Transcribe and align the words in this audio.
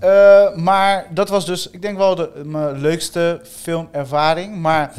Eh, 0.00 0.54
maar 0.56 1.06
dat 1.10 1.28
was 1.28 1.46
dus, 1.46 1.70
ik 1.70 1.82
denk 1.82 1.96
wel 1.96 2.14
de, 2.14 2.30
mijn 2.44 2.80
leukste 2.80 3.40
filmervaring. 3.62 4.56
Maar 4.56 4.92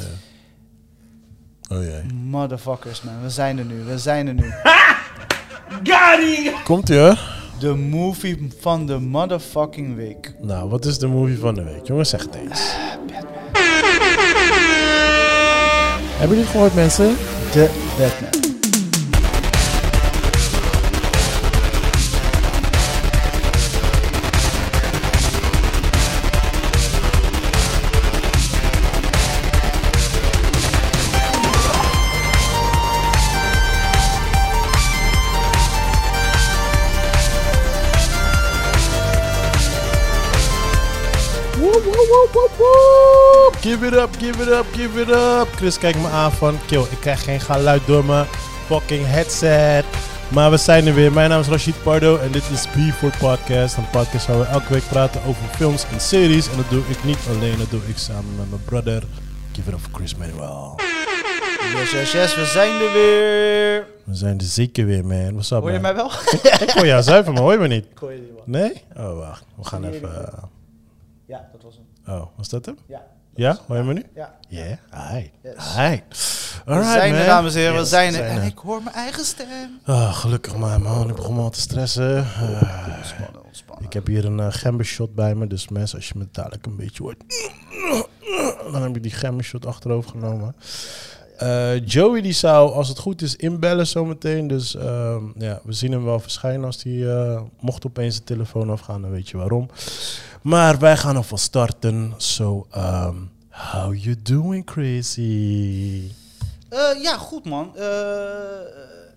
Oh 1.72 1.84
jee. 1.84 2.04
motherfuckers 2.14 3.02
man, 3.02 3.14
we 3.22 3.30
zijn 3.30 3.58
er 3.58 3.66
nu, 3.66 3.84
we 3.84 3.98
zijn 3.98 4.28
er 4.28 4.34
nu. 4.34 4.54
Komt 6.64 6.90
ie 6.90 6.98
hoor. 6.98 7.20
De 7.60 7.74
movie 7.76 8.50
van 8.60 8.86
de 8.86 9.00
motherfucking 9.00 9.96
week. 9.96 10.34
Nou, 10.40 10.70
wat 10.70 10.86
is 10.86 10.98
de 11.00 11.08
movie 11.08 11.38
van 11.40 11.54
de 11.56 11.64
week? 11.64 11.88
Jongens, 11.88 12.10
zeg 12.10 12.22
het 12.22 12.36
eens. 12.36 12.74
Hebben 16.18 16.38
jullie 16.38 16.44
het 16.44 16.50
gehoord, 16.52 16.74
mensen? 16.76 17.16
De 17.52 17.70
Batman. 17.98 18.41
Give 43.62 43.86
it 43.88 43.94
up, 43.94 44.10
give 44.20 44.42
it 44.42 44.48
up, 44.50 44.66
give 44.74 45.02
it 45.02 45.10
up. 45.10 45.48
Chris 45.56 45.78
kijkt 45.78 45.98
me 46.02 46.08
aan 46.08 46.32
van, 46.32 46.58
kill, 46.68 46.82
ik 46.82 46.98
krijg 47.00 47.24
geen 47.24 47.40
geluid 47.40 47.82
door 47.86 48.06
mijn 48.06 48.26
fucking 48.66 49.06
headset. 49.06 49.86
Maar 50.34 50.52
we 50.52 50.58
zijn 50.58 50.88
er 50.88 50.94
weer. 50.94 51.12
Mijn 51.14 51.30
naam 51.30 51.40
is 51.40 51.48
Rashid 51.48 51.84
Pardo 51.84 52.18
en 52.18 52.32
dit 52.32 52.44
is 52.50 52.68
B4 52.68 53.18
Podcast. 53.20 53.78
Een 53.78 53.90
podcast 53.90 54.28
waar 54.28 54.40
we 54.40 54.46
elke 54.46 54.74
week 54.74 54.88
praten 54.90 55.22
over 55.24 55.44
films 55.56 55.86
en 55.92 56.00
series. 56.00 56.50
En 56.50 56.58
dat 56.58 56.70
doe 56.70 56.82
ik 56.88 57.04
niet 57.04 57.18
alleen, 57.30 57.58
dat 57.58 57.70
doe 57.70 57.82
ik 57.88 57.98
samen 57.98 58.36
met 58.38 58.50
mijn 58.50 58.64
brother. 58.66 59.04
Give 59.54 59.68
it 59.70 59.74
up 59.76 59.80
for 59.82 59.92
Chris 59.94 60.16
Manuel. 60.16 60.80
Yes, 61.76 61.92
yes, 61.92 62.12
yes, 62.12 62.36
we 62.36 62.46
zijn 62.46 62.82
er 62.82 62.92
weer. 62.94 63.88
We 64.04 64.16
zijn 64.16 64.38
er 64.38 64.46
zeker 64.46 64.86
weer, 64.86 65.06
man. 65.06 65.32
What's 65.32 65.52
up, 65.52 65.60
Hoor 65.62 65.72
je 65.72 65.80
man? 65.80 65.82
mij 65.82 65.96
wel? 65.96 66.12
Ik 66.68 66.70
hoor 66.74 66.86
jou 66.86 67.02
zuiver, 67.04 67.34
maar 67.34 67.42
hoor 67.42 67.52
je 67.52 67.58
me 67.58 67.68
niet? 67.68 67.86
Ik 67.92 67.98
hoor 67.98 68.12
je 68.12 68.20
niet 68.20 68.32
man. 68.36 68.44
Nee? 68.46 68.84
Oh, 68.98 69.18
wacht. 69.18 69.44
We 69.56 69.64
gaan 69.64 69.84
even... 69.84 70.26
eh, 70.28 70.44
Ja, 71.26 71.50
dat 71.52 71.62
was 71.64 71.80
hem. 72.06 72.16
oh, 72.16 72.26
was 72.38 72.50
dat 72.50 72.66
hem? 72.66 72.78
Ja. 72.88 73.02
Ja, 73.36 73.58
hoor 73.68 73.78
je 73.78 73.84
me 73.84 73.94
nu? 73.94 74.04
Ja. 74.16 74.36
Ja, 74.48 74.78
hi. 74.92 75.30
Yes. 75.44 75.76
Hi. 75.76 76.00
We 76.66 76.72
Alright, 76.72 76.92
zijn 76.94 77.14
er, 77.14 77.26
dames 77.26 77.54
en 77.54 77.60
heren, 77.60 77.78
we 77.78 77.86
zijn 77.86 78.12
we 78.14 78.18
er. 78.20 78.26
En 78.30 78.42
ik 78.48 78.58
hoor 78.58 78.84
mijn 78.84 78.96
eigen 78.96 79.26
stem. 79.26 79.80
Ah, 79.86 80.14
gelukkig 80.16 80.56
maar, 80.58 80.82
man. 80.82 81.10
Ik 81.10 81.16
begon 81.16 81.36
me 81.36 81.42
al 81.42 81.50
te 81.50 81.60
stressen. 81.62 82.18
Eh, 82.18 82.88
Ontspannen, 82.98 83.44
ontspannen. 83.46 83.86
ik 83.86 83.94
heb 83.94 84.08
hier 84.08 84.26
een 84.26 84.38
uh, 84.38 84.48
gembershot 84.50 85.16
bij 85.16 85.36
me. 85.36 85.48
Dus 85.48 85.68
mensen, 85.68 85.98
als 85.98 86.08
je 86.08 86.14
me 86.18 86.28
dadelijk 86.32 86.66
een 86.66 86.76
beetje 86.76 87.04
hoort... 87.04 87.24
Dan 88.72 88.82
heb 88.82 88.96
ik 88.96 89.04
die 89.04 89.12
gembershot 89.12 89.66
achterover 89.66 90.10
genomen. 90.10 90.56
Eh, 91.38 91.86
Joey 91.86 92.22
die 92.22 92.34
zou, 92.34 92.72
als 92.72 92.88
het 92.88 93.00
goed 93.00 93.22
is, 93.22 93.36
inbellen 93.36 93.88
zometeen. 93.88 94.48
Dus 94.48 94.76
ehm, 94.76 95.24
ja, 95.36 95.60
we 95.64 95.74
zien 95.74 95.92
hem 95.92 96.04
wel 96.04 96.20
verschijnen 96.20 96.66
als 96.66 96.84
hij... 96.84 97.08
eh, 97.18 97.42
mocht 97.60 97.86
opeens 97.86 98.16
de 98.16 98.24
telefoon 98.24 98.70
afgaan, 98.70 99.02
dan 99.02 99.12
weet 99.12 99.30
je 99.30 99.38
waarom. 99.38 99.70
Maar 100.42 100.80
wij 100.80 100.98
gaan 100.98 101.16
alvast 101.16 101.44
starten. 101.44 102.14
So, 102.18 102.68
um, 102.78 103.32
how 103.50 103.96
you 103.96 104.22
doing, 104.22 104.66
Crazy? 104.66 106.12
Eh, 106.70 107.02
ja, 107.02 107.18
goed 107.18 107.46
man. 107.46 107.78
Eh, 107.78 107.86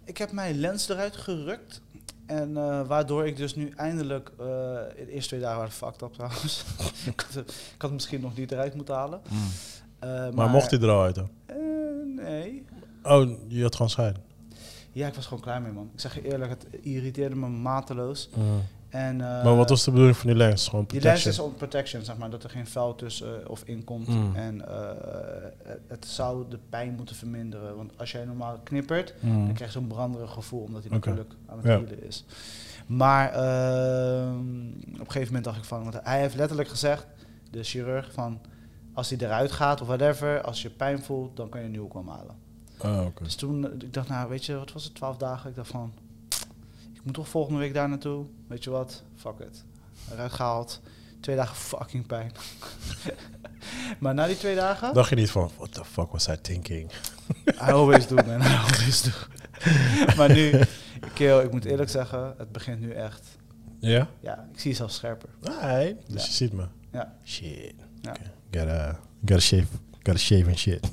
ik 0.04 0.18
heb 0.18 0.32
mijn 0.32 0.58
lens 0.58 0.88
eruit 0.88 1.16
gerukt. 1.16 1.80
En 2.26 2.56
eh, 2.56 2.86
waardoor 2.86 3.26
ik 3.26 3.36
dus 3.36 3.54
nu 3.54 3.72
eindelijk... 3.76 4.28
eh, 4.38 4.44
de 4.96 5.06
eerste 5.10 5.28
twee 5.28 5.40
dagen 5.40 5.56
waren 5.58 5.72
fucked 5.72 6.02
up 6.02 6.12
trouwens. 6.12 6.64
ik, 7.10 7.20
had 7.26 7.34
het, 7.34 7.50
ik 7.50 7.54
had 7.78 7.90
het 7.90 7.92
misschien 7.92 8.20
nog 8.20 8.36
niet 8.36 8.52
eruit 8.52 8.74
moeten 8.74 8.94
halen. 8.94 9.20
Eh, 9.98 10.08
maar 10.10 10.34
Maar 10.34 10.48
mocht 10.50 10.70
hij 10.70 10.80
er 10.80 10.90
al 10.90 11.02
uit 11.02 11.14
dan? 11.14 11.28
Eh, 11.46 11.56
nee. 12.24 12.64
Oh, 13.02 13.30
je 13.48 13.62
had 13.62 13.74
gewoon 13.74 13.90
scheiden. 13.90 14.22
Ja, 14.92 15.06
ik 15.06 15.14
was 15.14 15.24
gewoon 15.24 15.42
klaar 15.42 15.62
mee 15.62 15.72
man. 15.72 15.90
Ik 15.94 16.00
zeg 16.00 16.14
je 16.14 16.32
eerlijk, 16.32 16.50
het 16.50 16.66
irriteerde 16.80 17.34
me 17.36 17.48
mateloos. 17.48 18.28
En, 18.94 19.20
eh, 19.20 19.44
maar 19.44 19.56
wat 19.56 19.68
was 19.68 19.84
de 19.84 19.90
bedoeling 19.90 20.16
van 20.16 20.26
die 20.26 20.36
lens? 20.38 20.68
Gewoon 20.68 20.84
Die 20.88 21.00
lens 21.00 21.22
protection? 21.22 21.46
is 21.46 21.52
on 21.52 21.58
protection, 21.58 22.02
zeg 22.04 22.16
maar, 22.16 22.30
dat 22.30 22.44
er 22.44 22.50
geen 22.50 22.66
vuil 22.66 22.94
tussen 22.94 23.42
eh, 23.44 23.50
of 23.50 23.62
in 23.64 23.84
komt. 23.84 24.08
Mm. 24.08 24.34
En 24.34 24.68
eh, 24.68 24.90
het- 25.88 26.06
zou 26.06 26.44
de 26.48 26.58
pijn 26.68 26.94
moeten 26.96 27.16
verminderen. 27.16 27.76
Want 27.76 27.92
als 27.98 28.12
jij 28.12 28.24
normaal 28.24 28.58
knippert, 28.62 29.14
Mm. 29.20 29.44
dan 29.44 29.54
krijg 29.54 29.72
je 29.72 29.78
zo'n 29.78 29.86
branderig 29.88 30.32
gevoel, 30.32 30.60
omdat 30.62 30.82
hij 30.82 30.92
natuurlijk 30.92 31.32
aan 31.46 31.56
het 31.62 31.66
Ja. 31.66 31.96
is. 32.06 32.24
Maar 32.86 33.32
ehm, 33.32 34.66
op 34.92 34.98
een 35.00 35.06
gegeven 35.06 35.26
moment 35.26 35.44
dacht 35.44 35.58
ik 35.58 35.64
van, 35.64 35.82
want 35.82 35.96
hij 36.02 36.20
heeft 36.20 36.34
letterlijk 36.34 36.68
gezegd, 36.68 37.06
de 37.50 37.62
chirurg, 37.62 38.12
van 38.12 38.40
als 38.92 39.10
hij 39.10 39.18
eruit 39.18 39.52
gaat 39.52 39.80
of 39.80 39.86
whatever, 39.86 40.42
als 40.42 40.62
je 40.62 40.70
pijn 40.70 41.02
voelt, 41.02 41.36
dan 41.36 41.48
kan 41.48 41.60
je 41.60 41.66
een 41.66 41.72
nieuwe 41.72 41.88
komen 41.88 42.14
halen. 42.14 42.34
Ah. 42.78 43.06
Dus 43.22 43.34
toen, 43.34 43.64
ik 43.82 43.92
dacht, 43.94 44.08
nou 44.08 44.28
weet 44.28 44.44
je, 44.44 44.56
wat 44.56 44.72
was 44.72 44.84
het, 44.84 44.94
12 44.94 45.16
dagen? 45.16 45.50
Ik 45.50 45.56
dacht 45.56 45.70
van, 45.70 45.92
ik 47.04 47.10
moet 47.10 47.14
toch 47.14 47.28
volgende 47.28 47.58
week 47.58 47.74
daar 47.74 47.88
naartoe. 47.88 48.26
Weet 48.46 48.64
je 48.64 48.70
wat, 48.70 49.02
fuck 49.16 49.38
it. 49.38 49.64
Eruit 50.12 50.32
gehaald, 50.32 50.80
twee 51.20 51.36
dagen 51.36 51.56
fucking 51.56 52.06
pijn. 52.06 52.32
maar 54.00 54.14
na 54.14 54.26
die 54.26 54.36
twee 54.36 54.54
dagen, 54.54 54.94
Dacht 54.94 55.08
je 55.08 55.14
niet 55.16 55.30
van, 55.30 55.50
what 55.56 55.72
the 55.72 55.84
fuck 55.84 56.10
was 56.10 56.28
I 56.28 56.36
thinking? 56.40 56.90
I 57.46 57.52
always 57.58 58.06
do 58.06 58.14
man, 58.14 58.40
I 58.40 58.54
always 58.56 59.02
do. 59.02 59.10
maar 60.16 60.32
nu, 60.32 60.60
Keel, 61.14 61.40
ik 61.42 61.52
moet 61.52 61.64
eerlijk 61.64 61.90
zeggen, 61.90 62.34
het 62.38 62.52
begint 62.52 62.80
nu 62.80 62.90
echt, 62.90 63.22
Ja? 63.78 64.08
ja, 64.20 64.48
ik 64.52 64.60
zie 64.60 64.70
je 64.70 64.76
zelfs 64.76 64.94
scherper. 64.94 65.28
Nee. 65.40 65.96
Dus 66.06 66.22
Ja. 66.22 66.28
je 66.28 66.34
ziet 66.34 66.52
me. 66.52 66.66
Ja. 66.92 67.14
Shit. 67.24 67.74
Ja. 68.00 68.10
Okay. 68.10 68.30
Gotta, 68.50 69.00
gotta 69.20 69.40
shave. 69.40 69.66
Gotta 70.02 70.16
shave 70.20 70.46
and 70.46 70.58
shit. 70.58 70.88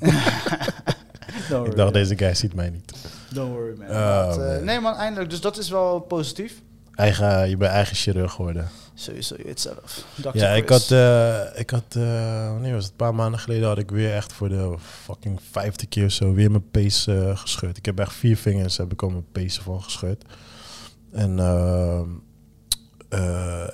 Ik 1.66 1.76
dacht, 1.76 1.92
deze 1.92 2.16
guy 2.18 2.34
ziet 2.34 2.54
mij 2.54 2.70
niet. 2.70 2.92
Don't 3.34 3.52
worry 3.52 3.76
man. 3.78 3.88
Oh, 3.90 4.26
het, 4.28 4.36
eh, 4.38 4.44
man. 4.44 4.64
nee 4.64 4.80
man, 4.80 4.94
eindelijk, 4.94 5.30
dus 5.30 5.40
dat 5.40 5.58
is 5.58 5.68
wel 5.70 6.00
positief. 6.00 6.62
Eigen, 6.94 7.48
je 7.48 7.56
bent 7.56 7.70
eigen 7.72 7.96
chirurg 7.96 8.32
geworden. 8.32 8.68
Sowieso, 8.94 9.34
je 9.38 9.44
weet 9.44 9.60
zelf. 9.60 10.04
Ja, 10.32 10.48
ik 10.50 10.68
had, 10.68 10.90
eh, 10.90 11.40
ik 11.54 11.70
had 11.70 11.84
wanneer 12.52 12.72
was 12.74 12.82
het? 12.82 12.90
Een 12.90 12.96
paar 12.96 13.14
maanden 13.14 13.40
geleden 13.40 13.68
had 13.68 13.78
ik 13.78 13.90
weer 13.90 14.14
echt 14.14 14.32
voor 14.32 14.48
de 14.48 14.74
fucking 15.04 15.40
vijfde 15.50 15.86
keer 15.86 16.04
of 16.04 16.12
zo 16.12 16.32
weer 16.34 16.50
mijn 16.50 16.70
pees 16.70 17.06
eh, 17.06 17.36
gescheurd. 17.36 17.76
Ik 17.76 17.84
heb 17.84 17.98
echt 17.98 18.12
vier 18.12 18.36
vingers, 18.36 18.76
heb 18.76 18.92
ik 18.92 19.02
al 19.02 19.10
mijn 19.10 19.26
pees 19.32 19.58
van 19.58 19.82
gescheurd. 19.82 20.24
En, 21.12 21.38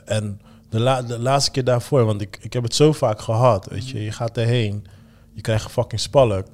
en 0.04 0.40
de, 0.68 0.80
la- 0.80 1.02
de 1.02 1.18
laatste 1.18 1.50
keer 1.50 1.64
daarvoor, 1.64 2.04
want 2.04 2.20
ik, 2.20 2.38
ik 2.40 2.52
heb 2.52 2.62
het 2.62 2.74
zo 2.74 2.92
vaak 2.92 3.20
gehad, 3.20 3.66
weet 3.66 3.88
je. 3.88 4.02
Je 4.04 4.12
gaat 4.12 4.36
erheen, 4.36 4.86
je 5.32 5.40
krijgt 5.40 5.64
een 5.64 5.70
fucking 5.70 6.00
spalk. 6.00 6.46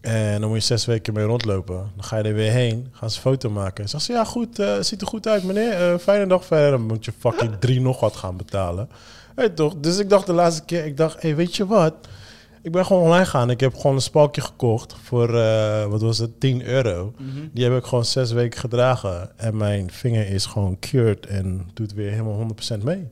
En 0.00 0.40
dan 0.40 0.48
moet 0.48 0.58
je 0.58 0.64
zes 0.64 0.84
weken 0.84 1.14
mee 1.14 1.24
rondlopen. 1.24 1.76
Dan 1.76 2.04
ga 2.04 2.16
je 2.16 2.22
er 2.22 2.34
weer 2.34 2.50
heen, 2.50 2.88
gaan 2.92 3.10
ze 3.10 3.16
een 3.16 3.22
foto 3.22 3.50
maken. 3.50 3.88
Zeg 3.88 4.00
ze, 4.00 4.12
ja 4.12 4.24
goed, 4.24 4.58
eh, 4.58 4.80
ziet 4.80 5.00
er 5.00 5.06
goed 5.06 5.28
uit 5.28 5.42
meneer. 5.42 5.72
Eh, 5.72 5.98
fijne 5.98 6.26
dag 6.26 6.44
verder. 6.44 6.70
Dan 6.70 6.86
moet 6.86 7.04
je 7.04 7.12
fucking 7.18 7.56
drie 7.60 7.80
nog 7.80 8.00
wat 8.00 8.16
gaan 8.16 8.36
betalen. 8.36 8.88
Hey, 9.34 9.48
toch? 9.48 9.74
Dus 9.80 9.98
ik 9.98 10.10
dacht 10.10 10.26
de 10.26 10.32
laatste 10.32 10.64
keer, 10.64 10.84
ik 10.84 10.96
dacht, 10.96 11.22
hey, 11.22 11.36
weet 11.36 11.56
je 11.56 11.66
wat? 11.66 11.94
Ik 12.62 12.72
ben 12.72 12.86
gewoon 12.86 13.02
online 13.02 13.24
gaan. 13.24 13.50
Ik 13.50 13.60
heb 13.60 13.74
gewoon 13.74 13.96
een 13.96 14.02
spalkje 14.02 14.40
gekocht 14.40 14.94
voor, 15.02 15.38
eh, 15.38 15.84
wat 15.84 16.00
was 16.00 16.18
het, 16.18 16.40
10 16.40 16.64
euro. 16.64 17.12
Mhm. 17.18 17.46
Die 17.52 17.64
heb 17.64 17.76
ik 17.76 17.84
gewoon 17.84 18.04
zes 18.04 18.32
weken 18.32 18.60
gedragen. 18.60 19.38
En 19.38 19.56
mijn 19.56 19.90
vinger 19.90 20.28
is 20.28 20.46
gewoon 20.46 20.78
cured 20.78 21.26
en 21.26 21.68
doet 21.74 21.94
weer 21.94 22.10
helemaal 22.10 22.34
100% 22.34 22.82
mee. 22.82 23.08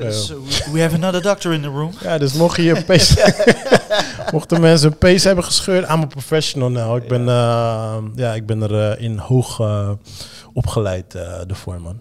Dus, 0.00 0.32
we- 0.72 0.80
have 0.80 0.94
another 0.94 1.22
doctor 1.22 1.52
in 1.52 1.60
the 1.62 1.68
room. 1.68 1.90
Ja, 2.00 2.18
dus 2.18 2.32
mocht 2.32 2.56
je 2.56 2.62
je 2.62 2.82
pees... 2.86 3.16
Mochten 4.32 4.60
mensen 4.60 4.90
een 4.90 4.98
pees 4.98 5.24
hebben 5.24 5.44
gescheurd, 5.44 5.88
I'm 5.90 6.00
a 6.02 6.06
professional 6.06 6.70
nou. 6.70 7.00
Ik 7.02 7.08
ben, 7.08 7.28
eh, 7.28 7.96
ja, 8.14 8.34
ik 8.34 8.46
ben 8.46 8.62
er 8.62 8.90
eh, 8.92 9.04
in 9.04 9.18
hoog 9.18 9.60
eh, 9.60 9.90
opgeleid 10.52 11.14
eh 11.14 11.50
ervoor, 11.50 11.80
man. 11.80 12.00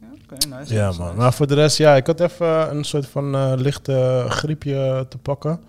Ja, 0.00 0.06
Oké, 0.34 0.46
nice. 0.58 0.74
Ja, 0.74 0.86
nice, 0.86 1.00
man. 1.00 1.16
Maar 1.16 1.32
voor 1.32 1.46
de 1.46 1.54
rest, 1.54 1.76
ja, 1.76 1.96
ik 1.96 2.06
had 2.06 2.20
even 2.20 2.76
een 2.76 2.84
soort 2.84 3.06
van 3.06 3.34
eh, 3.34 3.52
lichte 3.56 4.24
griepje 4.28 5.06
te 5.08 5.18
pakken. 5.18 5.60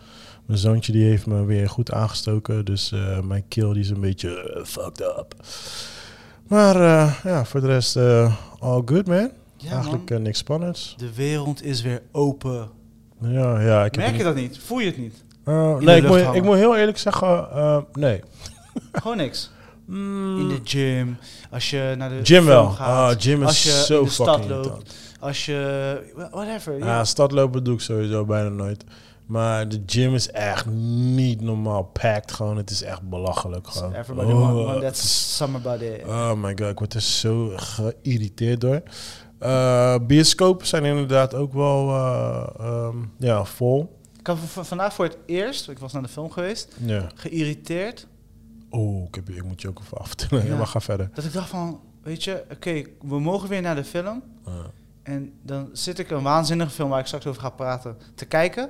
Mijn 0.46 0.60
zoontje 0.60 0.92
die 0.92 1.06
heeft 1.06 1.26
me 1.26 1.46
weer 1.46 1.70
goed 1.70 1.92
aangestoken. 1.92 2.66
Dus 2.66 2.92
eh, 2.92 3.20
mijn 3.20 3.44
keel 3.48 3.74
die 3.74 3.82
is 3.84 3.90
een 3.90 4.00
beetje 4.02 4.52
eh, 4.56 4.64
fucked 4.66 5.00
up. 5.02 5.34
Maar 6.48 6.76
eh, 6.76 7.14
ja, 7.24 7.46
voor 7.46 7.62
de 7.62 7.68
rest, 7.68 7.96
eh, 7.96 8.34
all 8.60 8.82
good, 8.86 9.08
man. 9.08 9.30
Ja, 9.62 9.72
Eigenlijk 9.72 10.10
man. 10.10 10.18
eh, 10.18 10.24
niks 10.24 10.38
spannends. 10.38 10.94
De 10.98 11.14
wereld 11.14 11.64
is 11.64 11.82
weer 11.82 12.02
open. 12.12 12.70
Ja, 13.22 13.62
ja. 13.62 13.86
Ik 13.86 13.96
heb 13.96 14.04
Merk 14.06 14.18
je 14.18 14.24
dat 14.24 14.36
niet? 14.36 14.58
Voel 14.60 14.80
je 14.80 14.86
het 14.86 14.98
niet? 14.98 15.24
Eh, 15.46 15.78
nee, 15.78 16.02
ik 16.02 16.08
moet, 16.08 16.20
ik 16.36 16.44
moet 16.44 16.56
heel 16.56 16.78
eerlijk 16.78 16.98
zeggen, 16.98 17.50
eh, 17.52 17.78
nee. 17.94 18.22
Gewoon 18.92 19.18
niks. 19.18 19.52
Mm, 19.86 20.40
In 20.40 20.48
de 20.48 20.60
gym, 20.64 21.18
als 21.52 21.70
je 21.70 21.94
naar 21.98 22.10
de 22.10 22.20
gym 22.24 22.46
wel. 22.46 22.70
gaat, 22.70 23.16
Ah, 23.16 23.22
gym 23.22 23.44
als 23.44 23.64
je 23.64 23.70
is 23.70 23.86
zo 23.86 24.00
in 24.00 24.04
de 24.06 24.12
stad 24.12 24.28
loopt. 24.28 24.50
irritant. 24.66 24.96
als 25.20 25.46
je... 25.46 26.02
Whatever. 26.32 26.78
Ja, 26.78 26.86
Ja. 26.86 27.04
stadlopen 27.06 27.64
doe 27.64 27.74
ik 27.74 27.80
sowieso 27.82 28.26
bijna 28.26 28.50
nooit. 28.50 28.84
Maar 29.26 29.68
de 29.70 29.84
gym 29.86 30.14
is 30.14 30.32
echt 30.32 30.66
niet 30.66 31.42
normaal 31.42 31.84
packed 31.84 32.32
gewoon. 32.32 32.58
Het 32.58 32.70
is 32.70 32.82
echt 32.84 33.10
belachelijk 33.10 33.68
gewoon. 33.68 33.94
Everybody 33.94 34.32
Oh, 34.32 34.40
want, 34.40 34.54
want 34.54 34.70
het 34.72 34.82
that 34.82 34.94
is- 35.04 35.36
summer 35.38 35.62
body. 35.62 35.86
Oh 36.06 36.34
my 36.34 36.50
god, 36.60 36.70
ik 36.70 36.78
word 36.80 36.94
er 36.94 37.02
zo 37.02 37.52
geïrriteerd 37.56 38.62
door. 38.62 38.82
Eh, 39.42 39.96
bioscopen 40.08 40.68
zijn 40.68 40.86
inderdaad 40.86 41.34
ook 41.34 41.54
wel 41.54 41.90
eh, 41.90 42.48
ehm, 42.60 42.98
ja, 43.18 43.46
vol. 43.46 44.00
Ik 44.20 44.28
had 44.28 44.38
vandaag 44.46 44.94
voor 44.94 45.06
het 45.06 45.18
eerst, 45.26 45.70
ik 45.70 45.80
was 45.80 45.94
naar 45.94 46.02
de 46.02 46.08
film 46.08 46.32
geweest, 46.32 46.76
Ja. 46.86 47.08
geïrriteerd. 47.16 48.08
Oh, 48.70 49.08
ik, 49.08 49.16
heb, 49.16 49.30
ik 49.30 49.44
moet 49.44 49.62
je 49.62 49.68
ook 49.70 49.80
even 49.80 49.98
afvertellen. 49.98 50.46
Ja. 50.48 50.58
Maar 50.58 50.68
ga 50.68 50.80
verder. 50.82 51.10
Dat 51.14 51.24
ik 51.26 51.34
dacht 51.34 51.50
van, 51.50 51.80
weet 52.04 52.24
je, 52.24 52.44
oké, 52.52 52.84
we 53.02 53.20
mogen 53.20 53.50
weer 53.50 53.62
naar 53.62 53.76
de 53.76 53.84
film. 53.84 54.24
Uh, 54.48 54.54
En 55.04 55.34
dan 55.42 55.70
zit 55.74 56.00
ik 56.00 56.10
een 56.10 56.24
waanzinnige 56.24 56.70
film 56.72 56.90
waar 56.90 57.00
ik 57.00 57.06
straks 57.06 57.26
over 57.28 57.42
ga 57.42 57.50
praten 57.50 57.98
te 58.16 58.26
kijken. 58.26 58.70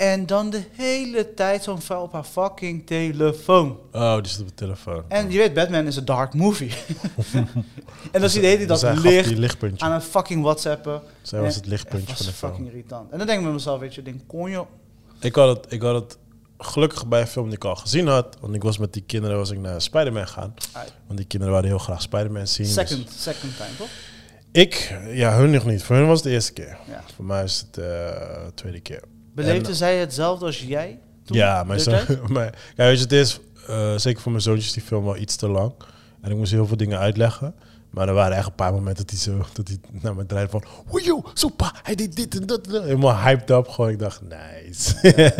En 0.00 0.26
dan 0.26 0.50
de 0.50 0.62
hele 0.76 1.34
tijd 1.34 1.62
zo'n 1.62 1.80
vrouw 1.80 2.02
op 2.02 2.12
haar 2.12 2.24
fucking 2.24 2.86
telefoon. 2.86 3.78
Oh, 3.92 4.16
die 4.16 4.26
zit 4.26 4.40
op 4.40 4.48
de 4.48 4.54
telefoon. 4.54 5.04
En 5.08 5.30
je 5.30 5.38
weet, 5.38 5.54
Batman 5.54 5.86
is 5.86 5.96
een 5.96 6.04
dark 6.04 6.34
movie. 6.34 6.72
en 8.12 8.20
dan 8.20 8.30
zie 8.30 8.42
je 8.42 8.66
Dus 8.66 8.80
dat 8.80 8.98
licht 8.98 9.82
aan 9.82 9.92
een 9.92 10.00
fucking 10.00 10.42
whatsappen. 10.42 11.02
Zij 11.22 11.40
was 11.40 11.54
het 11.54 11.66
lichtpuntje 11.66 12.16
van 12.16 12.26
de 12.26 12.32
film. 12.32 12.52
fucking 12.52 12.70
irritant. 12.70 13.10
En 13.10 13.18
dan 13.18 13.26
denk 13.26 13.38
ik 13.38 13.44
met 13.44 13.54
mezelf, 13.54 13.80
weet 13.80 13.94
je, 13.94 14.02
denk, 14.02 14.20
kon 14.26 14.50
je... 14.50 14.64
Ik 15.20 15.34
had, 15.34 15.56
het, 15.56 15.72
ik 15.72 15.82
had 15.82 15.94
het 15.94 16.18
gelukkig 16.58 17.06
bij 17.06 17.20
een 17.20 17.26
film 17.26 17.46
die 17.46 17.56
ik 17.56 17.64
al 17.64 17.76
gezien 17.76 18.06
had. 18.06 18.36
Want 18.40 18.54
ik 18.54 18.62
was 18.62 18.78
met 18.78 18.92
die 18.92 19.04
kinderen 19.06 19.36
was 19.36 19.50
ik 19.50 19.58
naar 19.58 19.80
Spider-Man 19.80 20.28
gaan. 20.28 20.54
Want 21.06 21.18
die 21.18 21.26
kinderen 21.26 21.52
wilden 21.54 21.70
heel 21.70 21.80
graag 21.84 22.02
Spider-Man 22.02 22.46
zien. 22.46 22.66
dus- 22.66 22.74
Second, 22.74 23.10
second 23.10 23.56
time, 23.56 23.76
toch? 23.78 23.88
Ik, 24.52 25.00
ja, 25.08 25.36
hun 25.36 25.50
nog 25.50 25.66
niet. 25.66 25.82
Voor 25.82 25.96
hun 25.96 26.06
was 26.06 26.16
het 26.16 26.24
de 26.24 26.30
eerste 26.30 26.52
keer. 26.52 26.78
Ja. 26.88 27.02
Voor 27.14 27.24
mij 27.24 27.44
is 27.44 27.64
het 27.66 27.78
eh, 27.78 27.84
de 28.44 28.52
tweede 28.54 28.80
keer. 28.80 29.02
Beleefde 29.34 29.68
En- 29.68 29.74
zij 29.74 29.96
hetzelfde 29.98 30.44
als 30.46 30.62
jij? 30.62 30.98
Toen, 31.24 31.36
ja, 31.36 31.64
tijd? 31.64 32.28
maar 32.28 32.44
ja, 32.76 32.84
weet 32.84 32.96
je, 32.96 33.02
het 33.02 33.12
is 33.12 33.40
eh, 33.66 33.96
zeker 33.96 34.22
voor 34.22 34.30
mijn 34.32 34.42
zoontjes 34.42 34.72
die 34.72 34.82
film 34.82 35.04
wel 35.04 35.16
iets 35.16 35.36
te 35.36 35.48
lang. 35.48 35.72
En 36.20 36.30
ik 36.30 36.36
moest 36.36 36.52
heel 36.52 36.66
veel 36.66 36.76
dingen 36.76 36.98
uitleggen. 36.98 37.54
Maar 37.90 38.08
er 38.08 38.14
waren 38.14 38.36
echt 38.36 38.46
een 38.46 38.54
paar 38.54 38.72
momenten 38.72 39.06
dat 39.06 39.10
hij 39.10 39.18
zo 39.18 39.44
dat 39.52 39.68
hij 39.68 39.78
naar 40.02 40.14
me 40.14 40.26
draaide 40.26 40.50
van... 40.50 40.64
Oei, 40.92 41.22
zo 41.34 41.48
pa, 41.48 41.74
hij 41.82 41.94
deed 41.94 42.16
dit 42.16 42.40
en 42.40 42.46
dat. 42.46 42.66
en 42.66 42.72
dat." 42.72 42.82
Helemaal 42.82 43.16
hyped 43.16 43.50
up. 43.50 43.68
Gewoon, 43.68 43.90
ik 43.90 43.98
dacht, 43.98 44.20
nice. 44.22 44.94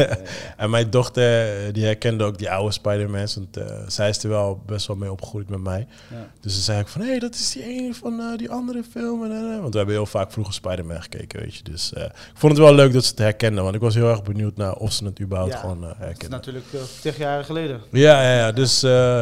en 0.56 0.70
mijn 0.70 0.90
dochter, 0.90 1.56
eh, 1.66 1.72
die 1.72 1.84
herkende 1.84 2.24
ook 2.24 2.38
die 2.38 2.50
oude 2.50 2.72
Spider-Mans. 2.72 3.34
Want 3.34 3.56
eh, 3.56 3.76
zij 3.86 4.08
is 4.08 4.22
er 4.22 4.28
wel 4.28 4.62
best 4.66 4.86
wel 4.86 4.96
mee 4.96 5.10
opgegroeid 5.12 5.48
met 5.48 5.60
mij. 5.60 5.86
Ja. 6.10 6.28
Dus 6.40 6.54
ze 6.54 6.60
zei 6.60 6.80
ik 6.80 6.88
van, 6.88 7.00
hé, 7.00 7.06
hey, 7.06 7.18
dat 7.18 7.34
is 7.34 7.50
die 7.52 7.62
ene 7.62 7.94
van 7.94 8.20
eh, 8.20 8.36
die 8.38 8.50
andere 8.50 8.82
film. 8.90 9.24
En, 9.24 9.30
eh, 9.30 9.58
want 9.60 9.70
we 9.72 9.76
hebben 9.76 9.94
heel 9.94 10.06
vaak 10.06 10.32
vroeger 10.32 10.54
Spider-Man 10.54 11.02
gekeken, 11.02 11.40
weet 11.40 11.54
je. 11.54 11.62
Dus 11.62 11.92
ik 11.92 12.10
vond 12.34 12.52
het 12.52 12.60
wel 12.62 12.74
leuk 12.74 12.92
dat 12.92 13.04
ze 13.04 13.10
het 13.10 13.18
herkenden. 13.18 13.62
Want 13.62 13.74
ik 13.74 13.80
was 13.80 13.94
heel 13.94 14.08
erg 14.08 14.22
benieuwd 14.22 14.56
naar 14.56 14.74
of 14.74 14.92
ze 14.92 15.04
het 15.04 15.20
überhaupt 15.20 15.54
gewoon 15.54 15.82
eh, 15.82 15.88
Dat 15.88 15.96
is 15.98 16.04
herkenden. 16.04 16.30
natuurlijk 16.30 16.66
tig 17.00 17.18
jaar 17.18 17.44
geleden. 17.44 17.80
Ja, 17.90 18.22
ja, 18.22 18.36
ja. 18.36 18.52
Dus 18.52 18.80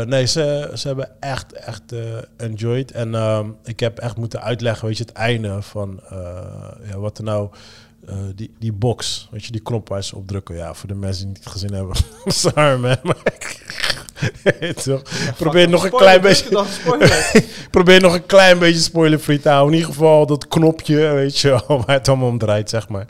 nee, 0.09 0.27
ze, 0.27 0.71
ze 0.75 0.87
hebben 0.87 1.11
echt, 1.21 1.53
echt 1.53 1.83
enjoyed. 2.37 2.93
En 2.93 3.11
ehm, 3.19 3.51
ik 3.65 3.81
heb 3.81 3.99
echt 3.99 4.17
moeten 4.17 4.43
uitleggen, 4.43 4.87
weet 4.89 4.97
je, 4.97 5.05
het 5.05 5.13
einde 5.13 5.63
van 5.63 6.01
eh, 6.11 6.19
ja, 6.91 6.99
wat 6.99 7.19
er 7.19 7.25
nou... 7.25 7.49
eh, 8.07 8.17
die, 8.35 8.55
die 8.59 8.73
box, 8.73 9.29
weet 9.31 9.45
je, 9.45 9.53
die 9.53 9.61
knop 9.63 9.89
waar 9.89 10.05
ze 10.05 10.17
op 10.17 10.27
drukken. 10.27 10.55
Ja, 10.57 10.75
voor 10.75 10.89
de 10.89 10.95
mensen 10.95 11.25
die 11.27 11.33
het 11.35 11.45
niet 11.45 11.53
gezien 11.53 11.73
hebben. 11.75 11.97
Sorry 12.43 12.79
man. 12.79 13.15
Toch? 14.85 15.03
Probeer 15.39 15.69
nog 15.69 15.85
een 15.85 15.91
klein 15.91 16.21
beetje... 16.21 16.65
Probeer 17.71 18.01
nog 18.01 18.15
een 18.15 18.27
klein 18.27 18.59
beetje 18.59 18.81
spoilerfree 18.81 19.41
te 19.41 19.49
houden. 19.49 19.73
In 19.73 19.79
ieder 19.79 19.95
geval 19.95 20.27
dat 20.27 20.49
knopje, 20.49 20.97
weet 21.13 21.39
je 21.39 21.49
wel, 21.49 21.67
waar 21.87 21.97
het 21.97 22.09
allemaal 22.09 22.29
om 22.29 22.39
draait, 22.39 22.71
zeg 22.71 22.89
maar. 22.89 23.07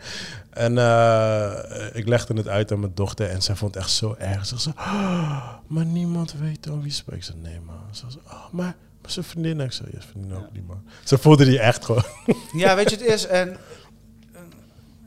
En 0.50 0.78
eh, 0.78 1.50
ik 1.92 2.08
legde 2.08 2.34
het 2.34 2.48
uit 2.48 2.72
aan 2.72 2.80
mijn 2.80 2.92
dochter 2.94 3.28
en 3.30 3.42
zij 3.42 3.54
vond 3.54 3.74
het 3.74 3.82
echt 3.82 3.92
zo 3.92 4.14
erg. 4.18 4.46
Ze 4.46 4.58
zei, 4.58 4.74
"Ah, 4.78 5.42
maar 5.66 5.84
niemand 5.84 6.34
weet 6.40 6.68
over 6.70 6.82
wie 6.82 6.92
spreekt. 6.92 7.28
Ik 7.28 7.34
zei, 7.34 7.38
nee 7.42 7.60
man. 7.66 7.76
Ze 7.90 8.04
zei, 8.08 8.22
oh, 8.26 8.52
maar, 8.52 8.76
zijn 9.10 9.24
vriendin. 9.24 9.60
Ik 9.60 9.72
zei, 9.72 9.88
vriendin 9.98 10.36
ook 10.36 10.52
niet 10.52 10.66
man. 10.66 10.82
Ze 11.04 11.18
voelde 11.18 11.44
die 11.44 11.58
echt 11.58 11.84
gewoon. 11.84 12.04
ja, 12.52 12.76
weet 12.76 12.90
je, 12.90 12.96
het 12.96 13.04
is... 13.04 13.26
En, 13.26 13.50
eh, 13.52 14.40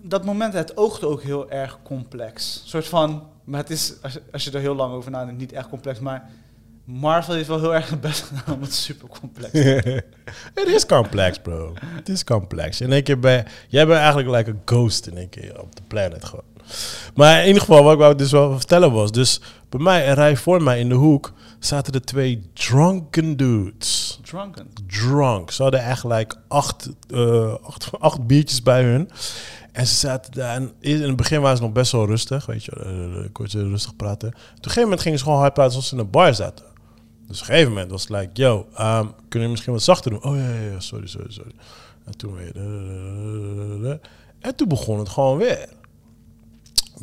dat 0.02 0.26
moment, 0.26 0.54
het 0.54 0.78
oogde 0.78 1.08
ook 1.08 1.22
heel 1.24 1.50
erg 1.52 1.78
complex. 1.84 2.60
Een 2.64 2.70
soort 2.70 2.88
van... 2.88 3.28
Maar 3.44 3.60
het 3.60 3.70
is, 3.70 3.94
als, 4.02 4.14
je- 4.14 4.22
als 4.32 4.44
je 4.44 4.52
er 4.52 4.60
heel 4.60 4.76
lang 4.76 4.94
over 4.94 5.12
nadenkt, 5.12 5.40
niet 5.40 5.52
echt 5.52 5.70
complex. 5.70 6.00
Maar 6.00 6.30
Marvel 6.86 7.34
heeft 7.34 7.48
wel 7.48 7.60
heel 7.60 7.76
erg 7.76 7.90
het 7.90 8.02
best 8.02 8.22
gedaan 8.24 8.56
om 8.56 8.62
het 8.62 8.74
super 8.74 9.08
complex 9.20 9.52
Het 10.60 10.68
is 10.68 10.86
complex, 10.86 11.40
bro. 11.40 11.74
Het 11.80 12.10
is 12.10 12.24
complex. 12.24 12.82
In 12.82 12.92
één 12.92 13.04
keer 13.04 13.20
ben 13.20 13.46
jij 13.68 13.86
bent 13.86 14.00
eigenlijk 14.00 14.30
like 14.30 14.50
een 14.50 14.62
ghost 14.66 15.08
in 15.08 15.18
één 15.18 15.30
keer 15.30 15.62
op 15.62 15.76
de 15.76 15.82
planet 15.88 16.26
gewoon. 16.26 16.44
Maar 17.16 17.42
in 17.42 17.48
ieder 17.48 17.62
geval, 17.62 17.84
wat 17.84 17.94
ik 17.94 18.00
wou 18.00 18.16
dus 18.16 18.32
wel 18.32 18.58
vertellen 18.58 18.92
was, 18.92 19.12
dus 19.12 19.42
bij 19.70 19.80
mij, 19.80 20.08
een 20.08 20.14
rij 20.14 20.38
voor 20.38 20.64
mij 20.64 20.80
in 20.80 20.90
de 20.90 20.96
hoek, 20.96 21.34
zaten 21.60 21.94
er 21.94 22.02
twee 22.02 22.50
drunken 22.54 23.38
dudes. 23.38 24.20
Drunken. 24.24 24.68
Drunk. 24.88 25.52
Ze 25.52 25.64
hadden 25.64 25.98
like 26.04 26.36
acht, 26.48 26.90
eh, 27.10 27.54
acht, 27.64 27.90
acht 28.00 28.28
biertjes 28.28 28.64
bij 28.64 28.84
hun. 28.84 29.10
En 29.72 29.88
ze 29.88 29.96
zaten 29.96 30.32
daar. 30.32 30.56
En 30.56 30.72
in 30.80 31.02
het 31.02 31.16
begin 31.16 31.42
waren 31.42 31.58
ze 31.58 31.64
nog 31.64 31.72
best 31.72 31.92
wel 31.92 32.06
rustig. 32.06 32.46
Weet 32.46 32.64
je, 32.64 33.30
ze 33.48 33.68
rustig 33.68 33.96
praten. 33.96 34.28
Op 34.28 34.36
een 34.36 34.58
gegeven 34.62 34.82
moment 34.82 35.02
gingen 35.02 35.18
ze 35.18 35.24
gewoon 35.24 35.40
hard 35.40 35.54
praten 35.54 35.76
alsof 35.76 35.90
ze 35.90 35.96
in 35.96 36.02
een 36.02 36.10
bar 36.10 36.36
zaten. 36.36 36.66
Dus 37.28 37.42
op 37.42 37.48
een 37.48 37.54
gegeven 37.54 37.70
moment 37.70 37.92
was 37.92 38.02
het 38.02 38.10
like, 38.10 38.30
yo, 38.34 38.68
ehm, 38.74 39.06
kunnen 39.06 39.16
jullie 39.30 39.50
misschien 39.50 39.74
wat 39.74 39.82
zachter 39.82 40.12
doen? 40.12 40.24
Oh 40.24 40.36
ja, 40.36 40.50
ja, 40.50 40.72
ja, 40.72 40.80
sorry, 40.80 41.08
sorry, 41.08 41.32
sorry. 41.32 41.52
En 42.06 42.18
toen 42.18 42.36
weer. 42.36 44.00
En 44.40 44.56
toen 44.56 44.68
begon 44.68 45.00
het 45.00 45.10
gewoon 45.10 45.38
weer. 45.38 45.70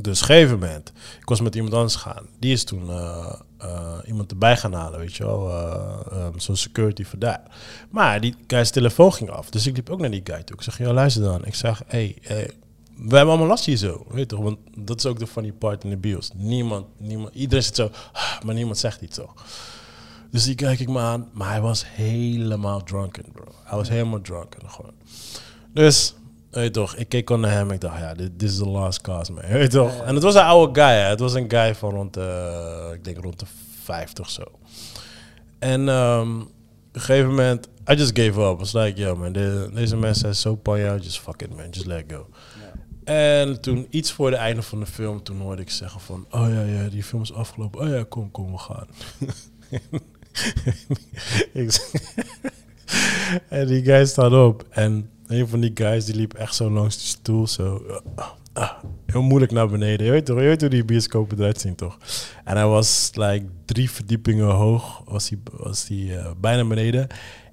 Dus 0.00 0.20
gegeven 0.20 0.58
moment, 0.58 0.92
ik 1.20 1.28
was 1.28 1.40
met 1.40 1.54
iemand 1.54 1.74
anders 1.74 1.96
gaan. 1.96 2.26
Die 2.38 2.52
is 2.52 2.64
toen 2.64 2.90
eh, 2.90 3.32
eh, 3.58 3.98
iemand 4.06 4.30
erbij 4.30 4.56
gaan 4.56 4.72
halen, 4.72 4.98
weet 4.98 5.14
je 5.14 5.24
wel. 5.24 5.50
eh, 5.50 5.98
ehm, 6.12 6.38
Zo'n 6.38 6.56
security 6.56 7.04
voor 7.04 7.18
daar. 7.18 7.42
Maar 7.90 8.20
die 8.20 8.34
guy's 8.46 8.70
telefoon 8.70 9.12
ging 9.12 9.30
af. 9.30 9.50
Dus 9.50 9.66
ik 9.66 9.76
liep 9.76 9.90
ook 9.90 10.00
naar 10.00 10.10
die 10.10 10.20
guy 10.24 10.42
toe. 10.42 10.56
Ik 10.56 10.62
zeg, 10.62 10.78
ja, 10.78 10.92
luister 10.92 11.22
dan. 11.22 11.44
Ik 11.44 11.54
zeg, 11.54 11.82
hey, 11.86 12.16
hey, 12.22 12.50
we 12.94 13.16
hebben 13.16 13.28
allemaal 13.28 13.46
last 13.46 13.64
hier 13.64 13.76
zo. 13.76 14.06
Weet 14.08 14.28
toch? 14.28 14.40
Want 14.40 14.58
dat 14.76 14.98
is 14.98 15.06
ook 15.06 15.18
de 15.18 15.26
funny 15.26 15.52
part 15.52 15.84
in 15.84 15.90
de 15.90 15.96
bios. 15.96 16.30
Niemand, 16.34 16.86
niemand, 16.96 17.34
iedereen 17.34 17.64
zit 17.64 17.76
zo, 17.76 17.90
"Ah," 18.12 18.40
maar 18.44 18.54
niemand 18.54 18.78
zegt 18.78 19.00
iets 19.00 19.16
toch. 19.16 19.34
Dus 20.30 20.44
die 20.44 20.54
kijk 20.54 20.80
ik 20.80 20.88
me 20.88 20.98
aan. 20.98 21.28
Maar 21.32 21.50
hij 21.50 21.60
was 21.60 21.84
helemaal 21.86 22.82
drunken, 22.82 23.24
bro. 23.32 23.44
Hij 23.64 23.78
was 23.78 23.88
helemaal 23.88 24.20
drunken 24.20 24.70
gewoon. 24.70 24.92
Dus, 25.72 26.14
weet 26.50 26.72
toch, 26.72 26.96
ik 26.96 27.08
keek 27.08 27.28
naar 27.28 27.50
hem. 27.50 27.70
Ik 27.70 27.80
dacht, 27.80 27.98
ja, 27.98 28.14
dit 28.14 28.42
is 28.42 28.56
the 28.56 28.68
last 28.68 29.00
cause, 29.00 29.32
man. 29.32 29.42
Weet 29.60 29.70
toch? 29.70 30.02
En 30.02 30.14
het 30.14 30.22
was 30.22 30.34
een 30.34 30.42
oude 30.42 30.80
guy, 30.80 30.90
hè. 30.92 31.08
Het 31.08 31.20
was 31.20 31.34
een 31.34 31.50
guy 31.50 31.74
van 31.74 31.90
rond 31.90 32.14
de, 32.14 32.90
ik 32.94 33.04
denk 33.04 33.18
rond 33.18 33.38
de 33.40 33.46
50 33.82 34.30
zo. 34.30 34.42
En 35.58 35.88
ehm, 35.88 36.40
op 36.40 36.48
een 36.92 37.00
gegeven 37.00 37.28
moment, 37.28 37.68
I 37.90 37.94
just 37.94 38.18
gave 38.18 38.40
up. 38.40 38.54
I 38.54 38.58
was 38.58 38.72
like, 38.72 39.00
yo 39.00 39.16
man, 39.16 39.32
de- 39.32 39.70
deze 39.74 39.96
mensen 39.96 40.20
zijn 40.20 40.34
zo 40.34 40.54
panja, 40.56 40.96
just 40.96 41.20
fuck 41.20 41.42
it 41.42 41.56
man, 41.56 41.68
just 41.70 41.86
let 41.86 42.04
go. 42.08 42.26
En 43.04 43.60
toen 43.60 43.86
iets 43.90 44.12
voor 44.12 44.26
het 44.30 44.38
einde 44.38 44.62
van 44.62 44.80
de 44.80 44.86
film, 44.86 45.22
toen 45.22 45.40
hoorde 45.40 45.62
ik 45.62 45.70
zeggen 45.70 46.00
van, 46.00 46.26
oh 46.30 46.48
ja, 46.48 46.62
ja, 46.62 46.88
die 46.88 47.02
film 47.02 47.22
is 47.22 47.32
afgelopen. 47.32 47.80
Oh 47.80 47.88
ja, 47.88 48.04
kom, 48.08 48.30
kom, 48.30 48.52
we 48.52 48.58
gaan. 48.58 48.86
En 53.48 53.66
die 53.66 53.84
guy 53.84 54.04
staat 54.06 54.32
op. 54.32 54.64
En 54.70 55.10
een 55.28 55.48
van 55.48 55.60
die 55.60 55.70
guys 55.74 56.04
die 56.04 56.14
liep 56.14 56.34
echt 56.34 56.54
zo 56.54 56.70
langs 56.70 56.96
de 56.96 57.02
stoel. 57.02 57.46
Zo 57.46 57.82
ah, 58.14 58.28
ah, 58.52 58.70
heel 59.06 59.22
moeilijk 59.22 59.52
naar 59.52 59.68
beneden. 59.68 60.06
Je 60.06 60.12
weet 60.12 60.26
toch, 60.26 60.38
je 60.38 60.44
weet 60.44 60.60
hoe 60.60 60.70
die 60.70 60.84
bioscopen 60.84 61.38
eruit 61.38 61.60
zien 61.60 61.74
toch? 61.74 61.98
En 62.44 62.56
hij 62.56 62.66
was 62.66 63.10
like 63.14 63.46
drie 63.64 63.90
verdiepingen 63.90 64.46
hoog. 64.46 65.02
Was 65.04 65.28
hij 65.28 65.38
was 65.52 65.88
hij 65.88 66.18
eh, 66.18 66.30
bijna 66.40 66.64
beneden. 66.64 67.06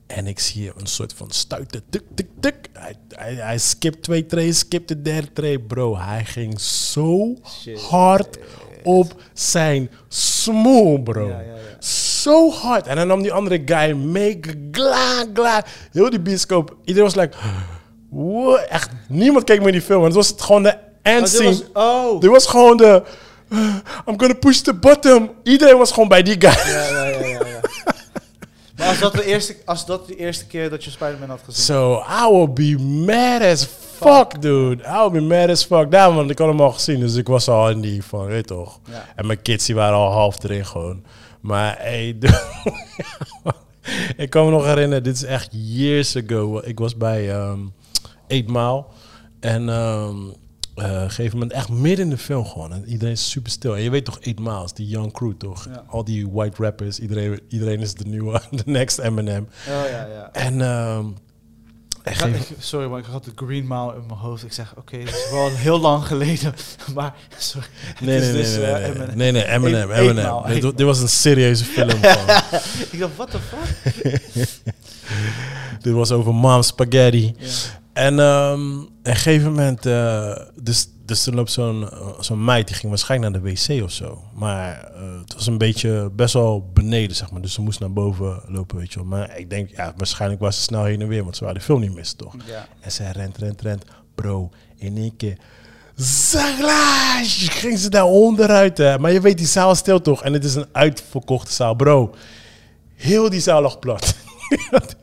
En 0.08 0.27
ik 0.27 0.39
zie 0.39 0.72
een 0.75 0.88
soort 0.88 1.13
van 1.13 1.32
stuiten. 1.32 1.82
Tuk, 1.89 2.03
tuk, 2.15 2.27
tuk. 2.39 2.55
Hij, 2.74 2.96
hij, 3.10 3.34
hij 3.34 3.58
skipt 3.58 4.03
twee 4.03 4.25
trees, 4.25 4.60
skipt 4.60 4.88
de 4.88 5.01
derde 5.01 5.34
tree. 5.34 5.60
Bro, 5.60 5.98
hij 5.98 6.25
ging 6.25 6.60
zo 6.62 7.36
Shit. 7.62 7.82
hard 7.82 8.38
op 8.84 9.22
zijn 9.34 9.89
smoel, 10.08 11.01
bro. 11.03 11.27
Ja, 11.27 11.39
ja, 11.39 11.55
ja. 11.55 11.75
Zo 12.25 12.51
hard. 12.51 12.88
En 12.88 12.96
dan 12.96 13.08
nam 13.08 13.22
die 13.22 13.34
andere 13.34 13.62
guy 13.65 13.91
mee. 13.91 14.39
Gla, 14.72 15.25
gla. 15.34 15.63
Heel 15.91 16.10
die 16.10 16.20
bioscoop. 16.20 16.75
Iedereen 16.86 17.12
was 17.13 17.24
like... 17.24 17.38
Wow, 18.10 18.58
echt. 18.70 18.89
Niemand 19.08 19.44
keek 19.44 19.62
meer 19.62 19.72
die 19.72 19.82
film. 19.82 20.00
En 20.00 20.05
het 20.05 20.15
was 20.15 20.34
gewoon 20.38 20.63
de 20.63 20.77
end 21.01 21.15
Oh, 21.15 21.22
dit 21.22 21.29
scene. 21.29 21.50
was, 21.50 21.84
oh. 21.84 22.22
Dit 22.22 22.29
was 22.29 22.46
gewoon 22.48 22.77
de... 22.77 23.03
uh, 23.50 23.60
I'm 24.08 24.20
gonna 24.20 24.34
push 24.34 24.58
the 24.58 24.74
bottom. 24.74 25.32
Iedereen 25.44 25.77
was 25.77 25.91
gewoon 25.91 26.08
bij 26.08 26.24
die 26.24 26.36
guy. 26.39 26.72
Ja, 26.74 26.88
ja, 26.89 27.03
ja, 27.03 27.20
ja, 27.20 27.27
ja. 27.27 27.39
Maar 28.77 28.88
als 28.88 29.00
dat, 29.00 29.13
de 29.13 29.25
eerste, 29.25 29.55
als 29.65 29.86
dat 29.86 30.08
de 30.08 30.15
eerste 30.15 30.46
keer 30.46 30.70
dat 30.70 30.84
je 30.84 30.89
Spider-Man 30.89 31.29
had 31.29 31.41
gezien... 31.46 31.63
So, 31.63 32.03
I 32.25 32.32
will 32.32 32.53
be 32.53 32.84
mad 32.84 33.41
as 33.41 33.67
fuck, 33.98 34.41
dude. 34.41 34.84
I 34.84 35.10
will 35.10 35.12
be 35.12 35.22
mad 35.22 35.50
as 35.50 35.63
fuck. 35.63 35.91
Daarom, 35.91 36.15
want 36.15 36.29
ik 36.29 36.38
had 36.38 36.48
hem 36.48 36.62
al 36.62 36.72
gezien. 36.72 37.00
Dus 37.00 37.15
ik 37.15 37.27
was 37.27 37.48
al 37.48 37.70
in 37.70 37.82
die 37.82 38.03
van, 38.03 38.25
weet 38.25 38.48
toch. 38.48 38.79
Ja. 38.91 39.05
En 39.15 39.25
mijn 39.25 39.41
kids 39.41 39.65
die 39.65 39.75
waren 39.75 39.98
al 39.98 40.12
half 40.12 40.44
erin 40.44 40.65
gewoon. 40.65 41.03
Maar 41.46 41.75
hey, 41.80 42.08
ik 44.24 44.30
kan 44.30 44.46
me 44.46 44.52
nog 44.52 44.66
herinneren, 44.66 45.04
dit 45.04 45.16
is 45.16 45.24
echt 45.24 45.50
years 45.52 46.16
ago. 46.16 46.62
Ik 46.64 46.80
was 46.80 46.98
bij 46.98 47.32
ehm 47.32 47.60
8 48.28 48.48
Mile. 48.48 48.86
En 49.40 49.70
ehm 49.70 50.16
eh, 50.75 50.86
op 50.86 51.02
een 51.02 51.10
gegeven 51.10 51.38
moment 51.38 51.52
echt 51.52 51.70
midden 51.70 52.06
in 52.06 52.12
de 52.12 52.18
film 52.18 52.46
gewoon. 52.46 52.74
En 52.74 52.86
iedereen 52.86 53.14
is 53.14 53.30
super 53.30 53.52
stil. 53.52 53.75
En 53.75 53.82
je 53.82 53.90
weet 53.90 54.06
toch 54.06 54.18
8 54.18 54.40
Miles, 54.40 54.74
die 54.74 54.88
young 54.88 55.12
crew 55.12 55.34
toch? 55.38 55.66
Ja. 55.66 55.84
Al 55.88 56.04
die 56.04 56.30
white 56.30 56.64
rappers. 56.64 57.00
Iedereen, 57.00 57.40
iedereen 57.50 57.80
is 57.80 57.94
de 57.94 58.06
nieuwe, 58.06 58.42
de 58.52 58.64
next 58.66 59.00
Eminem. 59.00 59.48
Oh 59.68 59.90
ja, 59.90 60.06
ja. 60.06 60.30
En 60.32 60.62
ehm, 60.62 61.06
En 61.06 61.16
Ik 62.06 62.48
sorry, 62.60 62.90
maar 62.90 63.00
ik 63.00 63.06
had 63.06 63.24
de 63.24 63.32
Green 63.36 63.68
Mile 63.68 63.94
in 63.96 64.06
mijn 64.08 64.20
hoofd. 64.20 64.44
Ik 64.44 64.54
zeg, 64.54 64.74
oké, 64.78 64.98
dat 64.98 65.08
is 65.08 65.30
wel 65.32 65.50
heel 65.66 65.80
lang 65.80 66.06
geleden. 66.06 66.54
Maar, 66.96 67.14
sorry. 67.38 67.68
Nee, 68.00 68.16
Het 68.16 68.34
nee, 68.34 68.42
dus, 68.42 68.56
nee, 68.56 68.66
eh, 68.66 68.74
nee, 68.74 68.92
Eminem. 68.92 69.18
nee, 69.18 69.32
nee, 69.32 69.48
Eminem, 69.48 69.92
Eminem. 69.92 70.76
Dit, 70.76 70.82
was 70.82 71.00
een 71.00 71.10
serieuze 71.10 71.64
film. 71.64 71.90
ik 72.92 73.00
dacht, 73.00 73.16
what 73.16 73.32
the 73.32 73.40
fuck? 73.40 74.22
dit 75.82 75.94
was 75.94 76.12
over 76.12 76.34
mom 76.34 76.62
spaghetti. 76.62 77.36
En 77.94 78.20
ehm, 78.20 78.80
op 78.80 78.88
een 79.04 79.16
gegeven 79.16 79.50
moment, 79.50 79.86
eh, 79.86 80.38
dus, 80.62 80.88
dus 81.06 81.26
er 81.26 81.36
loopt 81.36 81.52
zo'n 81.52 81.90
eh, 81.90 82.08
zo'n 82.20 82.44
meid, 82.44 82.68
die 82.68 82.76
ging 82.76 82.90
waarschijnlijk 82.90 83.32
naar 83.32 83.42
de 83.42 83.50
wc 83.50 83.84
of 83.84 83.92
zo. 83.92 84.24
Maar 84.34 84.84
eh, 84.84 85.20
het 85.22 85.34
was 85.34 85.48
een 85.48 85.58
beetje 85.58 86.10
best 86.16 86.34
wel 86.34 86.70
beneden, 86.74 87.16
zeg 87.16 87.32
maar. 87.32 87.42
Dus 87.42 87.54
ze 87.54 87.62
moest 87.62 87.80
naar 87.80 87.94
boven 87.94 88.42
lopen, 88.48 88.78
weet 88.78 88.94
je 88.94 89.00
wel. 89.00 89.08
Maar 89.08 89.38
ik 89.38 89.50
denk, 89.50 89.70
ja, 89.70 89.94
waarschijnlijk 89.98 90.42
was 90.42 90.56
ze 90.56 90.62
snel 90.62 90.84
heen 90.84 91.02
en 91.02 91.08
weer, 91.08 91.24
want 91.24 91.36
ze 91.36 91.44
waren 91.44 91.60
de 91.60 91.66
film 91.66 91.80
niet 91.80 91.94
missen, 91.94 92.18
toch? 92.18 92.36
Ja. 92.46 92.68
En 92.80 92.92
zij 92.92 93.12
rent, 93.12 93.38
rent, 93.38 93.62
rent. 93.62 93.84
Bro, 94.16 94.50
in 94.76 94.98
één 94.98 95.16
keer... 95.16 95.38
Ging 97.50 97.80
ze 97.80 97.90
daar 97.90 98.06
onderuit, 98.06 98.78
hè. 98.78 99.00
Maar 99.00 99.12
je 99.12 99.22
weet, 99.22 99.38
die 99.38 99.48
zaal 99.48 99.72
is 99.72 99.78
stil 99.78 100.02
toch? 100.02 100.24
En 100.24 100.34
het 100.34 100.44
is 100.44 100.56
een 100.56 100.68
uitverkochte 100.72 101.54
zaal. 101.54 101.76
Bro, 101.76 102.16
heel 102.96 103.30
die 103.30 103.40
zaal 103.40 103.62
lag 103.62 103.80
plat. 103.80 104.16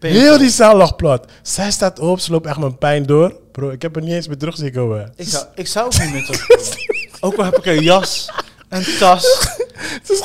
heel 0.00 0.38
die 0.38 0.50
zaal 0.50 0.76
lag 0.76 0.96
plat. 0.96 1.26
Zij 1.42 1.70
staat 1.70 1.98
op, 1.98 2.18
ze 2.20 2.32
loopt 2.32 2.46
echt 2.46 2.58
mijn 2.58 2.78
pijn 2.78 3.06
door. 3.06 3.34
Bro, 3.52 3.70
ik 3.70 3.82
heb 3.82 3.96
er 3.96 4.02
niet 4.02 4.12
eens 4.12 4.28
meer 4.28 4.36
terug 4.38 4.56
zien 4.56 4.72
komen. 4.72 5.12
Ik 5.16 5.28
zou, 5.28 5.44
ik 5.54 5.66
zou 5.66 5.86
ook 5.86 5.98
niet 5.98 6.12
meer 6.12 6.24
terugkomen. 6.24 6.66
Ook 7.20 7.34
al 7.36 7.44
heb 7.44 7.56
ik 7.56 7.66
een 7.66 7.82
jas, 7.82 8.30
een 8.68 8.84
tas. 8.98 9.22
Het 9.98 10.10
is- 10.10 10.22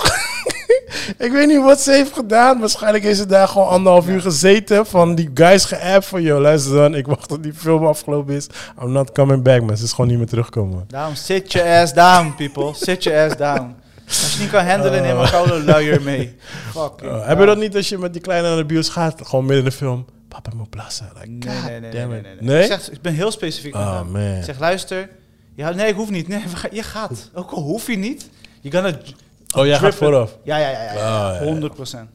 ik 1.18 1.32
weet 1.32 1.48
niet 1.48 1.62
wat 1.62 1.82
ze 1.82 1.92
heeft 1.92 2.13
gedaan. 2.13 2.60
Waarschijnlijk 2.60 3.03
heeft 3.03 3.18
ze 3.18 3.25
daar 3.25 3.48
gewoon 3.48 3.68
anderhalf 3.68 4.08
uur 4.08 4.22
gezeten. 4.22 4.86
Van 4.86 5.15
die 5.15 5.30
guys 5.34 5.65
geappt 5.65 6.06
van... 6.06 6.22
Yo, 6.22 6.39
luister 6.42 6.74
dan. 6.74 6.96
Ik 6.96 7.06
wacht 7.08 7.27
tot 7.27 7.44
die 7.44 7.53
film 7.53 7.86
afgelopen 7.86 8.34
is. 8.36 8.48
I'm 8.82 8.92
not 8.92 9.12
coming 9.12 9.44
back, 9.44 9.62
man. 9.62 9.77
Ze 9.77 9.84
is 9.84 9.89
gewoon 9.92 10.08
niet 10.10 10.18
meer 10.18 10.27
terugkomen. 10.27 10.84
Daarom, 10.88 11.15
sit 11.15 11.51
your 11.51 11.70
ass 11.82 11.94
down, 11.94 12.34
people. 12.38 12.74
Sit 12.74 13.03
your 13.03 13.25
ass 13.27 13.38
down. 13.38 13.75
Als 14.07 14.33
je 14.33 14.41
niet 14.41 14.50
kan 14.50 14.65
handelen, 14.65 15.01
neem 15.01 15.17
een 15.17 15.29
koude 15.29 15.63
luier 15.63 16.01
mee. 16.01 16.36
Fucking 16.72 17.12
Uh, 17.12 17.27
heb 17.27 17.39
je 17.39 17.45
dat 17.45 17.57
niet 17.57 17.75
als 17.75 17.89
je 17.89 17.98
met 17.98 18.13
die 18.13 18.22
kleine 18.22 18.48
naar 18.48 18.57
de 18.57 18.65
bios 18.65 18.89
gaat? 18.89 19.27
Gewoon 19.27 19.45
midden 19.45 19.63
in 19.63 19.69
de 19.69 19.75
film. 19.75 20.05
Papa 20.27 20.51
moet 20.55 20.69
plassen. 20.69 21.10
Like, 21.13 21.27
Nee, 21.27 21.79
nee, 21.79 21.79
nee, 21.79 21.91
nee, 21.91 22.07
nee, 22.07 22.17
it. 22.17 22.24
nee, 22.24 22.36
Nee? 22.39 22.62
Ik, 22.62 22.67
zeg, 22.67 22.91
ik 22.91 23.01
ben 23.01 23.13
heel 23.13 23.31
specifiek. 23.31 23.74
met 23.74 23.81
Oh, 23.81 24.01
man. 24.12 24.22
Ik 24.22 24.43
zeg, 24.43 24.60
luister. 24.60 25.10
Ja, 25.55 25.69
nee, 25.69 25.88
ik 25.88 25.95
hoef 25.95 26.10
niet. 26.10 26.27
Nee, 26.27 26.43
je 26.72 26.83
gaat. 26.83 27.29
Ook 27.33 27.51
al 27.51 27.62
hoef 27.62 27.88
je 27.88 27.98
niet. 27.98 28.29
Je 28.62 28.69
kan 28.69 28.86
het. 28.86 29.13
Oh, 29.55 29.65
jij 29.65 29.79
gaat 29.79 29.95
vooraf. 29.95 30.38
Ja, 30.43 30.57
ja, 30.57 30.69
ja, 30.69 30.83
ja. 30.83 30.93
Ja, 30.93 31.43
ja. 31.43 31.60
100% 31.60 32.10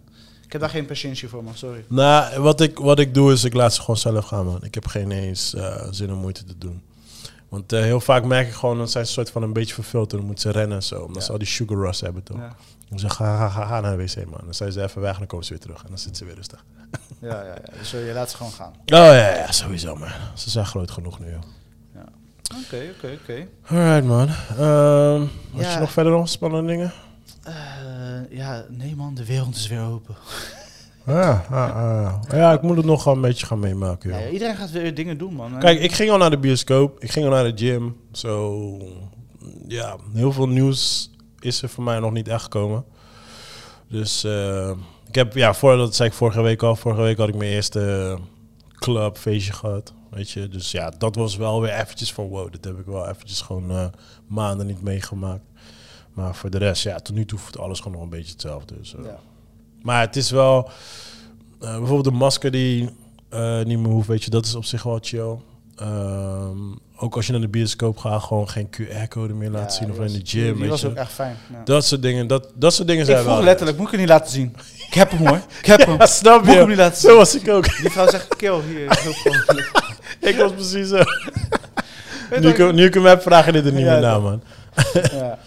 Ik 0.44 0.52
heb 0.52 0.60
daar 0.60 0.70
geen 0.70 0.86
patiëntie 0.86 1.28
voor, 1.28 1.44
man. 1.44 1.54
Sorry. 1.54 1.84
Nou, 1.88 2.40
wat 2.40 2.60
ik, 2.60 2.78
wat 2.78 2.98
ik 2.98 3.14
doe 3.14 3.32
is, 3.32 3.44
ik 3.44 3.54
laat 3.54 3.74
ze 3.74 3.80
gewoon 3.80 3.96
zelf 3.96 4.24
gaan, 4.24 4.46
man. 4.46 4.64
Ik 4.64 4.74
heb 4.74 4.86
geen 4.86 5.10
eens 5.10 5.54
eh, 5.54 5.86
zin 5.90 6.12
om 6.12 6.18
moeite 6.18 6.44
te 6.44 6.58
doen. 6.58 6.82
Want 7.48 7.72
eh, 7.72 7.80
heel 7.80 8.00
vaak 8.00 8.24
merk 8.24 8.46
ik 8.46 8.52
gewoon, 8.54 8.78
dat 8.78 8.90
zij 8.90 9.00
een 9.00 9.06
soort 9.06 9.30
van 9.30 9.42
een 9.42 9.52
beetje 9.52 9.74
vervuld. 9.74 10.10
Dan 10.10 10.20
moeten 10.24 10.52
ze 10.52 10.58
rennen 10.58 10.76
en 10.76 10.82
zo. 10.82 11.00
Omdat 11.00 11.16
Ja. 11.16 11.22
ze 11.22 11.32
al 11.32 11.38
die 11.38 11.46
sugar 11.46 11.76
rush 11.78 12.00
hebben, 12.00 12.22
toch? 12.22 12.36
Ja, 12.38 12.52
Dan 12.88 12.98
zeg 12.98 13.10
ik, 13.10 13.16
ga, 13.16 13.36
ga, 13.36 13.48
ga, 13.48 13.66
ga 13.66 13.80
naar 13.80 13.96
de 13.96 14.02
wc, 14.04 14.16
man. 14.30 14.40
Dan 14.44 14.54
zijn 14.54 14.72
ze 14.72 14.82
even 14.82 15.00
weg 15.00 15.12
en 15.12 15.18
dan 15.18 15.26
komen 15.26 15.44
ze 15.44 15.52
weer 15.52 15.60
terug. 15.62 15.82
En 15.82 15.88
dan 15.88 15.98
zitten 15.98 16.16
ze 16.16 16.24
weer 16.24 16.34
rustig. 16.34 16.64
ja, 17.20 17.42
ja. 17.44 17.44
ja. 17.44 17.78
Dus 17.78 17.90
je 17.90 18.10
laat 18.14 18.30
ze 18.30 18.36
gewoon 18.36 18.52
gaan. 18.52 18.72
Oh 18.72 18.76
ja, 18.86 19.34
ja, 19.36 19.52
sowieso, 19.52 19.96
man. 19.96 20.08
Ze 20.34 20.50
zijn 20.50 20.66
groot 20.66 20.90
genoeg 20.90 21.18
nu, 21.18 21.30
joh. 21.30 21.40
Oké, 22.64 22.82
oké, 22.96 23.18
oké. 23.22 23.46
Alright, 23.66 24.04
man. 24.06 24.28
Ehm 24.58 25.20
had 25.52 25.60
Ja. 25.64 25.72
je 25.72 25.78
nog 25.78 25.92
verder 25.92 26.12
nog 26.12 26.28
spannende 26.28 26.70
dingen? 26.72 26.92
Eh, 27.42 27.54
Ja, 28.30 28.64
nee, 28.68 28.96
man. 28.96 29.14
De 29.14 29.24
wereld 29.24 29.56
is 29.56 29.66
weer 29.68 29.82
open. 29.82 30.14
Ja, 31.08 31.44
ah, 31.50 31.76
ah. 31.76 32.14
ja, 32.30 32.52
ik 32.52 32.62
moet 32.62 32.76
het 32.76 32.86
nog 32.86 33.06
een 33.06 33.20
beetje 33.20 33.46
gaan 33.46 33.58
meemaken, 33.58 34.10
joh. 34.10 34.20
Ja, 34.20 34.28
iedereen 34.28 34.56
gaat 34.56 34.70
weer 34.70 34.94
dingen 34.94 35.18
doen, 35.18 35.34
man. 35.34 35.58
Kijk, 35.58 35.80
ik 35.80 35.92
ging 35.92 36.10
al 36.10 36.18
naar 36.18 36.30
de 36.30 36.38
bioscoop. 36.38 37.02
Ik 37.02 37.10
ging 37.10 37.24
al 37.24 37.30
naar 37.30 37.54
de 37.54 37.64
gym. 37.64 37.96
Zo, 38.12 38.76
ja, 39.66 39.96
heel 40.12 40.32
veel 40.32 40.48
nieuws 40.48 41.10
is 41.40 41.62
er 41.62 41.68
voor 41.68 41.84
mij 41.84 41.98
nog 41.98 42.12
niet 42.12 42.28
echt 42.28 42.42
gekomen. 42.42 42.84
Dus 43.88 44.24
eh, 44.24 44.70
ik 45.08 45.14
heb, 45.14 45.34
ja, 45.34 45.54
voordat 45.54 45.86
dat 45.86 45.94
zei 45.94 46.08
ik 46.08 46.14
vorige 46.14 46.42
week 46.42 46.62
al. 46.62 46.76
Vorige 46.76 47.02
week 47.02 47.18
had 47.18 47.28
ik 47.28 47.34
mijn 47.34 47.50
eerste 47.50 48.18
clubfeestje 48.74 49.52
gehad. 49.52 49.92
Weet 50.10 50.30
je, 50.30 50.48
dus 50.48 50.70
ja, 50.70 50.90
dat 50.90 51.14
was 51.14 51.36
wel 51.36 51.60
weer 51.60 51.72
eventjes 51.72 52.12
van 52.12 52.28
wow. 52.28 52.52
Dat 52.52 52.64
heb 52.64 52.78
ik 52.78 52.86
wel 52.86 53.08
eventjes 53.08 53.40
gewoon 53.40 53.70
eh, 53.70 53.86
maanden 54.26 54.66
niet 54.66 54.82
meegemaakt. 54.82 55.44
Maar 56.12 56.34
voor 56.34 56.50
de 56.50 56.58
rest, 56.58 56.82
ja, 56.82 56.98
tot 56.98 57.14
nu 57.14 57.24
toe 57.24 57.38
voelt 57.38 57.58
alles 57.58 57.78
gewoon 57.78 57.92
nog 57.92 58.02
een 58.02 58.10
beetje 58.10 58.32
hetzelfde. 58.32 58.74
Dus, 58.78 58.94
eh. 58.94 59.04
Ja. 59.04 59.18
Maar 59.82 60.00
het 60.00 60.16
is 60.16 60.30
wel, 60.30 60.70
eh, 61.60 61.68
bijvoorbeeld 61.76 62.04
de 62.04 62.10
masker 62.10 62.50
die 62.50 62.90
eh, 63.28 63.62
niet 63.62 63.78
meer 63.78 63.90
hoeft, 63.92 64.08
weet 64.08 64.24
je, 64.24 64.30
dat 64.30 64.46
is 64.46 64.54
op 64.54 64.64
zich 64.64 64.82
wel 64.82 64.98
chill. 65.02 65.36
Ehm, 65.76 66.56
ook 66.96 67.16
als 67.16 67.26
je 67.26 67.32
naar 67.32 67.40
de 67.40 67.48
bioscoop 67.48 67.98
gaat, 67.98 68.22
gewoon 68.22 68.48
geen 68.48 68.68
QR-code 68.70 69.34
meer 69.34 69.50
laten 69.50 69.66
Ja, 69.66 69.72
zien 69.72 69.90
of 69.90 70.06
in 70.06 70.18
de 70.18 70.20
gym. 70.24 70.42
Die, 70.52 70.54
die 70.54 70.68
was 70.68 70.80
je. 70.80 70.86
ook 70.88 70.94
echt 70.96 71.12
fijn. 71.12 71.36
Ja. 71.52 71.60
Dat 71.64 71.84
soort 71.84 72.02
dingen, 72.02 72.26
dat, 72.26 72.48
dat 72.54 72.74
soort 72.74 72.88
dingen 72.88 73.04
Ik 73.04 73.10
zijn 73.10 73.24
wel. 73.24 73.42
letterlijk, 73.42 73.76
moet 73.78 73.86
ik 73.86 73.92
het 73.92 74.00
niet 74.00 74.08
laten 74.10 74.32
zien? 74.32 74.56
Ik 74.88 74.94
heb 74.94 75.10
hem 75.10 75.26
hoor. 75.26 75.40
Ik 75.60 75.66
heb 75.66 75.80
hem. 75.86 75.96
Snap 76.00 76.38
Moet 76.40 76.48
ik 76.48 76.54
hem 76.54 76.62
je? 76.62 76.68
niet 76.68 76.76
laten 76.76 77.00
zien? 77.00 77.10
Zo 77.10 77.16
was 77.16 77.34
ik 77.34 77.48
ook. 77.48 77.64
Die 77.80 77.90
vrouw 77.90 78.08
zegt, 78.08 78.36
kill, 78.36 78.60
hier. 78.68 78.84
ik 80.30 80.36
was 80.36 80.52
precies 80.52 80.88
zo. 80.88 81.02
Nu 82.40 82.48
ik, 82.48 82.56
je 82.56 82.72
nu 82.72 82.84
ik 82.84 82.94
hem 82.94 83.04
heb, 83.04 83.22
vraag 83.22 83.46
je 83.46 83.52
dit 83.52 83.66
er 83.66 83.72
niet 83.72 83.84
meer 83.84 84.00
naar, 84.00 84.00
dat- 84.00 84.22
man. 84.22 84.42
Ja. 85.12 85.38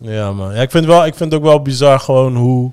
Ja, 0.00 0.32
man. 0.32 0.54
Ja, 0.54 0.60
ik, 0.62 0.70
vind 0.70 0.84
wel, 0.86 1.06
ik 1.06 1.14
vind 1.14 1.32
het 1.32 1.40
ook 1.40 1.46
wel 1.46 1.62
bizar 1.62 2.00
gewoon 2.00 2.36
hoe, 2.36 2.72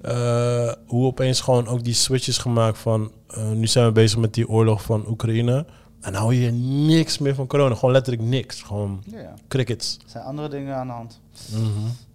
eh, 0.00 0.72
hoe 0.86 1.06
opeens 1.06 1.40
gewoon 1.40 1.66
ook 1.66 1.84
die 1.84 1.94
switch 1.94 2.28
is 2.28 2.38
gemaakt 2.38 2.78
van... 2.78 3.10
eh, 3.28 3.50
nu 3.50 3.66
zijn 3.66 3.86
we 3.86 3.92
bezig 3.92 4.18
met 4.18 4.34
die 4.34 4.48
oorlog 4.48 4.82
van 4.82 5.04
Oekraïne. 5.08 5.66
En 6.00 6.14
hou 6.14 6.34
je 6.34 6.50
niks 6.86 7.18
meer 7.18 7.34
van 7.34 7.46
corona. 7.46 7.74
Gewoon 7.74 7.92
letterlijk 7.92 8.24
niks. 8.28 8.62
Gewoon 8.62 9.02
Ja, 9.06 9.20
ja. 9.20 9.34
crickets. 9.48 9.96
Er 10.04 10.10
zijn 10.10 10.24
andere 10.24 10.48
dingen 10.48 10.74
aan 10.76 10.86
de 10.86 10.92
hand. 10.92 11.20
Mhm. 11.52 11.62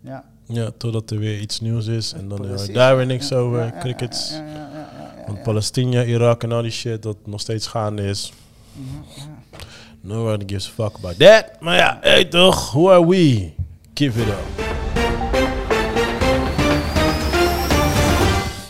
Ja. 0.01 0.23
Ja, 0.47 0.69
totdat 0.77 1.11
er 1.11 1.19
weer 1.19 1.39
iets 1.39 1.59
nieuws 1.59 1.85
is. 1.87 2.13
En 2.13 2.27
dan 2.29 2.41
Precies. 2.41 2.73
daar 2.73 2.97
weer 2.97 3.05
niks 3.05 3.33
over. 3.33 3.73
crickets. 3.79 4.33
Want. 5.27 5.43
Palestina, 5.43 6.03
Irak 6.03 6.43
en 6.43 6.51
al 6.51 6.61
die 6.61 6.71
shit 6.71 7.03
dat 7.03 7.17
nog 7.25 7.39
steeds 7.41 7.67
gaande 7.67 8.03
is. 8.03 8.33
Mhm, 8.73 8.85
ja. 9.15 9.57
Nobody 10.01 10.43
gives 10.47 10.67
a 10.67 10.71
fuck 10.71 10.95
about 10.97 11.19
that. 11.19 11.45
Maar 11.59 11.75
ja, 11.77 11.97
hey 12.01 12.25
toch, 12.25 12.71
who 12.71 12.91
are 12.91 13.07
we? 13.07 13.51
Give 13.93 14.21
it 14.21 14.27
up. 14.27 14.92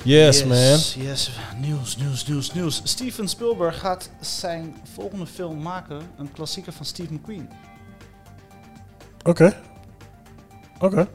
Yes, 0.03 0.43
man. 0.45 0.57
Yes, 0.57 1.31
nieuws, 1.59 1.97
nieuws, 1.97 2.27
nieuws, 2.27 2.53
nieuws. 2.53 2.81
Steven 2.83 3.27
Spielberg 3.27 3.79
gaat 3.79 4.09
zijn 4.19 4.75
volgende 4.93 5.25
film 5.25 5.61
maken. 5.61 6.01
Een 6.17 6.31
klassieker 6.31 6.73
van 6.73 6.85
Steve 6.85 7.13
McQueen. 7.13 7.49
Oké. 9.23 9.53
Oké. 10.79 11.07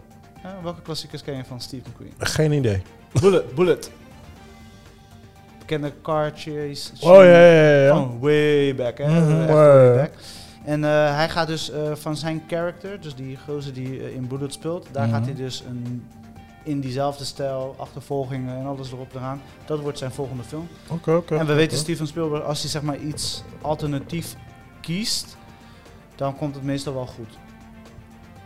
Ja, 0.42 0.56
welke 0.62 0.82
klassiekers 0.82 1.22
ken 1.22 1.36
je 1.36 1.44
van 1.44 1.60
Steve 1.60 1.82
McQueen? 1.88 2.12
Geen 2.18 2.52
idee. 2.52 2.82
Bullet, 3.20 3.54
Bullet. 3.54 3.90
Bekende 5.58 5.92
car 6.02 6.32
chase. 6.34 6.90
Oh 7.00 7.14
ja, 7.16 7.46
ja, 7.46 7.82
ja. 7.84 7.94
Van 7.94 8.18
way 8.20 8.74
back, 8.74 8.98
hè? 8.98 9.20
Mhm, 9.20 9.46
way 9.52 9.94
back. 9.96 10.12
En 10.64 10.84
eh, 10.84 11.14
hij 11.16 11.28
gaat 11.28 11.46
dus 11.46 11.70
eh, 11.70 11.94
van 11.94 12.16
zijn 12.16 12.42
character, 12.48 13.00
dus 13.00 13.14
die 13.14 13.38
gozer 13.46 13.72
die 13.72 14.00
eh, 14.00 14.14
in 14.14 14.26
Bullet 14.26 14.52
speelt, 14.52 14.86
daar 14.92 15.06
Mhm. 15.06 15.14
gaat 15.16 15.24
hij 15.24 15.34
dus 15.34 15.62
een, 15.68 16.06
in 16.68 16.80
diezelfde 16.80 17.24
stijl, 17.24 17.74
achtervolgingen 17.78 18.58
en 18.58 18.66
alles 18.66 18.92
erop 18.92 19.14
eraan. 19.14 19.40
Dat 19.66 19.80
wordt 19.80 19.98
zijn 19.98 20.10
volgende 20.10 20.42
film. 20.42 20.68
Oké, 20.90 21.14
oké. 21.14 21.36
en 21.36 21.46
we 21.46 21.54
weten 21.54 21.78
Steven 21.78 22.06
Spielberg, 22.06 22.44
als 22.44 22.60
hij 22.60 22.70
zeg 22.70 22.82
maar 22.82 22.98
iets 22.98 23.42
alternatief 23.60 24.36
kiest, 24.80 25.36
dan 26.16 26.36
komt 26.36 26.54
het 26.54 26.64
meestal 26.64 26.94
wel 26.94 27.06
goed. 27.06 27.38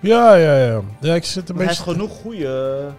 Ja, 0.01 0.35
ja, 0.35 0.57
ja. 0.57 0.81
Ja, 1.01 1.15
ik 1.15 1.25
zit 1.25 1.49
een 1.49 1.57
Maar 1.57 1.65
hij 1.65 1.75
beetje... 1.75 1.91
heeft 1.91 1.99
genoeg 1.99 2.21
goede... 2.21 2.91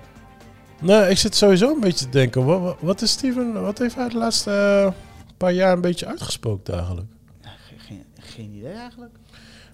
Nee, 0.81 1.09
ik 1.09 1.17
zit 1.17 1.35
sowieso 1.35 1.73
een 1.73 1.79
beetje 1.79 2.05
te 2.05 2.11
denken. 2.11 2.45
Wat, 2.45 2.75
wat, 2.79 3.01
is 3.01 3.11
Steven... 3.11 3.61
Wat 3.61 3.77
heeft 3.77 3.95
hij 3.95 4.09
de 4.09 4.17
laatste 4.17 4.51
eh, 4.51 4.91
paar 5.37 5.53
jaar 5.53 5.73
een 5.73 5.81
beetje 5.81 6.05
uitgespookt 6.05 6.69
eigenlijk? 6.69 7.07
Ja, 7.41 7.49
geen, 7.67 7.79
geen, 7.79 8.03
geen 8.19 8.51
idee 8.53 8.73
eigenlijk. 8.73 9.11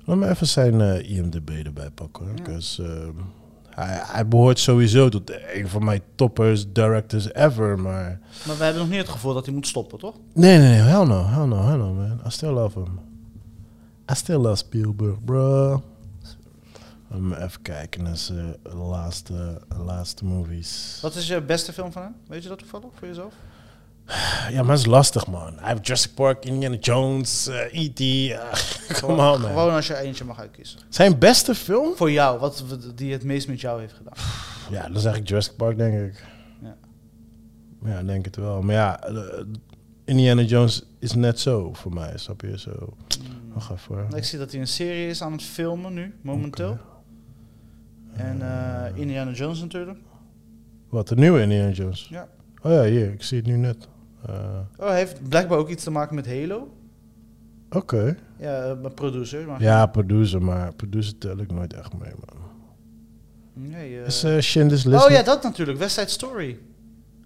Laat 0.05 0.17
me 0.17 0.29
even 0.29 0.47
zijn 0.47 0.81
eh, 0.81 1.09
IMDb 1.17 1.49
erbij 1.49 1.89
pakken. 1.89 2.27
Ja. 2.35 2.83
ehm, 2.83 3.11
hij, 3.85 4.01
hij 4.03 4.27
behoort 4.27 4.59
sowieso 4.59 5.09
tot 5.09 5.31
een 5.53 5.67
van 5.67 5.83
mijn 5.83 6.01
toppers, 6.15 6.71
directors 6.71 7.33
ever, 7.33 7.79
maar... 7.79 8.19
Maar 8.47 8.57
we 8.57 8.63
hebben 8.63 8.81
nog 8.81 8.89
niet 8.89 8.99
het 8.99 9.09
gevoel 9.09 9.33
dat 9.33 9.45
hij 9.45 9.53
moet 9.53 9.67
stoppen, 9.67 9.99
toch? 9.99 10.15
Nee, 10.33 10.57
nee, 10.57 10.69
nee. 10.69 10.79
Hell 10.79 11.05
no, 11.05 11.25
hell 11.25 11.45
no, 11.45 11.65
hell 11.65 11.77
no, 11.77 11.93
man. 11.93 12.19
I 12.25 12.29
still 12.29 12.49
love 12.49 12.79
him. 12.79 12.99
I 14.11 14.15
still 14.15 14.37
love 14.37 14.55
Spielberg, 14.55 15.23
bro. 15.23 15.83
Even 17.13 17.61
kijken 17.61 18.03
naar 18.03 18.17
zijn 18.17 18.55
laatste, 18.63 19.61
laatste 19.85 20.25
movies. 20.25 20.99
Wat 21.01 21.15
is 21.15 21.27
je 21.27 21.41
beste 21.41 21.73
film 21.73 21.91
van 21.91 22.01
hem? 22.01 22.15
Weet 22.27 22.43
je 22.43 22.49
dat 22.49 22.57
toevallig 22.57 22.89
voor 22.95 23.07
jezelf? 23.07 23.33
Ja, 24.51 24.61
maar 24.61 24.71
het 24.71 24.79
is 24.79 24.85
lastig, 24.85 25.27
man. 25.27 25.53
Hij 25.59 25.69
heeft 25.69 25.85
Jurassic 25.85 26.13
Park, 26.13 26.45
Indiana 26.45 26.75
Jones, 26.75 27.47
E.T. 27.71 27.99
eh, 27.99 28.97
Come 28.99 29.13
on, 29.13 29.41
man. 29.41 29.49
Gewoon 29.49 29.73
als 29.73 29.87
je 29.87 29.97
eentje 29.97 30.25
mag 30.25 30.39
uitkiezen. 30.39 30.79
Zijn 30.89 31.19
beste 31.19 31.55
film? 31.55 31.95
Voor 31.95 32.11
jou, 32.11 32.39
wat 32.39 32.63
die 32.95 33.11
het 33.11 33.23
meest 33.23 33.47
met 33.47 33.61
jou 33.61 33.79
heeft 33.79 33.93
gedaan. 33.93 34.13
Ja, 34.69 34.89
dan 34.89 35.01
zeg 35.01 35.15
ik 35.15 35.27
Jurassic 35.27 35.55
Park, 35.55 35.77
denk 35.77 36.11
ik. 36.11 36.25
Ja. 36.61 36.75
Ja, 37.85 38.03
denk 38.03 38.25
het 38.25 38.35
wel. 38.35 38.61
Maar 38.61 38.75
ja, 38.75 39.03
eh, 39.03 39.43
Indiana 40.05 40.41
Jones 40.41 40.83
is 40.99 41.13
net 41.13 41.39
zo 41.39 41.73
voor 41.73 41.93
mij, 41.93 42.17
snap 42.17 42.41
je? 42.41 42.59
Zo. 42.59 42.71
Hmm. 42.71 43.53
Wacht 43.53 43.71
even. 43.71 44.07
Ik 44.15 44.23
zie 44.23 44.39
dat 44.39 44.51
hij 44.51 44.59
een 44.59 44.67
serie 44.67 45.07
is 45.07 45.21
aan 45.21 45.31
het 45.31 45.43
filmen 45.43 45.93
nu, 45.93 46.13
momenteel. 46.21 46.77
En 48.13 48.41
eh, 48.41 48.97
Indiana 48.97 49.31
Jones 49.31 49.59
natuurlijk. 49.59 49.97
Wat, 50.89 51.07
de 51.07 51.15
nieuwe 51.15 51.41
Indiana 51.41 51.71
Jones? 51.71 52.07
Ja. 52.09 52.27
Oh 52.61 52.71
ja, 52.71 52.83
hier, 52.83 53.11
ik 53.11 53.23
zie 53.23 53.37
het 53.37 53.47
nu 53.47 53.55
net. 53.55 53.87
Eh, 54.25 54.59
Oh, 54.77 54.87
hij 54.87 54.97
heeft 54.97 55.29
blijkbaar 55.29 55.57
ook 55.57 55.69
iets 55.69 55.83
te 55.83 55.91
maken 55.91 56.15
met 56.15 56.27
Halo. 56.27 56.73
Oké. 57.69 58.17
Ja, 58.37 58.63
eh, 58.63 58.81
met 58.81 58.95
producer. 58.95 59.47
Maar 59.47 59.61
Ja, 59.61 59.85
producer, 59.85 60.41
maar 60.41 60.73
producer 60.73 61.17
tel 61.17 61.37
ik 61.37 61.51
nooit 61.51 61.73
echt 61.73 61.93
mee, 61.97 62.11
man. 62.25 62.37
Nee, 63.53 63.99
eh, 63.99 64.05
Is 64.05 64.23
uh, 64.23 64.39
Schindler's 64.39 64.83
List 64.83 65.05
oh 65.05 65.11
ja, 65.11 65.23
dat 65.23 65.43
natuurlijk. 65.43 65.77
West 65.77 65.95
Side 65.95 66.09
Story. 66.09 66.59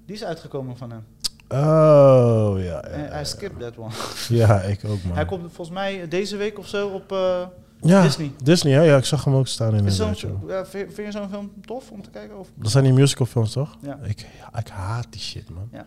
Die 0.06 0.16
is 0.16 0.24
uitgekomen 0.24 0.78
van 0.78 0.92
hem. 0.92 1.04
Oh, 1.48 2.54
ja. 2.58 2.64
ja, 2.64 2.82
ja, 2.90 2.90
hij 2.90 3.20
ja. 3.20 3.24
skipped 3.24 3.60
that 3.60 3.78
one. 3.78 3.94
Ja, 4.30 4.62
ik 4.62 4.80
ook, 4.86 5.04
man. 5.04 5.16
Hij 5.16 5.26
komt 5.26 5.42
volgens 5.42 5.70
mij 5.78 6.08
deze 6.08 6.38
week 6.38 6.60
of 6.60 6.68
zo 6.68 6.88
op 6.88 7.12
eh, 7.12 7.48
ja, 7.84 8.02
Disney. 8.04 8.32
Disney, 8.44 8.74
hè? 8.74 8.82
Ja, 8.82 8.98
ik 8.98 9.06
zag 9.06 9.24
hem 9.24 9.34
ook 9.36 9.48
staan 9.48 9.75
in 9.75 9.84
de 9.84 9.92
zo'n, 9.92 10.16
ja, 10.48 10.66
vind, 10.66 10.96
je 10.96 11.12
zo'n 11.12 11.30
film 11.30 11.52
tof 11.66 11.92
om 11.92 12.02
te 12.02 12.10
kijken? 12.10 12.40
Of? 12.40 12.48
Dat 12.56 12.72
zijn 12.72 12.84
die 12.84 12.94
musicalfilms, 12.94 13.52
toch? 13.52 13.78
Ja. 13.82 14.00
Ik, 14.04 14.28
ik 14.60 14.68
haat 14.68 15.08
die 15.10 15.22
shit, 15.22 15.50
man. 15.50 15.68
Ja. 15.72 15.86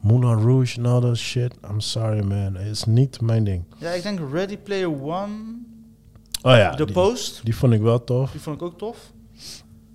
Moulin 0.00 0.38
Rouge 0.46 0.78
en 0.78 0.86
al 0.86 1.00
dat 1.00 1.16
shit. 1.16 1.54
I'm 1.70 1.80
sorry, 1.80 2.24
man. 2.24 2.56
Is 2.58 2.84
niet 2.84 3.20
mijn 3.20 3.44
ding. 3.44 3.64
Ja, 3.78 3.90
ik 3.90 4.02
denk 4.02 4.20
Ready 4.32 4.56
Player 4.56 5.02
One, 5.02 5.32
Oh 6.42 6.56
ja, 6.56 6.74
The 6.74 6.84
die, 6.84 6.94
Post, 6.94 7.40
die 7.44 7.56
vond 7.56 7.72
ik 7.72 7.80
wel 7.80 8.04
tof. 8.04 8.30
die 8.30 8.40
vond 8.40 8.56
ik 8.56 8.62
ook 8.62 8.78
tof. 8.78 9.12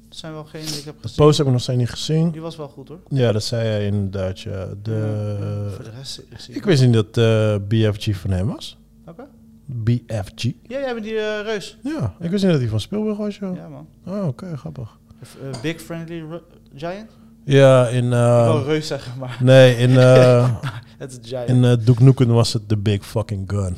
Dat 0.09 0.17
zijn 0.17 0.33
wel 0.33 0.43
geen 0.45 0.65
die 0.65 0.77
ik 0.77 0.85
heb 0.85 0.95
De 0.95 1.01
gezien. 1.01 1.25
post 1.25 1.37
heb 1.37 1.47
ik 1.47 1.51
nog 1.53 1.61
steeds 1.61 1.77
niet 1.79 1.89
gezien. 1.89 2.31
Die 2.31 2.41
was 2.41 2.55
wel 2.55 2.67
goed 2.67 2.87
hoor. 2.87 2.99
Ja, 3.09 3.31
dat 3.31 3.43
zei 3.43 3.63
jij 3.67 3.85
inderdaad, 3.85 4.39
ja. 4.39 4.51
Ja, 4.59 4.65
De, 4.83 5.71
voor 5.75 5.83
de 5.83 5.89
rest 5.89 6.21
ik 6.49 6.63
wist 6.65 6.81
niet 6.85 6.93
dat 6.93 7.17
eh, 7.17 7.55
BFG 7.67 8.15
van 8.15 8.31
hem 8.31 8.47
was. 8.47 8.77
BFG? 9.71 10.43
Ja, 10.43 10.79
jij 10.79 10.93
bent 10.93 11.05
die 11.05 11.17
eh, 11.19 11.41
reus. 11.43 11.77
Ja, 11.83 12.13
ik 12.19 12.29
wist 12.29 12.43
niet 12.43 12.51
dat 12.51 12.61
hij 12.61 12.69
van 12.69 12.79
Spielberg 12.79 13.17
was, 13.17 13.37
joh. 13.37 13.55
Ja 13.55 13.67
man. 13.67 13.87
Oh, 14.05 14.27
oké, 14.27 14.57
grappig. 14.57 14.97
Eh, 15.21 15.61
Big 15.61 15.81
Friendly 15.81 16.19
Ru- 16.19 16.41
Giant? 16.75 17.09
Ja, 17.43 17.87
in... 17.87 18.03
ik 18.05 18.09
wil 18.51 18.63
reus 18.63 18.87
zeggen, 18.87 19.19
maar 19.19 19.37
nee, 19.41 19.77
in, 19.77 19.89
het 20.97 21.11
is 21.21 21.29
Giant. 21.29 21.49
in 21.49 21.61
Duke 21.85 22.03
Nukem 22.03 22.27
was 22.27 22.53
het 22.53 22.67
The 22.67 22.77
Big 22.77 23.05
Fucking 23.05 23.43
Gun. 23.51 23.77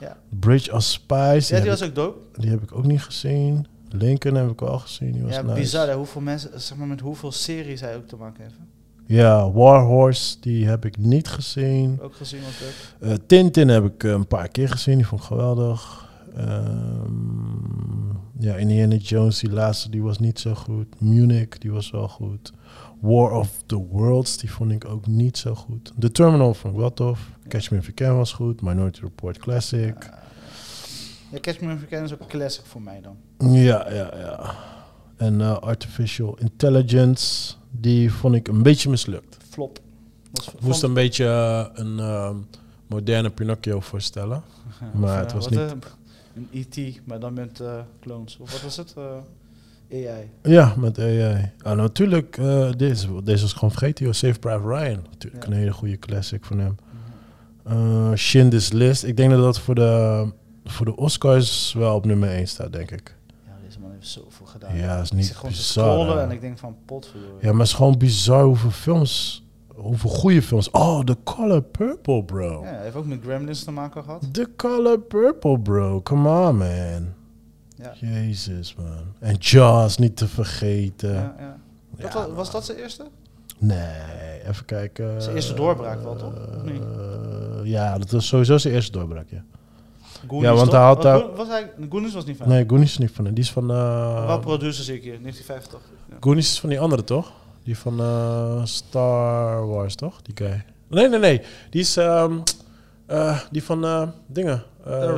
Ja. 0.00 0.16
Bridge 0.40 0.72
of 0.72 0.82
Spies, 0.82 1.48
ja, 1.48 1.60
die, 1.60 1.70
was 1.70 1.82
ook 1.82 1.94
dope. 1.94 2.18
ik, 2.34 2.40
die 2.40 2.50
heb 2.50 2.62
ik 2.62 2.72
ook 2.76 2.84
niet 2.84 3.02
gezien. 3.02 3.66
Lincoln 3.88 4.34
heb 4.34 4.50
ik 4.50 4.60
wel 4.60 4.78
gezien, 4.78 5.12
die 5.12 5.22
was 5.22 5.34
Ja, 5.34 5.42
nice. 5.42 5.54
bizar 5.54 5.86
hè, 5.88 5.94
hoeveel 5.94 6.20
mensen, 6.20 6.60
zeg 6.60 6.78
maar 6.78 6.86
met 6.86 7.00
hoeveel 7.00 7.32
series 7.32 7.80
hij 7.80 7.96
ook 7.96 8.06
te 8.06 8.16
maken 8.16 8.42
heeft. 8.42 8.54
Ja, 9.06 9.50
War 9.52 9.82
Horse, 9.84 10.36
die 10.40 10.66
heb 10.66 10.84
ik 10.84 10.96
niet 10.96 11.28
gezien. 11.28 11.98
Ook 12.00 12.14
gezien 12.14 12.40
was 12.42 12.60
leuk. 12.60 13.10
Eh, 13.10 13.18
Tintin 13.26 13.68
heb 13.68 13.84
ik 13.84 14.04
eh, 14.04 14.10
een 14.10 14.26
paar 14.26 14.48
keer 14.48 14.68
gezien, 14.68 14.96
die 14.96 15.06
vond 15.06 15.20
ik 15.20 15.26
geweldig. 15.26 16.08
Ehm, 16.36 18.08
ja, 18.38 18.54
Indiana 18.54 18.94
Jones, 18.94 19.38
die 19.38 19.50
laatste, 19.50 19.90
die 19.90 20.02
was 20.02 20.18
niet 20.18 20.40
zo 20.40 20.54
goed. 20.54 21.00
Munich, 21.00 21.58
die 21.58 21.72
was 21.72 21.90
wel 21.90 22.08
goed. 22.08 22.52
War 23.00 23.32
of 23.32 23.62
the 23.66 23.76
Worlds, 23.76 24.36
die 24.36 24.50
vond 24.50 24.70
ik 24.70 24.84
ook 24.84 25.06
niet 25.06 25.38
zo 25.38 25.54
goed. 25.54 25.92
The 25.98 26.12
Terminal 26.12 26.54
vond 26.54 26.74
ik 26.74 26.80
wel 26.80 26.92
tof. 26.92 27.30
Catch 27.48 27.70
Me 27.70 27.78
If 27.78 27.84
You 27.84 27.94
Can 27.94 28.16
was 28.16 28.32
goed. 28.32 28.62
Minority 28.62 29.00
Report 29.00 29.38
Classic. 29.38 30.10
Ja, 31.30 31.38
Catch 31.40 31.60
Me 31.60 31.72
If 31.72 31.78
You 31.78 31.86
Can 31.90 32.02
is 32.04 32.12
ook 32.12 32.28
classic 32.28 32.64
voor 32.64 32.82
mij 32.82 33.00
dan. 33.00 33.16
Ja, 33.52 33.92
ja, 33.92 34.10
ja. 34.16 34.54
En 35.16 35.40
eh, 35.40 35.56
Artificial 35.58 36.38
Intelligence, 36.40 37.54
die 37.70 38.12
vond 38.12 38.34
ik 38.34 38.48
een 38.48 38.62
beetje 38.62 38.90
mislukt. 38.90 39.36
Flop. 39.50 39.78
Ik 40.32 40.60
moest 40.60 40.82
een 40.82 40.94
beetje 40.94 41.24
eh, 41.24 41.66
een 41.74 41.98
ehm, 41.98 42.36
moderne 42.86 43.30
Pinocchio 43.30 43.80
voorstellen. 43.80 44.42
maar 44.94 45.18
het 45.18 45.28
eh, 45.28 45.34
was 45.34 45.48
niet- 45.48 45.58
eh, 45.58 45.70
Een 46.34 46.48
E.T., 46.52 47.00
maar 47.04 47.20
dan 47.20 47.32
met 47.34 47.60
eh, 47.60 47.78
clones. 48.00 48.36
Of 48.40 48.52
wat 48.52 48.62
was 48.62 48.76
het? 48.76 48.94
Eh, 48.96 50.08
AI. 50.10 50.30
Ja, 50.42 50.74
met 50.76 50.98
AI. 50.98 51.50
Ah, 51.62 51.76
natuurlijk, 51.76 52.36
eh, 52.38 52.70
deze, 52.76 53.22
deze 53.22 53.42
was 53.42 53.52
gewoon 53.52 53.70
vergeten, 53.70 54.04
joh. 54.04 54.14
Save 54.14 54.38
Private 54.38 54.66
Ryan. 54.68 55.00
Natuurlijk 55.10 55.44
Ja. 55.44 55.50
een 55.50 55.56
hele 55.56 55.72
goede 55.72 55.98
classic 55.98 56.44
van 56.44 56.58
hem. 56.58 56.76
Eh 57.64 58.10
Schindler's 58.14 58.72
List. 58.72 59.04
Ik 59.04 59.16
denk 59.16 59.30
dat 59.30 59.40
dat 59.40 59.58
voor 59.60 59.74
de, 59.74 60.26
voor 60.64 60.86
de 60.86 60.96
Oscars 60.96 61.72
wel 61.72 61.94
op 61.94 62.04
nummer 62.06 62.28
1 62.28 62.48
staat, 62.48 62.72
denk 62.72 62.90
ik. 62.90 63.16
Man 63.84 63.92
heeft 63.92 64.08
zoveel 64.08 64.46
gedaan. 64.46 64.76
Ja, 64.76 65.00
is 65.00 65.10
ik 65.10 65.16
niet 65.16 65.36
gewoon 65.36 65.50
te 65.50 65.56
bizar, 65.56 66.18
en 66.18 66.30
ik 66.30 66.40
denk 66.40 66.58
van 66.58 66.76
potverdorie. 66.84 67.34
Ja, 67.40 67.50
maar 67.50 67.60
het 67.60 67.68
is 67.68 67.72
gewoon 67.72 67.98
bizar 67.98 68.44
hoeveel 68.44 68.70
films, 68.70 69.44
hoeveel 69.74 70.10
goede 70.10 70.42
films. 70.42 70.70
Oh, 70.70 71.00
The 71.00 71.16
Color 71.24 71.62
Purple, 71.62 72.24
bro. 72.24 72.62
Ja, 72.64 72.78
heeft 72.78 72.94
ook 72.94 73.06
met 73.06 73.20
Gremlins 73.22 73.64
te 73.64 73.70
maken 73.70 74.04
gehad. 74.04 74.34
The 74.34 74.50
Color 74.56 75.00
Purple, 75.00 75.58
bro. 75.58 76.02
Come 76.02 76.28
on, 76.28 76.56
man. 76.56 77.12
Ja. 77.76 77.92
Jezus, 77.94 78.74
man. 78.74 79.14
En 79.18 79.34
Jaws, 79.34 79.98
niet 79.98 80.16
te 80.16 80.28
vergeten. 80.28 81.12
Ja, 81.14 81.34
ja. 81.38 81.56
Dat 81.96 82.12
was, 82.12 82.26
was 82.34 82.50
dat 82.50 82.64
zijn 82.64 82.78
eerste? 82.78 83.06
Nee, 83.58 84.46
even 84.46 84.64
kijken. 84.64 85.22
Zijn 85.22 85.34
eerste 85.34 85.54
doorbraak 85.54 86.02
wel, 86.02 86.16
toch? 86.16 86.34
Eh, 86.34 86.74
ja, 87.64 87.98
dat 87.98 88.10
was 88.10 88.26
sowieso 88.26 88.58
zijn 88.58 88.74
eerste 88.74 88.92
doorbraak, 88.92 89.28
ja. 89.28 89.44
Goonies, 90.28 90.48
want 90.48 90.70
toch? 90.70 90.72
hij 90.72 90.80
had 90.82 90.94
Was 90.96 91.04
daar- 91.04 91.34
was 91.36 91.48
hij, 91.48 91.70
Goonies 91.90 92.14
was 92.14 92.24
niet 92.24 92.36
van 92.36 92.48
Nee, 92.48 92.64
Goonies 92.66 92.90
is 92.90 92.98
niet 92.98 93.10
van 93.10 93.24
hem. 93.24 93.34
Die 93.34 93.44
is 93.44 93.50
van... 93.50 93.70
eh 93.70 94.26
Wel 94.26 94.38
producer 94.40 94.84
zie 94.84 94.94
ik 94.94 95.02
hier, 95.02 95.18
1950. 95.20 95.80
Ja. 96.10 96.16
Goonies 96.20 96.50
is 96.50 96.60
van 96.60 96.68
die 96.68 96.80
andere, 96.80 97.04
toch? 97.04 97.32
Die 97.64 97.78
van 97.78 98.00
eh, 98.00 98.64
Star 98.64 99.66
Wars, 99.68 99.94
toch? 99.94 100.22
Die 100.22 100.34
guy. 100.36 100.64
Nee, 100.88 101.08
nee, 101.08 101.18
nee. 101.18 101.42
Die 101.70 101.80
is... 101.80 101.96
ehm, 101.96 102.32
eh, 103.06 103.40
die 103.50 103.62
van 103.64 104.12
dingen. 104.26 104.62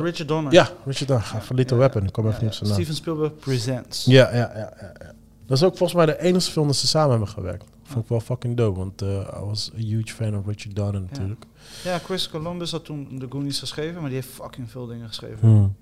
Richard 0.01 0.27
Donner. 0.27 0.53
ja, 0.53 0.69
Richard 0.85 1.07
Donner. 1.07 1.25
Van 1.41 1.55
Little 1.55 1.75
Ja. 1.77 1.81
Weapon. 1.81 2.03
Ik 2.05 2.11
kwam 2.13 2.25
even 2.27 2.37
Ja, 2.37 2.43
niet 2.45 2.51
op 2.51 2.57
zijn 2.57 2.69
naam. 2.69 2.79
Steven 2.79 2.95
Spielberg 2.95 3.35
Presents. 3.39 4.05
Ja, 4.05 4.29
ja, 4.31 4.37
ja, 4.37 4.73
ja, 4.79 4.93
ja. 4.99 5.13
Dat 5.47 5.57
is 5.57 5.63
ook 5.63 5.77
volgens 5.77 5.93
mij 5.97 6.05
de 6.05 6.19
enige 6.21 6.51
film 6.51 6.67
dat 6.67 6.75
ze 6.75 6.87
samen 6.87 7.09
hebben 7.09 7.27
gewerkt. 7.27 7.65
Vond 7.87 8.03
ik 8.03 8.09
wel 8.09 8.19
fucking 8.19 8.57
dope, 8.57 8.79
want 8.79 9.01
eh 9.01 9.39
I 9.41 9.45
was 9.45 9.71
a 9.75 9.77
huge 9.77 10.13
fan 10.13 10.37
of 10.37 10.45
Richard 10.45 10.75
Donner 10.75 11.01
natuurlijk. 11.01 11.45
Ja, 11.83 11.99
Chris 11.99 12.29
Columbus 12.29 12.71
had 12.71 12.85
toen 12.85 13.19
de 13.19 13.25
Goonies 13.29 13.59
geschreven, 13.59 14.01
maar 14.01 14.09
die 14.09 14.19
heeft 14.19 14.33
fucking 14.33 14.71
veel 14.71 14.87
dingen 14.87 15.07
geschreven. 15.07 15.39
Hmm. 15.39 15.75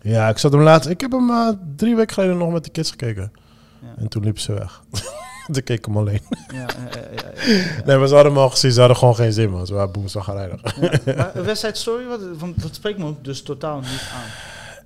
Ja, 0.00 0.28
ik 0.28 0.38
zat 0.38 0.52
hem 0.52 0.60
laatst... 0.62 0.88
Ik 0.88 1.00
heb 1.00 1.12
hem 1.12 1.30
eh, 1.30 1.48
drie 1.76 1.96
weken 1.96 2.14
geleden 2.14 2.36
nog 2.36 2.52
met 2.52 2.64
de 2.64 2.70
kids 2.70 2.90
gekeken. 2.90 3.32
Ja. 3.82 3.94
En 3.96 4.08
toen 4.08 4.24
liep 4.24 4.38
ze 4.38 4.52
weg. 4.52 4.82
toen 5.52 5.62
keek 5.62 5.78
ik 5.78 5.84
hem 5.84 5.96
alleen. 5.96 6.20
Ja. 6.52 6.66
Nee, 7.86 7.98
maar 7.98 8.08
ze 8.08 8.14
hadden 8.14 8.32
hem 8.32 8.42
al 8.42 8.50
gezien. 8.50 8.72
Ze 8.72 8.78
hadden 8.78 8.96
gewoon 8.96 9.14
geen 9.14 9.32
zin, 9.32 9.50
man. 9.50 9.66
Ze 9.66 9.74
waren 9.74 9.92
boemzagrijdig. 9.92 10.76
Ja. 11.04 11.30
Maar 11.34 11.44
West 11.44 11.62
Side 11.62 11.76
Story, 11.76 12.06
wat, 12.06 12.20
want 12.38 12.62
dat 12.62 12.74
spreekt 12.74 12.98
me 12.98 13.06
ook 13.06 13.24
dus 13.24 13.42
totaal 13.42 13.80
niet 13.80 14.10
aan. 14.14 14.30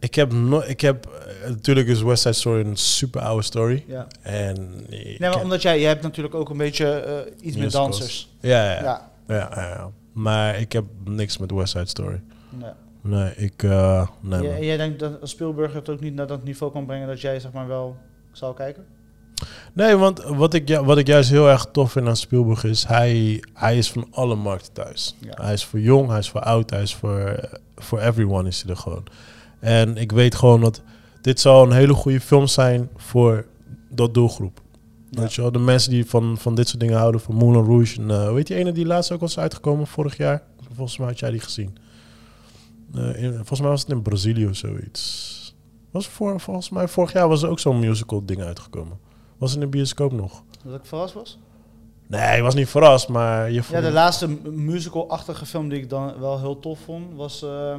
Ik 0.06 0.14
heb... 0.14 0.32
No 0.32 0.60
ik 0.66 0.80
heb 0.80 1.06
eh, 1.06 1.48
natuurlijk 1.50 1.88
is 1.88 2.02
West 2.02 2.22
Side 2.22 2.34
Story 2.34 2.60
een 2.66 2.76
super 2.76 3.20
oude 3.20 3.42
story. 3.42 3.84
Ja. 3.86 4.06
En... 4.22 4.84
ik 4.88 5.18
Nee, 5.18 5.30
maar 5.30 5.42
omdat 5.42 5.62
jij, 5.62 5.80
jij 5.80 5.88
hebt 5.88 6.02
natuurlijk 6.02 6.34
ook 6.34 6.48
een 6.50 6.56
beetje 6.56 6.88
eh, 6.90 7.46
iets 7.46 7.56
met 7.56 7.72
dansers. 7.72 8.28
Ja, 8.40 8.64
ja, 8.64 8.72
ja. 8.72 8.82
Ja. 8.82 9.10
ja, 9.34 9.50
ja, 9.54 9.68
ja. 9.68 9.90
Maar 10.12 10.58
ik 10.60 10.72
heb 10.72 10.84
niks 11.04 11.38
met 11.38 11.50
West 11.50 11.72
Side 11.72 11.86
Story. 11.86 12.20
Nee. 12.50 12.70
Nee, 13.00 13.34
ik... 13.36 13.62
eh, 13.62 14.08
nee, 14.20 14.42
Jij- 14.42 14.64
jij 14.64 14.76
denkt 14.76 14.98
dat 14.98 15.12
Spielberg 15.22 15.72
het 15.72 15.88
ook 15.88 16.00
niet 16.00 16.14
naar 16.14 16.26
dat 16.26 16.44
niveau 16.44 16.72
kan 16.72 16.86
brengen 16.86 17.06
dat 17.08 17.20
jij 17.20 17.40
zeg 17.40 17.52
maar 17.52 17.66
wel 17.66 17.96
zou 18.32 18.54
kijken? 18.54 18.84
Nee, 19.72 19.96
want 19.96 20.22
wat 20.22 20.54
ik, 20.54 20.68
ju- 20.68 20.84
wat 20.84 20.98
ik 20.98 21.06
juist 21.06 21.30
heel 21.30 21.48
erg 21.48 21.66
tof 21.72 21.92
vind 21.92 22.06
aan 22.06 22.16
Spielberg 22.16 22.64
is... 22.64 22.84
Hij, 22.84 23.42
hij 23.54 23.78
is 23.78 23.90
van 23.90 24.06
alle 24.10 24.34
markten 24.34 24.72
thuis. 24.72 25.14
Ja. 25.18 25.42
Hij 25.44 25.52
is 25.52 25.64
voor 25.64 25.80
jong, 25.80 26.08
hij 26.08 26.18
is 26.18 26.30
voor 26.30 26.40
oud, 26.40 26.70
hij 26.70 26.82
is 26.82 26.94
voor... 26.94 27.48
Voor 27.76 28.00
everyone 28.00 28.48
is 28.48 28.62
hij 28.62 28.70
er 28.70 28.76
gewoon. 28.76 29.04
En 29.66 29.96
ik 29.96 30.12
weet 30.12 30.34
gewoon 30.34 30.60
dat... 30.60 30.82
Dit 31.20 31.40
zou 31.40 31.66
een 31.66 31.76
hele 31.76 31.94
goede 31.94 32.20
film 32.20 32.46
zijn 32.46 32.88
voor 32.96 33.46
dat 33.90 34.14
doelgroep. 34.14 34.60
Ja. 35.10 35.20
Weet 35.20 35.34
je 35.34 35.40
wel, 35.40 35.52
de 35.52 35.58
mensen 35.58 35.90
die 35.90 36.06
van, 36.06 36.38
van 36.38 36.54
dit 36.54 36.68
soort 36.68 36.80
dingen 36.80 36.98
houden, 36.98 37.20
van 37.20 37.34
Moulin 37.34 37.64
Rouge. 37.64 38.00
En 38.00 38.08
uh, 38.08 38.32
weet 38.32 38.48
je, 38.48 38.54
ene 38.54 38.72
die 38.72 38.86
laatst 38.86 39.12
ook 39.12 39.20
was 39.20 39.38
uitgekomen 39.38 39.86
vorig 39.86 40.16
jaar? 40.16 40.42
Volgens 40.74 40.98
mij 40.98 41.06
had 41.06 41.18
jij 41.18 41.30
die 41.30 41.40
gezien. 41.40 41.76
Uh, 42.94 43.22
in, 43.22 43.34
volgens 43.34 43.60
mij 43.60 43.68
was 43.68 43.80
het 43.80 43.90
in 43.90 44.02
Brazilië 44.02 44.46
of 44.46 44.56
zoiets. 44.56 45.54
Was 45.90 46.08
voor, 46.08 46.40
volgens 46.40 46.70
mij 46.70 46.88
vorig 46.88 47.12
jaar 47.12 47.28
was 47.28 47.42
er 47.42 47.48
ook 47.48 47.58
zo'n 47.58 47.78
musical 47.78 48.24
ding 48.24 48.42
uitgekomen. 48.42 48.98
Was 49.38 49.54
in 49.54 49.60
de 49.60 49.66
bioscoop 49.66 50.12
nog. 50.12 50.42
Dat 50.64 50.74
ik 50.74 50.86
verrast 50.86 51.14
was? 51.14 51.38
Nee, 52.06 52.36
ik 52.36 52.42
was 52.42 52.54
niet 52.54 52.68
verrast, 52.68 53.08
maar 53.08 53.50
je 53.50 53.62
Ja, 53.70 53.80
de 53.80 53.90
laatste 53.90 54.28
musical-achtige 54.50 55.46
film 55.46 55.68
die 55.68 55.80
ik 55.80 55.88
dan 55.88 56.20
wel 56.20 56.40
heel 56.40 56.58
tof 56.58 56.78
vond, 56.78 57.14
was 57.14 57.42
eh, 57.42 57.76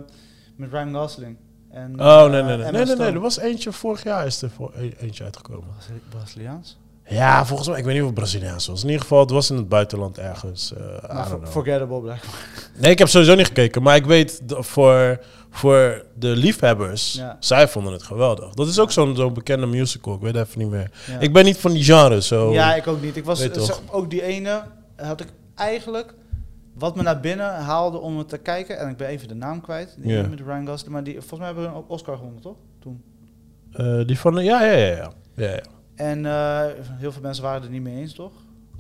met 0.56 0.72
Ryan 0.72 0.94
Gosling. 0.94 1.38
En, 1.72 2.02
Oh, 2.02 2.24
eh, 2.26 2.32
nee, 2.32 2.42
nee, 2.44 2.58
nee. 2.58 2.58
Nee, 2.58 2.72
nee, 2.72 2.84
nee. 2.86 2.96
Stone. 2.96 3.12
Er 3.12 3.20
was 3.20 3.40
eentje, 3.40 3.72
vorig 3.72 4.04
jaar 4.04 4.26
is 4.26 4.42
er 4.42 4.50
voor, 4.50 4.72
e- 4.78 4.92
eentje 5.00 5.24
uitgekomen. 5.24 5.64
Brazili- 5.78 6.02
Braziliaans? 6.10 6.78
Ja, 7.10 7.46
volgens 7.46 7.68
mij, 7.70 7.78
ik 7.78 7.84
weet 7.84 7.94
niet 7.94 8.02
of 8.04 8.10
het 8.10 8.18
Braziliaans 8.18 8.68
was. 8.68 8.82
In 8.82 8.86
ieder 8.88 9.02
geval, 9.02 9.20
het 9.20 9.30
was 9.30 9.50
in 9.50 9.56
het 9.56 9.70
buitenland 9.70 10.18
ergens. 10.18 10.74
eh, 10.74 10.80
I 10.80 11.14
don't 11.14 11.28
for- 11.28 11.38
know. 11.38 11.48
forgettable 11.52 12.00
blijkbaar. 12.02 12.30
Nee, 12.78 12.92
ik 12.92 12.98
heb 13.00 13.08
sowieso 13.08 13.36
niet 13.36 13.46
gekeken. 13.46 13.82
Maar 13.84 13.96
ik 13.96 14.06
weet, 14.06 14.42
voor, 14.48 15.20
voor 15.50 16.04
de 16.16 16.28
liefhebbers, 16.28 17.14
Ja. 17.14 17.38
zij 17.40 17.68
vonden 17.68 17.94
het 17.94 18.04
geweldig. 18.04 18.54
Dat 18.54 18.68
is 18.68 18.80
ook 18.80 18.92
zo'n 18.92 19.16
zo'n 19.16 19.34
bekende 19.34 19.66
musical. 19.66 20.14
Ik 20.16 20.22
weet 20.22 20.36
even 20.36 20.60
niet 20.60 20.70
meer. 20.70 20.92
Ja. 21.08 21.20
Ik 21.20 21.34
ben 21.34 21.46
niet 21.46 21.58
van 21.58 21.72
die 21.72 21.84
genre, 21.84 22.22
zo. 22.22 22.52
Ja, 22.52 22.76
ik 22.76 22.88
ook 22.88 23.02
niet. 23.02 23.16
Ik 23.18 23.26
was 23.26 23.40
Weet 23.40 23.58
eh, 23.58 23.64
toch. 23.64 23.82
ook 23.92 24.10
die 24.10 24.22
ene 24.24 24.62
had 24.96 25.22
ik 25.22 25.28
eigenlijk 25.56 26.14
wat 26.78 26.96
me 26.96 27.02
naar 27.02 27.20
binnen 27.20 27.56
haalde 27.56 27.98
om 27.98 28.18
het 28.18 28.30
te 28.30 28.38
kijken, 28.38 28.80
en 28.80 28.90
ik 28.90 28.98
ben 28.98 29.08
even 29.08 29.28
de 29.28 29.36
naam 29.36 29.62
kwijt, 29.62 29.98
die 30.00 30.28
met 30.28 30.40
Ryan 30.40 30.68
Gosling, 30.68 30.94
maar 30.94 31.04
die, 31.04 31.14
volgens 31.14 31.40
mij 31.40 31.48
hebben 31.48 31.72
we 31.72 31.78
een 31.78 31.84
Oscar 31.88 32.18
gewonnen, 32.18 32.42
toch? 32.42 32.56
Toen. 32.80 33.04
Eh, 33.72 34.06
die 34.06 34.20
van, 34.20 34.44
ja, 34.44 34.64
ja, 34.64 34.72
ja, 34.72 34.88
ja. 34.88 35.12
ja, 35.34 35.50
ja. 35.50 35.64
En 35.96 36.26
eh, 36.26 36.66
heel 36.84 37.12
veel 37.12 37.22
mensen 37.22 37.44
waren 37.44 37.58
het 37.58 37.68
er 37.68 37.74
niet 37.74 37.84
mee 37.84 38.00
eens, 38.00 38.14
toch? 38.14 38.32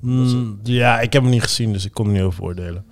Mm, 0.02 0.60
ja, 0.64 1.00
ik 1.00 1.14
heb 1.14 1.22
hem 1.22 1.32
niet 1.32 1.44
gezien, 1.44 1.74
dus 1.74 1.86
ik 1.86 1.92
kon 1.92 2.06
er 2.06 2.12
niet 2.12 2.22
over 2.22 2.44
oordelen. 2.44 2.86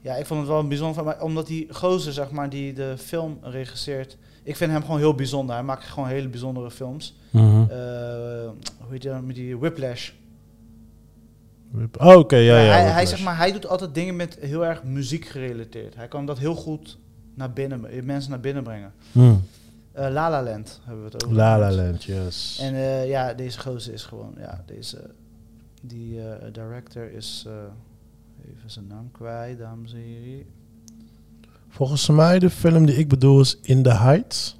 Ja, 0.00 0.14
ik 0.14 0.26
vond 0.26 0.40
het 0.40 0.48
wel 0.48 0.58
een 0.58 0.68
bijzonder, 0.68 1.04
maar 1.04 1.22
omdat 1.22 1.46
die 1.46 1.66
gozer, 1.70 2.12
zeg 2.12 2.30
maar, 2.30 2.50
die 2.50 2.72
de 2.72 2.94
film 2.98 3.38
regisseert, 3.42 4.16
ik 4.42 4.56
vind 4.56 4.70
hem 4.70 4.80
gewoon 4.82 4.98
heel 4.98 5.14
bijzonder. 5.14 5.54
Hij 5.54 5.64
maakt 5.64 5.84
gewoon 5.84 6.08
hele 6.08 6.28
bijzondere 6.28 6.70
films. 6.70 7.16
Eh, 7.32 7.40
hoe 8.78 8.90
heet 8.90 9.02
dat 9.02 9.22
met 9.22 9.34
die 9.34 9.58
Whiplash? 9.58 10.10
Oh, 11.98 12.16
oké, 12.16 12.36
ja, 12.36 12.58
ja. 12.58 12.70
hij, 12.70 12.84
hij, 12.84 13.06
zeg 13.06 13.22
maar, 13.22 13.36
hij 13.36 13.52
doet 13.52 13.66
altijd 13.66 13.94
dingen 13.94 14.16
met 14.16 14.38
heel 14.40 14.66
erg 14.66 14.82
muziek 14.84 15.24
gerelateerd. 15.24 15.94
Hij 15.94 16.08
kan 16.08 16.26
dat 16.26 16.38
heel 16.38 16.54
goed 16.54 16.98
naar 17.34 17.52
binnen, 17.52 18.04
mensen 18.04 18.30
naar 18.30 18.40
binnen 18.40 18.62
brengen. 18.62 18.92
Mm. 19.12 19.42
Eh, 19.92 20.10
La 20.10 20.30
La 20.30 20.42
Land 20.42 20.80
hebben 20.84 21.04
we 21.04 21.10
het 21.10 21.24
over. 21.24 21.36
La 21.36 21.58
La 21.58 21.72
Land, 21.72 22.04
yes. 22.04 22.58
En 22.62 22.74
eh, 22.74 23.08
ja, 23.08 23.34
deze 23.34 23.58
gozer 23.58 23.92
is 23.92 24.04
gewoon, 24.04 24.34
ja, 24.38 24.62
deze, 24.66 25.10
die 25.82 26.20
eh, 26.20 26.52
director 26.52 27.12
is, 27.12 27.46
even 28.48 28.70
zijn 28.70 28.86
naam 28.86 29.10
kwijt, 29.12 29.58
dames 29.58 29.92
en 29.92 29.98
heren. 29.98 30.44
Volgens 31.68 32.08
mij 32.08 32.38
de 32.38 32.50
film 32.50 32.86
die 32.86 32.96
ik 32.96 33.08
bedoel 33.08 33.40
is 33.40 33.58
In 33.62 33.82
the 33.82 33.94
Heights. 33.94 34.59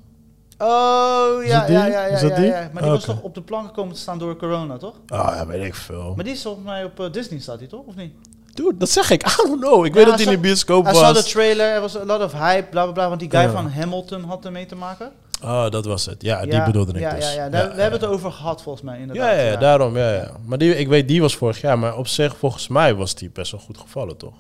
Oh, 0.63 1.45
ja, 1.45 1.67
die? 1.67 1.75
ja, 1.77 1.87
ja, 1.87 1.87
ja, 1.87 2.15
Is 2.15 2.21
dat 2.21 2.31
ja, 2.31 2.37
die? 2.37 2.47
ja. 2.47 2.71
Maar 2.73 2.83
die 2.83 2.91
was 2.91 3.03
Oké. 3.03 3.13
toch 3.13 3.23
op 3.23 3.35
de 3.35 3.43
plank 3.43 3.67
gekomen 3.67 3.95
te 3.95 4.01
staan 4.01 4.19
door 4.19 4.37
corona, 4.37 4.77
toch? 4.77 4.95
Ah, 5.09 5.35
ja, 5.37 5.47
weet 5.47 5.65
ik 5.65 5.75
veel. 5.75 6.13
Maar 6.17 6.25
die 6.25 6.33
is 6.35 6.43
volgens 6.43 6.65
mij 6.65 6.85
op 6.85 7.01
eh, 7.01 7.13
Disney 7.13 7.41
staat 7.41 7.59
hij 7.59 7.69
toch, 7.69 7.85
of 7.87 7.95
niet? 7.97 8.13
Dude, 8.55 8.77
dat 8.77 8.91
zeg 8.91 9.11
ik. 9.11 9.23
I 9.31 9.33
don't 9.37 9.61
know. 9.61 9.85
Ik 9.87 9.93
Ja, 9.93 9.97
weet 9.99 10.07
dat 10.07 10.15
hij 10.15 10.25
in 10.25 10.31
de 10.31 10.39
bioscoop 10.39 10.85
Hij 10.85 10.95
zag 10.95 11.09
de 11.09 11.15
was. 11.15 11.31
trailer, 11.31 11.67
er 11.67 11.81
was 11.81 11.97
a 11.99 12.05
lot 12.05 12.23
of 12.23 12.33
hype, 12.33 12.67
bla 12.71 12.83
bla 12.85 12.93
bla, 12.93 13.09
want 13.09 13.21
die 13.21 13.31
guy 13.31 13.41
Ja. 13.41 13.51
van 13.51 13.71
Hamilton 13.71 14.23
had 14.25 14.45
ermee 14.45 14.67
te 14.67 14.75
maken. 14.77 15.13
Oh, 15.45 15.71
dat 15.71 15.85
was 15.85 16.07
het. 16.07 16.23
Ja, 16.23 16.43
die 16.43 16.53
Ja, 16.53 16.65
bedoelde 16.65 16.93
ik 16.93 16.99
ja, 16.99 17.15
dus. 17.15 17.35
Ja, 17.35 17.45
ja, 17.45 17.49
daar- 17.49 17.75
we 17.75 17.81
hebben 17.81 18.01
het 18.01 18.09
over 18.09 18.33
gehad 18.33 18.63
volgens 18.63 18.85
mij, 18.85 18.99
inderdaad. 19.01 19.35
Ja, 19.37 19.41
ja, 19.43 19.57
daarom, 19.57 19.97
ja, 19.97 20.13
ja. 20.13 20.31
Maar 20.47 20.59
die, 20.59 20.77
ik 20.77 20.89
weet, 20.89 21.09
die 21.09 21.21
was 21.21 21.37
vorig 21.37 21.61
jaar. 21.61 21.79
Maar 21.79 21.97
op 21.97 22.07
zich, 22.07 22.37
volgens 22.37 22.69
mij 22.69 22.95
was 22.95 23.15
die 23.15 23.31
best 23.31 23.51
wel 23.53 23.61
goed 23.61 23.79
gevallen, 23.79 24.17
toch? 24.17 24.35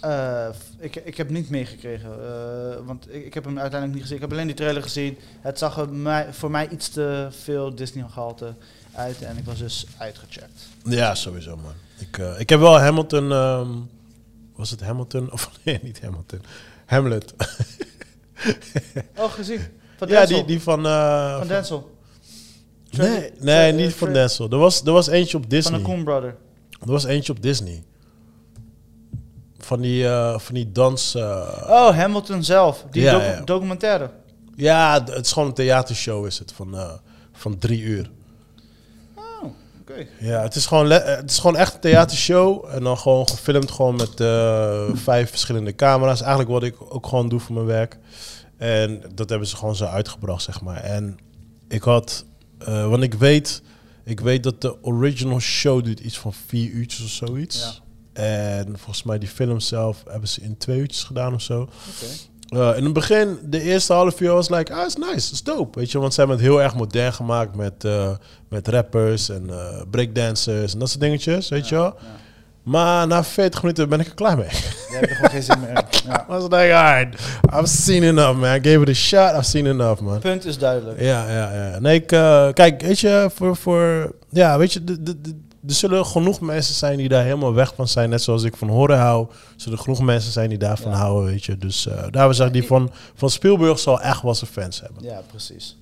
Eh, 0.00 0.48
ik, 0.78 0.96
ik 0.96 1.16
heb 1.16 1.30
niet 1.30 1.50
meegekregen, 1.50 2.10
eh, 2.10 2.86
want 2.86 3.14
ik, 3.14 3.24
ik 3.24 3.34
heb 3.34 3.44
hem 3.44 3.58
uiteindelijk 3.58 3.92
niet 3.92 4.02
gezien. 4.02 4.16
Ik 4.16 4.22
heb 4.22 4.32
alleen 4.32 4.46
die 4.46 4.56
trailer 4.56 4.82
gezien. 4.82 5.18
Het 5.40 5.58
zag 5.58 5.78
er 5.78 5.88
mij, 5.92 6.32
voor 6.32 6.50
mij 6.50 6.68
iets 6.68 6.88
te 6.88 7.28
veel 7.30 7.74
Disney-gehalte 7.74 8.54
uit 8.94 9.22
en 9.22 9.36
ik 9.36 9.44
was 9.44 9.58
dus 9.58 9.86
uitgecheckt. 9.98 10.68
Ja, 10.84 11.14
sowieso, 11.14 11.56
man. 11.56 11.72
Ik, 11.98 12.18
eh, 12.18 12.40
ik 12.40 12.48
heb 12.48 12.60
wel 12.60 12.78
Hamilton... 12.78 13.32
ehm, 13.32 13.68
was 14.56 14.70
het 14.70 14.80
Hamilton? 14.80 15.32
Of 15.32 15.50
nee, 15.64 15.78
niet 15.82 16.00
Hamilton. 16.00 16.40
Hamlet. 16.86 17.34
Oh, 19.16 19.32
gezien? 19.32 19.60
Van 19.96 20.08
ja, 20.08 20.18
Denzel? 20.18 20.36
die, 20.36 20.46
die 20.46 20.60
van... 20.60 20.82
van 20.82 21.38
van- 21.38 21.46
Denzel? 21.48 21.90
Nee, 22.90 23.30
nee 23.38 23.72
niet 23.72 23.92
van 23.94 24.12
Denzel. 24.12 24.50
Er 24.50 24.58
was, 24.58 24.82
er 24.84 24.92
was 24.92 25.06
eentje 25.06 25.36
op 25.36 25.42
Van 25.42 25.50
Disney. 25.50 25.78
de 25.78 25.84
Coen 25.84 26.04
Brother. 26.04 26.36
Er 26.80 26.90
was 26.90 27.04
eentje 27.04 27.32
op 27.32 27.42
Disney. 27.42 27.82
Van 29.64 29.80
die, 29.80 30.06
eh, 30.08 30.38
van 30.38 30.54
die 30.54 30.72
dans... 30.72 31.14
eh, 31.14 31.22
Oh, 31.68 31.90
Hamilton 31.96 32.44
zelf. 32.44 32.84
Die 32.90 33.02
Ja, 33.02 33.12
docu- 33.12 33.24
ja. 33.24 33.40
documentaire. 33.44 34.10
Ja, 34.56 35.04
het 35.04 35.26
is 35.26 35.32
gewoon 35.32 35.48
een 35.48 35.54
theatershow 35.54 36.26
is 36.26 36.38
het. 36.38 36.52
Van, 36.52 36.76
eh, 36.76 36.92
van 37.32 37.58
drie 37.58 37.80
uur. 37.80 38.10
Oh, 39.16 39.44
oké. 39.80 40.06
Ja, 40.20 40.42
het 40.42 40.54
is, 40.54 40.66
gewoon 40.66 40.90
het 40.90 41.30
is 41.30 41.38
gewoon 41.38 41.56
echt 41.56 41.74
een 41.74 41.80
theatershow. 41.80 42.64
En 42.70 42.82
dan 42.82 42.98
gewoon 42.98 43.28
gefilmd 43.28 43.70
gewoon 43.70 43.96
met 43.96 44.10
vijf 44.98 45.30
verschillende 45.30 45.74
camera's. 45.74 46.20
Eigenlijk 46.20 46.50
wat 46.50 46.62
ik 46.62 46.76
ook 46.94 47.06
gewoon 47.06 47.28
doe 47.28 47.40
voor 47.40 47.54
mijn 47.54 47.66
werk. 47.66 47.98
En 48.56 49.02
dat 49.14 49.28
hebben 49.28 49.48
ze 49.48 49.56
gewoon 49.56 49.76
zo 49.76 49.84
uitgebracht, 49.84 50.42
zeg 50.42 50.60
maar. 50.60 50.76
En 50.82 51.18
ik 51.68 51.82
had... 51.82 52.24
want 52.66 53.02
ik 53.02 53.14
weet... 53.14 53.62
Ik 54.04 54.20
weet 54.20 54.42
dat 54.42 54.60
de 54.60 54.84
original 54.84 55.40
show 55.40 55.84
duurt 55.84 56.00
iets 56.00 56.18
van 56.18 56.32
vier 56.46 56.70
uurtjes 56.70 57.04
of 57.04 57.10
zoiets. 57.28 57.81
En 58.12 58.66
volgens 58.76 59.02
mij 59.02 59.18
die 59.18 59.28
film 59.28 59.60
zelf 59.60 60.02
hebben 60.10 60.28
ze 60.28 60.40
in 60.40 60.56
twee 60.56 60.78
uurtjes 60.78 61.04
gedaan 61.04 61.34
of 61.34 61.42
zo. 61.42 61.68
Uh, 62.54 62.76
in 62.76 62.84
het 62.84 62.92
begin, 62.92 63.38
de 63.44 63.60
eerste 63.60 63.92
half 63.92 64.20
uur 64.20 64.32
was 64.32 64.50
like, 64.50 64.74
ah, 64.74 64.86
is 64.86 64.96
nice, 64.96 65.32
is 65.32 65.42
dope. 65.42 65.78
Weet 65.78 65.90
je, 65.90 65.98
want 65.98 66.14
ze 66.14 66.20
hebben 66.20 66.36
het 66.38 66.46
heel 66.46 66.62
erg 66.62 66.74
modern 66.74 67.12
gemaakt 67.12 67.54
met, 67.56 67.84
eh, 67.84 68.10
met 68.48 68.68
rappers 68.68 69.28
en 69.28 69.50
eh, 69.50 69.82
breakdancers 69.90 70.72
en 70.72 70.78
dat 70.78 70.88
soort 70.88 71.00
dingetjes, 71.00 71.48
weet 71.48 71.68
je 71.68 71.74
wel. 71.74 71.84
Ja. 71.84 72.20
Maar 72.62 73.06
na 73.06 73.24
40 73.24 73.62
minuten 73.62 73.88
ben 73.88 74.00
ik 74.00 74.06
er 74.06 74.14
klaar 74.14 74.36
mee. 74.36 74.48
Jij 74.48 74.98
hebt 74.98 75.08
er 75.10 75.14
gewoon 75.14 75.30
geen 75.30 75.42
zin 75.42 75.60
meer. 75.60 75.84
Ja. 76.06 76.22
I 76.24 76.26
was 76.28 76.42
like, 76.42 76.74
alright, 76.74 77.20
I've 77.54 77.66
seen 77.66 78.02
enough, 78.02 78.38
man. 78.38 78.54
I 78.56 78.60
gave 78.70 78.80
it 78.80 78.88
a 78.88 78.92
shot, 78.92 79.32
I've 79.32 79.42
seen 79.44 79.66
enough, 79.66 80.00
man. 80.00 80.18
Punt 80.18 80.44
is 80.44 80.58
duidelijk. 80.58 81.00
Ja, 81.00 81.30
ja, 81.30 81.52
ja. 81.70 81.78
Nee, 81.78 81.94
ik, 82.02 82.12
eh, 82.12 82.48
kijk, 82.52 82.80
weet 82.82 83.00
je, 83.00 83.30
voor, 83.34 83.56
voor, 83.56 84.14
ja, 84.30 84.58
weet 84.58 84.72
je, 84.72 84.84
de, 84.84 85.02
de, 85.02 85.20
de- 85.20 85.40
er 85.66 85.74
zullen 85.74 86.06
genoeg 86.06 86.40
mensen 86.40 86.74
zijn 86.74 86.96
die 86.96 87.08
daar 87.08 87.24
helemaal 87.24 87.54
weg 87.54 87.74
van 87.74 87.88
zijn. 87.88 88.10
Net 88.10 88.22
zoals 88.22 88.42
ik 88.42 88.56
van 88.56 88.68
horen 88.68 88.98
hou. 88.98 89.26
Er 89.30 89.36
zullen 89.56 89.78
genoeg 89.78 90.00
mensen 90.02 90.32
zijn 90.32 90.48
die 90.48 90.58
daarvan 90.58 90.90
Ja. 90.92 90.98
houden, 90.98 91.30
weet 91.30 91.44
je. 91.44 91.56
Dus 91.58 91.86
uh, 91.86 92.02
daar 92.10 92.34
zeg 92.34 92.46
ik, 92.46 92.52
die 92.52 92.66
van, 92.66 92.90
van 93.14 93.30
Spielberg 93.30 93.78
zal 93.78 94.00
echt 94.00 94.22
wel 94.22 94.34
zijn 94.34 94.50
fans 94.50 94.80
hebben. 94.80 95.02
Ja, 95.02 95.20
precies. 95.30 95.76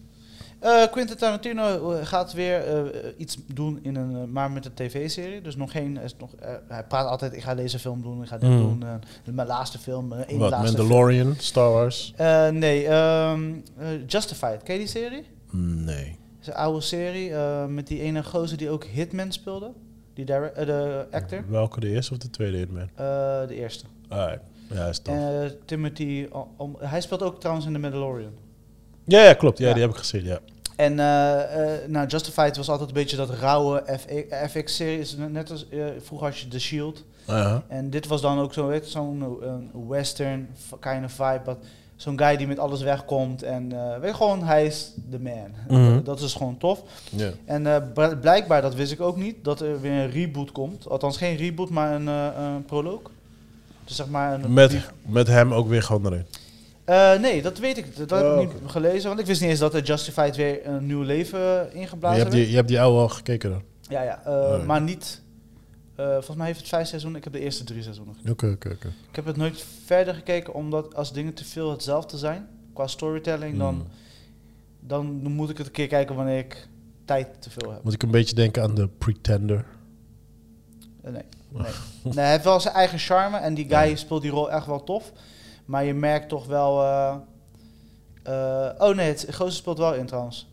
Eh, 0.59 0.83
Quentin 0.91 1.17
Tarantino 1.17 1.93
eh, 1.93 2.07
gaat 2.07 2.33
weer 2.33 2.63
iets 3.17 3.39
doen 3.55 3.79
in 3.83 3.97
een, 3.97 4.33
maar 4.33 4.51
met 4.51 4.65
een 4.65 4.75
tv-serie. 4.75 5.41
Dus 5.41 5.57
nog 5.57 5.71
geen, 5.71 5.97
is 5.99 6.15
nog, 6.19 6.31
hij 6.69 6.85
praat 6.85 7.07
altijd, 7.07 7.33
ik 7.33 7.43
ga 7.43 7.55
deze 7.55 7.79
film 7.79 8.03
doen, 8.03 8.23
ik 8.23 8.29
ga 8.29 8.39
dit 8.39 8.51
Mm. 8.51 8.59
doen. 8.59 8.85
mijn 9.35 9.49
laatste 9.49 9.79
film, 9.79 10.13
één 10.13 10.39
Wat, 10.39 10.51
laatste 10.51 10.77
Mandalorian, 10.77 11.35
Star 11.39 11.71
Wars? 11.71 12.13
nee, 12.53 12.87
eh, 12.87 13.33
Justified, 14.07 14.63
ken 14.63 14.75
je 14.75 14.81
die 14.81 14.89
serie? 14.89 15.25
Nee. 15.53 16.19
Is 16.41 16.47
een 16.47 16.55
oude 16.55 16.81
serie 16.81 17.35
eh, 17.35 17.67
met 17.67 17.87
die 17.87 18.01
ene 18.01 18.23
gozer 18.25 18.57
die 18.59 18.71
ook 18.71 18.85
Hitman 18.85 19.33
speelde. 19.33 19.73
Die 20.15 20.25
direct, 20.25 20.57
eh, 20.57 20.67
de 20.67 21.07
actor. 21.11 21.45
Welke, 21.49 21.81
de 21.81 21.89
eerste 21.89 22.13
of 22.13 22.19
de 22.19 22.31
tweede 22.31 22.57
Hitman? 22.57 22.89
Eh, 22.95 23.47
de 23.49 23.55
eerste. 23.55 23.85
Alright. 24.09 24.41
Ja, 24.71 24.87
is 24.89 24.99
tof. 24.99 25.15
En 25.15 25.57
Timothy, 25.65 26.29
om- 26.57 26.77
hij 26.79 27.01
speelt 27.01 27.23
ook 27.23 27.41
trouwens 27.41 27.67
in 27.67 27.73
The 27.73 27.79
Mandalorian. 27.79 28.33
ja, 29.05 29.23
ja, 29.25 29.33
klopt. 29.35 29.59
Ja, 29.59 29.67
Ja. 29.69 29.73
die 29.73 29.83
heb 29.83 29.91
ik 29.91 29.97
gezien, 29.99 30.25
ja. 30.25 30.39
En 30.77 30.99
eh, 31.01 31.75
eh, 31.75 31.89
nou, 31.89 32.07
Justified 32.07 32.57
was 32.57 32.69
altijd 32.69 32.89
een 32.89 32.95
beetje 32.95 33.17
dat 33.17 33.31
rauwe 33.31 33.83
FX-serie. 34.49 34.99
Is 34.99 35.17
net 35.17 35.51
als 35.51 35.67
vroeger 35.99 36.29
had 36.29 36.39
je 36.39 36.49
The 36.49 36.61
Shield. 36.61 37.05
Uh-huh. 37.29 37.59
En 37.69 37.91
dit 37.91 38.07
was 38.07 38.21
dan 38.21 38.39
ook 38.39 38.53
zo, 38.53 38.67
weet 38.67 38.87
zo'n 38.87 39.23
eh, 39.43 39.55
western 39.89 40.49
kind 40.81 41.05
of 41.05 41.13
vibe. 41.13 41.41
But 41.45 41.57
Zo'n 42.01 42.19
guy 42.19 42.37
die 42.37 42.47
met 42.47 42.59
alles 42.59 42.83
wegkomt. 42.83 43.43
En 43.43 43.73
eh, 43.73 43.99
weet 43.99 44.11
je, 44.11 44.17
gewoon, 44.17 44.43
hij 44.45 44.67
is 44.67 44.93
de 45.11 45.21
man. 45.21 45.51
Mhm. 45.81 46.03
Dat 46.03 46.21
is 46.21 46.35
gewoon 46.35 46.59
tof. 46.59 46.83
Ja. 47.11 47.31
En 47.45 47.67
eh, 47.67 47.77
bl- 47.95 48.17
blijkbaar, 48.21 48.63
dat 48.63 48.75
wist 48.75 48.93
ik 48.93 49.01
ook 49.01 49.17
niet, 49.17 49.37
dat 49.43 49.61
er 49.61 49.81
weer 49.81 49.93
een 49.93 50.11
reboot 50.11 50.53
komt. 50.53 50.89
Althans, 50.89 51.17
geen 51.17 51.37
reboot, 51.37 51.71
maar 51.71 51.95
een, 51.95 52.09
eh, 52.09 52.27
een 52.37 52.65
proloog. 52.65 53.01
Dus 53.85 53.97
zeg 53.97 54.09
maar 54.09 54.33
een... 54.35 54.53
Met, 54.53 54.77
met 55.07 55.27
hem 55.27 55.53
ook 55.53 55.69
weer 55.69 55.83
gewoon 55.83 56.07
erin. 56.13 56.27
Eh, 56.85 57.19
nee, 57.21 57.43
dat 57.43 57.59
weet 57.59 57.79
ik. 57.79 57.97
Dat 57.97 58.11
heb 58.11 58.23
Oh, 58.33 58.43
ik 58.43 58.49
niet 58.61 58.71
gelezen. 58.71 59.09
Want 59.09 59.21
ik 59.21 59.27
wist 59.27 59.41
niet 59.41 59.51
eens 59.51 59.59
dat 59.59 59.73
de 59.73 59.81
Justified 59.81 60.37
weer 60.37 60.67
een 60.67 60.87
nieuw 60.87 61.03
leven 61.03 61.39
je, 61.41 61.69
ingeblazen 61.73 62.19
hebt 62.19 62.33
die, 62.33 62.49
je 62.51 62.57
hebt 62.57 62.69
die 62.69 62.81
oude 62.81 62.99
al 63.01 63.09
gekeken 63.09 63.51
dan? 63.51 63.63
Ja, 63.89 64.03
ja. 64.03 64.21
eh, 64.25 64.33
Oh, 64.33 64.59
ja. 64.59 64.65
Maar 64.65 64.81
niet... 64.83 65.23
eh, 66.05 66.13
volgens 66.13 66.37
mij 66.37 66.47
heeft 66.47 66.59
het 66.59 66.69
vijf 66.69 66.89
seizoenen. 66.89 67.19
Ik 67.19 67.25
heb 67.25 67.33
de 67.33 67.41
eerste 67.41 67.65
drie 67.65 67.83
seizoenen 67.83 68.15
gezien. 68.15 68.31
Oké, 68.31 68.47
oké, 68.47 68.69
oké. 68.69 68.87
Ik 69.09 69.17
heb 69.17 69.25
het 69.25 69.37
nooit 69.37 69.65
verder 69.85 70.15
gekeken, 70.15 70.55
omdat 70.55 70.95
als 70.95 71.13
dingen 71.13 71.35
te 71.35 71.45
veel 71.45 71.71
hetzelfde 71.71 72.19
zijn, 72.19 72.49
qua 72.73 72.87
storytelling, 72.87 73.59
dan, 73.59 73.75
Hmm. 73.75 73.87
dan 74.81 75.07
moet 75.33 75.51
ik 75.51 75.59
het 75.59 75.67
een 75.67 75.73
keer 75.73 75.87
kijken 75.87 76.15
wanneer 76.17 76.39
ik 76.39 76.69
tijd 77.05 77.43
te 77.43 77.51
veel 77.51 77.73
heb. 77.73 77.83
Moet 77.85 77.93
ik 77.93 78.03
een 78.03 78.11
beetje 78.11 78.35
denken 78.35 78.63
aan 78.63 78.75
de 78.75 78.89
Pretender. 78.89 79.65
Eh, 81.03 81.13
nee, 81.13 81.23
nee. 81.49 81.73
nee, 82.03 82.15
hij 82.15 82.31
heeft 82.31 82.45
wel 82.45 82.61
zijn 82.61 82.75
eigen 82.75 82.99
charme 82.99 83.37
en 83.37 83.55
die 83.55 83.69
guy 83.69 83.97
speelt 83.97 84.23
die 84.23 84.31
rol 84.31 84.51
echt 84.51 84.67
wel 84.67 84.85
tof. 84.85 85.13
Maar 85.65 85.85
je 85.85 85.95
merkt 85.95 86.29
toch 86.29 86.47
wel... 86.47 86.83
eh, 86.83 87.17
oh 88.79 88.95
nee, 88.97 89.09
het 89.09 89.27
gozer 89.35 89.53
speelt 89.53 89.79
wel 89.79 89.95
in 89.95 90.07
trouwens. 90.07 90.49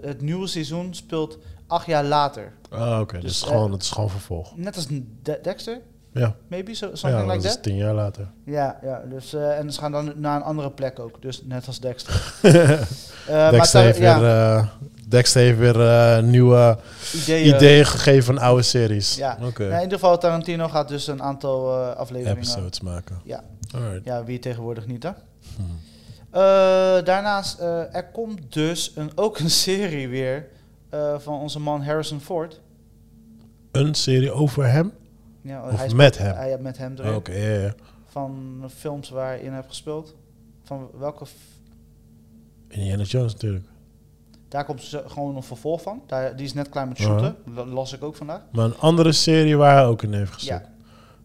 Het 0.00 0.20
nieuwe 0.20 0.46
seizoen 0.46 0.94
speelt 0.94 1.38
acht 1.66 1.86
jaar 1.86 2.04
later. 2.04 2.52
Ah, 2.70 3.00
oké. 3.00 3.12
Dus, 3.20 3.22
dus 3.22 3.32
het 3.36 3.42
is, 3.42 3.42
eh, 3.42 3.48
gewoon, 3.56 3.72
het 3.72 3.82
is 3.82 3.90
gewoon 3.90 4.10
vervolg. 4.10 4.56
Net 4.56 4.76
als 4.76 4.86
De- 4.86 5.38
Dexter, 5.42 5.80
Ja, 6.12 6.34
maybe, 6.48 6.74
so, 6.74 6.86
ja 6.86 6.94
something 6.96 7.26
dat 7.26 7.34
like 7.36 7.46
is 7.48 7.54
that. 7.54 7.62
tien 7.62 7.76
jaar 7.76 7.94
later. 7.94 8.28
Ja, 8.44 8.78
ja 8.82 9.02
dus, 9.10 9.34
eh, 9.34 9.58
en 9.58 9.72
ze 9.72 9.80
gaan 9.80 9.92
dan 9.92 10.12
naar 10.16 10.36
een 10.36 10.42
andere 10.42 10.70
plek 10.70 10.98
ook. 10.98 11.22
Dus 11.22 11.42
net 11.44 11.66
als 11.66 11.80
Dexter. 11.80 12.32
Maar 13.28 13.50
Dexter, 13.50 13.80
heeft 13.82 13.98
ja, 13.98 14.20
weer, 14.20 14.28
eh, 14.30 14.66
Dexter 15.08 15.40
heeft 15.42 15.58
weer 15.58 16.22
nieuwe 16.22 16.78
ideeën. 17.14 17.54
ideeën 17.54 17.86
gegeven 17.86 18.24
van 18.24 18.38
oude 18.38 18.62
series. 18.62 19.16
Ja. 19.16 19.36
Nou, 19.40 19.52
in 19.58 19.64
ieder 19.72 19.88
geval, 19.98 20.18
Tarantino 20.18 20.68
gaat 20.68 20.88
dus 20.88 21.06
een 21.06 21.22
aantal 21.22 21.74
afleveringen... 21.76 22.36
Episodes 22.42 22.80
maken. 22.80 23.20
Ja. 23.24 23.42
Alright. 23.74 24.04
Ja, 24.04 24.24
wie 24.24 24.38
tegenwoordig 24.38 24.86
niet, 24.86 25.02
hè? 25.02 25.10
Hmm. 25.56 25.78
Daarnaast, 27.04 27.60
er 27.92 28.06
komt 28.12 28.40
dus 28.52 28.92
een, 28.94 29.10
ook 29.14 29.38
een 29.38 29.50
serie 29.50 30.08
weer 30.08 30.46
eh, 30.88 31.18
van 31.18 31.40
onze 31.40 31.60
man 31.60 31.82
Harrison 31.82 32.20
Ford. 32.20 32.60
Een 33.70 33.94
serie 33.94 34.32
over 34.32 34.66
hem? 34.66 34.92
Ja, 35.40 35.66
Of 35.70 35.76
hij 35.78 35.94
met 35.94 36.18
hem? 36.18 36.34
Hij, 36.34 36.48
ja, 36.48 36.56
met 36.60 36.78
hem 36.78 36.94
erin. 36.98 37.14
Oké, 37.14 37.32
ja, 37.32 37.60
ja. 37.60 37.74
Van 38.04 38.62
films 38.74 39.08
waar 39.10 39.36
je 39.36 39.42
in 39.42 39.52
hebt 39.52 39.68
gespeeld. 39.68 40.14
Van 40.62 40.88
welke... 40.98 41.24
Indiana 42.68 43.02
Jones 43.02 43.32
natuurlijk. 43.32 43.64
Daar 44.48 44.64
komt 44.64 44.82
ze 44.82 45.02
gewoon 45.06 45.36
een 45.36 45.42
vervolg 45.42 45.82
van. 45.82 46.02
Daar, 46.06 46.36
die 46.36 46.46
is 46.46 46.54
net 46.54 46.68
klaar 46.68 46.88
met 46.88 46.98
shooten. 46.98 47.36
La- 47.54 47.64
Las 47.64 47.92
ik 47.92 48.02
ook 48.04 48.16
vandaag. 48.16 48.40
Maar 48.52 48.64
een 48.64 48.78
andere 48.78 49.12
serie 49.12 49.56
waar 49.56 49.74
hij 49.76 49.86
ook 49.86 50.02
in 50.02 50.12
heeft 50.12 50.32
gezet. 50.32 50.68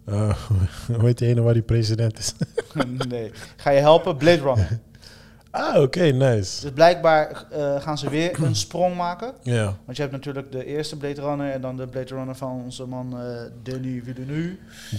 Ja. 0.06 0.14
Eh, 0.14 0.36
hoe 0.98 1.06
heet 1.06 1.18
die 1.18 1.28
ene 1.28 1.42
waar 1.42 1.54
die 1.54 1.62
president 1.62 2.18
is? 2.20 2.34
nee. 3.08 3.32
Ga 3.56 3.70
je 3.70 3.80
helpen? 3.80 4.18
Blade 4.18 4.42
Runner. 4.42 4.80
ah, 5.52 5.82
oké, 5.82 6.02
nice. 6.04 6.62
Dus 6.62 6.72
blijkbaar 6.74 7.46
eh, 7.52 7.82
gaan 7.82 7.98
ze 7.98 8.10
weer 8.10 8.44
een 8.44 8.56
sprong 8.66 8.96
maken. 8.96 9.34
Ja. 9.42 9.64
Want 9.86 9.96
je 9.98 10.02
hebt 10.02 10.14
natuurlijk 10.14 10.52
de 10.52 10.66
eerste 10.66 10.98
Blade 10.98 11.22
Runner 11.22 11.52
en 11.52 11.62
dan 11.62 11.78
de 11.78 11.88
Blade 11.88 12.16
Runner 12.16 12.36
van 12.36 12.62
onze 12.64 12.86
man 12.86 13.20
eh 13.20 13.42
Denis 13.64 14.02
Villeneuve. 14.04 14.56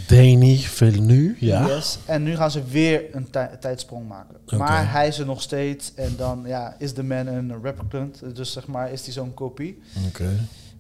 Denis 0.09 0.67
Villeneuve, 0.67 1.47
ja. 1.47 1.67
Yes. 1.67 1.99
En 2.07 2.23
nu 2.23 2.37
gaan 2.37 2.51
ze 2.51 2.65
weer 2.65 3.03
een 3.15 3.31
tij- 3.31 3.57
tijdsprong 3.61 4.09
maken. 4.09 4.37
Maar 4.59 4.91
hij 4.93 5.09
is 5.09 5.19
er 5.19 5.27
nog 5.27 5.43
steeds 5.43 5.95
en 5.95 6.17
dan 6.17 6.43
ja, 6.47 6.75
is 6.79 6.95
de 6.95 7.03
man 7.03 7.27
een 7.27 7.63
replicant. 7.63 8.37
Dus 8.37 8.53
zeg 8.53 8.67
maar 8.67 8.93
is 8.93 9.05
hij 9.05 9.13
zo'n 9.13 9.35
kopie. 9.35 9.83
Oké. 10.09 10.29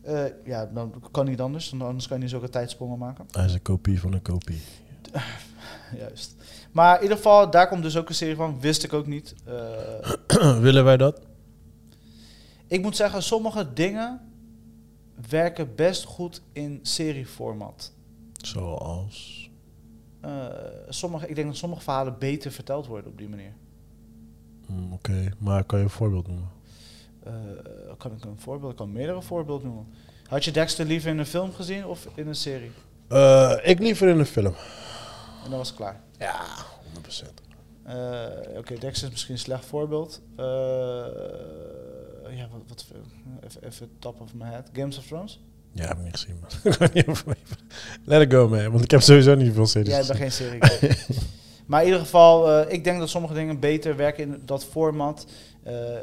Eh, 0.03 0.21
ja, 0.45 0.69
dan 0.75 0.95
kan 1.11 1.27
niet 1.27 1.41
anders. 1.41 1.73
Anders 1.79 2.07
kan 2.07 2.17
je 2.17 2.23
niet 2.23 2.31
zulke 2.33 2.49
tijdsprongen 2.49 2.99
maken. 2.99 3.25
Hij 3.31 3.45
is 3.45 3.55
een 3.55 3.63
kopie 3.63 4.01
van 4.01 4.13
een 4.13 4.23
kopie. 4.23 4.61
Juist. 5.99 6.35
Maar 6.73 6.97
in 6.97 7.03
ieder 7.03 7.17
geval, 7.17 7.51
daar 7.51 7.69
komt 7.69 7.83
dus 7.83 7.97
ook 7.97 8.09
een 8.09 8.15
serie 8.15 8.37
van. 8.37 8.61
Wist 8.61 8.85
ik 8.85 8.93
ook 8.93 9.07
niet. 9.07 9.35
Eh, 9.45 10.61
Willen 10.67 10.85
wij 10.85 10.97
dat? 10.97 11.21
ik 12.67 12.83
moet 12.83 12.97
zeggen, 12.97 13.23
sommige 13.23 13.73
dingen 13.73 14.21
werken 15.29 15.75
best 15.75 16.05
goed 16.05 16.43
in 16.53 16.79
serieformat. 16.83 17.93
Zoals... 18.33 19.51
Eh, 20.21 20.47
sommige, 20.89 21.29
ik 21.29 21.35
denk 21.35 21.47
dat 21.47 21.57
sommige 21.57 21.83
verhalen 21.83 22.17
beter 22.19 22.53
verteld 22.53 22.87
worden 22.87 23.11
op 23.11 23.19
die 23.19 23.29
manier. 23.29 23.53
Hm, 24.67 24.93
Oké, 24.93 25.29
maar 25.39 25.65
kan 25.65 25.79
je 25.79 25.85
een 25.85 25.91
voorbeeld 25.91 26.27
noemen? 26.27 26.49
Eh, 27.25 27.33
kan 27.99 28.13
ik 28.13 28.25
een 28.25 28.39
voorbeeld? 28.39 28.71
Ik 28.71 28.77
kan 28.77 28.93
meerdere 28.93 29.23
voorbeelden 29.23 29.67
noemen. 29.67 29.87
Had 30.27 30.45
je 30.45 30.51
Dexter 30.51 30.87
liever 30.87 31.11
in 31.11 31.19
een 31.19 31.27
film 31.27 31.53
gezien 31.53 31.87
of 31.87 32.07
in 32.15 32.27
een 32.29 32.35
serie? 32.35 32.71
Ik 33.63 33.79
liever 33.79 34.09
in 34.09 34.19
een 34.19 34.27
film. 34.27 34.55
En 35.45 35.49
dan 35.51 35.59
was 35.59 35.69
het 35.69 35.77
klaar. 35.77 36.01
Ja, 36.19 36.41
100%. 36.95 37.25
Eh, 37.85 38.59
Oké, 38.59 38.79
Dexter 38.79 39.05
is 39.07 39.11
misschien 39.13 39.35
een 39.35 39.41
slecht 39.41 39.65
voorbeeld. 39.65 40.21
Eh, 40.37 40.45
ja, 42.37 42.49
wat, 42.51 42.61
wat 42.67 42.85
even, 43.45 43.63
even 43.65 43.91
top 43.99 44.21
of 44.21 44.35
my 44.35 44.47
head. 44.47 44.69
Games 44.73 44.99
of 44.99 45.07
Thrones? 45.07 45.41
Ja, 45.73 45.87
heb 45.87 45.97
ik 45.99 46.05
niet 46.05 46.13
gezien, 46.17 46.41
man. 46.41 46.51
Ik. 46.93 47.07
Let 48.05 48.23
it 48.23 48.33
go, 48.33 48.49
man. 48.49 48.71
Want 48.71 48.85
ik 48.85 48.91
heb 48.91 49.01
sowieso 49.01 49.35
niet 49.35 49.53
veel 49.55 49.67
series 49.67 49.89
Jij 49.95 50.07
bent 50.07 50.19
gezien. 50.19 50.61
geen 50.61 50.63
serie. 50.63 51.19
maar 51.67 51.81
in 51.81 51.87
ieder 51.87 52.01
geval, 52.01 52.51
eh, 52.51 52.73
ik 52.73 52.85
denk 52.85 52.99
dat 52.99 53.09
sommige 53.09 53.35
dingen 53.35 53.59
beter 53.61 53.97
werken 53.97 54.25
in 54.25 54.43
dat 54.45 54.65
format. 54.65 55.27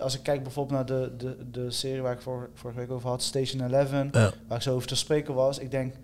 Als 0.01 0.15
ik 0.15 0.23
kijk 0.23 0.43
bijvoorbeeld 0.43 0.75
naar 0.77 0.85
de, 0.99 1.15
de, 1.17 1.49
de 1.51 1.71
serie 1.71 2.01
waar 2.01 2.13
ik 2.13 2.21
vor, 2.21 2.49
vorige 2.53 2.79
week 2.79 2.91
over 2.91 3.09
had, 3.09 3.23
Station 3.23 3.73
11, 3.73 3.91
Ja. 3.91 4.09
waar 4.47 4.57
ik 4.57 4.61
zo 4.61 4.75
over 4.75 4.87
te 4.87 4.95
spreken 4.95 5.33
was. 5.33 5.57
Ik 5.59 5.71
denk, 5.71 5.95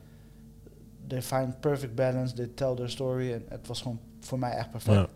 they 1.07 1.21
find 1.21 1.59
perfect 1.59 1.95
balance, 1.95 2.33
they 2.33 2.47
tell 2.55 2.75
their 2.75 2.89
story. 2.89 3.33
En 3.33 3.45
het 3.49 3.67
was 3.67 3.81
gewoon 3.81 3.99
voor 4.21 4.39
mij 4.39 4.51
echt 4.51 4.71
perfect. 4.71 4.95
Ja. 4.95 5.07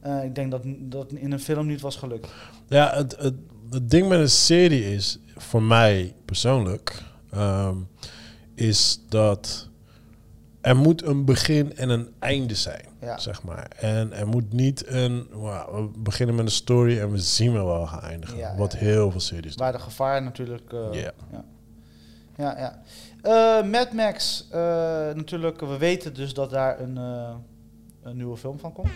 Eh, 0.00 0.24
ik 0.24 0.34
denk 0.34 0.50
dat 0.50 0.62
dat 0.78 1.12
in 1.12 1.32
een 1.32 1.40
film 1.40 1.66
niet 1.66 1.80
was 1.80 1.96
gelukt. 1.96 2.28
Ja, 2.68 2.94
het, 2.94 3.16
het, 3.18 3.34
het 3.70 3.90
ding 3.90 4.08
met 4.08 4.18
een 4.20 4.30
serie 4.30 4.94
is, 4.94 5.18
voor 5.36 5.62
mij 5.62 6.14
persoonlijk, 6.24 7.02
ehm, 7.30 7.76
is 8.54 9.00
dat 9.08 9.68
er 10.60 10.76
moet 10.76 11.02
een 11.02 11.24
begin 11.24 11.76
en 11.76 11.88
een 11.88 12.08
einde 12.18 12.54
zijn, 12.54 12.84
Ja. 13.00 13.18
zeg 13.18 13.42
maar. 13.42 13.68
En 13.76 14.12
er 14.12 14.26
moet 14.26 14.52
niet 14.52 14.86
een, 14.86 15.26
wow, 15.32 15.74
we 15.92 15.98
beginnen 15.98 16.34
met 16.34 16.44
een 16.44 16.50
story 16.50 16.98
en 17.00 17.10
we 17.10 17.18
zien 17.18 17.52
wel 17.52 17.66
waar 17.66 17.80
we 17.80 17.86
gaan 17.86 18.00
eindigen. 18.02 18.36
Ja, 18.36 18.56
wat 18.56 18.72
ja. 18.72 18.78
heel 18.78 19.10
veel 19.10 19.20
series. 19.20 19.54
Waar 19.54 19.72
de 19.72 19.78
gevaar 19.78 20.22
natuurlijk. 20.22 20.70
Ja. 20.92 21.12
Ja, 22.36 22.58
ja. 22.58 22.82
Eh, 23.24 23.62
Mad 23.62 23.92
Max, 23.92 24.46
eh, 24.50 24.58
natuurlijk, 25.14 25.60
we 25.60 25.78
weten 25.78 26.14
dus 26.14 26.34
dat 26.34 26.50
daar 26.50 26.80
een, 26.80 26.98
eh, 26.98 27.34
een 28.02 28.16
nieuwe 28.16 28.36
film 28.36 28.58
van 28.58 28.72
komt. 28.72 28.88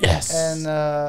Yes! 0.00 0.28
En, 0.28 0.62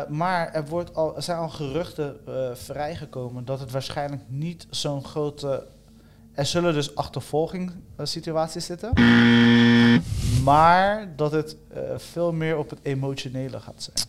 maar 0.09 0.53
er, 0.53 0.65
wordt 0.65 0.95
al, 0.95 1.15
er 1.15 1.21
zijn 1.21 1.37
al 1.37 1.49
geruchten 1.49 2.15
vrijgekomen 2.53 3.45
dat 3.45 3.59
het 3.59 3.71
waarschijnlijk 3.71 4.21
niet 4.27 4.67
zo'n 4.69 5.03
grote. 5.03 5.67
Er 6.33 6.45
zullen 6.45 6.73
dus 6.73 6.95
achtervolging 6.95 7.71
situaties 8.03 8.65
zitten. 8.65 8.91
Maar 10.43 11.13
dat 11.15 11.31
het 11.31 11.55
veel 11.95 12.31
meer 12.31 12.57
op 12.57 12.69
het 12.69 12.79
emotionele 12.81 13.59
gaat 13.59 13.89
zijn. 13.93 14.07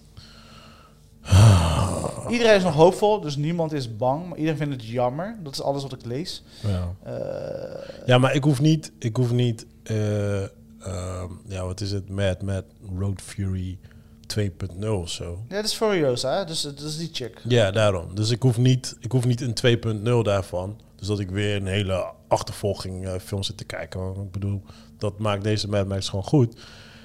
Iedereen 2.30 2.56
is 2.56 2.62
nog 2.62 2.74
hoopvol, 2.74 3.20
dus 3.20 3.36
niemand 3.36 3.72
is 3.72 3.96
bang. 3.96 4.28
Maar 4.28 4.38
iedereen 4.38 4.58
vindt 4.58 4.74
het 4.74 4.84
jammer. 4.84 5.38
Dat 5.42 5.52
is 5.52 5.62
alles 5.62 5.82
wat 5.82 5.92
ik 5.92 6.04
lees. 6.04 6.42
ja. 6.60 6.94
Eh, 7.02 8.06
ja, 8.06 8.18
maar 8.18 8.34
ik 8.34 8.44
hoef 8.44 8.60
niet, 8.60 8.92
ik 8.98 9.16
hoef 9.16 9.32
niet, 9.32 9.66
eh, 9.82 10.42
ehm, 10.42 11.30
ja, 11.46 11.64
wat 11.64 11.80
is 11.80 11.90
het, 11.92 12.08
Mad 12.08 12.42
Mad 12.42 12.64
Road 12.98 13.20
Fury 13.22 13.78
2.0 14.26 14.88
of 14.88 15.10
zo. 15.10 15.38
ja, 15.48 15.54
dat 15.56 15.64
is 15.64 15.74
Furiosa? 15.74 16.44
Dus 16.44 16.62
dat 16.62 16.80
is 16.80 16.96
die 16.96 17.08
chick. 17.12 17.40
Ja, 17.44 17.70
daarom. 17.70 18.14
Dus 18.14 18.30
ik 18.30 18.42
hoef 18.42 18.58
niet, 18.58 18.96
ik 19.00 19.12
hoef 19.12 19.24
niet 19.24 19.40
een 19.40 19.54
2.0 19.54 20.22
daarvan. 20.22 20.80
Dus 20.96 21.06
dat 21.06 21.20
ik 21.20 21.30
weer 21.30 21.56
een 21.56 21.66
hele 21.66 22.12
achtervolging 22.28 23.06
eh, 23.06 23.14
film 23.24 23.42
zit 23.42 23.56
te 23.56 23.64
kijken. 23.64 24.00
Want 24.00 24.16
ik 24.16 24.30
bedoel, 24.32 24.62
dat 24.98 25.18
maakt 25.18 25.44
deze 25.44 25.68
Mad 25.68 25.86
Max 25.86 26.08
gewoon 26.08 26.24
goed. 26.24 26.54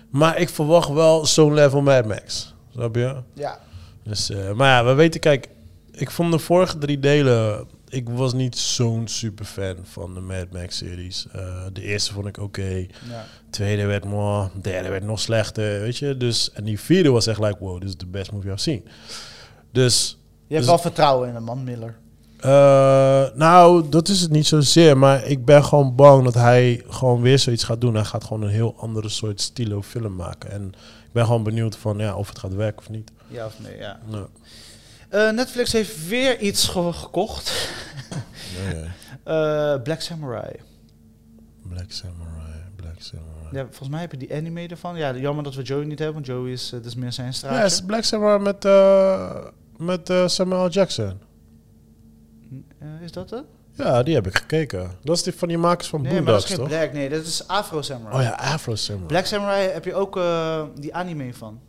Maar 0.10 0.38
ik 0.38 0.50
verwacht 0.50 0.90
wel 0.90 1.26
zo'n 1.26 1.54
level 1.54 1.82
Mad 1.82 2.06
Max. 2.06 2.54
Snap 2.72 2.96
je? 2.96 3.16
Ja, 3.34 3.60
Dus, 4.04 4.30
eh, 4.30 4.52
maar 4.52 4.68
ja, 4.70 4.86
we 4.86 4.94
weten, 4.94 5.20
kijk, 5.20 5.50
ik 5.92 6.12
vond 6.12 6.32
de 6.32 6.40
vorige 6.40 6.78
drie 6.78 7.00
delen. 7.00 7.68
Ik 7.90 8.10
was 8.10 8.34
niet 8.34 8.58
zo'n 8.58 9.08
super 9.08 9.46
fan 9.46 9.76
van 9.84 10.14
de 10.14 10.20
Mad 10.20 10.52
Max 10.52 10.78
series. 10.78 11.28
Eh, 11.32 11.42
de 11.74 11.82
eerste 11.82 12.14
vond 12.14 12.26
ik 12.28 12.38
oké. 12.38 12.86
ja. 13.10 13.26
Tweede 13.50 13.86
werd 13.86 14.06
mooi. 14.06 14.50
Derde 14.62 14.90
werd 14.90 15.04
nog 15.04 15.20
slechter. 15.20 15.80
Weet 15.80 15.98
je? 15.98 16.18
Dus, 16.18 16.52
en 16.52 16.64
die 16.64 16.80
vierde 16.80 17.10
was 17.10 17.28
echt 17.28 17.40
like, 17.40 17.58
wow, 17.60 17.80
this 17.80 17.90
is 17.90 17.96
the 17.96 18.06
best 18.06 18.32
movie 18.32 18.52
I've 18.52 18.62
seen. 18.62 18.84
Dus 19.72 20.18
Je 20.48 20.54
hebt 20.54 20.60
Dus- 20.60 20.66
wel 20.66 20.78
vertrouwen 20.78 21.30
in 21.30 21.36
een 21.36 21.44
man, 21.44 21.64
Miller. 21.64 21.96
eh, 22.40 23.26
nou, 23.36 23.90
dat 23.90 24.08
is 24.08 24.22
het 24.22 24.32
niet 24.32 24.48
zozeer. 24.48 24.98
Maar 24.98 25.26
ik 25.26 25.46
ben 25.46 25.64
gewoon 25.64 25.96
bang 25.96 26.24
dat 26.24 26.34
hij 26.34 26.84
gewoon 26.88 27.22
weer 27.22 27.40
zoiets 27.40 27.64
gaat 27.64 27.82
doen. 27.82 27.94
Hij 27.96 28.04
gaat 28.04 28.24
gewoon 28.24 28.42
een 28.44 28.50
heel 28.50 28.76
andere 28.78 29.10
soort 29.10 29.42
stilo 29.42 29.82
film 29.82 30.16
maken. 30.16 30.52
En 30.52 30.68
ik 31.06 31.12
ben 31.12 31.26
gewoon 31.26 31.44
benieuwd 31.44 31.76
van 31.78 31.98
ja, 31.98 32.16
of 32.16 32.28
het 32.30 32.40
gaat 32.40 32.54
werken 32.54 32.80
of 32.80 32.90
niet. 32.90 33.12
Ja 33.34 33.46
of 33.46 33.60
nee, 33.60 33.78
ja. 33.78 34.00
Nou, 34.06 34.28
Eh, 35.10 35.30
Netflix 35.32 35.72
heeft 35.72 36.08
weer 36.08 36.40
iets 36.40 36.68
ge- 36.68 36.94
gekocht. 36.94 37.70
ja, 38.64 38.78
ja. 38.78 38.86
Eh, 39.24 39.82
Black 39.82 40.02
Samurai. 40.02 40.52
Black 41.68 41.92
Samurai, 41.92 42.54
Black 42.76 42.96
Samurai. 42.98 43.48
Ja, 43.52 43.64
volgens 43.64 43.90
mij 43.90 44.00
heb 44.02 44.12
je 44.12 44.18
die 44.18 44.34
anime 44.36 44.68
ervan. 44.68 44.98
Ja, 44.98 45.16
jammer 45.16 45.44
dat 45.44 45.56
we 45.56 45.62
Joey 45.62 45.86
niet 45.86 45.98
hebben, 46.00 46.16
want 46.16 46.26
Joey 46.26 46.52
is, 46.52 46.70
dat 46.70 46.86
is 46.86 46.96
meer 46.96 47.12
zijn 47.12 47.28
Ja, 47.28 47.34
straatje. 47.34 47.58
het 47.64 47.72
is 47.72 47.82
Black 47.82 48.04
Samurai 48.04 48.40
met, 48.40 48.64
met 49.78 50.32
Samuel 50.32 50.70
Jackson. 50.70 51.20
Is 53.02 53.12
dat 53.12 53.30
het? 53.30 53.44
Ja, 53.76 54.04
die 54.04 54.16
heb 54.16 54.28
ik 54.28 54.38
gekeken. 54.38 54.92
Dat 55.04 55.16
is 55.16 55.24
die 55.24 55.34
van 55.34 55.48
die 55.48 55.58
makers 55.58 55.88
van 55.88 56.02
Nee, 56.02 56.14
maar 56.22 56.24
dat 56.34 56.44
is 56.44 56.50
Boondocks, 56.50 56.72
geen 56.72 56.80
toch? 56.80 56.90
Black. 56.92 56.94
Nee, 56.94 57.10
dat 57.20 57.26
is 57.26 57.48
Afro 57.48 57.82
Samurai. 57.82 58.16
Oh 58.16 58.22
ja, 58.22 58.32
Afro 58.54 58.76
Samurai. 58.76 59.08
Black 59.08 59.26
Samurai 59.26 59.68
heb 59.70 59.86
je 59.86 59.94
ook 59.94 60.20
die 60.82 60.96
anime 60.96 61.34
van. 61.34 61.60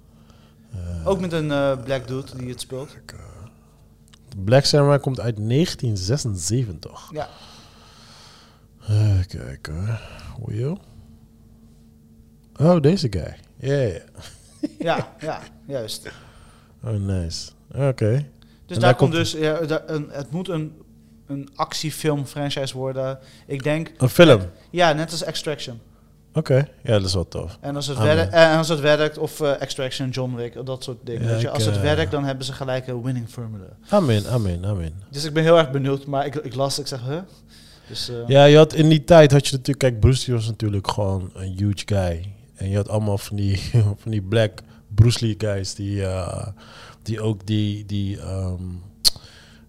Eh, 0.74 1.06
Ook 1.08 1.20
met 1.20 1.32
een 1.32 1.50
eh, 1.50 1.82
black 1.84 2.06
dude 2.06 2.37
die 2.37 2.48
het 2.48 2.60
speelt. 2.60 2.96
Black 4.44 4.64
Samurai 4.64 4.98
komt 4.98 5.20
uit 5.20 5.37
1976. 5.37 7.10
Ja. 7.12 7.28
Even 8.88 9.26
kijken 9.26 9.87
hoor. 9.87 10.00
Will? 10.46 10.78
Oh, 12.60 12.80
deze 12.80 13.06
guy. 13.10 13.37
Ja, 13.58 13.72
ja. 13.74 14.00
Ja, 14.78 15.08
ja, 15.20 15.40
juist. 15.66 16.08
Oh, 16.84 16.90
nice. 16.92 17.50
Oké. 17.74 18.06
Dus 18.06 18.16
En 18.16 18.26
daar 18.66 18.80
daar 18.80 18.94
komt 18.94 19.10
komt- 19.10 19.12
dus, 19.12 19.32
ja, 19.32 19.60
daar- 19.60 19.82
een, 19.87 20.08
het 20.10 20.30
moet 20.30 20.48
een, 20.48 20.72
een 21.26 21.48
actiefilm 21.54 22.26
franchise 22.26 22.76
worden. 22.76 23.18
Ik 23.46 23.62
denk, 23.62 23.92
Een 23.98 24.08
film. 24.08 24.40
ja, 24.70 24.92
net 24.92 25.10
als 25.10 25.22
Extraction. 25.22 25.80
Oké. 26.34 26.68
Ja, 26.82 26.92
dat 26.92 27.04
is 27.04 27.14
wel 27.14 27.28
tof. 27.28 27.58
En 27.60 27.76
als 27.76 27.86
het, 27.86 27.98
werkt, 27.98 28.32
en 28.32 28.56
als 28.56 28.68
het 28.68 28.80
werkt, 28.80 29.18
of 29.18 29.40
eh, 29.40 29.60
Extraction, 29.62 30.08
John 30.08 30.34
Wick, 30.34 30.66
dat 30.66 30.84
soort 30.84 30.98
dingen. 31.04 31.22
Ja, 31.22 31.28
weet 31.28 31.40
je. 31.40 31.46
ik, 31.46 31.52
Als 31.52 31.64
het 31.64 31.76
eh, 31.76 31.82
werkt, 31.82 32.10
dan 32.10 32.24
hebben 32.24 32.44
ze 32.44 32.52
gelijk 32.52 32.86
een 32.86 33.02
winning 33.02 33.28
formule. 33.28 33.68
Amen, 33.88 34.26
amen, 34.26 34.64
amen. 34.64 34.92
Dus 35.10 35.24
ik 35.24 35.32
ben 35.32 35.42
heel 35.42 35.58
erg 35.58 35.70
benieuwd, 35.70 36.06
maar 36.06 36.26
ik, 36.26 36.34
ik 36.34 36.54
las, 36.54 36.78
ik 36.78 36.86
zeg, 36.86 37.00
huh? 37.04 37.18
Dus, 37.88 38.08
eh, 38.08 38.16
Ja, 38.26 38.44
je 38.44 38.56
had 38.56 38.72
in 38.72 38.88
die 38.88 39.04
tijd 39.04 39.32
had 39.32 39.46
je 39.46 39.52
natuurlijk, 39.52 39.78
kijk, 39.78 40.00
Bruce 40.00 40.30
Lee 40.30 40.36
was 40.36 40.46
natuurlijk 40.46 40.90
gewoon 40.90 41.30
een 41.34 41.52
huge 41.56 41.82
guy. 41.84 42.32
En 42.54 42.68
je 42.68 42.76
had 42.76 42.88
allemaal 42.88 43.18
van 43.18 43.36
die, 43.36 43.58
van 44.02 44.10
die 44.10 44.22
black 44.22 44.60
Bruce 44.94 45.24
Lee 45.24 45.34
guys 45.38 45.74
die, 45.74 46.06
eh, 46.06 46.46
die 47.02 47.20
ook 47.20 47.46
die, 47.46 47.86
die, 47.86 48.20
ehm, 48.20 48.62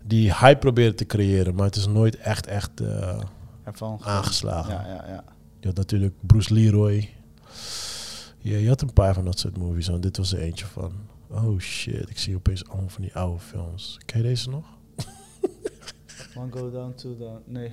die 0.04 0.34
hype 0.34 0.60
probeerden 0.60 0.96
te 0.96 1.06
creëren. 1.06 1.56
Maar 1.56 1.66
het 1.66 1.76
is 1.76 1.88
nooit 1.88 2.18
echt, 2.18 2.48
echt 2.48 2.82
eh, 2.82 3.20
aangeslagen. 4.00 4.74
Ja, 4.74 4.86
ja, 4.88 5.06
ja. 5.08 5.24
Je 5.66 5.72
had 5.72 5.80
natuurlijk 5.80 6.14
Bruce 6.22 6.54
Leroy. 6.54 7.10
Ja, 8.38 8.58
je 8.58 8.68
had 8.68 8.82
een 8.82 8.94
paar 8.94 9.14
van 9.14 9.26
dat 9.26 9.40
soort 9.40 9.58
movies. 9.58 9.88
En 9.88 10.02
dit 10.02 10.18
was 10.18 10.34
er 10.34 10.40
eentje 10.40 10.66
van. 10.66 10.94
Oh 11.30 11.60
shit, 11.60 12.10
ik 12.10 12.20
zie 12.20 12.36
opeens 12.36 12.68
allemaal 12.68 12.90
van 12.90 13.02
die 13.02 13.16
oude 13.16 13.40
films. 13.40 14.00
Ken 14.06 14.22
je 14.22 14.28
deze 14.28 14.50
nog? 14.50 14.66
One 16.38 16.52
go 16.52 16.72
down 16.72 16.94
to 16.96 17.18
the... 17.18 17.30
Nee. 17.46 17.72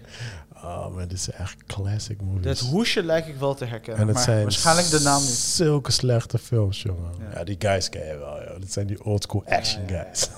Oh 0.54 0.94
man, 0.94 1.08
dit 1.08 1.20
zijn 1.20 1.36
echt 1.36 1.56
classic 1.66 2.22
movies. 2.22 2.42
Dat 2.42 2.58
hoesje 2.58 3.02
lijkt 3.02 3.28
ik 3.28 3.36
wel 3.36 3.54
te 3.54 3.64
herkennen. 3.64 4.00
en 4.00 4.06
het 4.06 4.16
maar 4.16 4.24
zijn 4.24 4.42
waarschijnlijk 4.42 4.90
de 4.90 5.00
naam 5.00 5.20
niet. 5.20 5.30
zulke 5.30 5.90
slechte 5.92 6.38
films, 6.38 6.82
jongen. 6.82 7.12
Ja. 7.18 7.38
Ja, 7.38 7.44
die 7.44 7.56
guys 7.58 7.88
ken 7.88 8.06
je 8.06 8.18
wel, 8.18 8.42
joh. 8.42 8.60
Dat 8.60 8.72
zijn 8.72 8.86
die 8.86 9.04
old 9.04 9.22
school 9.22 9.44
action 9.46 9.82
Ja, 9.86 9.94
ja, 9.94 10.02
guys. 10.04 10.28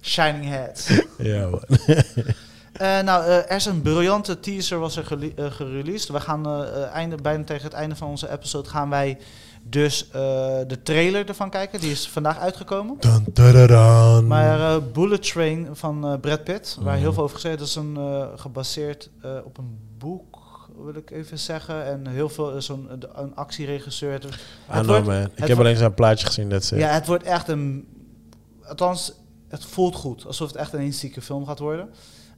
Shining 0.00 0.44
Heads. 0.44 0.88
ja, 1.18 1.48
man. 1.48 1.62
Eh, 2.78 3.00
nou, 3.00 3.24
eh, 3.24 3.36
er 3.36 3.50
is 3.56 3.64
een 3.66 3.82
briljante 3.82 4.40
teaser 4.40 4.78
was 4.78 4.96
er 4.96 5.04
gele- 5.06 5.32
eh, 5.36 5.50
gereleased. 5.50 6.08
We 6.08 6.20
gaan 6.20 6.64
einde, 6.92 7.16
bijna 7.16 7.44
tegen 7.44 7.64
het 7.64 7.72
einde 7.72 7.96
van 7.96 8.08
onze 8.08 8.30
episode 8.32 8.68
gaan 8.68 8.88
wij 8.90 9.18
dus 9.62 10.08
de 10.66 10.78
trailer 10.82 11.28
ervan 11.28 11.50
kijken. 11.50 11.80
Die 11.80 11.90
is 11.90 12.08
vandaag 12.08 12.38
uitgekomen. 12.38 12.96
Dun, 13.00 13.24
dun, 13.32 13.52
dun, 13.52 13.66
dun. 13.66 14.26
Maar 14.26 14.82
Bullet 14.82 15.22
Train 15.32 15.68
van 15.72 16.18
Brad 16.20 16.44
Pitt, 16.44 16.76
waar 16.80 16.92
Mhm. 16.92 17.02
heel 17.02 17.12
veel 17.12 17.22
over 17.22 17.34
gezegd 17.34 17.60
is, 17.60 17.74
een 17.74 17.98
gebaseerd 18.36 19.10
op 19.44 19.58
een 19.58 19.78
boek, 19.98 20.38
wil 20.84 20.94
ik 20.94 21.10
even 21.10 21.38
zeggen. 21.38 21.84
En 21.84 22.06
heel 22.06 22.28
veel 22.28 22.62
zo'n 22.62 22.88
een, 23.14 23.34
actieregisseur. 23.36 24.12
Het- 24.12 24.86
wordt- 24.86 25.06
man. 25.06 25.14
Ik 25.16 25.30
heb 25.34 25.46
wordt- 25.46 25.60
alleen 25.60 25.76
zijn 25.76 25.94
plaatje 25.94 26.26
gezien, 26.26 26.48
dat. 26.48 26.68
Ja, 26.68 26.88
het 26.88 27.06
wordt 27.06 27.24
echt 27.24 27.48
een. 27.48 27.88
Althans, 28.68 29.12
het 29.48 29.64
voelt 29.64 29.94
goed. 29.94 30.26
Alsof 30.26 30.48
het 30.48 30.56
echt 30.56 30.72
een 30.72 30.80
instieke 30.80 31.20
film 31.20 31.46
gaat 31.46 31.58
worden. 31.58 31.88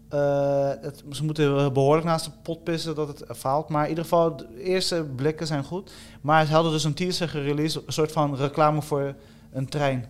Eh, 0.09 0.71
het, 0.81 1.03
ze 1.13 1.25
moeten 1.25 1.73
behoorlijk 1.73 2.07
naast 2.07 2.25
de 2.25 2.31
pot 2.43 2.65
pissen 2.65 2.95
dat 2.95 3.09
het 3.09 3.25
faalt. 3.37 3.69
Maar 3.69 3.83
in 3.83 3.89
ieder 3.89 4.05
geval, 4.05 4.37
de 4.37 4.63
eerste 4.63 5.07
blikken 5.17 5.47
zijn 5.47 5.65
goed. 5.65 5.93
Maar 6.21 6.47
ze 6.47 6.53
hadden 6.53 6.73
dus 6.73 6.85
een 6.85 6.95
teaser 6.95 7.29
gereleased. 7.29 7.83
Een 7.87 7.93
soort 7.93 8.13
van 8.13 8.37
reclame 8.37 8.83
voor 8.83 9.15
een 9.53 9.69
trein. 9.69 10.07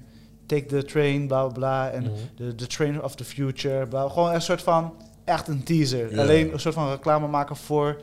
Take 0.47 0.65
the 0.67 0.85
train, 0.85 1.27
bla 1.27 1.43
bla 1.45 1.53
bla. 1.53 1.91
En 1.91 2.03
Mhm. 2.03 2.13
de 2.37 2.55
the 2.55 2.67
train 2.67 3.03
of 3.03 3.15
the 3.15 3.25
future. 3.25 3.87
Bla, 3.87 4.09
gewoon 4.09 4.33
een 4.35 4.43
soort 4.43 4.63
van. 4.63 4.95
Echt 5.25 5.49
een 5.49 5.63
teaser. 5.63 6.19
Alleen 6.21 6.53
een 6.53 6.61
soort 6.61 6.75
van 6.75 6.91
reclame 6.91 7.27
maken 7.27 7.57
voor 7.57 8.01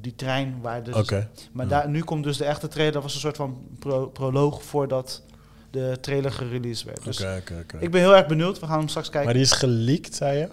die 0.00 0.14
trein. 0.14 0.58
Waar 0.62 0.82
dus, 0.82 1.10
maar 1.52 1.64
Ja. 1.66 1.70
daar, 1.70 1.88
nu 1.88 2.02
komt 2.02 2.24
dus 2.24 2.36
de 2.36 2.44
echte 2.44 2.68
trailer. 2.68 2.92
Dat 2.94 3.02
was 3.02 3.14
een 3.14 3.20
soort 3.20 3.36
van 3.36 3.58
pro- 3.78 4.06
proloog 4.06 4.62
voordat 4.62 5.22
de 5.70 5.98
trailer 6.00 6.32
gereleased 6.32 6.84
werd. 6.86 7.04
Dus 7.04 7.20
Oké, 7.20 7.36
oké, 7.40 7.60
oké. 7.62 7.76
ik 7.84 7.90
ben 7.90 8.00
heel 8.00 8.16
erg 8.16 8.26
benieuwd. 8.26 8.58
We 8.60 8.66
gaan 8.66 8.78
hem 8.78 8.88
straks 8.88 9.06
kijken. 9.08 9.24
Maar 9.24 9.34
die 9.34 9.44
is 9.44 9.52
geleakt, 9.52 10.14
zei 10.14 10.38
je? 10.38 10.48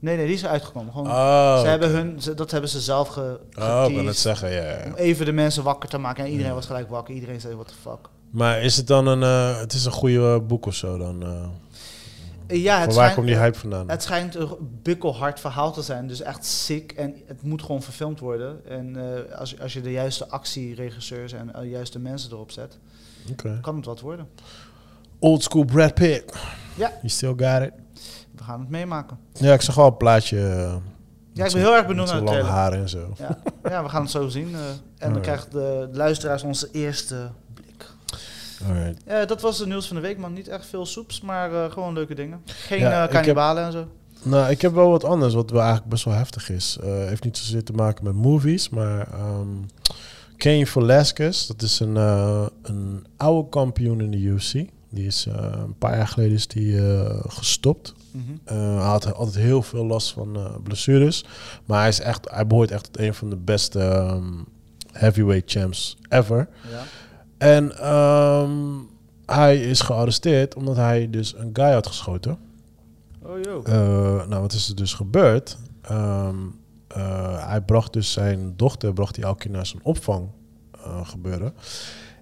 Nee, 0.00 0.16
nee, 0.16 0.26
die 0.26 0.34
is 0.34 0.46
uitgekomen. 0.46 0.92
Gewoon, 0.92 1.06
Oh, 1.06 1.60
ze 1.60 1.66
hebben 1.66 1.90
hun, 1.90 2.22
ze- 2.22 2.34
dat 2.34 2.50
hebben 2.50 2.70
ze 2.70 2.80
zelf 2.80 3.08
ge, 3.08 3.40
oh 3.58 3.84
ik 3.88 3.94
wil 3.94 4.06
het 4.06 4.16
zeggen, 4.16 4.52
ja. 4.52 4.76
Om 4.86 4.94
even 4.94 5.24
de 5.26 5.32
mensen 5.32 5.62
wakker 5.62 5.88
te 5.88 5.98
maken. 5.98 6.24
En 6.24 6.30
iedereen 6.30 6.50
Ja. 6.50 6.56
was 6.56 6.66
gelijk 6.66 6.88
wakker. 6.88 7.14
Iedereen 7.14 7.40
zei, 7.40 7.54
what 7.54 7.68
the 7.68 7.74
fuck. 7.80 8.08
Maar 8.30 8.62
is 8.62 8.76
het 8.76 8.86
dan 8.86 9.06
een... 9.06 9.22
eh, 9.22 9.58
het 9.60 9.72
is 9.72 9.84
een 9.84 9.92
goede 9.92 10.34
eh, 10.40 10.46
boek 10.46 10.66
of 10.66 10.74
zo 10.74 10.98
dan? 10.98 11.22
eh? 11.22 11.28
Ja, 12.62 12.74
het 12.76 12.84
waar 12.84 12.94
schijnt, 12.94 13.14
komt 13.14 13.26
die 13.26 13.36
hype 13.36 13.58
vandaan? 13.58 13.88
het 13.90 14.02
schijnt 14.02 14.34
een 14.34 14.48
bikkelhard 14.82 15.40
verhaal 15.40 15.72
te 15.72 15.82
zijn. 15.82 16.06
Dus 16.06 16.20
echt 16.22 16.44
sick. 16.44 16.92
En 16.92 17.14
het 17.26 17.42
moet 17.42 17.62
gewoon 17.62 17.82
verfilmd 17.82 18.20
worden. 18.20 18.60
En 18.68 18.96
als, 19.38 19.60
als 19.60 19.72
je 19.72 19.80
de 19.80 19.90
juiste 19.92 20.28
actieregisseurs 20.28 21.32
en 21.32 21.50
de 21.60 21.68
juiste 21.68 21.98
mensen 21.98 22.32
erop 22.32 22.50
zet, 22.50 22.78
kan 23.60 23.76
het 23.76 23.84
wat 23.84 24.00
worden. 24.00 24.28
Old 25.18 25.42
school 25.42 25.64
Brad 25.64 25.94
Pitt. 25.94 26.32
Ja. 26.74 26.88
You 26.88 27.08
still 27.08 27.34
got 27.36 27.62
it? 27.62 27.72
We 28.40 28.46
gaan 28.46 28.60
het 28.60 28.68
meemaken. 28.68 29.18
Ja, 29.32 29.52
ik 29.52 29.60
zag 29.60 29.78
al 29.78 29.86
een 29.86 29.96
plaatje. 29.96 30.38
eh, 30.38 30.74
Ja, 31.32 31.44
ik 31.44 31.52
ben 31.52 31.60
heel 31.60 31.74
erg 31.74 31.86
benieuwd 31.86 32.06
naar 32.06 32.16
de 32.18 32.22
lang 32.24 32.36
trailer. 32.36 32.52
haar 32.58 32.72
en 32.72 32.88
zo. 32.88 33.14
Ja, 33.18 33.38
ja 33.70 33.82
we 33.82 33.88
gaan 33.88 34.02
het 34.02 34.10
zo 34.10 34.28
zien. 34.28 34.54
eh, 34.54 34.60
en 34.98 35.12
dan 35.12 35.22
krijgt 35.22 35.52
de 35.52 35.88
luisteraars 35.92 36.42
onze 36.42 36.68
eerste 36.72 37.30
blik. 37.54 37.86
Alright. 38.68 39.02
Ja, 39.06 39.24
dat 39.24 39.40
was 39.40 39.58
de 39.58 39.66
nieuws 39.66 39.86
van 39.86 39.96
de 39.96 40.02
week, 40.02 40.18
man. 40.18 40.32
Niet 40.32 40.48
echt 40.48 40.66
veel 40.66 40.86
soeps, 40.86 41.20
maar 41.20 41.52
eh, 41.64 41.70
gewoon 41.72 41.92
leuke 41.94 42.14
dingen. 42.14 42.40
Geen 42.44 42.78
Ja, 42.80 43.06
kannibalen 43.06 43.64
en 43.64 43.72
zo. 43.72 43.86
Nou, 44.22 44.50
ik 44.50 44.60
heb 44.62 44.72
wel 44.74 44.90
wat 44.90 45.04
anders, 45.04 45.34
wat 45.34 45.50
wel 45.50 45.60
eigenlijk 45.60 45.90
best 45.90 46.04
wel 46.04 46.14
heftig 46.14 46.50
is. 46.50 46.78
Heeft 46.82 47.24
niet 47.24 47.36
zozeer 47.38 47.64
te 47.64 47.72
maken 47.72 48.04
met 48.04 48.14
movies, 48.14 48.68
maar 48.68 49.08
ehm 49.12 49.48
Cain 50.36 50.66
Velasquez, 50.66 51.46
dat 51.46 51.62
is 51.62 51.80
een, 51.80 51.96
een 52.62 53.06
oude 53.16 53.48
kampioen 53.48 54.00
in 54.00 54.10
de 54.10 54.16
UFC. 54.18 54.54
Die 54.90 55.06
is 55.06 55.26
eh, 55.26 55.34
een 55.52 55.78
paar 55.78 55.96
jaar 55.96 56.08
geleden 56.08 56.34
is 56.34 56.46
die, 56.46 56.94
eh, 56.94 57.20
gestopt. 57.26 57.94
Mhm. 58.10 58.22
Eh, 58.44 58.56
hij 58.56 58.88
had 58.88 59.14
altijd 59.14 59.44
heel 59.44 59.62
veel 59.62 59.86
last 59.86 60.12
van 60.12 60.38
blessures. 60.62 61.24
Maar 61.64 61.78
hij, 61.78 61.88
is 61.88 62.00
echt, 62.00 62.30
hij 62.30 62.46
behoort 62.46 62.70
echt 62.70 62.84
tot 62.84 62.98
een 62.98 63.14
van 63.14 63.30
de 63.30 63.36
beste 63.36 63.80
ehm, 63.80 64.32
heavyweight 64.92 65.50
champs 65.50 65.96
ever. 66.08 66.48
Ja. 66.70 66.82
En 67.38 67.78
ehm, 67.78 68.52
hij 69.26 69.60
is 69.60 69.80
gearresteerd 69.80 70.54
omdat 70.54 70.76
hij 70.76 71.10
dus 71.10 71.34
een 71.36 71.50
guy 71.52 71.72
had 71.72 71.86
geschoten. 71.86 72.38
Oh, 73.22 73.40
joh. 73.42 73.66
Nou, 74.28 74.40
wat 74.40 74.52
is 74.52 74.68
er 74.68 74.76
dus 74.76 74.94
gebeurd? 74.94 75.58
Ehm, 75.82 76.36
eh, 76.86 77.48
hij 77.48 77.60
bracht 77.60 77.92
dus 77.92 78.12
zijn 78.12 78.52
dochter 78.56 78.92
bracht 78.92 79.16
hij 79.16 79.24
elke 79.24 79.38
keer 79.38 79.50
naar 79.50 79.66
zijn 79.66 79.82
opvang 79.82 80.28
gebeuren. 81.02 81.54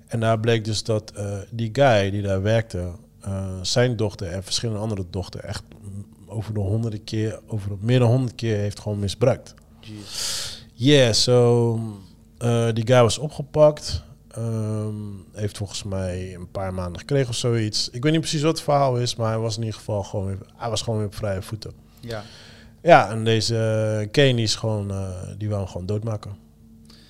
En 0.08 0.20
daar 0.20 0.40
bleek 0.40 0.64
dus 0.64 0.82
dat 0.82 1.10
eh, 1.10 1.36
die 1.50 1.70
guy 1.72 2.10
die 2.10 2.22
daar 2.22 2.42
werkte, 2.42 2.92
eh, 3.20 3.46
zijn 3.62 3.96
dochter 3.96 4.28
en 4.28 4.42
verschillende 4.42 4.80
andere 4.80 5.04
dochter 5.10 5.40
echt 5.40 5.62
over 6.26 6.54
de 6.54 6.60
honderden 6.60 7.04
keer, 7.04 7.40
over 7.46 7.68
de, 7.68 7.76
meer 7.80 7.98
dan 7.98 8.08
honderd 8.08 8.34
keer 8.34 8.56
heeft 8.56 8.80
gewoon 8.80 8.98
misbruikt. 8.98 9.54
Jeez. 9.80 10.62
Yeah, 10.72 11.12
so 11.12 11.80
eh, 12.38 12.68
die 12.72 12.86
guy 12.86 13.00
was 13.00 13.18
opgepakt. 13.18 14.02
Ehm, 14.28 14.94
heeft 15.32 15.56
volgens 15.56 15.82
mij 15.82 16.34
een 16.34 16.50
paar 16.50 16.74
maanden 16.74 16.98
gekregen 16.98 17.28
of 17.28 17.36
zoiets. 17.36 17.90
Ik 17.90 18.02
weet 18.02 18.12
niet 18.12 18.20
precies 18.20 18.42
wat 18.42 18.52
het 18.52 18.62
verhaal 18.62 18.96
is, 18.96 19.16
maar 19.16 19.28
hij 19.28 19.38
was 19.38 19.56
in 19.56 19.62
ieder 19.62 19.78
geval 19.78 20.02
gewoon 20.02 20.26
weer, 20.26 20.38
hij 20.56 20.70
was 20.70 20.82
gewoon 20.82 20.98
weer 20.98 21.08
op 21.08 21.14
vrije 21.14 21.42
voeten. 21.42 21.72
Ja. 22.00 22.22
Ja, 22.82 23.10
en 23.10 23.24
deze 23.24 24.08
Kane 24.10 24.42
is 24.42 24.54
gewoon, 24.54 24.92
die 25.38 25.48
wou 25.48 25.60
hem 25.60 25.70
gewoon 25.70 25.86
doodmaken. 25.86 26.47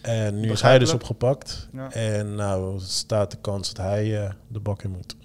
En 0.09 0.41
nu 0.41 0.51
is 0.51 0.61
hij 0.61 0.79
dus 0.79 0.93
opgepakt. 0.93 1.69
Ja. 1.73 1.93
En 1.93 2.35
nou 2.35 2.81
staat 2.81 3.31
de 3.31 3.37
kans 3.41 3.75
dat 3.75 3.87
hij 3.87 4.25
eh, 4.25 4.31
de 4.49 4.61
bak 4.61 4.83
in 4.83 4.91
moet. 4.91 5.17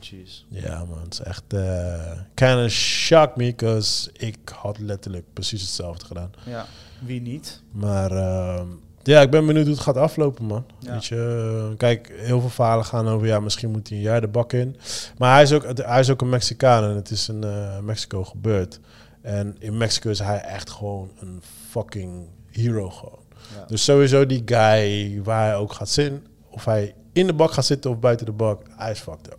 Jeez. 0.00 0.44
Ja 0.48 0.84
man, 0.84 1.00
het 1.02 1.12
is 1.12 1.20
echt 1.20 1.42
uh, 1.54 2.10
kind 2.34 2.64
of 2.64 2.70
shocked 2.70 3.36
me, 3.36 3.44
because 3.44 4.10
ik 4.12 4.38
had 4.54 4.78
letterlijk 4.78 5.24
precies 5.32 5.60
hetzelfde 5.60 6.04
gedaan. 6.04 6.30
Ja. 6.44 6.66
Wie 6.98 7.20
niet? 7.20 7.62
Maar 7.70 8.10
ehm, 8.10 8.66
ja, 9.02 9.20
ik 9.20 9.30
ben 9.30 9.46
benieuwd 9.46 9.64
hoe 9.64 9.74
het 9.74 9.82
gaat 9.82 9.96
aflopen, 9.96 10.44
man. 10.44 10.64
Ja. 10.78 10.92
Weet 10.92 11.04
je, 11.04 11.68
eh, 11.70 11.76
kijk, 11.76 12.12
heel 12.16 12.40
veel 12.40 12.50
verhalen 12.50 12.84
gaan 12.84 13.08
over, 13.08 13.26
ja, 13.26 13.40
misschien 13.40 13.70
moet 13.70 13.88
hij 13.88 13.96
een 13.96 14.04
jaar 14.04 14.20
de 14.20 14.28
bak 14.28 14.52
in. 14.52 14.76
Maar 15.18 15.32
hij 15.32 15.42
is 15.42 15.52
ook, 15.52 15.78
hij 15.78 16.00
is 16.00 16.10
ook 16.10 16.20
een 16.20 16.28
Mexicaan 16.28 16.84
en 16.84 16.94
het 16.94 17.10
is 17.10 17.28
in 17.28 17.44
eh, 17.44 17.78
Mexico 17.78 18.24
gebeurd. 18.24 18.80
En 19.20 19.56
in 19.58 19.76
Mexico 19.76 20.10
is 20.10 20.18
hij 20.18 20.40
echt 20.40 20.70
gewoon 20.70 21.10
een 21.20 21.42
fucking 21.68 22.28
hero 22.50 22.90
gewoon. 22.90 23.26
Dus 23.66 23.84
sowieso 23.84 24.26
die 24.26 24.42
guy 24.44 25.22
waar 25.22 25.44
hij 25.44 25.56
ook 25.56 25.72
gaat 25.72 25.88
zitten, 25.88 26.26
of 26.50 26.64
hij 26.64 26.94
in 27.12 27.26
de 27.26 27.32
bak 27.32 27.52
gaat 27.52 27.66
zitten 27.66 27.90
of 27.90 27.98
buiten 27.98 28.26
de 28.26 28.32
bak, 28.32 28.62
hij 28.76 28.90
is 28.90 28.98
fucked 28.98 29.26
up. 29.26 29.38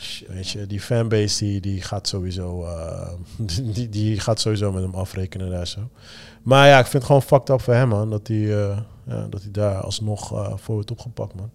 Shit, 0.00 0.28
Weet 0.28 0.48
je, 0.48 0.66
die 0.66 0.80
fanbase 0.80 1.44
die, 1.44 1.60
die 1.60 1.82
gaat 1.82 2.08
sowieso 2.08 2.64
eh, 2.64 3.12
die, 3.74 3.88
die 3.88 4.20
gaat 4.20 4.40
sowieso 4.40 4.72
met 4.72 4.82
hem 4.82 4.94
afrekenen 4.94 5.50
daar 5.50 5.66
zo. 5.66 5.90
Maar 6.42 6.68
ja, 6.68 6.78
ik 6.78 6.86
vind 6.86 6.92
het 6.92 7.04
gewoon 7.04 7.22
fucked 7.22 7.48
up 7.48 7.60
voor 7.60 7.74
hem 7.74 7.88
man, 7.88 8.10
dat 8.10 8.28
hij, 8.28 8.36
eh, 8.36 8.78
ja, 9.06 9.26
dat 9.26 9.42
hij 9.42 9.50
daar 9.50 9.80
alsnog 9.80 10.32
eh, 10.32 10.56
voor 10.56 10.74
wordt 10.74 10.90
opgepakt 10.90 11.34
man. 11.34 11.50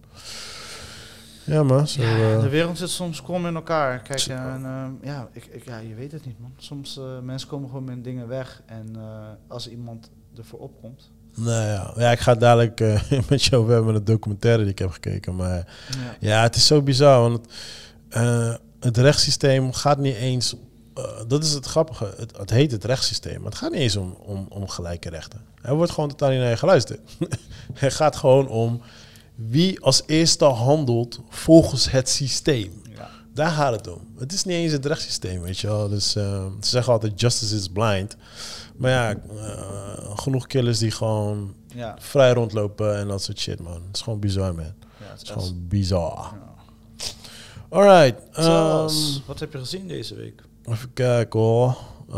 Ja 1.44 1.62
man, 1.62 1.88
zo, 1.88 2.02
Ja, 2.02 2.40
de 2.40 2.48
wereld 2.48 2.78
zit 2.78 2.90
soms 2.90 3.22
krom 3.22 3.46
in 3.46 3.54
elkaar. 3.54 4.02
Kijk, 4.02 4.26
en, 4.26 4.98
ja, 5.02 5.28
ik, 5.32 5.46
ik, 5.46 5.64
ja, 5.64 5.78
je 5.78 5.94
weet 5.94 6.12
het 6.12 6.26
niet, 6.26 6.40
man. 6.40 6.52
Soms 6.56 6.98
uh, 6.98 7.18
mensen 7.18 7.48
komen 7.48 7.68
gewoon 7.68 7.84
met 7.84 8.04
dingen 8.04 8.28
weg. 8.28 8.62
En 8.66 8.92
uh, 8.96 9.28
als 9.46 9.68
iemand 9.68 10.10
ervoor 10.36 10.58
opkomt. 10.58 11.10
Nou 11.38 11.66
ja, 11.66 11.92
ja 11.96 12.10
ik 12.10 12.18
ga 12.18 12.34
dadelijk 12.34 12.80
uh, 12.80 13.00
met 13.28 13.44
jou 13.44 13.62
over 13.62 13.74
hebben 13.74 13.94
een 13.94 14.04
documentaire 14.04 14.62
die 14.62 14.72
ik 14.72 14.78
heb 14.78 14.90
gekeken. 14.90 15.36
Maar 15.36 15.56
Ja. 15.56 16.16
ja, 16.20 16.42
het 16.42 16.56
is 16.56 16.66
zo 16.66 16.82
bizar. 16.82 17.20
Want 17.20 17.46
uh, 18.10 18.54
het 18.80 18.96
rechtssysteem 18.96 19.72
gaat 19.72 19.98
niet 19.98 20.16
eens. 20.16 20.54
Uh, 20.98 21.04
dat 21.28 21.44
is 21.44 21.52
het 21.52 21.66
grappige. 21.66 22.14
Het, 22.16 22.36
het, 22.36 22.50
heet 22.50 22.72
het 22.72 22.84
rechtssysteem. 22.84 23.36
Maar 23.36 23.50
het 23.50 23.58
gaat 23.58 23.70
niet 23.70 23.80
eens 23.80 23.96
om, 23.96 24.16
om, 24.18 24.46
om 24.48 24.68
gelijke 24.68 25.08
rechten. 25.08 25.40
Er 25.62 25.74
wordt 25.74 25.92
gewoon 25.92 26.08
totaal 26.08 26.30
niet 26.30 26.38
naar 26.38 26.50
je 26.50 26.56
geluisterd. 26.56 27.00
het 27.74 27.94
gaat 27.94 28.16
gewoon 28.16 28.48
om 28.48 28.80
wie 29.34 29.80
als 29.80 30.02
eerste 30.06 30.44
handelt 30.44 31.20
volgens 31.28 31.90
het 31.90 32.08
systeem. 32.08 32.82
Daar 33.38 33.50
gaat 33.50 33.72
het 33.72 33.88
om. 33.88 34.00
Het 34.18 34.32
is 34.32 34.44
niet 34.44 34.54
eens 34.56 34.72
het 34.72 34.86
rechtssysteem, 34.86 35.40
weet 35.40 35.58
je 35.58 35.66
wel. 35.66 35.88
Dus 35.88 36.16
uh, 36.16 36.22
ze 36.60 36.68
zeggen 36.68 36.92
altijd 36.92 37.20
justice 37.20 37.54
is 37.56 37.68
blind. 37.68 38.16
Maar 38.76 38.90
ja, 38.90 39.14
uh, 39.32 40.18
genoeg 40.18 40.46
killers 40.46 40.78
die 40.78 40.90
gewoon 40.90 41.54
Ja. 41.74 41.96
vrij 41.98 42.32
rondlopen 42.32 42.96
en 42.96 43.08
dat 43.08 43.22
soort 43.22 43.38
shit, 43.38 43.60
man. 43.60 43.72
Het 43.86 43.96
is 43.96 44.00
gewoon 44.02 44.18
bizar, 44.18 44.54
man. 44.54 44.64
Ja, 44.64 44.72
het 45.12 45.22
is 45.22 45.30
gewoon 45.30 45.66
bizar. 45.68 46.32
Ja. 46.96 47.06
Alright. 47.68 48.22
Zoals, 48.32 49.16
um, 49.16 49.22
wat 49.26 49.40
heb 49.40 49.52
je 49.52 49.58
gezien 49.58 49.88
deze 49.88 50.14
week? 50.14 50.42
even 50.64 50.92
kijken 50.92 51.40
hoor. 51.40 51.76
Uh, 52.10 52.14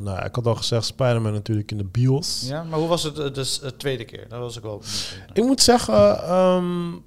nou, 0.00 0.24
ik 0.24 0.34
had 0.34 0.46
al 0.46 0.54
gezegd, 0.54 0.84
Spider-Man 0.84 1.32
natuurlijk 1.32 1.70
in 1.70 1.76
de 1.78 1.84
bios. 1.84 2.42
Ja, 2.46 2.62
maar 2.62 2.78
hoe 2.78 2.88
was 2.88 3.02
het 3.02 3.18
uh, 3.18 3.32
dus 3.32 3.58
de 3.58 3.76
tweede 3.76 4.04
keer? 4.04 4.28
Dat 4.28 4.38
was 4.38 4.56
ik 4.56 4.62
wel 4.62 4.82
Ik 5.32 5.44
moet 5.44 5.60
zeggen, 5.60 6.34
um, 6.34 7.02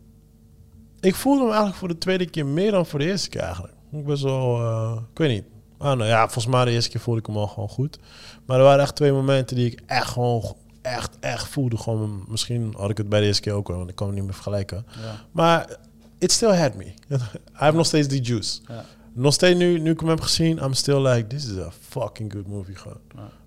ik 1.03 1.15
voelde 1.15 1.39
hem 1.39 1.47
eigenlijk 1.47 1.77
voor 1.77 1.87
de 1.87 1.97
tweede 1.97 2.29
keer 2.29 2.45
meer 2.45 2.71
dan 2.71 2.85
voor 2.85 2.99
de 2.99 3.05
eerste 3.05 3.29
keer 3.29 3.41
eigenlijk. 3.41 3.73
Ik 3.91 4.05
was 4.05 4.21
wel, 4.21 4.61
uh, 4.61 4.97
ik 5.11 5.17
weet 5.17 5.29
niet. 5.29 5.43
Ah, 5.77 5.97
nou 5.97 6.09
ja, 6.09 6.23
volgens 6.23 6.55
mij 6.55 6.65
de 6.65 6.71
eerste 6.71 6.89
keer 6.89 7.01
voelde 7.01 7.19
ik 7.19 7.25
hem 7.25 7.37
al 7.37 7.47
gewoon 7.47 7.69
goed. 7.69 7.99
Maar 8.45 8.57
er 8.57 8.63
waren 8.63 8.83
echt 8.83 8.95
twee 8.95 9.11
momenten 9.11 9.55
die 9.55 9.71
ik 9.71 9.79
echt 9.85 10.07
gewoon 10.07 10.55
echt, 10.81 11.19
echt 11.19 11.47
voelde. 11.47 11.77
Gewoon, 11.77 12.25
misschien 12.27 12.73
had 12.77 12.89
ik 12.89 12.97
het 12.97 13.09
bij 13.09 13.19
de 13.19 13.25
eerste 13.25 13.41
keer 13.41 13.53
ook 13.53 13.67
wel, 13.67 13.77
want 13.77 13.89
ik 13.89 13.95
kan 13.95 14.07
het 14.07 14.15
niet 14.15 14.25
meer 14.25 14.33
vergelijken. 14.33 14.85
Ja. 15.01 15.25
Maar 15.31 15.77
it 16.17 16.31
still 16.31 16.55
had 16.55 16.75
me. 16.75 16.83
Hij 17.07 17.19
heeft 17.53 17.75
nog 17.75 17.85
steeds 17.85 18.07
die 18.07 18.21
juice. 18.21 18.59
Ja. 18.67 18.85
Nog 19.13 19.33
steeds 19.33 19.57
nu, 19.57 19.79
nu 19.79 19.91
ik 19.91 19.99
hem 19.99 20.09
heb 20.09 20.21
gezien, 20.21 20.57
I'm 20.57 20.73
still 20.73 21.07
like, 21.07 21.27
this 21.27 21.45
is 21.45 21.57
a 21.57 21.71
fucking 21.89 22.33
good 22.33 22.47
movie 22.47 22.75
gewoon. 22.75 22.97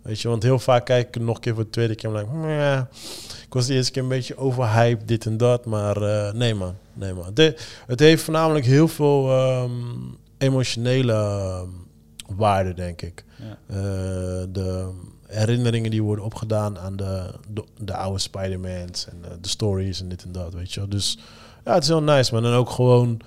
Weet 0.03 0.21
je, 0.21 0.29
want 0.29 0.43
heel 0.43 0.59
vaak 0.59 0.85
kijk 0.85 1.17
ik 1.17 1.23
nog 1.23 1.35
een 1.35 1.41
keer 1.41 1.55
voor 1.55 1.65
de 1.65 1.71
tweede 1.71 1.95
keer, 1.95 2.11
I'm 2.11 2.17
like, 2.17 2.33
Meh. 2.33 2.81
ik 3.47 3.53
was 3.53 3.67
de 3.67 3.75
eerste 3.75 3.93
keer 3.93 4.03
een 4.03 4.09
beetje 4.09 4.37
overhyped, 4.37 5.09
dit 5.09 5.27
en 5.27 5.37
dat, 5.37 5.65
maar 5.65 6.03
uh, 6.03 6.33
nee 6.33 6.55
man, 6.55 6.75
nee 6.93 7.13
man. 7.13 7.35
De, 7.35 7.57
het 7.87 8.01
heeft 8.01 8.23
voornamelijk 8.23 8.65
heel 8.65 8.89
veel 8.89 9.39
um, 9.63 10.17
emotionele 10.39 11.15
um, 11.63 11.87
waarde, 12.37 12.75
denk 12.75 13.03
ik. 13.03 13.25
Ja. 13.39 13.59
Uh, 13.71 13.77
de 14.49 14.91
herinneringen 15.27 15.91
die 15.91 16.03
worden 16.03 16.25
opgedaan 16.25 16.79
aan 16.79 16.97
de, 16.97 17.31
de, 17.49 17.65
de 17.79 17.95
oude 17.95 18.19
Spider-Mans 18.19 19.09
en 19.09 19.21
de, 19.23 19.41
de, 19.41 19.49
stories 19.49 20.01
en 20.01 20.09
dit 20.09 20.23
en 20.23 20.33
dat, 20.33 20.55
weet 20.55 20.73
je 20.73 20.81
wel. 20.81 20.89
Dus 20.89 21.19
ja, 21.65 21.75
het 21.75 21.83
is 21.83 21.89
heel 21.89 22.03
nice, 22.03 22.35
man. 22.35 22.45
En 22.45 22.53
ook 22.53 22.71
gewoon 22.71 23.21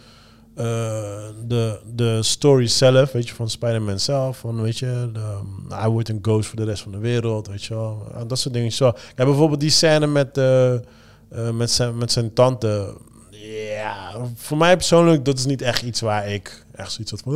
uh, 0.60 0.66
de, 1.48 1.80
de 1.94 2.24
story 2.24 2.68
zelf, 2.68 3.12
weet 3.12 3.28
je, 3.28 3.36
van 3.36 3.50
Spider-Man 3.50 4.00
zelf. 4.00 4.38
Van, 4.38 4.62
weet 4.62 4.78
je, 4.78 5.12
um, 5.16 5.66
hij 5.70 5.90
wordt 5.90 6.10
een 6.10 6.20
ghost 6.22 6.48
voor 6.48 6.58
de 6.58 6.64
rest 6.64 6.84
van 6.84 6.92
de 6.92 6.98
wereld, 6.98 7.48
weet 7.48 7.64
je 7.64 7.74
wel. 7.74 8.08
En 8.16 8.28
dat 8.28 8.40
soort 8.40 8.54
dingen. 8.54 8.72
Zo. 8.72 8.86
Ja, 9.16 9.26
bijvoorbeeld 9.26 9.60
die 9.60 9.70
scène 9.70 10.08
met, 10.08 10.38
uh, 10.38 10.74
uh, 10.74 10.80
met, 11.54 11.72
zijn, 11.72 11.98
met 11.98 12.12
zijn 12.12 12.34
tante. 12.34 12.98
Ja, 13.76 14.12
voor 14.36 14.58
mij 14.58 14.76
persoonlijk, 14.76 15.26
dat 15.26 15.38
is 15.38 15.46
niet 15.46 15.62
echt 15.62 15.82
iets 15.82 16.02
waar 16.02 16.30
ik 16.30 16.66
echt 16.76 16.92
zoiets 16.92 17.14
van... 17.24 17.34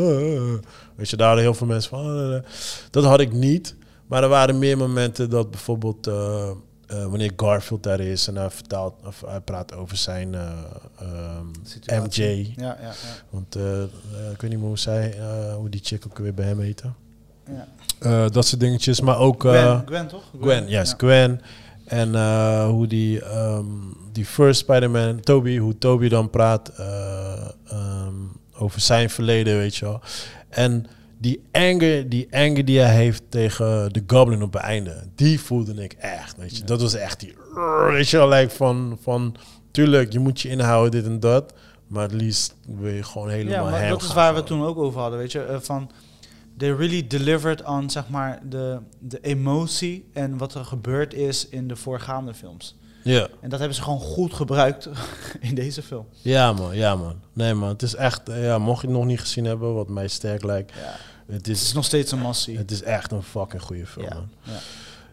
weet 0.95 1.09
je, 1.09 1.17
daar 1.17 1.27
hadden 1.27 1.45
heel 1.45 1.53
veel 1.53 1.67
mensen 1.67 1.89
van... 1.89 2.43
dat 2.89 3.03
had 3.03 3.19
ik 3.19 3.33
niet. 3.33 3.75
Maar 4.07 4.23
er 4.23 4.29
waren 4.29 4.59
meer 4.59 4.77
momenten 4.77 5.29
dat 5.29 5.51
bijvoorbeeld... 5.51 6.09
Uh, 6.93 7.05
wanneer 7.05 7.31
Garfield 7.35 7.83
daar 7.83 7.99
is 7.99 8.27
en 8.27 8.35
hij 8.35 8.49
vertaalt 8.49 8.93
of 9.05 9.23
hij 9.25 9.39
praat 9.39 9.75
over 9.75 9.97
zijn 9.97 10.33
uh, 10.33 10.51
um, 11.01 11.51
MJ. 12.03 12.53
Ja, 12.55 12.55
ja, 12.55 12.77
ja. 12.81 12.93
Want 13.29 13.55
uh, 13.55 13.81
ik 14.31 14.41
weet 14.41 14.49
niet 14.49 14.59
meer 14.59 14.67
hoe 14.67 14.77
zij, 14.77 15.15
hoe 15.55 15.69
die 15.69 15.79
chick 15.83 16.05
ook 16.07 16.17
weer 16.17 16.33
bij 16.33 16.45
hem 16.45 16.59
heette. 16.59 16.91
Ja. 17.99 18.29
dat 18.29 18.45
soort 18.45 18.61
dingetjes, 18.61 19.01
maar 19.01 19.17
ook 19.17 19.41
Gwen, 19.41 19.83
Gwen 19.85 20.07
toch? 20.07 20.23
Gwen, 20.29 20.41
Gwen 20.41 20.67
yes, 20.67 20.89
ja. 20.89 20.95
Gwen. 20.97 21.41
En 21.85 22.09
hoe 22.65 22.87
die, 22.87 23.25
um, 23.37 23.97
die 24.11 24.25
first 24.25 24.59
Spider-Man, 24.59 25.19
Toby, 25.19 25.57
hoe 25.57 25.77
Toby 25.77 26.07
dan 26.07 26.29
praat 26.29 26.71
um, 27.71 28.31
over 28.57 28.81
zijn 28.81 29.09
verleden, 29.09 29.57
weet 29.57 29.75
je 29.75 29.85
wel. 29.85 30.01
En 30.49 30.85
die 31.23 31.41
anger, 31.51 32.09
die 32.09 32.27
anger 32.31 32.65
die 32.65 32.79
hij 32.79 32.95
heeft 32.95 33.23
tegen 33.29 33.93
de 33.93 34.03
Goblin 34.07 34.43
op 34.43 34.53
het 34.53 34.61
einde, 34.61 35.03
die 35.15 35.39
voelde 35.39 35.83
ik 35.83 35.93
echt. 35.93 36.37
Weet 36.37 36.57
je, 36.57 36.63
dat 36.63 36.81
was 36.81 36.93
echt 36.93 37.19
die, 37.19 37.35
weet 37.87 38.09
je 38.09 38.17
wel, 38.17 38.29
like 38.29 38.55
van, 38.55 38.97
van, 39.01 39.35
tuurlijk, 39.71 40.11
je 40.11 40.19
moet 40.19 40.41
je 40.41 40.49
inhouden 40.49 40.91
dit 40.91 41.05
en 41.05 41.19
dat, 41.19 41.53
maar 41.87 42.03
het 42.03 42.11
liefst 42.11 42.55
wil 42.67 42.91
je 42.91 43.03
gewoon 43.03 43.29
helemaal. 43.29 43.65
Ja, 43.65 43.71
maar 43.71 43.89
dat 43.89 44.01
is 44.01 44.13
waar 44.13 44.35
we 44.35 44.43
toen 44.43 44.63
ook 44.63 44.77
over 44.77 44.99
hadden, 44.99 45.19
weet 45.19 45.31
je, 45.31 45.47
uh, 45.49 45.57
van 45.59 45.91
they 46.57 46.71
really 46.75 47.07
delivered 47.07 47.63
on 47.63 47.89
zeg 47.89 48.09
maar 48.09 48.39
de, 48.49 48.79
de 48.99 49.19
emotie 49.21 50.05
en 50.13 50.37
wat 50.37 50.53
er 50.53 50.65
gebeurd 50.65 51.13
is 51.13 51.49
in 51.49 51.67
de 51.67 51.75
voorgaande 51.75 52.33
films. 52.33 52.75
Ja. 53.03 53.27
En 53.41 53.49
dat 53.49 53.59
hebben 53.59 53.77
ze 53.77 53.83
gewoon 53.83 53.99
goed 53.99 54.33
gebruikt 54.33 54.89
in 55.39 55.55
deze 55.55 55.81
film. 55.81 56.05
Ja 56.21 56.53
man, 56.53 56.75
ja 56.75 56.95
man. 56.95 57.15
Nee 57.33 57.53
man, 57.53 57.69
het 57.69 57.81
is 57.81 57.95
echt, 57.95 58.29
eh, 58.29 58.43
ja, 58.43 58.57
mocht 58.57 58.81
je 58.81 58.87
het 58.87 58.95
nog 58.95 59.05
niet 59.05 59.19
gezien 59.19 59.45
hebben, 59.45 59.73
wat 59.73 59.89
mij 59.89 60.07
sterk 60.07 60.43
lijkt. 60.43 60.73
Ja 60.75 60.95
het 61.25 61.47
is, 61.47 61.73
nog 61.73 61.85
steeds 61.85 62.11
een 62.11 62.19
massie. 62.19 62.57
Het 62.57 62.71
is 62.71 62.81
echt 62.81 63.11
een 63.11 63.23
fucking 63.23 63.61
goede 63.61 63.85
film. 63.85 64.05
Ja, 64.05 64.23
ja. 64.43 64.59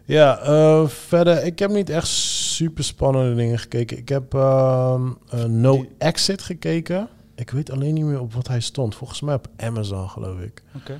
ja 0.05 0.49
uh, 0.49 0.87
verder, 0.87 1.43
ik 1.43 1.59
heb 1.59 1.71
niet 1.71 1.89
echt 1.89 2.07
super 2.07 2.83
spannende 2.83 3.35
dingen 3.35 3.59
gekeken. 3.59 3.97
Ik 3.97 4.09
heb 4.09 4.33
uh, 4.33 5.01
uh, 5.33 5.43
No 5.43 5.85
Exit 5.97 6.41
gekeken. 6.41 7.07
Ik 7.35 7.49
weet 7.49 7.71
alleen 7.71 7.93
niet 7.93 8.05
meer 8.05 8.19
op 8.19 8.33
wat 8.33 8.47
hij 8.47 8.59
stond. 8.59 8.95
Volgens 8.95 9.21
mij 9.21 9.35
op 9.35 9.47
Amazon, 9.57 10.09
geloof 10.09 10.39
ik. 10.39 10.63
Oké. 10.75 10.99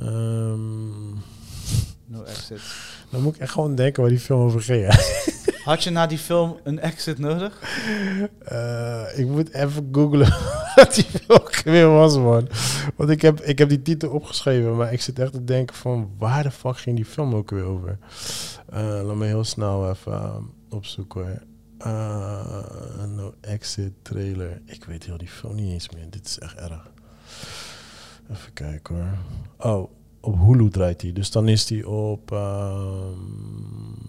Okay. 0.00 0.08
Um, 0.08 0.52
ehm, 0.52 1.10
no 2.06 2.22
Exit. 2.22 2.60
Dan 3.10 3.22
moet 3.22 3.34
ik 3.34 3.40
echt 3.40 3.52
gewoon 3.52 3.74
denken 3.74 4.02
waar 4.02 4.10
die 4.10 4.20
film 4.20 4.40
over 4.40 4.62
ging. 4.62 4.84
Had 5.66 5.84
je 5.84 5.90
na 5.90 6.06
die 6.06 6.18
film 6.18 6.56
een 6.62 6.80
exit 6.80 7.18
nodig? 7.18 7.60
Uh, 8.52 9.18
ik 9.18 9.26
moet 9.26 9.52
even 9.52 9.88
googlen 9.92 10.34
wat 10.74 10.94
die 10.94 11.04
film 11.04 11.42
weer 11.64 11.88
was, 11.88 12.16
man. 12.16 12.48
Want 12.96 13.10
ik 13.10 13.22
heb, 13.22 13.40
ik 13.40 13.58
heb 13.58 13.68
die 13.68 13.82
titel 13.82 14.10
opgeschreven, 14.10 14.76
maar 14.76 14.92
ik 14.92 15.00
zit 15.00 15.18
echt 15.18 15.32
te 15.32 15.44
denken 15.44 15.76
van... 15.76 16.10
waar 16.18 16.42
de 16.42 16.50
fuck 16.50 16.78
ging 16.78 16.96
die 16.96 17.04
film 17.04 17.34
ook 17.34 17.50
weer 17.50 17.64
over? 17.64 17.98
Uh, 18.72 19.00
laat 19.04 19.16
me 19.16 19.26
heel 19.26 19.44
snel 19.44 19.90
even 19.90 20.12
uh, 20.12 20.36
opzoeken. 20.68 21.42
no 23.14 23.34
exit 23.40 23.92
trailer. 24.02 24.60
Ik 24.64 24.84
weet 24.84 25.04
heel 25.04 25.18
die 25.18 25.28
film 25.28 25.54
niet 25.54 25.72
eens 25.72 25.90
meer. 25.90 26.10
Dit 26.10 26.26
is 26.26 26.38
echt 26.38 26.56
erg. 26.56 26.90
Even 28.30 28.52
kijken 28.52 28.94
hoor. 28.94 29.18
Oh, 29.72 29.90
op 30.20 30.38
Hulu 30.38 30.70
draait 30.70 31.02
hij. 31.02 31.12
Dus 31.12 31.30
dan 31.30 31.48
is 31.48 31.68
hij 31.68 31.84
op... 31.84 32.32
Ehm, 32.32 34.05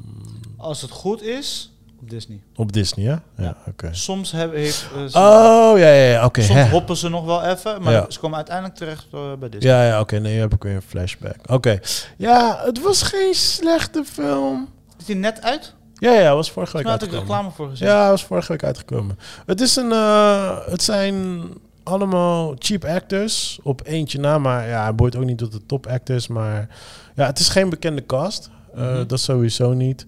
als 0.57 0.81
het 0.81 0.91
goed 0.91 1.21
is, 1.21 1.71
op 2.01 2.09
Disney. 2.09 2.39
Op 2.55 2.73
Disney, 2.73 3.05
ja? 3.05 3.21
Ja, 3.37 3.57
oké. 3.67 3.89
Soms 3.91 4.31
hebben 4.31 4.59
heeft... 4.59 4.85
Uh, 4.95 5.03
oh, 5.03 5.77
ja, 5.77 5.93
ja, 5.93 6.25
oké. 6.25 6.41
Soms 6.41 6.69
hoppen 6.69 6.97
ze 6.97 7.09
nog 7.09 7.25
wel 7.25 7.43
even, 7.43 7.81
maar 7.81 8.05
ze 8.07 8.19
komen 8.19 8.37
uiteindelijk 8.37 8.75
terecht 8.75 9.07
uh, 9.13 9.33
bij 9.39 9.49
Disney. 9.49 9.71
Ja, 9.71 9.85
ja, 9.85 9.99
oké. 9.99 10.17
Nee, 10.17 10.39
heb 10.39 10.53
ik 10.53 10.63
weer 10.63 10.75
een 10.75 10.81
flashback. 10.81 11.35
Oké. 11.51 11.79
Ja, 12.17 12.61
het 12.63 12.81
was 12.81 13.01
geen 13.01 13.33
slechte 13.33 14.03
film. 14.03 14.69
Is 14.99 15.05
die 15.05 15.15
net 15.15 15.41
uit? 15.41 15.73
Ja, 15.93 16.13
ja, 16.13 16.35
was 16.35 16.51
vorige 16.51 16.77
week 16.77 16.85
uitgekomen. 16.85 17.19
had 17.19 17.27
ik 17.27 17.33
reclame 17.33 17.55
voor 17.55 17.69
gezien. 17.69 17.87
Ja, 17.87 18.09
was 18.09 18.23
vorige 18.23 18.51
week 18.51 18.63
uitgekomen. 18.63 19.19
Het 19.45 19.61
is 19.61 19.75
een... 19.75 19.89
Uh, 19.89 20.57
het 20.65 20.83
zijn 20.83 21.43
allemaal 21.83 22.55
cheap 22.59 22.85
actors. 22.85 23.59
Op 23.63 23.81
eentje 23.85 24.19
na, 24.19 24.37
maar 24.37 24.67
ja, 24.67 24.83
hij 24.83 24.95
behoort 24.95 25.15
ook 25.15 25.25
niet 25.25 25.37
tot 25.37 25.51
de 25.51 25.65
top 25.65 25.87
actors. 25.87 26.27
Maar 26.27 26.67
ja, 27.15 27.25
het 27.25 27.39
is 27.39 27.49
geen 27.49 27.69
bekende 27.69 28.05
cast. 28.05 28.49
Mm 28.75 28.83
-hmm. 28.83 29.07
Dat 29.07 29.19
sowieso 29.19 29.73
niet. 29.73 30.05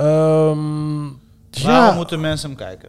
Um, 0.00 1.20
waarom 1.62 1.96
moeten 1.96 2.20
mensen 2.20 2.48
hem 2.48 2.58
kijken? 2.58 2.88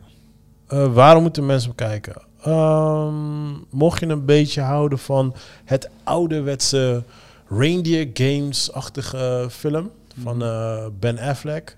Uh, 0.69 0.93
waarom 0.93 1.21
moeten 1.21 1.45
mensen 1.45 1.73
hem 1.75 1.87
kijken? 1.87 2.21
Um, 2.47 3.65
mocht 3.69 3.99
je 3.99 4.05
een 4.05 4.25
beetje 4.25 4.61
houden 4.61 4.99
van 4.99 5.35
het 5.65 5.89
ouderwetse 6.03 7.03
Reindeer 7.49 8.09
Games-achtige 8.13 9.47
film 9.51 9.91
van 10.21 10.43
uh, 10.43 10.85
Ben 10.99 11.19
Affleck. 11.19 11.77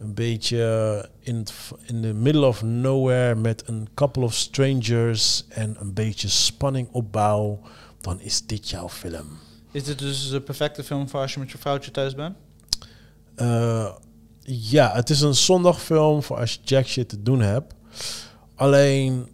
Een 0.00 0.14
beetje 0.14 1.08
in, 1.20 1.46
in 1.86 2.00
the 2.02 2.12
middle 2.12 2.46
of 2.46 2.62
nowhere 2.62 3.34
met 3.34 3.62
een 3.66 3.88
couple 3.94 4.22
of 4.22 4.34
strangers 4.34 5.44
en 5.48 5.76
een 5.80 5.92
beetje 5.94 6.28
spanning 6.28 6.88
opbouw. 6.92 7.60
Dan 8.00 8.20
is 8.20 8.46
dit 8.46 8.70
jouw 8.70 8.88
film. 8.88 9.26
Is 9.70 9.84
dit 9.84 9.98
dus 9.98 10.28
de 10.28 10.40
perfecte 10.40 10.84
film 10.84 11.08
voor 11.08 11.20
als 11.20 11.34
je 11.34 11.40
met 11.40 11.50
je 11.50 11.58
vrouwtje 11.58 11.90
thuis 11.90 12.14
bent? 12.14 12.36
Uh, 13.36 13.88
ja, 14.44 14.92
het 14.94 15.10
is 15.10 15.20
een 15.20 15.34
zondagfilm 15.34 16.22
voor 16.22 16.36
als 16.36 16.52
je 16.52 16.58
jack 16.64 16.86
shit 16.86 17.08
te 17.08 17.22
doen 17.22 17.40
hebt. 17.40 17.74
Alleen, 18.54 19.28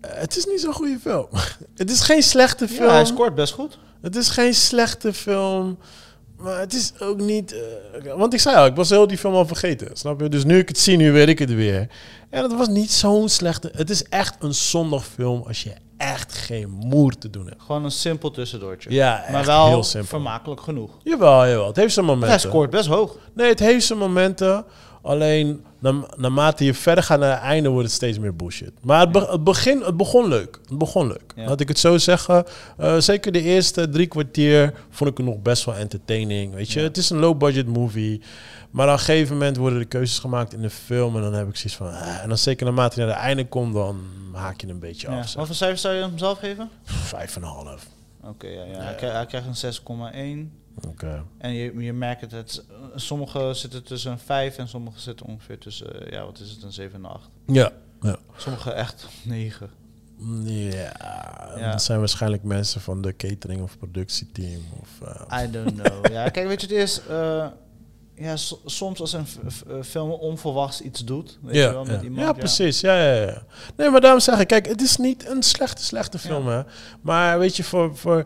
het 0.00 0.36
is 0.36 0.46
niet 0.46 0.60
zo'n 0.60 0.72
goede 0.72 0.98
film. 1.00 1.26
het 1.76 1.90
is 1.90 2.00
geen 2.00 2.22
slechte 2.22 2.68
film. 2.68 2.88
Ja, 2.88 2.94
hij 2.94 3.04
scoort 3.04 3.34
best 3.34 3.52
goed. 3.52 3.78
Het 4.00 4.16
is 4.16 4.28
geen 4.28 4.54
slechte 4.54 5.12
film. 5.12 5.78
Maar 6.36 6.60
het 6.60 6.74
is 6.74 6.92
ook 6.98 7.20
niet... 7.20 7.54
Uh, 8.04 8.14
want 8.14 8.34
ik 8.34 8.40
zei 8.40 8.56
al, 8.56 8.66
ik 8.66 8.74
was 8.74 8.90
heel 8.90 9.06
die 9.06 9.18
film 9.18 9.34
al 9.34 9.46
vergeten. 9.46 9.96
Snap 9.96 10.20
je? 10.20 10.28
Dus 10.28 10.44
nu 10.44 10.58
ik 10.58 10.68
het 10.68 10.78
zie, 10.78 10.96
nu 10.96 11.12
weet 11.12 11.28
ik 11.28 11.38
het 11.38 11.54
weer. 11.54 11.88
En 12.30 12.42
het 12.42 12.54
was 12.54 12.68
niet 12.68 12.92
zo'n 12.92 13.28
slechte... 13.28 13.70
Het 13.74 13.90
is 13.90 14.04
echt 14.04 14.36
een 14.38 14.54
zondagfilm 14.54 15.42
als 15.46 15.62
je 15.62 15.72
echt 15.96 16.34
geen 16.34 16.70
moer 16.70 17.18
te 17.18 17.30
doen 17.30 17.46
hebt. 17.46 17.62
Gewoon 17.62 17.84
een 17.84 17.90
simpel 17.90 18.30
tussendoortje. 18.30 18.90
Ja, 18.90 19.24
maar 19.30 19.44
wel 19.44 19.66
heel 19.66 19.82
simpel. 19.82 20.08
vermakelijk 20.08 20.60
genoeg. 20.60 20.90
Jawel, 21.02 21.46
jawel. 21.46 21.66
Het 21.66 21.76
heeft 21.76 21.94
zijn 21.94 22.06
momenten. 22.06 22.30
Hij 22.30 22.38
scoort 22.38 22.70
best 22.70 22.88
hoog. 22.88 23.16
Nee, 23.34 23.48
het 23.48 23.58
heeft 23.58 23.86
zijn 23.86 23.98
momenten. 23.98 24.64
Alleen 25.04 25.64
naarmate 26.16 26.64
je 26.64 26.74
verder 26.74 27.04
gaat 27.04 27.18
naar 27.18 27.32
het 27.32 27.40
einde 27.40 27.68
wordt 27.68 27.86
het 27.86 27.94
steeds 27.94 28.18
meer 28.18 28.36
bullshit. 28.36 28.72
Maar 28.80 29.00
het, 29.00 29.12
be 29.12 29.26
het, 29.30 29.44
begin, 29.44 29.82
het 29.82 29.96
begon 29.96 30.28
leuk. 30.28 30.58
Het 30.68 30.78
begon 30.78 31.06
leuk. 31.06 31.32
Laat 31.36 31.60
ik 31.60 31.68
het 31.68 31.78
zo 31.78 31.98
zeggen. 31.98 32.44
Uh, 32.80 32.98
zeker 32.98 33.32
de 33.32 33.42
eerste 33.42 33.88
drie 33.88 34.06
kwartier 34.06 34.74
vond 34.90 35.10
ik 35.10 35.16
het 35.16 35.26
nog 35.26 35.42
best 35.42 35.64
wel 35.64 35.74
entertaining. 35.74 36.54
Weet 36.54 36.70
je, 36.70 36.80
het 36.80 36.96
is 36.96 37.10
een 37.10 37.18
low 37.18 37.38
budget 37.38 37.66
movie. 37.66 38.20
Maar 38.70 38.86
op 38.86 38.92
een 38.92 38.98
gegeven 38.98 39.32
moment 39.32 39.56
worden 39.56 39.78
de 39.78 39.84
keuzes 39.84 40.18
gemaakt 40.18 40.52
in 40.52 40.60
de 40.60 40.70
film. 40.70 41.16
En 41.16 41.22
dan 41.22 41.32
heb 41.32 41.48
ik 41.48 41.56
zoiets 41.56 41.76
van. 41.76 41.86
Uh, 41.86 42.22
en 42.22 42.28
dan 42.28 42.38
zeker 42.38 42.64
naarmate 42.64 43.00
je 43.00 43.06
naar 43.06 43.14
het 43.14 43.24
einde 43.24 43.46
komt, 43.46 43.74
dan 43.74 44.00
haak 44.32 44.60
je 44.60 44.68
een 44.68 44.78
beetje 44.78 45.08
af. 45.08 45.28
Zeg. 45.28 45.34
Wat 45.34 45.46
voor 45.46 45.54
cijfers 45.54 45.80
zou 45.80 45.94
je 45.94 46.00
hem 46.00 46.18
zelf 46.18 46.38
geven? 46.38 46.70
Vijf 46.84 47.36
en 47.36 47.42
een 47.42 47.48
half. 47.48 47.86
Oké, 48.22 48.46
ja, 48.46 48.64
ja. 48.64 48.78
Hij 49.12 49.26
krijgt 49.26 49.62
een 49.62 50.48
6,1. 50.48 50.63
Oké. 50.88 51.24
En 51.38 51.52
je, 51.52 51.74
je 51.78 51.92
merkt 51.92 52.20
het, 52.20 52.30
het, 52.32 52.64
sommige 52.94 53.50
zitten 53.54 53.82
tussen 53.84 54.12
een 54.12 54.18
5 54.18 54.56
en 54.56 54.68
sommige 54.68 55.00
zitten 55.00 55.26
ongeveer 55.26 55.58
tussen, 55.58 56.06
eh, 56.06 56.12
ja, 56.12 56.24
wat 56.24 56.38
is 56.40 56.50
het, 56.50 56.62
een 56.62 56.72
7 56.72 56.94
en 56.94 57.04
een 57.04 57.10
8. 57.10 57.28
Ja. 57.46 57.70
ja. 58.00 58.16
Sommige 58.36 58.70
echt 58.72 59.06
9. 59.22 59.70
Ja, 60.44 60.92
Ja. 61.56 61.70
dat 61.70 61.82
zijn 61.82 61.98
waarschijnlijk 61.98 62.42
mensen 62.42 62.80
van 62.80 63.02
de 63.02 63.16
catering 63.16 63.62
of 63.62 63.78
productieteam. 63.78 64.62
Of, 64.80 65.08
eh, 65.08 65.42
I 65.44 65.50
don't 65.50 65.74
know. 65.82 66.06
ja, 66.12 66.28
kijk, 66.28 66.46
weet 66.46 66.60
je, 66.60 66.66
het 66.66 66.76
is, 66.76 67.00
eh, 67.08 67.46
ja, 68.14 68.36
so- 68.36 68.60
soms 68.64 69.00
als 69.00 69.12
een 69.12 69.26
film 69.84 70.10
onverwachts 70.10 70.80
iets 70.80 71.04
doet, 71.04 71.38
weet 71.42 71.54
je 71.54 71.60
ja, 71.60 71.72
wel, 71.72 71.84
met 71.84 71.96
ja. 71.96 72.02
iemand. 72.02 72.20
ja, 72.26 72.32
precies. 72.32 72.80
Ja, 72.80 72.96
ja, 73.02 73.22
ja. 73.22 73.42
Nee, 73.76 73.90
maar 73.90 74.00
daarom 74.00 74.20
zeg 74.20 74.38
ik, 74.38 74.46
kijk, 74.46 74.66
het 74.66 74.80
is 74.82 74.96
niet 74.96 75.28
een 75.28 75.42
slechte, 75.42 75.84
slechte 75.84 76.18
film, 76.18 76.46
hè. 76.48 76.62
Maar 77.00 77.38
weet 77.38 77.56
je, 77.56 77.64
voor... 77.64 77.96
voor 77.96 78.24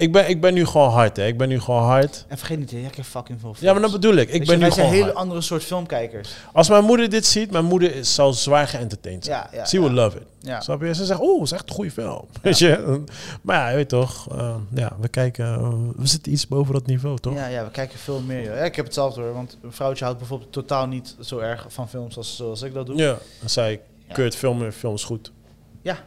ik, 0.00 0.12
ben, 0.12 0.28
ik 0.28 0.40
ben 0.40 0.54
nu 0.54 0.66
gewoon 0.66 0.90
hard, 0.90 1.16
hè. 1.16 1.26
Ik 1.26 1.38
ben 1.38 1.48
nu 1.48 1.60
gewoon 1.60 1.82
hard. 1.82 2.24
En 2.28 2.38
vergeet 2.38 2.58
niet, 2.58 2.70
hè, 2.70 2.78
jij 2.78 2.90
kijkt 2.90 3.08
fucking 3.08 3.40
veel 3.40 3.48
films. 3.54 3.60
Ja, 3.60 3.72
maar 3.72 3.82
dat 3.82 3.92
bedoel 3.92 4.14
ik. 4.14 4.18
Ik 4.20 4.26
Weet 4.32 4.40
je, 4.40 4.46
ben 4.46 4.54
nu 4.54 4.60
wij 4.60 4.70
zijn 4.70 4.76
gewoon 4.86 4.92
hele 5.00 5.04
hard. 5.12 5.16
andere 5.24 5.40
soort 5.40 5.64
filmkijkers. 5.64 6.30
Als 6.52 6.68
mijn 6.68 6.84
moeder 6.84 7.10
dit 7.10 7.26
ziet, 7.26 7.50
mijn 7.50 7.64
moeder 7.64 7.94
is, 7.94 8.14
zal 8.14 8.32
zwaar 8.32 8.68
geëntertained 8.68 9.24
zijn. 9.24 9.36
Ja, 9.52 9.58
ja, 9.58 9.66
She 9.66 9.78
will 9.80 9.88
ja. 9.88 9.94
love 9.94 10.16
it. 10.16 10.22
Ja. 10.42 10.60
Snap 10.60 10.82
je? 10.82 10.94
Ze 10.94 11.04
zegt, 11.04 11.20
oh, 11.20 11.42
is 11.42 11.52
echt 11.52 11.68
een 11.68 11.74
goede 11.74 11.90
film. 11.90 12.24
Weet 12.42 12.58
je? 12.58 13.02
Maar 13.42 13.56
ja, 13.56 13.68
je 13.68 13.76
weet 13.76 13.88
toch. 13.88 14.28
eh, 14.32 14.54
ja, 14.74 14.96
we 15.00 15.08
kijken, 15.08 15.44
eh, 15.54 15.72
we 15.96 16.06
zitten 16.06 16.32
iets 16.32 16.48
boven 16.48 16.72
dat 16.74 16.86
niveau, 16.86 17.18
toch? 17.18 17.34
Ja, 17.34 17.46
ja, 17.46 17.64
we 17.64 17.70
kijken 17.70 17.98
veel 17.98 18.20
meer. 18.20 18.42
joh. 18.44 18.54
Ja, 18.56 18.62
ik 18.64 18.76
heb 18.76 18.84
hetzelfde 18.84 19.20
hoor, 19.20 19.32
want 19.34 19.58
een 19.62 19.72
vrouwtje 19.72 20.04
houdt 20.04 20.18
bijvoorbeeld 20.18 20.52
totaal 20.52 20.86
niet 20.86 21.16
zo 21.20 21.38
erg 21.38 21.66
van 21.68 21.88
films 21.88 22.16
als 22.16 22.36
zoals 22.36 22.62
ik 22.62 22.74
dat 22.74 22.86
doe. 22.86 22.96
Ja, 22.96 23.16
dan 23.40 23.48
zei 23.50 23.72
ik, 23.72 23.80
Ja. 24.08 24.14
Kurt, 24.14 24.36
filmen, 24.36 24.72
film 24.72 24.94
is 24.94 25.04
goed. 25.04 25.32
Ja. 25.82 25.98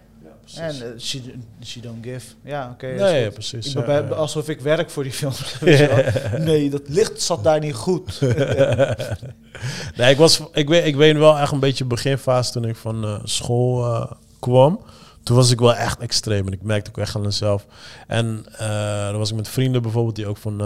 En 0.55 0.81
eh, 0.81 0.99
she, 0.99 1.21
she 1.63 1.79
don't 1.79 2.05
give. 2.05 2.33
Ja, 2.43 2.69
oké. 2.73 2.87
nee, 2.87 3.23
ja, 3.23 3.29
precies. 3.29 3.75
Ik 3.75 3.85
ja, 3.85 3.99
alsof 3.99 4.49
ik 4.49 4.61
werk 4.61 4.89
voor 4.89 5.03
die 5.03 5.11
films. 5.11 5.59
wel. 5.59 5.97
nee, 6.39 6.69
dat 6.69 6.81
licht 6.85 7.21
zat 7.21 7.43
daar 7.43 7.59
niet 7.59 7.73
goed. 7.73 8.21
nee, 9.97 10.11
ik, 10.11 10.17
was, 10.17 10.41
ik, 10.53 10.67
weet, 10.69 10.85
ik 10.85 10.95
weet 10.95 11.17
wel 11.17 11.37
echt 11.37 11.51
een 11.51 11.59
beetje 11.59 11.85
beginfase 11.85 12.51
toen 12.51 12.65
ik 12.65 12.75
van 12.75 13.03
eh, 13.03 13.19
school 13.23 13.85
eh, 13.85 14.11
kwam. 14.39 14.79
Toen 15.23 15.35
was 15.35 15.51
ik 15.51 15.59
wel 15.59 15.75
echt 15.75 15.99
extreem 15.99 16.47
en 16.47 16.53
ik 16.53 16.61
merkte 16.61 16.89
ook 16.89 16.97
echt 16.97 17.15
aan 17.15 17.21
mezelf. 17.21 17.65
En 18.07 18.45
dan 18.57 19.17
was 19.17 19.29
ik 19.29 19.35
met 19.35 19.47
vrienden 19.47 19.81
bijvoorbeeld 19.81 20.15
die 20.15 20.27
ook 20.27 20.37
van, 20.37 20.57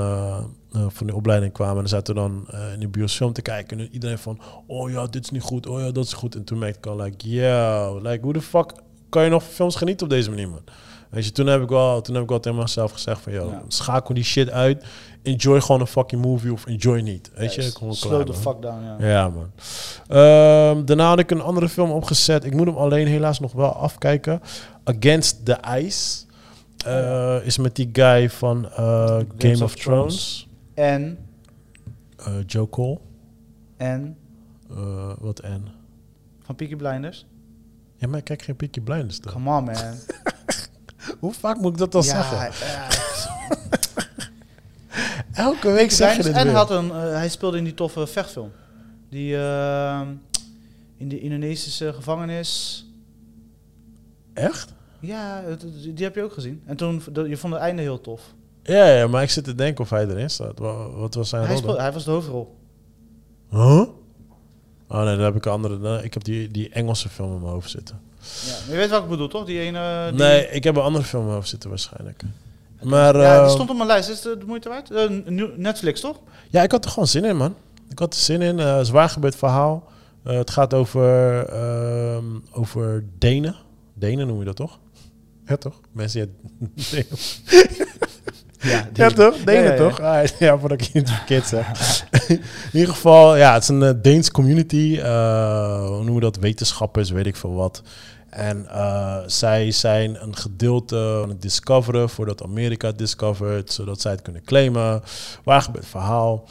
van 0.71 1.07
de 1.07 1.15
opleiding 1.15 1.53
kwamen. 1.53 1.75
En 1.75 1.82
dan 1.82 1.89
zaten 1.89 2.15
we 2.15 2.19
dan 2.19 2.47
in 2.73 2.80
de 2.80 2.88
biosfilm 2.88 3.34
te 3.34 3.41
kijken. 3.41 3.80
En 3.80 3.89
iedereen 3.91 4.17
van, 4.17 4.39
oh 4.67 4.89
ja, 4.91 5.07
dit 5.07 5.23
is 5.23 5.30
niet 5.30 5.41
goed. 5.41 5.67
Oh 5.67 5.80
ja, 5.80 5.91
dat 5.91 6.05
is 6.05 6.13
goed. 6.13 6.36
En 6.36 6.43
toen 6.43 6.57
merkte 6.57 6.78
ik 6.78 6.86
al, 6.86 7.01
like, 7.01 7.30
yo, 7.30 7.99
like, 8.01 8.23
hoe 8.23 8.34
de 8.34 8.41
fuck 8.41 8.73
kan 9.09 9.23
je 9.23 9.29
nog 9.29 9.43
films 9.43 9.75
genieten 9.75 10.05
op 10.05 10.11
deze 10.11 10.29
manier, 10.29 10.49
man? 10.49 10.61
Weet 11.09 11.25
je, 11.25 11.31
toen 11.31 11.47
heb 11.47 11.61
ik 11.61 11.69
wel, 11.69 12.01
toen 12.01 12.13
heb 12.13 12.23
ik 12.23 12.29
wel 12.29 12.39
tegen 12.39 12.57
mezelf 12.57 12.91
gezegd 12.91 13.21
van, 13.21 13.33
yo, 13.33 13.49
Ja. 13.49 13.61
schakel 13.67 14.13
die 14.13 14.23
shit 14.23 14.49
uit. 14.49 14.85
Enjoy 15.23 15.61
gewoon 15.61 15.81
een 15.81 15.87
fucking 15.87 16.21
movie 16.21 16.51
of 16.51 16.65
enjoy 16.65 16.99
niet. 17.01 17.31
Weet 17.35 17.53
je, 17.53 17.61
gewoon 17.61 17.95
Slow 17.95 18.25
the 18.25 18.33
fuck 18.33 18.61
down, 18.61 18.83
ja. 18.83 19.07
Ja, 19.09 19.29
man. 19.29 19.51
Ehm, 20.07 20.85
daarna 20.85 21.07
had 21.07 21.19
ik 21.19 21.31
een 21.31 21.41
andere 21.41 21.69
film 21.69 21.91
opgezet. 21.91 22.43
Ik 22.45 22.53
moet 22.53 22.65
hem 22.67 22.75
alleen 22.75 23.07
helaas 23.07 23.39
nog 23.39 23.51
wel 23.51 23.73
afkijken. 23.73 24.41
Against 24.83 25.45
the 25.45 25.57
Ice. 25.77 26.25
Eh, 26.85 27.35
Is 27.43 27.57
met 27.57 27.75
die 27.75 27.89
guy 27.93 28.29
van 28.29 28.69
eh, 28.69 29.19
Game, 29.37 29.63
of, 29.63 29.75
Thrones. 29.75 30.47
En, 30.73 31.17
Eh, 32.17 32.33
Joe 32.45 32.69
Cole. 32.69 32.97
en, 33.77 34.17
wat 35.19 35.39
en? 35.39 35.67
van 36.43 36.55
Peaky 36.55 36.75
Blinders. 36.75 37.25
Ja, 37.97 38.07
maar 38.07 38.21
kijk 38.21 38.41
geen 38.41 38.55
Peaky 38.55 38.81
Blinders 38.81 39.19
dan. 39.21 39.33
Come 39.33 39.57
on, 39.57 39.63
man. 39.63 39.75
Hoe 41.19 41.33
vaak 41.33 41.57
moet 41.57 41.71
ik 41.71 41.77
dat 41.77 41.91
dan 41.91 42.03
ja, 42.03 42.07
zeggen? 42.29 42.67
ja. 42.67 42.87
Elke 45.45 45.71
week 45.71 45.91
zeg 45.91 46.15
je 46.17 46.23
dit 46.23 46.33
En 46.33 46.45
weer. 46.45 46.55
had 46.55 46.69
een, 46.71 46.91
eh, 46.91 46.99
hij 46.99 47.29
speelde 47.29 47.57
in 47.57 47.63
die 47.63 47.73
toffe 47.73 48.07
vechtfilm. 48.07 48.51
Die 49.09 49.37
eh, 49.37 50.01
in 50.97 51.09
de 51.09 51.19
Indonesische 51.19 51.93
gevangenis. 51.93 52.85
Echt? 54.33 54.73
Ja, 54.99 55.43
die 55.93 56.03
heb 56.05 56.15
je 56.15 56.23
ook 56.23 56.33
gezien. 56.33 56.61
En 56.65 56.75
toen, 56.77 57.01
je 57.27 57.37
vond 57.37 57.53
het 57.53 57.61
einde 57.61 57.81
heel 57.81 58.01
tof. 58.01 58.21
Ja, 58.63 58.85
ja, 58.87 59.07
maar 59.07 59.23
ik 59.23 59.29
zit 59.29 59.43
te 59.43 59.55
denken 59.55 59.83
of 59.83 59.89
hij 59.89 60.07
erin 60.07 60.29
staat. 60.29 60.59
Wa- 60.59 60.89
Wat 60.89 61.13
was 61.13 61.29
zijn 61.29 61.41
Hij, 61.41 61.51
rol 61.51 61.59
speelde, 61.61 61.81
hij 61.81 61.91
was 61.93 62.03
de 62.05 62.11
hoofdrol. 62.11 62.55
Huh? 63.49 63.83
Oh 64.89 65.03
nee, 65.03 65.15
dan 65.15 65.25
heb 65.25 65.35
ik 65.35 65.45
een 65.45 65.51
andere. 65.51 65.77
nee, 65.77 66.03
Ik 66.03 66.13
heb 66.13 66.23
die, 66.23 66.51
die 66.51 66.69
Engelse 66.69 67.09
film 67.09 67.33
in 67.33 67.39
mijn 67.41 67.51
hoofd 67.51 67.69
zitten. 67.69 67.99
Ja, 68.45 68.55
je 68.71 68.75
weet 68.77 68.89
wat 68.89 69.03
ik 69.03 69.09
bedoel, 69.09 69.27
toch? 69.27 69.45
Die 69.45 69.59
ene... 69.59 70.07
Die, 70.09 70.19
Nee, 70.19 70.47
ik 70.49 70.63
heb 70.63 70.75
een 70.75 70.81
andere 70.81 71.03
film 71.05 71.21
in 71.21 71.27
mijn 71.27 71.38
hoofd 71.39 71.49
zitten 71.49 71.69
waarschijnlijk. 71.69 72.21
Maar 72.81 73.17
ja, 73.17 73.35
die 73.38 73.45
eh, 73.45 73.49
stond 73.53 73.69
op 73.69 73.75
mijn 73.75 73.88
lijst. 73.88 74.09
Is 74.09 74.23
het 74.23 74.39
de 74.39 74.45
moeite 74.45 74.69
waard? 74.69 74.89
Nieuw- 75.29 75.51
Netflix, 75.55 75.99
toch? 76.01 76.19
ja, 76.49 76.63
ik 76.63 76.71
had 76.71 76.85
er 76.85 76.91
gewoon 76.91 77.07
zin 77.07 77.25
in, 77.25 77.38
man. 77.38 77.55
Ik 77.89 77.99
had 77.99 78.13
er 78.13 78.19
zin 78.19 78.41
in. 78.41 78.59
eh 78.59 78.79
zwaar 78.81 79.09
gebeurd 79.09 79.35
verhaal. 79.35 79.83
Eh, 80.23 80.38
het 80.38 80.49
gaat 80.49 80.73
over, 80.73 81.45
ehm, 81.45 82.25
over 82.51 83.03
Denen. 83.17 83.55
Denen 83.93 84.27
noem 84.27 84.39
je 84.39 84.45
dat 84.45 84.55
toch? 84.55 84.79
Ja, 85.45 85.55
toch? 85.57 85.79
Mensen 85.91 86.35
die 86.59 87.05
uit 87.09 87.39
Ja, 88.59 88.87
Ja, 88.93 89.09
toch? 89.09 89.35
Denen, 89.43 89.63
Ja, 89.63 89.69
ja, 89.69 89.71
ja. 89.71 89.77
toch? 89.77 89.99
Ah, 89.99 90.25
ja, 90.39 90.57
voordat 90.57 90.81
ik 90.81 90.93
niet 90.93 91.09
verkeerd 91.11 91.47
zeg. 91.47 91.67
in 92.27 92.41
ieder 92.73 92.89
geval, 92.93 93.35
ja, 93.35 93.53
het 93.53 93.63
is 93.63 93.69
een 93.69 93.83
eh, 93.83 93.93
Deens 94.01 94.31
community. 94.31 94.99
eh, 95.01 95.77
hoe 95.79 95.95
noemen 95.95 96.13
we 96.13 96.19
dat? 96.19 96.37
Wetenschappers, 96.37 97.09
weet 97.09 97.25
ik 97.25 97.35
veel 97.35 97.53
wat. 97.53 97.81
En 98.29 98.67
eh, 98.69 99.17
zij 99.25 99.71
zijn 99.71 100.21
een 100.23 100.35
gedeelte 100.35 101.19
aan 101.23 101.29
het 101.29 101.41
discoveren 101.41 102.09
voordat 102.09 102.43
Amerika 102.43 102.87
het 102.87 102.97
discovert, 102.97 103.73
zodat 103.73 104.01
zij 104.01 104.11
het 104.11 104.21
kunnen 104.21 104.43
claimen. 104.43 105.01
Waar 105.43 105.61
gebeurt 105.61 105.83
het 105.83 105.93
verhaal? 105.93 106.43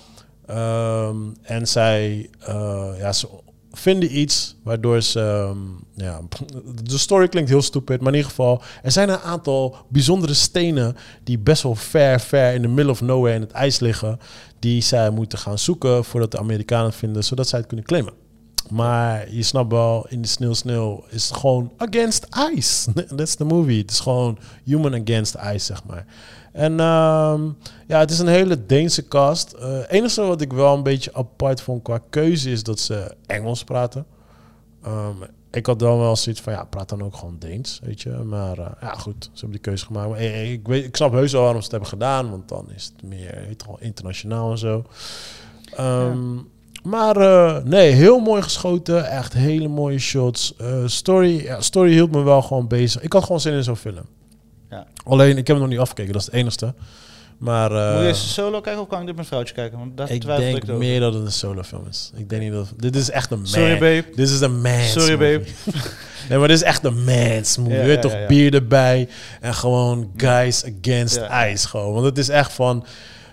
Ehm, 0.46 1.16
en 1.42 1.66
zij, 1.68 2.30
ja, 2.98 3.12
ze 3.12 3.28
vinden 3.78 4.18
iets 4.18 4.56
waardoor 4.62 5.02
ze, 5.02 5.20
ehm, 5.20 5.58
ja, 5.94 6.20
de 6.82 6.98
story 6.98 7.28
klinkt 7.28 7.50
heel 7.50 7.62
stupid, 7.62 8.00
maar 8.00 8.08
in 8.08 8.14
ieder 8.14 8.30
geval, 8.30 8.62
er 8.82 8.92
zijn 8.92 9.08
een 9.08 9.18
aantal 9.18 9.76
bijzondere 9.88 10.34
stenen 10.34 10.96
die 11.24 11.38
best 11.38 11.62
wel 11.62 11.74
ver, 11.74 12.20
ver 12.20 12.54
in 12.54 12.62
the 12.62 12.68
middle 12.68 12.92
of 12.92 13.00
nowhere 13.00 13.34
in 13.34 13.40
het 13.40 13.50
ijs 13.50 13.78
liggen, 13.78 14.18
die 14.58 14.80
zij 14.80 15.10
moeten 15.10 15.38
gaan 15.38 15.58
zoeken 15.58 16.04
voordat 16.04 16.30
de 16.30 16.38
Amerikanen 16.38 16.92
vinden, 16.92 17.24
zodat 17.24 17.48
zij 17.48 17.58
het 17.58 17.68
kunnen 17.68 17.86
claimen. 17.86 18.12
Maar 18.70 19.32
je 19.32 19.42
snapt 19.42 19.72
wel, 19.72 20.06
in 20.08 20.22
de 20.22 20.28
sneeuw, 20.28 20.52
sneeuw 20.52 21.04
is 21.08 21.28
het 21.28 21.38
gewoon 21.38 21.72
against 21.76 22.26
ice. 22.54 22.92
That's 23.16 23.34
the 23.34 23.44
movie. 23.44 23.78
Het 23.78 23.90
is 23.90 24.00
gewoon 24.00 24.38
human 24.64 24.94
against 24.94 25.34
ice, 25.34 25.64
zeg 25.64 25.84
maar. 25.84 26.06
En 26.56 26.80
ehm, 26.80 27.42
ja, 27.86 27.98
het 27.98 28.10
is 28.10 28.18
een 28.18 28.26
hele 28.26 28.66
Deense 28.66 29.08
cast. 29.08 29.52
Eh, 29.52 29.78
Het 29.78 29.88
enige 29.90 30.22
wat 30.22 30.40
ik 30.40 30.52
wel 30.52 30.74
een 30.74 30.82
beetje 30.82 31.14
apart 31.14 31.60
vond 31.60 31.82
qua 31.82 32.00
keuze 32.10 32.50
is 32.50 32.62
dat 32.62 32.80
ze 32.80 33.14
Engels 33.26 33.64
praten. 33.64 34.06
Ehm, 34.82 35.14
ik 35.50 35.66
had 35.66 35.78
dan 35.78 35.98
wel 35.98 36.16
zoiets 36.16 36.40
van, 36.40 36.52
ja, 36.52 36.64
praat 36.64 36.88
dan 36.88 37.02
ook 37.02 37.16
gewoon 37.16 37.36
Deens, 37.38 37.80
weet 37.84 38.00
je. 38.02 38.10
Maar 38.10 38.58
eh, 38.58 38.66
ja, 38.80 38.94
goed, 38.94 39.24
ze 39.24 39.30
hebben 39.32 39.50
die 39.50 39.60
keuze 39.60 39.84
gemaakt. 39.86 40.14
Eh, 40.14 40.52
ik, 40.52 40.66
weet, 40.66 40.84
ik 40.84 40.96
snap 40.96 41.12
heus 41.12 41.32
wel 41.32 41.40
waarom 41.42 41.60
ze 41.60 41.64
het 41.64 41.72
hebben 41.72 41.90
gedaan, 41.90 42.30
want 42.30 42.48
dan 42.48 42.66
is 42.74 42.84
het 42.96 43.02
meer 43.08 43.48
internationaal 43.78 44.50
en 44.50 44.58
zo. 44.58 44.84
Ehm, 45.76 46.34
Maar 46.82 47.16
nee, 47.64 47.92
heel 47.92 48.18
mooi 48.20 48.42
geschoten. 48.42 49.10
Echt 49.10 49.32
hele 49.32 49.68
mooie 49.68 49.98
shots. 49.98 50.54
Story, 50.86 51.42
ja, 51.42 51.60
story 51.60 51.90
hield 51.92 52.10
me 52.10 52.22
wel 52.22 52.42
gewoon 52.42 52.66
bezig. 52.68 53.02
Ik 53.02 53.12
had 53.12 53.22
gewoon 53.22 53.40
zin 53.40 53.52
in 53.52 53.62
zo'n 53.64 53.76
film. 53.76 54.04
Ja. 54.76 54.86
Alleen, 55.04 55.30
ik 55.30 55.46
heb 55.46 55.46
hem 55.46 55.58
nog 55.58 55.68
niet 55.68 55.78
afgekeken. 55.78 56.12
Dat 56.12 56.20
is 56.20 56.26
het 56.26 56.36
enigste. 56.36 56.74
Maar 57.38 57.72
eh, 57.72 57.92
Moet 57.92 58.02
je 58.02 58.08
eens 58.08 58.34
solo 58.34 58.60
kijken 58.60 58.82
of 58.82 58.88
kan 58.88 59.00
ik 59.00 59.06
dit 59.06 59.16
met 59.16 59.26
vrouwtje 59.26 59.54
kijken? 59.54 59.78
Want 59.78 59.96
daar 59.96 60.10
ik 60.10 60.20
twijfel 60.20 60.44
denk 60.44 60.56
ik 60.56 60.62
over. 60.62 60.76
meer 60.76 61.00
dat 61.00 61.14
het 61.14 61.24
een 61.24 61.32
solo 61.32 61.62
film 61.62 61.86
is. 61.88 62.10
Ik 62.14 62.28
denk 62.28 62.42
niet 62.42 62.52
dat... 62.52 62.72
Dit 62.76 62.96
is 62.96 63.10
echt 63.10 63.30
een 63.30 63.38
man. 63.38 63.46
Sorry, 63.46 63.78
babe. 63.78 64.04
Dit 64.14 64.28
is 64.28 64.40
een 64.40 64.60
man's 64.60 64.92
Sorry, 64.92 65.16
babe. 65.16 65.44
Nee, 66.28 66.38
maar 66.38 66.48
dit 66.48 66.56
is 66.56 66.62
echt 66.62 66.84
een 66.84 67.04
man's 67.04 67.56
movie. 67.56 67.74
Ja, 67.74 67.80
je 67.80 67.86
weet 67.86 67.94
ja, 67.94 68.00
toch, 68.00 68.12
ja, 68.12 68.26
bier 68.26 68.54
erbij. 68.54 69.08
En 69.40 69.54
gewoon 69.54 70.10
guys 70.16 70.64
against 70.64 71.20
ice 71.30 71.68
gewoon. 71.68 71.92
Want 71.92 72.04
het 72.04 72.18
is 72.18 72.28
echt 72.28 72.52
van... 72.52 72.86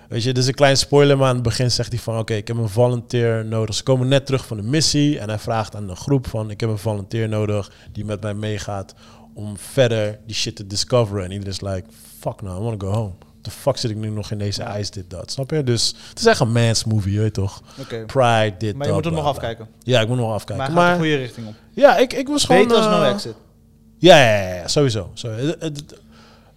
Weet 0.09 0.23
je, 0.23 0.33
dit 0.33 0.43
is 0.43 0.47
een 0.47 0.53
klein 0.53 0.77
spoiler, 0.77 1.17
maar 1.17 1.27
aan 1.27 1.33
het 1.33 1.43
begin 1.43 1.71
zegt 1.71 1.91
hij 1.91 2.01
van... 2.01 2.17
Oké, 2.17 2.33
ik 2.33 2.47
heb 2.47 2.57
een 2.57 2.69
volunteer 2.69 3.45
nodig. 3.45 3.75
Ze 3.75 3.83
komen 3.83 4.07
net 4.07 4.25
terug 4.25 4.45
van 4.45 4.57
de 4.57 4.63
missie. 4.63 5.19
En 5.19 5.29
hij 5.29 5.39
vraagt 5.39 5.75
aan 5.75 5.87
de 5.87 5.95
groep 5.95 6.27
van... 6.27 6.49
Ik 6.49 6.59
heb 6.59 6.69
een 6.69 6.77
volunteer 6.77 7.29
nodig 7.29 7.71
die 7.91 8.05
met 8.05 8.21
mij 8.21 8.33
meegaat... 8.33 8.93
om 9.33 9.57
verder 9.57 10.19
die 10.25 10.35
shit 10.35 10.55
te 10.55 10.67
discoveren. 10.67 11.23
En 11.23 11.31
iedereen 11.31 11.53
is 11.53 11.61
like... 11.61 11.83
Fuck 12.19 12.41
nou, 12.41 12.59
I 12.59 12.63
wanna 12.63 12.77
go 12.77 12.87
home. 12.87 13.13
The 13.41 13.51
fuck 13.51 13.77
zit 13.77 13.91
ik 13.91 13.97
nu 13.97 14.09
nog 14.09 14.31
in 14.31 14.37
deze 14.37 14.63
ijs, 14.63 14.91
dit, 14.91 15.09
dat. 15.09 15.31
Snap 15.31 15.49
je? 15.49 15.63
Dus 15.63 15.95
het 16.09 16.19
is 16.19 16.25
echt 16.25 16.39
een 16.39 16.51
man's 16.51 16.83
movie, 16.83 17.21
je 17.21 17.31
toch? 17.31 17.61
Oké. 17.79 18.05
Pride, 18.05 18.53
dit, 18.57 18.75
Maar 18.75 18.87
je 18.87 18.93
dat, 18.93 18.93
moet 18.93 19.03
hem 19.03 19.13
nog 19.13 19.25
afkijken. 19.25 19.67
Ja, 19.79 20.01
ik 20.01 20.07
moet 20.07 20.17
nog 20.17 20.25
Maar 20.25 20.35
afkijken. 20.35 20.73
Maar, 20.73 20.83
gaat 20.85 20.91
de 20.91 21.03
goede 21.03 21.15
richting 21.15 21.47
op. 21.47 21.53
ja, 21.71 21.97
ik, 21.97 22.13
ik 22.13 22.27
was 22.27 22.43
gewoon... 22.43 22.61
Beter 22.61 22.77
als 22.77 22.85
No 22.85 23.03
eh, 23.03 23.09
Exit. 23.09 23.35
ja, 23.97 24.17
ja, 24.17 24.47
ja, 24.47 24.53
ja, 24.55 24.67
sowieso. 24.67 25.11
Zo, 25.13 25.29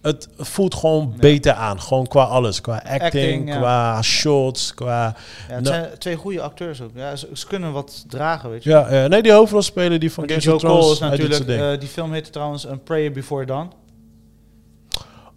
het, 0.07 0.27
voelt 0.37 0.75
gewoon 0.75 1.13
beter 1.19 1.53
aan. 1.53 1.81
Gewoon 1.81 2.07
qua 2.07 2.23
alles. 2.23 2.61
Qua 2.61 2.75
acting, 2.75 3.01
Acting, 3.01 3.49
ja. 3.49 3.57
qua 3.57 4.01
shots, 4.01 4.73
qua... 4.73 5.15
Ja, 5.47 5.53
het 5.53 5.63
No- 5.63 5.69
zijn 5.69 5.89
twee 5.97 6.15
goede 6.15 6.41
acteurs 6.41 6.81
ook. 6.81 6.91
Ja, 6.95 7.15
ze, 7.15 7.29
ze 7.33 7.47
kunnen 7.47 7.71
wat 7.71 8.05
dragen, 8.07 8.49
weet 8.49 8.63
je. 8.63 8.69
Ja, 8.69 8.87
eh, 8.87 9.09
nee, 9.09 9.21
die 9.21 9.31
hoofdrolspeler 9.31 9.99
die 9.99 10.11
van 10.11 10.29
Game 10.29 10.39
Joe 10.41 10.59
Cole 10.59 10.91
is 10.91 10.99
natuurlijk... 10.99 11.47
eh, 11.49 11.79
die 11.79 11.89
film 11.89 12.13
heette 12.13 12.29
trouwens 12.29 12.65
een 12.65 12.83
Prayer 12.83 13.11
Before 13.11 13.45
Dawn. 13.45 13.71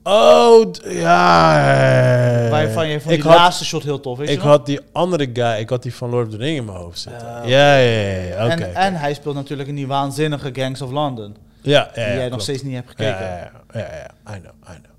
Oh, 0.02 0.70
ja. 0.84 2.48
Waarvan 2.50 2.88
je 2.88 3.00
van 3.00 3.12
ik 3.12 3.22
die 3.22 3.30
had, 3.30 3.38
laatste 3.38 3.64
shot 3.64 3.82
heel 3.82 4.00
tof, 4.00 4.18
weet 4.18 4.28
je 4.28 4.34
Ik 4.34 4.40
had 4.40 4.66
die 4.66 4.80
andere 4.92 5.30
guy, 5.32 5.58
ik 5.58 5.68
had 5.68 5.82
die 5.82 5.94
van 5.94 6.10
Lord 6.10 6.26
of 6.26 6.32
the 6.32 6.38
Rings 6.38 6.58
in 6.58 6.64
mijn 6.64 6.78
hoofd 6.78 6.98
zitten. 6.98 7.26
Ja, 7.26 7.76
ja, 7.76 7.76
ja, 7.76 8.22
ja, 8.22 8.44
oké. 8.44 8.64
en, 8.64 8.74
en 8.74 8.94
hij 8.94 9.14
speelt 9.14 9.34
natuurlijk 9.34 9.68
in 9.68 9.74
die 9.74 9.86
waanzinnige 9.86 10.50
Gangs 10.52 10.82
of 10.82 10.90
London. 10.90 11.36
ja, 11.60 11.90
ja, 11.94 12.04
die 12.04 12.04
jij 12.04 12.16
nog 12.18 12.28
klopt. 12.28 12.42
steeds 12.42 12.62
niet 12.62 12.74
hebt 12.74 12.88
gekeken. 12.88 13.26
Ja, 13.26 13.36
ja, 13.36 13.50
ja, 13.74 13.80
ja, 13.80 13.96
ja, 13.96 14.36
I 14.36 14.40
know, 14.40 14.54
I 14.66 14.78
know. 14.80 14.89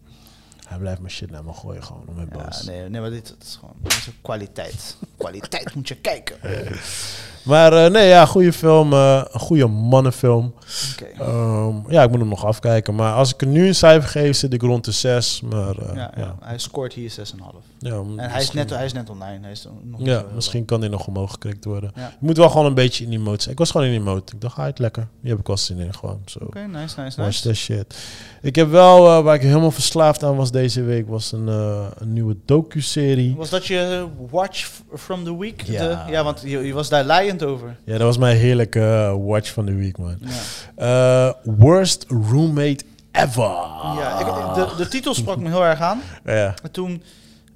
Hij 0.72 0.80
blijft 0.80 1.00
mijn 1.00 1.12
shit 1.14 1.32
naar 1.32 1.44
me 1.44 1.54
gooien 1.54 1.84
gewoon 1.84 2.04
om 2.08 2.16
mijn 2.16 2.28
Ja, 2.34 2.44
boos. 2.44 2.64
nee, 2.64 2.90
nee, 2.90 3.02
maar 3.02 3.10
dit, 3.10 3.28
dit 3.28 3.48
is 3.48 3.56
gewoon 3.60 3.76
is 3.88 4.10
kwaliteit. 4.22 4.96
kwaliteit 5.18 5.76
moet 5.76 5.88
je 5.88 5.96
kijken. 5.96 6.36
Maar 7.44 7.74
eh, 7.86 7.92
nee, 7.92 8.08
ja, 8.08 8.26
goede 8.26 8.54
film. 8.54 8.94
eh, 8.94 9.22
een 9.32 9.40
goede 9.40 9.68
mannenfilm. 9.68 10.54
Ehm, 11.20 11.92
ja, 11.92 12.04
ik 12.04 12.10
moet 12.10 12.20
hem 12.20 12.28
nog 12.28 12.46
afkijken. 12.46 12.96
Maar 12.96 13.14
als 13.14 13.34
ik 13.34 13.42
er 13.42 13.48
nu 13.48 13.68
een 13.68 13.76
cijfer 13.76 14.10
geef, 14.10 14.36
zit 14.38 14.54
ik 14.54 14.62
rond 14.62 14.86
de 14.86 14.92
6. 14.92 15.42
Maar 15.42 15.78
eh, 15.78 15.96
Ja. 15.96 16.36
Hij 16.42 16.58
scoort 16.58 16.94
hier 16.94 17.10
6,5. 17.12 17.16
ja, 17.80 17.94
En 17.94 18.20
hij 18.20 18.42
is, 18.42 18.52
net, 18.52 18.70
hij 18.70 18.86
is 18.86 18.94
net 18.94 19.10
online. 19.10 19.40
Hij 19.42 19.52
is 19.52 19.68
nog 19.84 20.00
Ja, 20.04 20.24
misschien 20.36 20.66
kan 20.66 20.82
dit 20.82 20.92
nog 20.92 21.08
omhoog 21.08 21.32
gekrikt 21.32 21.66
worden. 21.66 21.92
Je 21.96 22.02
moet 22.20 22.38
wel 22.38 22.50
gewoon 22.50 22.66
een 22.66 22.74
beetje 22.74 23.04
in 23.04 23.10
die 23.10 23.20
mode 23.20 23.42
zijn. 23.42 23.52
Ik 23.52 23.60
was 23.60 23.72
gewoon 23.72 23.86
in 23.88 23.94
die 23.94 24.02
mode. 24.02 24.22
Ik 24.34 24.42
dacht, 24.42 24.58
ah, 24.58 24.66
het 24.66 24.80
lekker. 24.80 25.08
Die 25.22 25.30
heb 25.30 25.40
ik 25.40 25.48
wel 25.48 25.58
zin 25.58 25.78
in 25.80 25.94
gewoon. 25.94 26.22
Zo. 26.26 26.40
Oké, 26.44 26.60
nice, 26.60 27.02
nice, 27.02 27.02
Watch 27.02 27.18
nice. 27.18 27.42
that 27.48 27.56
shit. 27.56 27.96
Ik 28.42 28.56
heb 28.56 28.70
wel, 28.70 29.24
waar 29.24 29.36
ik 29.36 29.42
helemaal 29.42 29.72
verslaafd 29.72 30.24
aan 30.24 30.36
was 30.36 30.52
deze 30.52 30.61
week, 30.70 31.08
was 31.08 31.32
een, 31.32 31.48
eh, 31.48 31.86
een 31.98 32.14
nieuwe 32.14 32.36
docu-serie. 32.46 33.36
Was 33.36 33.50
dat 33.50 33.66
je 33.66 34.08
watch 34.30 34.70
from 34.96 35.24
the 35.24 35.38
week? 35.38 35.62
Ja. 35.62 35.88
De- 36.06 36.12
ja, 36.12 36.24
want 36.24 36.42
je, 36.46 36.60
je 36.60 36.74
was 36.74 36.90
daar 36.90 37.04
leidend 37.04 37.44
over. 37.44 37.76
Ja, 37.84 37.92
dat 37.94 38.02
was 38.02 38.18
mijn 38.18 38.38
heerlijke 38.38 38.80
eh, 38.80 39.16
watch 39.26 39.52
van 39.54 39.66
de 39.66 39.74
week, 39.76 39.98
man. 39.98 40.18
Ja, 40.20 40.30
Eh, 40.76 41.34
worst 41.58 42.06
roommate 42.30 42.84
ever. 43.12 43.44
ja 44.00 44.20
ik, 44.20 44.56
de, 44.56 44.76
de 44.78 44.88
titel 44.88 45.14
sprak 45.14 45.38
me 45.38 45.50
heel 45.50 45.66
erg 45.66 45.80
aan. 45.82 46.02
Ja. 46.26 46.54
En 46.64 46.72
toen, 46.72 47.04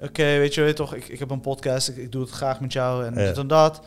oké, 0.02 0.24
weet 0.24 0.54
je, 0.54 0.62
weet 0.62 0.76
toch, 0.76 0.94
ik, 0.96 1.08
ik 1.08 1.20
heb 1.20 1.30
een 1.32 1.42
podcast, 1.42 1.90
ik, 1.90 1.98
ik 1.98 2.12
doe 2.12 2.22
het 2.22 2.32
graag 2.32 2.60
met 2.60 2.74
jou 2.74 3.06
en 3.06 3.14
Ja. 3.14 3.26
dit 3.28 3.38
en 3.38 3.48
dat. 3.48 3.82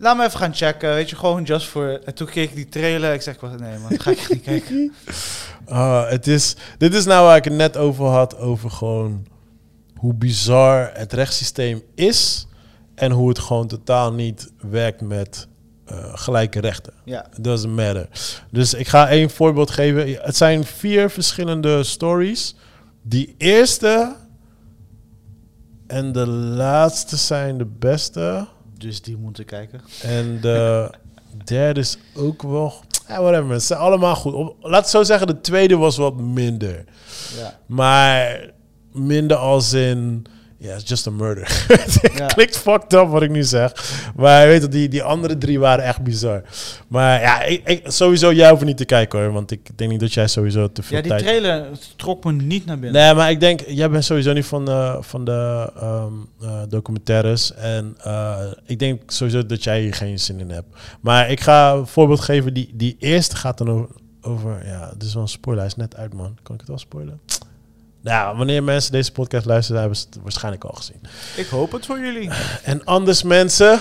Laat 0.00 0.16
me 0.16 0.24
even 0.24 0.38
gaan 0.38 0.54
checken, 0.54 0.94
weet 0.94 1.10
je, 1.10 1.16
gewoon 1.16 1.42
just 1.42 1.66
voor... 1.66 2.00
En 2.04 2.14
toen 2.14 2.26
keek 2.26 2.48
ik 2.50 2.54
die 2.56 2.68
trailer, 2.68 3.12
ik 3.14 3.22
zeg, 3.22 3.36
nee 3.40 3.78
man, 3.78 4.00
ga 4.00 4.10
ik 4.10 4.26
niet 4.30 4.42
kijken. 4.42 4.92
Ah, 5.68 6.08
het 6.08 6.26
is, 6.26 6.56
dit 6.78 6.94
is 6.94 7.04
nou 7.04 7.24
waar 7.26 7.36
ik 7.36 7.44
het 7.44 7.52
net 7.52 7.76
over 7.76 8.04
had, 8.06 8.36
over 8.38 8.70
gewoon 8.70 9.26
hoe 9.96 10.14
bizar 10.14 10.90
het 10.94 11.12
rechtssysteem 11.12 11.82
is 11.94 12.46
en 12.94 13.10
hoe 13.12 13.28
het 13.28 13.38
gewoon 13.38 13.66
totaal 13.66 14.12
niet 14.12 14.52
werkt 14.70 15.00
met 15.00 15.48
eh, 15.84 15.96
gelijke 16.14 16.60
rechten. 16.60 16.92
Ja, 17.04 17.26
It 17.36 17.44
doesn't 17.44 17.76
matter. 17.76 18.08
Dus 18.50 18.74
ik 18.74 18.88
ga 18.88 19.08
één 19.08 19.30
voorbeeld 19.30 19.70
geven. 19.70 20.18
Het 20.22 20.36
zijn 20.36 20.64
vier 20.64 21.10
verschillende 21.10 21.82
stories. 21.82 22.54
Die 23.02 23.34
eerste 23.38 24.16
en 25.86 26.12
de 26.12 26.26
laatste 26.26 27.16
zijn 27.16 27.58
de 27.58 27.64
beste. 27.64 28.46
dus 28.78 29.02
die 29.02 29.16
moeten 29.16 29.44
kijken. 29.44 29.80
En 30.02 30.40
de 30.40 30.90
derde 31.44 31.80
is 31.80 31.98
ook 32.14 32.42
wel... 32.42 32.74
Ja, 33.08 33.22
whatever. 33.22 33.60
Ze 33.60 33.66
zijn 33.66 33.78
allemaal 33.78 34.14
goed. 34.14 34.32
Op- 34.34 34.56
Laat 34.60 34.80
het 34.80 34.88
zo 34.90 35.02
zeggen, 35.02 35.26
de 35.26 35.40
tweede 35.40 35.76
was 35.76 35.96
wat 35.96 36.16
minder. 36.16 36.84
Ja. 37.38 37.58
Maar 37.66 38.50
minder 38.92 39.36
als 39.36 39.72
in... 39.72 40.26
Ja, 40.60 40.74
it's 40.74 40.88
just 40.88 41.06
a 41.06 41.10
murder. 41.10 41.46
Ja. 42.16 42.26
klinkt 42.26 42.56
fucked 42.56 42.92
up 42.92 43.08
wat 43.08 43.22
ik 43.22 43.30
nu 43.30 43.42
zeg. 43.42 43.72
Maar 44.16 44.42
je 44.42 44.46
weet 44.46 44.60
dat 44.60 44.72
die, 44.72 44.88
die 44.88 45.02
andere 45.02 45.38
drie 45.38 45.58
waren 45.58 45.84
echt 45.84 46.02
bizar. 46.02 46.42
Maar 46.88 47.20
ja, 47.20 47.42
ik, 47.42 47.68
ik, 47.68 47.82
sowieso 47.90 48.32
jij 48.32 48.50
hoeft 48.50 48.64
niet 48.64 48.76
te 48.76 48.84
kijken 48.84 49.18
hoor. 49.18 49.32
Want 49.32 49.50
ik 49.50 49.78
denk 49.78 49.90
niet 49.90 50.00
dat 50.00 50.12
jij 50.12 50.26
sowieso 50.26 50.72
te 50.72 50.82
veel 50.82 50.96
ja, 50.96 51.02
die 51.02 51.10
tijd... 51.10 51.22
trailer 51.22 51.66
trok 51.96 52.24
me 52.24 52.32
niet 52.32 52.66
naar 52.66 52.78
binnen. 52.78 53.02
Nee, 53.02 53.14
maar 53.14 53.30
ik 53.30 53.40
denk, 53.40 53.60
jij 53.66 53.90
bent 53.90 54.04
sowieso 54.04 54.32
niet 54.32 54.46
van 54.46 54.64
de, 54.64 54.98
van 55.00 55.24
de 55.24 55.70
ehm, 55.76 56.12
eh, 56.40 56.62
documentaires. 56.68 57.54
En 57.54 57.96
eh, 58.02 58.40
ik 58.64 58.78
denk 58.78 59.10
sowieso 59.10 59.46
dat 59.46 59.64
jij 59.64 59.80
hier 59.80 59.94
geen 59.94 60.20
zin 60.20 60.40
in 60.40 60.50
hebt. 60.50 60.68
Maar 61.00 61.30
ik 61.30 61.40
ga 61.40 61.72
een 61.72 61.86
voorbeeld 61.86 62.20
geven. 62.20 62.54
Die, 62.54 62.70
die 62.74 62.96
eerste 62.98 63.36
gaat 63.36 63.58
dan 63.58 63.70
over, 63.70 63.88
over... 64.22 64.66
Ja, 64.66 64.90
dit 64.92 65.02
is 65.02 65.14
wel 65.14 65.22
een 65.22 65.28
spoiler. 65.28 65.62
Hij 65.62 65.72
is 65.72 65.78
net 65.78 65.96
uit, 65.96 66.14
man. 66.14 66.36
Kan 66.42 66.54
ik 66.54 66.60
het 66.60 66.68
wel 66.68 66.78
spoilen? 66.78 67.20
Nou, 68.00 68.36
wanneer 68.36 68.62
mensen 68.62 68.92
deze 68.92 69.12
podcast 69.12 69.46
luisteren, 69.46 69.80
hebben 69.80 69.98
ze 69.98 70.06
het 70.10 70.18
waarschijnlijk 70.22 70.64
al 70.64 70.74
gezien. 70.74 71.00
Ik 71.36 71.46
hoop 71.46 71.72
het 71.72 71.86
voor 71.86 71.98
jullie. 71.98 72.30
En 72.62 72.84
anders 72.84 73.22
mensen... 73.22 73.80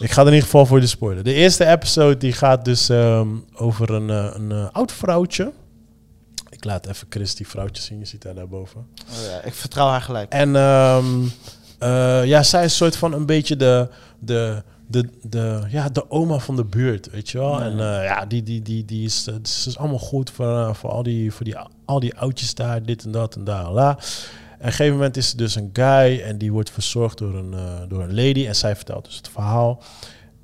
Ik 0.00 0.10
ga 0.10 0.20
er 0.20 0.26
in 0.26 0.32
ieder 0.32 0.48
geval 0.48 0.66
voor 0.66 0.80
de 0.80 0.86
spoiler. 0.86 1.24
De 1.24 1.32
eerste 1.32 1.66
episode 1.66 2.16
die 2.16 2.32
gaat 2.32 2.64
dus 2.64 2.88
ehm, 2.88 3.28
over 3.54 3.90
een, 3.90 4.10
eh, 4.10 4.30
een 4.34 4.52
eh, 4.52 4.68
oud 4.72 4.92
vrouwtje. 4.92 5.52
Ik 6.50 6.64
laat 6.64 6.86
even 6.86 7.06
Chris 7.10 7.34
die 7.34 7.48
vrouwtje 7.48 7.82
zien. 7.82 7.98
Je 7.98 8.04
ziet 8.04 8.24
haar 8.24 8.34
daarboven. 8.34 8.86
Oh 9.10 9.24
ja, 9.30 9.42
ik 9.42 9.54
vertrouw 9.54 9.86
haar 9.86 10.02
gelijk. 10.02 10.32
En 10.32 10.56
ehm, 10.56 11.22
eh, 11.78 12.24
ja, 12.24 12.42
zij 12.42 12.64
is 12.64 12.70
een 12.70 12.76
soort 12.76 12.96
van 12.96 13.12
een 13.12 13.26
beetje 13.26 13.56
de, 13.56 13.88
de, 14.18 14.62
de, 14.90 15.08
de, 15.22 15.62
ja, 15.68 15.88
de 15.88 16.10
oma 16.10 16.38
van 16.38 16.56
de 16.56 16.64
buurt, 16.64 17.10
weet 17.10 17.30
je 17.30 17.38
wel. 17.38 17.58
Ja. 17.58 17.64
En 17.64 17.72
eh, 17.72 18.04
ja, 18.04 18.26
die, 18.26 18.42
die, 18.42 18.62
die, 18.62 18.84
die 18.84 19.04
is, 19.04 19.26
het 19.26 19.46
is 19.46 19.62
dus 19.62 19.78
allemaal 19.78 19.98
goed 19.98 20.30
voor, 20.30 20.46
eh, 20.46 20.74
voor, 20.74 20.90
al, 20.90 21.02
die, 21.02 21.32
voor 21.32 21.44
die, 21.44 21.56
al 21.84 22.00
die 22.00 22.16
oudjes 22.16 22.54
daar, 22.54 22.82
dit 22.82 23.04
en 23.04 23.10
dat 23.10 23.36
en 23.36 23.44
daar. 23.44 23.70
La. 23.70 23.98
En 24.60 24.66
op 24.66 24.66
een 24.66 24.72
gegeven 24.72 24.96
moment 24.96 25.16
is 25.16 25.30
er 25.30 25.36
dus 25.36 25.54
een 25.54 25.70
guy 25.72 26.20
en 26.20 26.38
die 26.38 26.52
wordt 26.52 26.70
verzorgd 26.70 27.18
door 27.18 27.34
een, 27.34 27.54
eh, 27.54 27.80
door 27.88 28.02
een 28.02 28.14
lady. 28.14 28.46
En 28.46 28.56
zij 28.56 28.76
vertelt 28.76 29.04
dus 29.04 29.16
het 29.16 29.28
verhaal. 29.28 29.82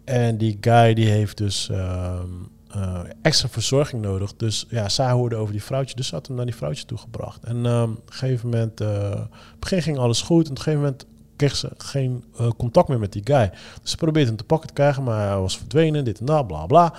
En 0.05 0.39
die 0.39 0.59
guy 0.61 0.95
die 0.95 1.09
heeft 1.09 1.37
dus 1.37 1.69
ehm, 1.69 2.29
eh, 2.71 3.01
extra 3.23 3.49
verzorging 3.49 4.03
nodig. 4.03 4.37
Dus 4.37 4.67
ja, 4.69 4.89
zij 4.89 5.11
hoorde 5.11 5.37
over 5.37 5.53
die 5.53 5.63
vrouwtje. 5.63 5.97
Dus 5.97 6.07
ze 6.09 6.15
had 6.15 6.27
hem 6.27 6.37
naar 6.37 6.45
die 6.45 6.55
vrouwtje 6.55 6.85
toegebracht. 6.85 7.45
En 7.45 7.67
ehm, 7.67 7.91
op 7.91 8.07
een 8.07 8.13
gegeven 8.13 8.49
moment, 8.49 8.81
eh, 8.81 9.21
op 9.55 9.61
begin 9.61 9.83
ging 9.83 9.99
alles 9.99 10.23
goed. 10.23 10.45
En 10.45 10.51
op 10.51 10.57
een 10.57 10.63
gegeven 10.63 10.85
moment 10.85 11.07
kreeg 11.37 11.57
ze 11.57 11.71
geen 11.77 12.25
eh, 12.39 12.49
contact 12.57 12.89
meer 12.89 12.99
met 12.99 13.13
die 13.13 13.23
guy. 13.25 13.51
Dus 13.83 13.91
ze 13.91 13.97
probeerde 13.97 14.29
hem 14.29 14.39
te 14.39 14.45
pakken 14.45 14.69
te 14.69 14.75
krijgen, 14.75 15.03
maar 15.03 15.29
hij 15.29 15.39
was 15.39 15.59
verdwenen, 15.59 16.05
dit 16.05 16.19
en 16.19 16.27
dat, 16.27 16.47
bla 16.47 16.67
bla. 16.67 16.85
En 16.85 16.91
op 16.91 16.95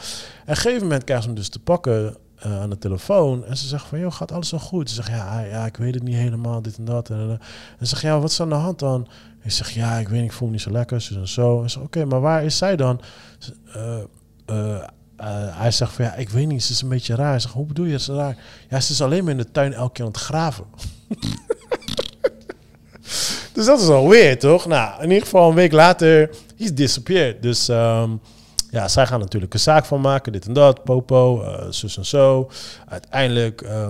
een 0.46 0.56
gegeven 0.56 0.82
moment 0.82 1.04
krijgt 1.04 1.24
ze 1.24 1.30
hem 1.30 1.38
dus 1.38 1.50
te 1.50 1.60
pakken 1.60 2.16
eh, 2.36 2.62
aan 2.62 2.70
de 2.70 2.78
telefoon. 2.78 3.46
En 3.46 3.58
ze 3.58 3.68
zegt 3.68 3.86
van, 3.86 4.00
joh, 4.00 4.12
gaat 4.12 4.32
alles 4.32 4.50
zo 4.50 4.58
goed? 4.58 4.90
Ze 4.90 4.96
zegt, 4.96 5.10
ja, 5.10 5.40
ja, 5.40 5.66
ik 5.66 5.78
weet 5.78 5.94
het 5.94 6.04
niet 6.04 6.16
helemaal, 6.16 6.62
dit 6.62 6.78
en 6.78 6.86
dat. 6.86 7.10
En, 7.10 7.40
en 7.80 7.80
ze 7.80 7.86
zegt, 7.86 8.02
ja, 8.02 8.20
wat 8.20 8.30
is 8.30 8.42
aan 8.42 8.50
de 8.50 8.56
hand 8.56 8.80
dan? 8.80 9.08
Ik 9.44 9.52
zeg, 9.52 9.70
ja, 9.70 9.98
ik 9.98 10.08
weet 10.08 10.22
niet, 10.22 10.30
ik 10.30 10.38
voel 10.38 10.48
me 10.48 10.54
niet 10.54 10.64
zo 10.64 10.72
lekker, 10.72 11.02
zo 11.02 11.16
en 11.16 11.28
zo. 11.28 11.64
En 11.64 11.70
ze 11.70 11.80
oké, 11.80 12.06
maar 12.06 12.22
waar 12.22 12.44
is 12.44 12.58
zij 12.58 12.76
dan? 12.76 13.02
Eh, 15.18 15.48
hij 15.52 15.72
zegt 15.72 15.94
van, 15.94 16.06
ja, 16.06 16.14
ik 16.14 16.30
weet 16.30 16.48
niet, 16.48 16.64
ze 16.64 16.72
is 16.72 16.82
een 16.82 16.90
beetje 16.90 17.16
raar. 17.16 17.30
Hij 17.30 17.40
zegt, 17.40 17.54
hoe 17.54 17.66
bedoel 17.66 17.86
je, 17.86 18.00
ze 18.00 18.16
raar? 18.16 18.38
Ja, 18.70 18.80
ze 18.80 18.92
is 18.92 19.02
alleen 19.02 19.24
maar 19.24 19.32
in 19.32 19.38
de 19.38 19.52
tuin 19.52 19.74
elke 19.74 19.94
keer 19.94 20.06
aan 20.06 20.12
het 20.12 20.20
graven. 20.20 20.66
dus 23.58 23.66
dat 23.66 23.82
is 23.82 23.88
al 23.88 24.38
toch? 24.38 24.66
Nou, 24.66 25.02
in 25.02 25.08
ieder 25.08 25.24
geval 25.24 25.50
een 25.50 25.56
week 25.56 25.72
later, 25.72 26.30
he's 26.58 26.74
disappeared. 26.74 27.42
Dus 27.42 27.70
ehm, 27.70 28.12
ja, 28.72 28.88
zij 28.88 29.08
gaan 29.08 29.20
natuurlijk 29.20 29.54
een 29.54 29.60
zaak 29.60 29.86
van 29.86 30.02
maken, 30.02 30.32
dit 30.32 30.48
en 30.48 30.54
dat, 30.54 30.84
Popo, 30.84 31.42
eh, 31.42 31.66
zus 31.70 31.98
en 31.98 32.06
zo. 32.06 32.50
Uiteindelijk 32.88 33.62
eh, 33.62 33.90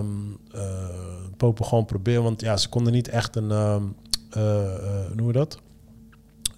Popo 1.37 1.65
gewoon 1.65 1.85
proberen, 1.85 2.23
want 2.23 2.41
ja, 2.41 2.57
ze 2.57 2.69
konden 2.69 2.93
niet 2.93 3.07
echt 3.07 3.35
een, 3.35 3.51
ehm 3.51 3.83
eh, 4.29 4.41
hoe 4.41 5.15
noemen 5.15 5.25
we 5.25 5.33
dat? 5.33 5.57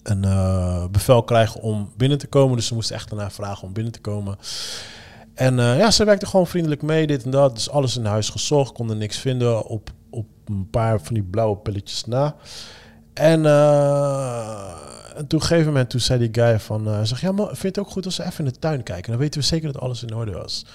Een 0.03 0.21
bevel 0.91 1.23
krijgen 1.23 1.61
om 1.61 1.91
binnen 1.97 2.17
te 2.17 2.27
komen. 2.27 2.55
Dus 2.55 2.67
ze 2.67 2.73
moesten 2.73 2.95
echt 2.95 3.09
daarna 3.09 3.31
vragen 3.31 3.67
om 3.67 3.73
binnen 3.73 3.93
te 3.93 4.01
komen. 4.01 4.37
En 5.33 5.55
ja, 5.55 5.91
ze 5.91 6.03
werkte 6.03 6.25
gewoon 6.25 6.47
vriendelijk 6.47 6.81
mee, 6.81 7.07
dit 7.07 7.23
en 7.23 7.31
dat. 7.31 7.55
Dus 7.55 7.69
alles 7.69 7.97
in 7.97 8.05
huis 8.05 8.29
gezocht, 8.29 8.71
konden 8.71 8.97
niks 8.97 9.17
vinden 9.17 9.65
op, 9.65 9.89
op 10.09 10.25
een 10.45 10.67
paar 10.69 11.01
van 11.01 11.13
die 11.13 11.23
blauwe 11.23 11.57
pilletjes 11.57 12.05
na. 12.05 12.35
En, 13.19 13.45
eh, 13.45 14.71
en 15.15 15.27
toen 15.27 15.39
een 15.39 15.45
gegeven 15.45 15.65
moment 15.65 15.89
toen 15.89 15.99
zei 15.99 16.19
die 16.19 16.43
guy 16.43 16.59
van... 16.59 16.85
hij 16.85 17.05
zegt, 17.05 17.21
ja, 17.21 17.31
maar 17.31 17.45
vind 17.47 17.61
je 17.61 17.67
het 17.67 17.79
ook 17.79 17.89
goed 17.89 18.05
als 18.05 18.17
we 18.17 18.25
even 18.25 18.45
in 18.45 18.51
de 18.51 18.59
tuin 18.59 18.83
kijken? 18.83 19.11
Dan 19.11 19.19
weten 19.19 19.39
we 19.39 19.45
zeker 19.45 19.71
dat 19.71 19.81
alles 19.81 20.03
in 20.03 20.15
orde 20.15 20.31
was. 20.31 20.65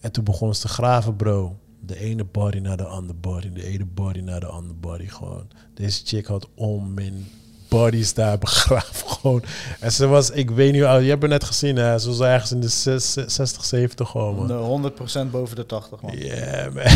En 0.00 0.12
toen 0.12 0.24
begonnen 0.24 0.56
ze 0.56 0.62
te 0.62 0.68
graven, 0.68 1.16
bro. 1.16 1.58
De 1.80 1.98
ene 1.98 2.24
body 2.24 2.58
naar 2.58 2.76
de 2.76 2.84
andere 2.84 3.18
body. 3.18 3.52
De 3.52 3.64
ene 3.64 3.84
body 3.84 4.20
naar 4.20 4.40
de 4.40 4.46
andere 4.46 4.74
body. 4.74 5.06
Gewoon. 5.06 5.48
Deze 5.74 6.00
chick 6.04 6.26
had 6.26 6.48
om 6.54 6.98
in 6.98 7.26
bodies 7.74 8.14
daar 8.14 8.38
begraven. 8.46 9.08
Gewoon. 9.08 9.42
En 9.80 9.92
ze 9.92 10.06
was, 10.06 10.30
ik 10.30 10.50
weet 10.50 10.72
niet. 10.72 10.80
Je 10.80 10.86
hebt 10.86 11.20
haar 11.20 11.30
net 11.30 11.44
gezien, 11.44 11.76
hè? 11.76 11.98
Ze 11.98 12.08
was 12.08 12.20
ergens 12.20 12.52
in 12.52 12.60
de 12.60 12.68
zes- 12.68 13.12
60, 13.26 13.64
70 13.64 14.08
gewoon, 14.08 14.34
man. 14.34 14.46
De 14.46 14.90
100% 15.26 15.30
boven 15.30 15.56
de 15.56 15.66
80, 15.66 16.00
man. 16.00 16.16
Yeah, 16.16 16.74
man. 16.74 16.84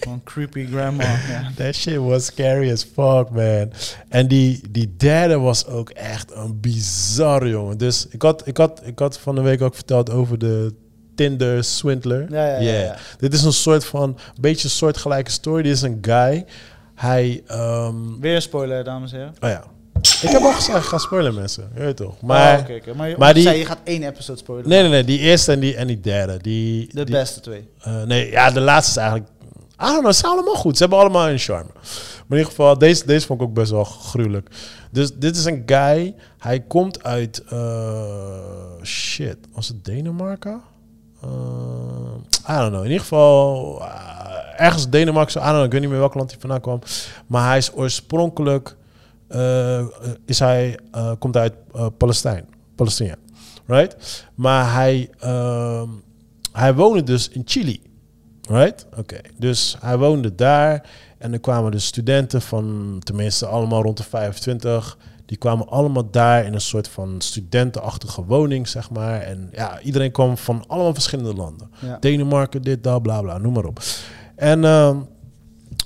Gewoon 0.00 0.20
creepy 0.24 0.66
grandma. 0.66 1.04
Ja. 1.04 1.50
That 1.56 1.74
shit 1.74 1.96
was 1.96 2.24
scary 2.24 2.72
as 2.72 2.82
fuck, 2.94 3.30
man. 3.30 3.72
En 4.08 4.28
die, 4.28 4.60
die 4.70 4.94
derde 4.96 5.38
was 5.38 5.66
ook 5.66 5.90
echt 5.90 6.32
een 6.34 6.60
bizar, 6.60 7.48
jongen. 7.48 7.78
Dus 7.78 8.06
ik 8.10 8.22
had, 8.22 8.46
ik, 8.46 8.56
had, 8.56 8.80
ik 8.84 8.98
had 8.98 9.18
van 9.18 9.34
de 9.34 9.40
week 9.40 9.62
ook 9.62 9.74
verteld 9.74 10.10
over 10.10 10.38
de 10.38 10.74
Tinder 11.14 11.64
swindler. 11.64 12.26
Ja, 12.30 12.46
ja, 12.46 12.52
ja, 12.52 12.60
Yeah. 12.60 12.84
ja. 12.84 12.96
Dit 13.18 13.32
is 13.32 13.42
een 13.42 13.52
soort 13.52 13.84
van, 13.84 14.18
beetje 14.40 14.64
een 14.64 14.70
soortgelijke 14.70 15.30
story. 15.30 15.62
Dit 15.62 15.72
is 15.72 15.82
een 15.82 15.98
guy. 16.00 16.44
Hij, 16.94 17.42
ehm, 17.46 17.94
Weer 18.20 18.34
een 18.34 18.42
spoiler, 18.42 18.84
dames 18.84 19.12
en 19.12 19.18
heren. 19.18 19.34
oh 19.40 19.48
ja. 19.48 19.64
Ik 20.22 20.28
heb 20.30 20.42
al 20.42 20.52
gezegd, 20.52 20.78
ik 20.78 20.84
ga 20.84 20.98
spoilen 20.98 21.34
mensen. 21.34 21.70
Je 21.74 21.80
weet 21.80 21.96
toch. 21.96 22.20
Maar, 22.20 22.58
Oh, 22.58 22.76
oké. 22.76 22.94
Maar, 22.94 23.08
je, 23.08 23.14
maar 23.18 23.34
die- 23.34 23.42
zei, 23.42 23.58
je 23.58 23.64
gaat 23.64 23.78
één 23.84 24.02
episode 24.02 24.38
spoilen. 24.38 24.68
nee, 24.68 24.80
nee, 24.80 24.90
nee. 24.90 25.04
Die 25.04 25.18
eerste 25.18 25.52
en 25.52 25.60
die, 25.60 25.76
en 25.76 25.86
die 25.86 26.00
derde. 26.00 26.36
Die, 26.42 26.88
De 26.94 27.04
die- 27.04 27.14
beste 27.14 27.40
twee. 27.40 27.68
eh, 27.80 28.02
nee, 28.02 28.30
ja, 28.30 28.50
de 28.50 28.60
laatste 28.60 28.90
is 28.90 28.96
eigenlijk 28.96 29.28
I 29.82 29.84
don't 29.86 29.98
know, 29.98 30.12
ze 30.12 30.18
zijn 30.18 30.32
allemaal 30.32 30.54
goed. 30.54 30.76
Ze 30.76 30.80
hebben 30.82 30.98
allemaal 31.00 31.28
een 31.28 31.38
charme. 31.38 31.70
Maar 31.72 31.82
in 32.28 32.36
ieder 32.36 32.46
geval, 32.46 32.78
deze, 32.78 33.06
deze 33.06 33.26
vond 33.26 33.40
ik 33.40 33.46
ook 33.46 33.54
best 33.54 33.70
wel 33.70 33.84
gruwelijk. 33.84 34.48
Dus 34.90 35.10
dit 35.14 35.36
is 35.36 35.44
een 35.44 35.62
guy, 35.66 36.14
hij 36.38 36.60
komt 36.60 37.02
uit, 37.04 37.42
eh, 37.48 38.82
shit, 38.82 39.36
was 39.52 39.68
het 39.68 39.84
Denemarken? 39.84 40.60
Uh, 41.24 41.30
I 42.50 42.58
don't 42.58 42.68
know. 42.68 42.78
In 42.84 42.90
ieder 42.90 43.00
geval, 43.00 43.82
ergens 44.56 44.88
Denemarken, 44.88 45.40
I 45.40 45.44
don't 45.44 45.52
know, 45.54 45.64
ik 45.64 45.72
weet 45.72 45.80
niet 45.80 45.90
meer 45.90 45.98
welk 45.98 46.14
land 46.14 46.30
hij 46.30 46.40
vandaan 46.40 46.60
kwam. 46.60 46.80
Maar 47.26 47.48
hij 47.48 47.56
is 47.58 47.72
oorspronkelijk, 47.74 48.76
is 50.24 50.38
hij, 50.38 50.78
komt 51.18 51.36
uit 51.36 51.54
Palestijn, 51.98 52.46
Palestina, 52.74 53.14
right? 53.66 54.24
Maar 54.34 54.72
hij, 54.72 55.10
ehm, 55.18 55.88
hij 56.52 56.74
woonde 56.74 57.02
dus 57.02 57.28
in 57.28 57.42
Chili. 57.44 57.80
Right? 58.48 58.86
Oké. 58.96 59.20
Dus 59.38 59.76
hij 59.80 59.98
woonde 59.98 60.34
daar. 60.34 60.88
En 61.18 61.32
er 61.32 61.40
kwamen 61.40 61.70
de 61.70 61.78
studenten 61.78 62.42
van, 62.42 62.96
tenminste 63.04 63.46
allemaal 63.46 63.82
rond 63.82 63.96
de 63.96 64.02
25. 64.02 64.98
Die 65.26 65.36
kwamen 65.36 65.68
allemaal 65.68 66.10
daar 66.10 66.44
in 66.44 66.54
een 66.54 66.60
soort 66.60 66.88
van 66.88 67.14
studentenachtige 67.18 68.24
woning, 68.24 68.68
zeg 68.68 68.90
maar. 68.90 69.20
En 69.20 69.48
ja, 69.52 69.80
iedereen 69.80 70.12
kwam 70.12 70.36
van 70.36 70.64
allemaal 70.66 70.94
verschillende 70.94 71.34
landen. 71.34 71.70
Denemarken, 72.00 72.62
dit, 72.62 72.82
dat, 72.84 73.02
bla, 73.02 73.20
bla, 73.20 73.38
noem 73.38 73.52
maar 73.52 73.64
op. 73.64 73.80
En 74.36 74.62
uh, 74.62 74.96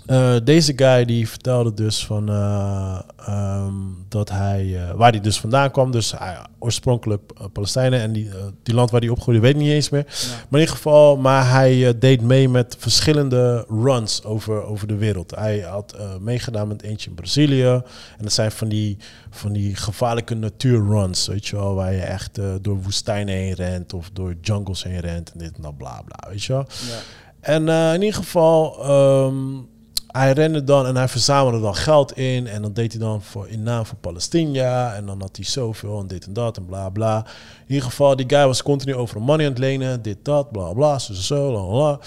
uh, 0.07 0.35
deze 0.45 0.73
guy 0.77 1.05
die 1.05 1.29
vertelde 1.29 1.75
dus 1.75 2.07
van 2.07 2.31
uh, 2.31 3.01
um, 3.29 4.05
dat 4.09 4.29
hij, 4.29 4.65
uh, 4.65 4.91
waar 4.91 5.11
hij 5.11 5.21
dus 5.21 5.41
vandaan 5.41 5.71
kwam, 5.71 5.91
dus 5.91 6.15
oorspronkelijk 6.59 7.33
Palestijnen 7.53 8.01
en 8.01 8.13
die, 8.13 8.31
die 8.63 8.75
land 8.75 8.91
waar 8.91 9.01
hij 9.01 9.09
opgroeide, 9.09 9.43
weet 9.43 9.55
ik 9.55 9.61
niet 9.61 9.71
eens 9.71 9.89
meer. 9.89 10.05
Ja. 10.07 10.29
Maar 10.29 10.45
in 10.51 10.59
ieder 10.59 10.75
geval, 10.75 11.17
maar 11.17 11.51
hij 11.51 11.99
deed 11.99 12.21
mee 12.21 12.49
met 12.49 12.77
verschillende 12.79 13.65
runs 13.69 14.25
over, 14.25 14.63
over 14.63 14.87
de 14.87 14.97
wereld. 14.97 15.31
Hij 15.31 15.61
had 15.61 15.97
meegedaan 16.21 16.69
met 16.69 16.83
eentje 16.83 17.09
in 17.09 17.17
Brazilië. 17.17 17.71
En 17.71 17.83
dat 18.23 18.33
zijn 18.33 18.53
van 18.53 18.69
die, 18.69 18.97
van 19.31 19.53
die 19.53 19.77
gevaarlijke 19.77 20.35
natuurruns, 20.35 21.27
weet 21.27 21.47
je 21.47 21.57
wel, 21.57 21.75
waar 21.75 21.93
je 21.93 22.01
echt 22.01 22.41
door 22.61 22.83
woestijnen 22.83 23.35
heen 23.35 23.55
rent 23.55 23.93
of 23.93 24.11
door 24.13 24.35
jungles 24.41 24.83
heen 24.83 25.01
rent 25.01 25.33
en 25.33 25.39
dit 25.39 25.57
en 25.57 25.63
dat, 25.63 25.77
bla 25.77 26.03
bla, 26.03 26.31
weet 26.31 26.45
je 26.45 26.53
wel. 26.53 26.67
Ja. 26.69 26.99
En 27.41 27.69
in 27.69 28.03
ieder 28.03 28.17
geval. 28.17 28.91
Um, 28.91 29.69
hij 30.13 30.33
rende 30.33 30.65
dan 30.65 30.87
en 30.87 30.97
hij 30.97 31.09
verzamelde 31.09 31.61
dan 31.61 31.75
geld 31.75 32.17
in. 32.17 32.47
En 32.47 32.63
dan 32.63 32.73
deed 32.73 32.93
hij 32.93 33.01
dan 33.01 33.23
voor, 33.23 33.49
in 33.49 33.63
naam 33.63 33.87
van 33.87 33.97
Palestina. 34.01 34.95
En 34.95 35.07
dan 35.07 35.21
had 35.21 35.37
hij 35.37 35.45
zoveel 35.45 36.01
en 36.01 36.07
dit 36.07 36.27
en 36.27 36.33
dat 36.33 36.57
en 36.57 36.67
bla 36.67 36.89
bla. 36.89 37.19
In 37.67 37.75
ieder 37.75 37.85
geval, 37.85 38.17
die 38.17 38.29
guy 38.29 38.47
was 38.47 38.63
continu 38.63 38.95
over 38.95 39.23
money 39.23 39.47
aan 39.47 39.53
het 39.53 39.61
lenen. 39.61 40.03
Dit, 40.03 40.25
dat, 40.25 40.53
bla 40.53 40.73
bla, 40.73 40.99
zo, 40.99 41.13
zo. 41.13 42.01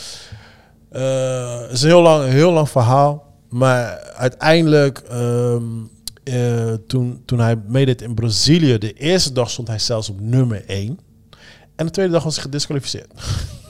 Uh, 0.92 1.62
het 1.62 1.72
is 1.72 1.82
een 1.82 1.88
heel 1.88 2.02
lang, 2.02 2.30
heel 2.30 2.52
lang 2.52 2.70
verhaal. 2.70 3.26
Maar 3.50 4.00
uiteindelijk, 4.16 5.04
um, 5.12 5.90
uh, 6.24 6.74
toen, 6.88 7.22
toen 7.26 7.40
hij 7.40 7.62
meedeed 7.68 8.02
in 8.02 8.14
Brazilië, 8.14 8.78
de 8.78 8.94
eerste 8.94 9.32
dag 9.32 9.50
stond 9.50 9.68
hij 9.68 9.80
zelfs 9.80 10.10
op 10.10 10.20
nummer 10.20 10.66
1. 10.68 11.00
En 11.76 11.86
de 11.86 11.92
tweede 11.92 12.12
dag 12.12 12.24
was 12.24 12.36
hij 12.36 12.44
gedisqualificeerd. 12.44 13.12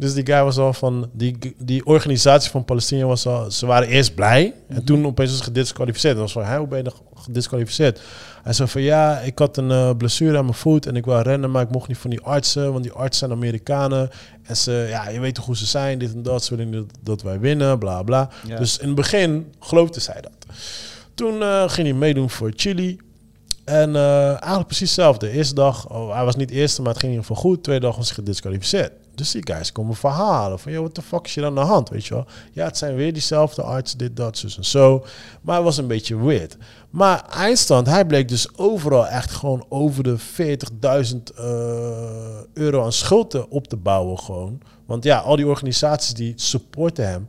Dus 0.00 0.14
die 0.14 0.26
guy 0.26 0.42
was 0.42 0.58
al 0.58 0.72
van, 0.72 1.10
die, 1.12 1.54
die 1.58 1.86
organisatie 1.86 2.50
van 2.50 2.64
Palestina 2.64 3.06
was 3.06 3.26
al, 3.26 3.50
ze 3.50 3.66
waren 3.66 3.88
eerst 3.88 4.14
blij. 4.14 4.54
En 4.68 4.74
mhm. 4.74 4.84
toen 4.84 5.06
opeens 5.06 5.28
was 5.28 5.38
ze 5.38 5.44
gedisqualificeerd. 5.44 6.16
Dat 6.16 6.32
was 6.32 6.44
van, 6.44 6.56
hoe 6.56 6.66
ben 6.66 6.84
je 6.84 6.90
gedisqualificeerd? 7.14 8.00
Hij 8.42 8.52
zei 8.52 8.68
van, 8.68 8.82
ja, 8.82 9.18
ik 9.18 9.38
had 9.38 9.56
een 9.56 9.70
uh, 9.70 9.90
blessure 9.96 10.38
aan 10.38 10.44
mijn 10.44 10.56
voet 10.56 10.86
en 10.86 10.96
ik 10.96 11.04
wou 11.04 11.22
rennen, 11.22 11.50
maar 11.50 11.62
ik 11.62 11.70
mocht 11.70 11.88
niet 11.88 11.98
van 11.98 12.10
die 12.10 12.20
artsen, 12.20 12.72
want 12.72 12.84
die 12.84 12.92
artsen 12.92 13.28
zijn 13.28 13.38
Amerikanen. 13.38 14.10
En 14.42 14.56
ze, 14.56 14.86
ja, 14.88 15.08
je 15.08 15.20
weet 15.20 15.34
toch 15.34 15.44
hoe 15.46 15.56
ze 15.56 15.66
zijn, 15.66 15.98
dit 15.98 16.14
en 16.14 16.22
dat, 16.22 16.44
ze 16.44 16.56
willen 16.56 16.72
dat, 16.72 16.86
dat 17.00 17.22
wij 17.22 17.40
winnen, 17.40 17.78
bla 17.78 18.02
bla. 18.02 18.28
Dus 18.58 18.78
in 18.78 18.86
het 18.86 18.96
begin 18.96 19.52
geloofde 19.58 20.00
zij 20.00 20.20
dat. 20.20 20.56
Toen 21.14 21.34
uh, 21.34 21.68
ging 21.68 21.86
hij 21.86 21.96
meedoen 21.96 22.30
voor 22.30 22.52
Chili. 22.56 22.98
En 23.64 23.90
uh, 23.90 24.26
eigenlijk 24.28 24.66
precies 24.66 24.96
hetzelfde. 24.96 25.26
De 25.26 25.32
eerste 25.32 25.54
dag, 25.54 25.88
oh, 25.88 26.14
hij 26.14 26.24
was 26.24 26.36
niet 26.36 26.48
de 26.48 26.54
eerste, 26.54 26.82
maar 26.82 26.90
het 26.90 27.00
ging 27.00 27.12
in 27.12 27.18
ieder 27.18 27.34
geval 27.34 27.50
goed. 27.50 27.62
Tweede 27.62 27.86
dag 27.86 27.96
was 27.96 28.06
hij 28.06 28.14
gedisqualificeerd. 28.14 28.92
Dus 29.14 29.30
die 29.30 29.46
guys 29.46 29.72
komen 29.72 29.94
verhalen 29.94 30.58
van, 30.58 30.72
joh, 30.72 30.82
wat 30.82 30.94
de 30.94 31.02
fuck 31.02 31.26
is 31.26 31.34
hier 31.34 31.44
aan 31.44 31.54
de 31.54 31.60
hand, 31.60 31.88
weet 31.88 32.06
je 32.06 32.14
wel? 32.14 32.26
Ja, 32.52 32.64
het 32.64 32.78
zijn 32.78 32.94
weer 32.94 33.12
diezelfde 33.12 33.62
artsen, 33.62 33.98
dit, 33.98 34.16
dat, 34.16 34.38
zus 34.38 34.56
en 34.56 34.64
zo. 34.64 35.04
Maar 35.42 35.54
het 35.54 35.64
was 35.64 35.76
een 35.76 35.86
beetje 35.86 36.22
weird. 36.24 36.56
Maar 36.90 37.24
eindstand, 37.28 37.86
hij 37.86 38.06
bleek 38.06 38.28
dus 38.28 38.56
overal 38.56 39.06
echt 39.06 39.30
gewoon 39.30 39.64
over 39.68 40.02
de 40.02 40.18
40.000 40.18 41.16
uh, 41.38 41.44
euro 42.52 42.84
aan 42.84 42.92
schulden 42.92 43.50
op 43.50 43.66
te 43.66 43.76
bouwen 43.76 44.18
gewoon. 44.18 44.60
Want 44.86 45.04
ja, 45.04 45.18
al 45.18 45.36
die 45.36 45.46
organisaties 45.46 46.14
die 46.14 46.32
supporten 46.36 47.08
hem. 47.08 47.26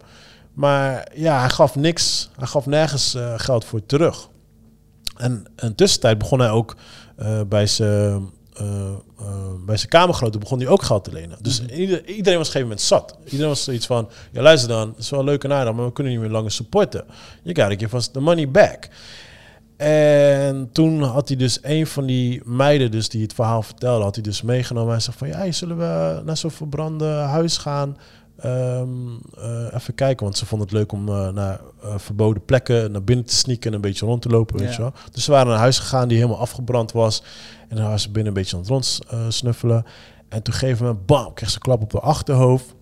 Maar 0.53 1.11
ja, 1.13 1.39
hij 1.39 1.49
gaf 1.49 1.75
niks, 1.75 2.29
hij 2.37 2.47
gaf 2.47 2.65
nergens 2.65 3.15
uh, 3.15 3.33
geld 3.37 3.65
voor 3.65 3.85
terug. 3.85 4.29
En 5.17 5.45
in 5.55 5.75
tussentijd 5.75 6.17
begon 6.17 6.39
hij 6.39 6.49
ook 6.49 6.75
uh, 7.19 7.41
bij 7.47 7.67
zijn 7.67 8.29
bij 9.65 9.77
zijn 9.77 9.89
kamergenoten 9.89 10.39
begon 10.39 10.59
hij 10.59 10.67
ook 10.67 10.83
geld 10.83 11.03
te 11.03 11.11
lenen. 11.11 11.37
Dus 11.41 11.61
mhm. 11.61 11.73
ieder, 11.73 12.05
iedereen 12.05 12.37
was 12.37 12.47
op 12.47 12.55
een 12.55 12.61
gegeven 12.61 12.61
moment 12.61 12.81
zat. 12.81 13.17
Iedereen 13.23 13.47
was 13.47 13.63
zoiets 13.63 13.85
van, 13.85 14.09
ja 14.31 14.41
luister 14.41 14.69
dan, 14.69 14.89
het 14.89 14.97
is 14.97 15.09
wel 15.09 15.23
leuk 15.23 15.43
en 15.43 15.53
aardig, 15.53 15.73
maar 15.73 15.85
we 15.85 15.91
kunnen 15.91 16.13
niet 16.13 16.21
meer 16.21 16.31
langer 16.31 16.51
supporten. 16.51 17.05
Je 17.43 17.55
gotta 17.55 17.75
give 17.77 17.95
us 17.95 18.07
the 18.07 18.19
money 18.19 18.49
back. 18.49 18.89
En 19.77 20.69
toen 20.71 21.01
had 21.01 21.27
hij 21.27 21.37
dus 21.37 21.59
een 21.61 21.87
van 21.87 22.05
die 22.05 22.41
meiden 22.45 22.91
dus 22.91 23.09
die 23.09 23.21
het 23.21 23.33
verhaal 23.33 23.61
vertelde, 23.61 24.03
had 24.03 24.15
hij 24.15 24.23
dus 24.23 24.41
meegenomen. 24.41 24.91
Hij 24.91 24.99
zei 24.99 25.17
van, 25.17 25.27
ja, 25.27 25.51
zullen 25.51 25.77
we 25.77 26.21
naar 26.25 26.37
zo'n 26.37 26.51
verbrande 26.51 27.05
huis 27.05 27.57
gaan? 27.57 27.97
Um, 28.45 29.21
uh, 29.37 29.73
even 29.73 29.95
kijken, 29.95 30.23
want 30.23 30.37
ze 30.37 30.45
vonden 30.45 30.67
het 30.67 30.77
leuk 30.77 30.91
om 30.91 31.09
uh, 31.09 31.29
naar 31.29 31.59
uh, 31.83 31.93
verboden 31.97 32.45
plekken 32.45 32.91
naar 32.91 33.03
binnen 33.03 33.25
te 33.25 33.35
sneaken 33.35 33.69
en 33.69 33.75
een 33.75 33.81
beetje 33.81 34.05
rond 34.05 34.21
te 34.21 34.29
lopen. 34.29 34.59
Weet 34.59 34.75
je 34.75 34.81
wel. 34.81 34.93
Dus 35.11 35.23
ze 35.23 35.31
waren 35.31 35.45
naar 35.45 35.55
een 35.55 35.61
huis 35.61 35.79
gegaan 35.79 36.07
die 36.07 36.17
helemaal 36.17 36.39
afgebrand 36.39 36.91
was. 36.91 37.23
En 37.69 37.75
dan 37.75 37.89
was 37.89 38.01
ze 38.01 38.11
binnen 38.11 38.27
een 38.27 38.39
beetje 38.39 38.55
aan 38.55 38.61
het 38.61 38.71
rondsnuffelen. 38.71 39.85
en 40.29 40.41
toen 40.41 40.53
geven 40.53 40.87
we 40.87 40.93
bam, 40.93 41.33
kreeg 41.33 41.49
ze 41.49 41.55
een 41.55 41.61
klap 41.61 41.81
op 41.81 41.91
de 41.91 41.99
achterhoofd. 41.99 42.75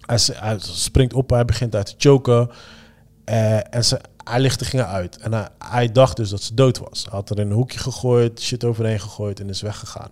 Hij, 0.00 0.18
hij 0.32 0.56
springt 0.58 1.14
op, 1.14 1.30
hij 1.30 1.44
begint 1.44 1.74
uit 1.74 1.86
te 1.86 1.94
choken. 1.98 2.50
en 3.24 3.84
ze, 3.84 4.00
hij 4.24 4.40
lichten 4.40 4.66
gingen 4.66 4.86
uit. 4.86 5.16
En 5.16 5.32
hij, 5.32 5.48
hij, 5.58 5.92
dacht 5.92 6.16
dus 6.16 6.30
dat 6.30 6.42
ze 6.42 6.54
dood 6.54 6.78
was. 6.78 7.04
Hij 7.04 7.12
had 7.18 7.30
er 7.30 7.38
in 7.38 7.46
een 7.46 7.56
hoekje 7.56 7.78
gegooid, 7.78 8.40
shit 8.40 8.64
overheen 8.64 9.00
gegooid 9.00 9.40
en 9.40 9.48
is 9.48 9.62
weggegaan. 9.62 10.10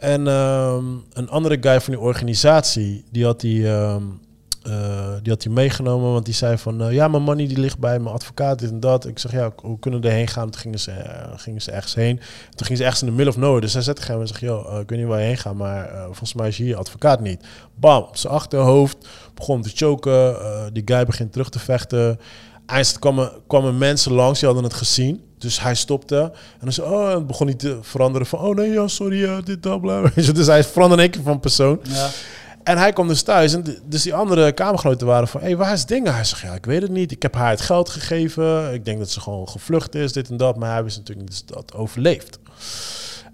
En 0.00 0.26
um, 0.26 1.04
een 1.12 1.28
andere 1.28 1.56
guy 1.60 1.80
van 1.80 1.92
die 1.92 2.02
organisatie, 2.02 3.04
die 3.10 3.24
had 3.24 3.40
die, 3.40 3.68
um, 3.68 4.20
uh, 4.66 5.12
die, 5.22 5.32
had 5.32 5.42
die 5.42 5.50
meegenomen. 5.50 6.12
Want 6.12 6.24
die 6.24 6.34
zei 6.34 6.58
van, 6.58 6.82
uh, 6.82 6.92
ja, 6.92 7.08
mijn 7.08 7.22
money 7.22 7.46
die 7.46 7.58
ligt 7.58 7.78
bij 7.78 7.98
mijn 7.98 8.14
advocaat, 8.14 8.58
dit 8.58 8.70
en 8.70 8.80
dat. 8.80 9.06
Ik 9.06 9.18
zeg, 9.18 9.32
ja, 9.32 9.52
hoe 9.62 9.78
kunnen 9.78 10.00
we 10.00 10.08
erheen 10.08 10.28
gaan? 10.28 10.50
Toen 10.50 10.60
gingen 10.60 10.80
ze, 10.80 10.90
uh, 10.90 11.38
gingen 11.38 11.62
ze 11.62 11.70
ergens 11.70 11.94
heen. 11.94 12.16
Toen 12.16 12.66
gingen 12.66 12.76
ze 12.76 12.84
ergens 12.84 13.02
in 13.02 13.08
de 13.08 13.14
middle 13.14 13.32
of 13.32 13.40
nowhere. 13.40 13.60
Dus 13.60 13.72
hij 13.72 13.82
zette 13.82 14.12
hem 14.12 14.20
en 14.20 14.28
zegt, 14.28 14.40
joh, 14.40 14.80
ik 14.80 14.88
weet 14.88 14.98
niet 14.98 15.08
waar 15.08 15.20
je 15.20 15.26
heen 15.26 15.38
gaat, 15.38 15.54
maar 15.54 15.90
volgens 16.04 16.34
mij 16.34 16.48
is 16.48 16.56
hier 16.56 16.76
advocaat 16.76 17.20
niet. 17.20 17.44
Bam, 17.74 18.06
zijn 18.12 18.32
achterhoofd, 18.32 19.08
begon 19.34 19.62
te 19.62 19.70
choken. 19.74 20.36
die 20.72 20.82
guy 20.84 21.04
begint 21.04 21.32
terug 21.32 21.48
te 21.48 21.58
vechten. 21.58 22.18
Eindelijk 22.70 23.00
kwamen, 23.00 23.32
kwamen 23.46 23.78
mensen 23.78 24.12
langs, 24.12 24.38
die 24.38 24.48
hadden 24.48 24.66
het 24.66 24.74
gezien. 24.74 25.24
Dus 25.38 25.60
hij 25.60 25.74
stopte 25.74 26.20
en 26.52 26.60
dan 26.60 26.72
zei, 26.72 26.88
oh, 26.88 27.10
en 27.10 27.26
begon 27.26 27.46
hij 27.46 27.56
te 27.56 27.78
veranderen 27.82 28.26
van, 28.26 28.38
oh 28.38 28.56
nee, 28.56 28.70
ja, 28.70 28.88
sorry, 28.88 29.22
uh, 29.22 29.36
dit, 29.44 29.62
dat, 29.62 29.80
bla. 29.80 30.02
Dus 30.14 30.46
hij 30.46 30.64
veranderde 30.64 31.02
in 31.02 31.08
één 31.08 31.18
keer 31.18 31.30
van 31.30 31.40
persoon. 31.40 31.80
Ja. 31.82 32.08
En 32.62 32.78
hij 32.78 32.92
kwam 32.92 33.08
dus 33.08 33.22
thuis 33.22 33.54
en 33.54 33.64
dus 33.84 34.02
die 34.02 34.14
andere 34.14 34.52
kamergenoten 34.52 35.06
waren 35.06 35.28
van, 35.28 35.40
hé, 35.40 35.46
hey, 35.46 35.56
waar 35.56 35.72
is 35.72 35.86
dingen? 35.86 36.14
Hij 36.14 36.24
zegt, 36.24 36.42
ja, 36.42 36.54
ik 36.54 36.66
weet 36.66 36.82
het 36.82 36.90
niet. 36.90 37.12
Ik 37.12 37.22
heb 37.22 37.34
haar 37.34 37.50
het 37.50 37.60
geld 37.60 37.88
gegeven. 37.88 38.74
Ik 38.74 38.84
denk 38.84 38.98
dat 38.98 39.10
ze 39.10 39.20
gewoon 39.20 39.48
gevlucht 39.48 39.94
is, 39.94 40.12
dit 40.12 40.30
en 40.30 40.36
dat. 40.36 40.56
Maar 40.56 40.72
hij 40.72 40.84
wist 40.84 40.96
natuurlijk 40.96 41.28
niet 41.28 41.42
dat 41.48 41.58
het 41.58 41.74
overleeft. 41.74 42.38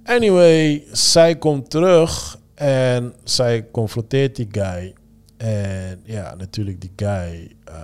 Anyway, 0.04 0.84
zij 0.92 1.36
komt 1.36 1.70
terug 1.70 2.38
en 2.54 3.14
zij 3.24 3.66
confronteert 3.72 4.36
die 4.36 4.48
guy. 4.50 4.94
En 5.36 6.00
ja, 6.04 6.34
natuurlijk 6.34 6.80
die 6.80 6.92
guy, 6.96 7.56
uh, 7.68 7.74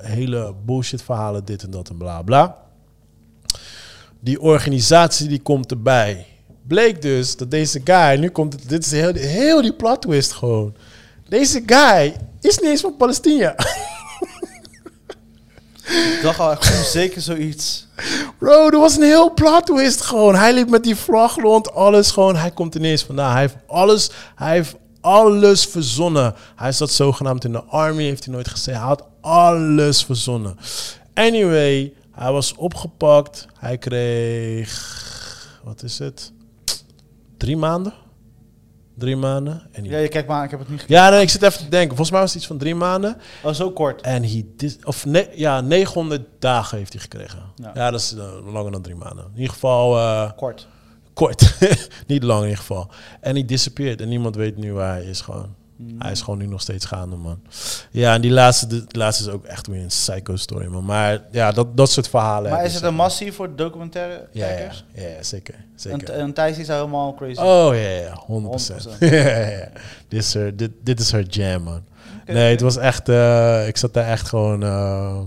hele 0.00 0.54
bullshit 0.64 1.02
verhalen, 1.02 1.44
dit 1.44 1.62
en 1.62 1.70
dat 1.70 1.88
en 1.88 1.96
bla 1.96 2.22
bla 2.22 2.66
die 4.20 4.40
organisatie 4.40 5.28
die 5.28 5.42
komt 5.42 5.70
erbij. 5.70 6.26
Bleek 6.66 7.02
dus 7.02 7.36
dat 7.36 7.50
deze 7.50 7.80
guy, 7.84 8.18
nu 8.18 8.28
komt 8.28 8.52
het, 8.52 8.68
dit 8.68 8.84
is 8.84 8.90
heel, 8.90 9.14
heel 9.14 9.62
die 9.62 9.72
plot 9.72 10.02
twist 10.02 10.32
gewoon. 10.32 10.74
Deze 11.28 11.62
guy 11.66 12.16
is 12.40 12.58
niet 12.58 12.70
eens 12.70 12.80
van 12.80 12.96
Palestina. 12.96 13.54
Ik 15.88 16.18
dacht 16.22 16.40
al 16.40 16.56
zeker 16.84 17.20
zoiets. 17.20 17.86
Bro, 18.38 18.68
er 18.70 18.78
was 18.78 18.96
een 18.96 19.02
heel 19.02 19.34
plot 19.34 19.66
twist 19.66 20.00
gewoon. 20.00 20.34
Hij 20.34 20.54
liep 20.54 20.68
met 20.68 20.84
die 20.84 20.96
vlag 20.96 21.36
rond, 21.36 21.72
alles 21.72 22.10
gewoon. 22.10 22.36
Hij 22.36 22.50
komt 22.50 22.74
ineens 22.74 23.02
vandaan. 23.02 23.32
Hij 23.32 23.40
heeft 23.40 23.56
alles, 23.66 24.10
hij 24.34 24.54
heeft 24.54 24.76
alles 25.00 25.64
verzonnen. 25.64 26.34
Hij 26.56 26.72
zat 26.72 26.90
zogenaamd 26.90 27.44
in 27.44 27.52
de 27.52 27.62
army, 27.64 28.02
heeft 28.02 28.24
hij 28.24 28.34
nooit 28.34 28.48
gezegd. 28.48 28.78
Hij 28.78 28.86
had 28.86 29.04
alles 29.20 30.04
verzonnen. 30.04 30.56
Anyway, 31.14 31.92
hij 32.12 32.32
was 32.32 32.54
opgepakt. 32.54 33.46
Hij 33.58 33.78
kreeg, 33.78 35.60
wat 35.64 35.82
is 35.82 35.98
het? 35.98 36.32
Drie 37.36 37.56
maanden? 37.56 37.92
Drie 38.94 39.16
maanden. 39.16 39.62
En 39.72 39.84
Ja, 39.84 39.98
je 39.98 40.08
kijkt 40.08 40.28
maar, 40.28 40.44
ik 40.44 40.50
heb 40.50 40.58
het 40.58 40.68
niet 40.68 40.80
gekeken. 40.80 41.02
ja, 41.02 41.10
nee, 41.10 41.20
ik 41.20 41.28
zit 41.30 41.42
even 41.42 41.58
te 41.58 41.68
denken. 41.68 41.88
Volgens 41.88 42.10
mij 42.10 42.20
was 42.20 42.28
het 42.28 42.38
iets 42.38 42.48
van 42.48 42.58
drie 42.58 42.74
maanden. 42.74 43.16
Oh, 43.42 43.52
zo 43.52 43.70
kort. 43.70 44.00
En 44.00 44.22
hij 44.22 44.46
of 44.84 45.04
ne 45.06 45.28
ja, 45.34 45.60
900 45.60 46.22
dagen 46.38 46.78
heeft 46.78 46.92
hij 46.92 47.02
gekregen. 47.02 47.42
Ja. 47.56 47.70
Ja, 47.74 47.90
dat 47.90 48.00
is 48.00 48.14
eh, 48.14 48.52
langer 48.52 48.72
dan 48.72 48.82
drie 48.82 48.96
maanden. 48.96 49.24
In 49.24 49.40
ieder 49.40 49.52
geval 49.52 49.98
eh, 49.98 50.30
Kort. 50.36 50.68
Kort. 51.18 51.54
Niet 52.06 52.22
lang 52.22 52.38
in 52.38 52.44
ieder 52.48 52.58
geval. 52.60 52.90
En 53.20 53.34
hij 53.34 53.44
disappeared. 53.44 54.00
En 54.00 54.08
niemand 54.08 54.36
weet 54.36 54.56
nu 54.56 54.72
waar 54.72 54.94
hij 54.94 55.04
is 55.04 55.20
gewoon. 55.20 55.54
Hij 55.98 56.10
is 56.12 56.20
gewoon 56.22 56.38
nu 56.38 56.46
nog 56.46 56.60
steeds 56.60 56.84
gaande, 56.84 57.16
man. 57.16 57.40
Ja, 57.90 58.14
en 58.14 58.20
die 58.20 58.30
laatste, 58.30 58.66
de, 58.66 58.84
laatste 58.88 59.24
is 59.24 59.30
ook 59.30 59.44
echt 59.44 59.66
weer 59.66 59.80
een 59.80 59.86
psycho 59.86 60.36
story, 60.36 60.66
man. 60.66 60.84
Maar 60.84 61.22
ja, 61.30 61.52
dat, 61.52 61.76
dat 61.76 61.90
soort 61.90 62.08
verhalen. 62.08 62.50
Maar 62.50 62.64
is 62.64 62.74
het 62.74 62.82
een 62.82 62.94
massie 62.94 63.32
voor 63.32 63.56
documentaire 63.56 64.28
Ja, 64.32 64.46
kijkers? 64.46 64.84
ja, 64.94 65.02
ja, 65.08 65.22
zeker. 65.22 65.54
En, 65.54 65.64
zeker. 65.74 66.10
en 66.10 66.32
Thijs 66.32 66.58
is 66.58 66.68
helemaal 66.68 67.14
crazy. 67.14 67.40
Oh 67.40 67.74
ja, 67.74 67.88
ja, 67.88 68.22
100%. 68.26 68.86
100%. 68.86 68.98
ja, 68.98 69.06
ja, 69.08 69.36
ja. 69.46 69.68
Dit, 70.08 70.22
is 70.22 70.34
her, 70.34 70.56
dit, 70.56 70.70
dit 70.82 71.00
is 71.00 71.12
haar 71.12 71.22
jam, 71.22 71.62
man. 71.62 71.82
Nee, 72.26 72.50
het 72.50 72.60
was 72.60 72.76
echt... 72.76 73.08
eh, 73.08 73.66
ik 73.68 73.76
zat 73.76 73.94
daar 73.94 74.08
echt 74.08 74.28
gewoon... 74.28 74.62
eh, 74.62 75.20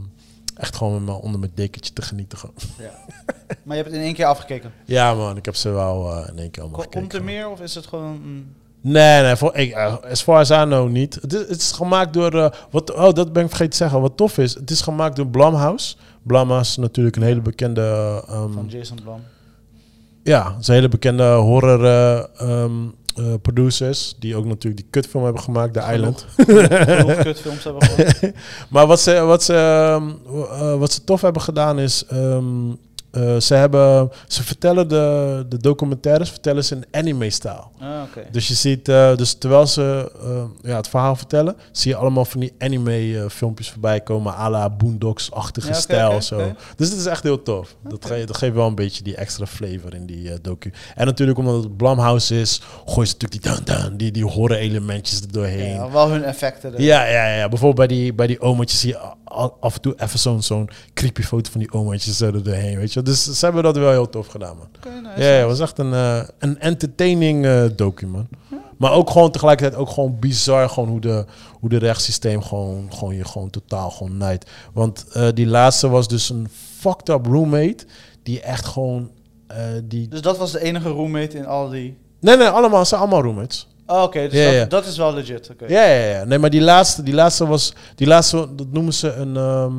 echt 0.62 0.76
gewoon 0.76 1.10
onder 1.10 1.40
mijn 1.40 1.52
dekentje 1.56 1.94
te 1.94 2.02
genieten. 2.02 2.38
gewoon. 2.38 2.56
Ja. 2.80 2.92
Maar 3.64 3.76
je 3.78 3.82
hebt 3.82 3.94
het 3.94 4.00
in 4.02 4.06
één 4.06 4.14
keer 4.14 4.26
afgekeken. 4.26 4.72
Ja, 4.86 5.14
man. 5.14 5.38
Ik 5.38 5.46
heb 5.46 5.56
ze 5.56 5.70
wel 5.70 6.12
eh, 6.12 6.28
in 6.30 6.38
één 6.40 6.52
keer 6.52 6.62
allemaal 6.62 6.80
Ko- 6.80 6.86
gekeken. 6.86 7.00
Komt 7.00 7.14
er 7.14 7.24
meer 7.24 7.50
of 7.50 7.60
is 7.62 7.76
het 7.76 7.86
gewoon... 7.88 8.20
mm, 8.24 8.54
Nee, 8.84 9.22
nee. 9.22 9.36
Voor, 9.36 9.56
ik, 9.56 9.72
eh, 9.74 9.96
as 10.12 10.22
far 10.22 10.38
as 10.40 10.50
I 10.50 10.54
know 10.64 10.90
niet. 10.90 11.16
Het 11.22 11.34
is, 11.34 11.40
het 11.48 11.62
is 11.62 11.72
gemaakt 11.72 12.14
door... 12.14 12.34
eh, 12.44 12.52
wat, 12.72 12.94
oh, 12.94 13.14
dat 13.14 13.34
ben 13.34 13.42
ik 13.44 13.50
vergeten 13.50 13.72
te 13.72 13.78
zeggen. 13.78 14.02
Wat 14.02 14.18
tof 14.18 14.38
is. 14.38 14.54
Het 14.54 14.70
is 14.70 14.82
gemaakt 14.82 15.16
door 15.16 15.28
Blumhouse. 15.28 15.96
Blumhouse 16.24 16.70
is 16.72 16.78
natuurlijk 16.78 17.16
een 17.16 17.22
hele 17.24 17.42
bekende... 17.42 17.82
ehm, 18.28 18.52
van 18.52 18.66
Jason 18.70 18.98
Blum? 19.04 19.24
Ja, 20.24 20.56
het 20.56 20.66
zijn 20.66 20.78
hele 20.78 20.90
bekende 20.90 21.24
horror 21.34 21.86
eh, 21.86 22.64
eh, 23.16 23.34
producers. 23.42 24.16
Die 24.20 24.36
ook 24.36 24.46
natuurlijk 24.46 24.82
die 24.82 24.90
kutfilm 24.90 25.24
hebben 25.24 25.42
gemaakt, 25.42 25.74
The 25.74 25.94
Island. 25.94 26.26
Genoeg 26.38 27.18
kutfilms 27.24 27.64
hebben 27.64 27.84
gewoon. 27.84 28.34
Maar 28.70 28.88
wat 28.88 29.00
ze, 29.00 29.20
wat, 29.20 29.44
ze, 29.44 29.54
ehm, 29.54 30.10
eh, 30.36 30.78
wat 30.80 30.92
ze 30.92 31.04
tof 31.04 31.22
hebben 31.22 31.42
gedaan 31.42 31.80
is... 31.80 32.06
ehm, 32.10 32.70
eh, 33.12 33.40
ze, 33.40 33.54
hebben, 33.54 34.12
ze 34.28 34.44
vertellen 34.44 34.88
de, 34.88 35.46
de 35.50 35.58
documentaires 35.58 36.30
vertellen 36.30 36.64
ze 36.64 36.76
in 36.76 36.86
anime-stijl. 36.92 37.72
Ah. 37.80 38.02
Dus 38.32 38.48
je 38.48 38.54
ziet, 38.54 38.90
eh, 38.90 39.16
dus 39.16 39.34
terwijl 39.34 39.68
ze 39.68 40.12
eh, 40.24 40.44
ja, 40.62 40.76
het 40.76 40.88
verhaal 40.88 41.16
vertellen, 41.16 41.56
zie 41.72 41.92
je 41.92 41.98
allemaal 41.98 42.26
van 42.26 42.40
die 42.40 42.54
anime-filmpjes 42.60 43.70
voorbij 43.70 44.02
komen, 44.02 44.34
à 44.34 44.50
la 44.50 44.70
Boondocks-achtige 44.70 45.68
Ja, 45.68 45.74
stijl. 45.74 46.22
zo. 46.22 46.54
Dus 46.76 46.90
het 46.90 47.00
is 47.00 47.06
echt 47.06 47.24
heel 47.24 47.44
tof. 47.44 47.76
Dat, 47.90 48.06
ge 48.06 48.24
dat 48.26 48.38
geeft 48.38 48.54
wel 48.54 48.68
een 48.68 48.76
beetje 48.76 49.04
die 49.04 49.16
extra 49.16 49.46
flavor 49.46 49.94
in 49.94 50.06
die 50.06 50.42
docu. 50.42 50.72
En 50.96 51.06
natuurlijk 51.06 51.38
omdat 51.38 51.64
het 51.64 51.78
Blumhouse 51.78 52.40
is, 52.40 52.62
gooi 52.86 53.08
ze 53.08 53.14
natuurlijk 53.14 53.44
die, 53.44 53.54
dan, 53.66 53.80
dan, 53.82 53.98
die, 53.98 54.12
die 54.12 54.26
horror-elementjes 54.26 55.22
er 55.22 55.32
doorheen. 55.32 55.74
Ja, 55.74 55.92
wel 55.92 56.10
hun 56.10 56.24
effecten. 56.24 56.74
Ja, 56.78 57.06
ja, 57.06 57.36
ja. 57.36 57.50
Bijvoorbeeld 57.50 57.88
bij 57.88 57.98
die, 57.98 58.14
bij 58.14 58.28
die 58.28 58.42
omaatjes 58.42 58.80
zie 58.80 58.90
je 58.90 59.20
af 59.60 59.76
en 59.76 59.82
toe 59.82 59.94
even 59.98 60.20
zo'n 60.20 60.42
zo'n 60.42 60.70
creepy 60.94 61.22
foto 61.22 61.52
van 61.52 61.60
die 61.60 61.72
omaatjes 61.72 62.22
er 62.22 62.44
doorheen, 62.44 62.78
weet 62.78 62.94
je. 62.94 63.01
Dus 63.04 63.24
ze 63.24 63.46
hebben 63.46 63.64
dat 63.64 63.78
wel 63.78 63.92
heel 63.92 64.10
tof 64.10 64.28
gedaan, 64.28 64.58
man. 64.58 64.68
Nice, 65.04 65.22
Ja, 65.22 65.28
ja, 65.30 65.38
het 65.38 65.48
was 65.48 65.60
echt 65.60 65.78
een, 65.80 65.94
eh, 65.94 66.22
een 66.40 66.60
entertaining 66.60 67.46
eh 67.46 67.64
docu, 67.76 68.08
man. 68.08 68.28
Maar 68.78 68.92
ook 68.92 69.10
gewoon 69.10 69.32
tegelijkertijd 69.32 69.82
ook 69.82 69.90
gewoon 69.90 70.20
bizar 70.20 70.70
gewoon 70.70 70.90
hoe 70.90 71.00
de, 71.02 71.26
hoe 71.60 71.70
de 71.70 71.78
rechtssysteem 71.78 72.42
gewoon, 72.42 72.88
gewoon 72.94 73.16
je 73.16 73.26
gewoon 73.26 73.50
totaal 73.50 73.90
gewoon 73.90 74.18
nijdt. 74.18 74.50
Want 74.74 75.06
eh, 75.14 75.28
die 75.34 75.48
laatste 75.48 75.90
was 75.90 76.08
dus 76.08 76.30
een 76.30 76.48
fucked 76.80 77.10
up 77.10 77.26
roommate 77.26 77.86
die 78.24 78.42
echt 78.42 78.66
gewoon... 78.66 79.10
die... 79.84 80.08
Dus 80.08 80.22
dat 80.22 80.38
was 80.38 80.52
de 80.52 80.62
enige 80.62 80.90
roommate 80.90 81.38
in 81.38 81.46
al 81.46 81.70
die... 81.70 81.98
Nee, 82.20 82.38
nee, 82.38 82.48
allemaal, 82.48 82.80
ze 82.80 82.86
zijn 82.86 83.02
allemaal 83.02 83.22
roommates. 83.22 83.68
Oh, 83.88 84.04
oké, 84.04 84.28
dus 84.30 84.40
Ja, 84.40 84.46
dat, 84.46 84.54
ja. 84.54 84.66
dat 84.66 84.86
is 84.86 84.98
wel 84.98 85.14
legit. 85.14 85.50
Oké. 85.52 85.66
Ja, 85.68 85.86
ja, 85.86 86.06
ja. 86.06 86.24
Nee, 86.24 86.40
maar 86.40 86.50
die 86.50 86.62
laatste, 86.62 87.04
die 87.04 87.14
laatste 87.14 87.48
was... 87.48 87.74
Die 87.96 88.08
laatste, 88.08 88.48
dat 88.56 88.68
noemen 88.72 88.94
ze 88.94 89.14
een... 89.14 89.38
ehm, 89.38 89.74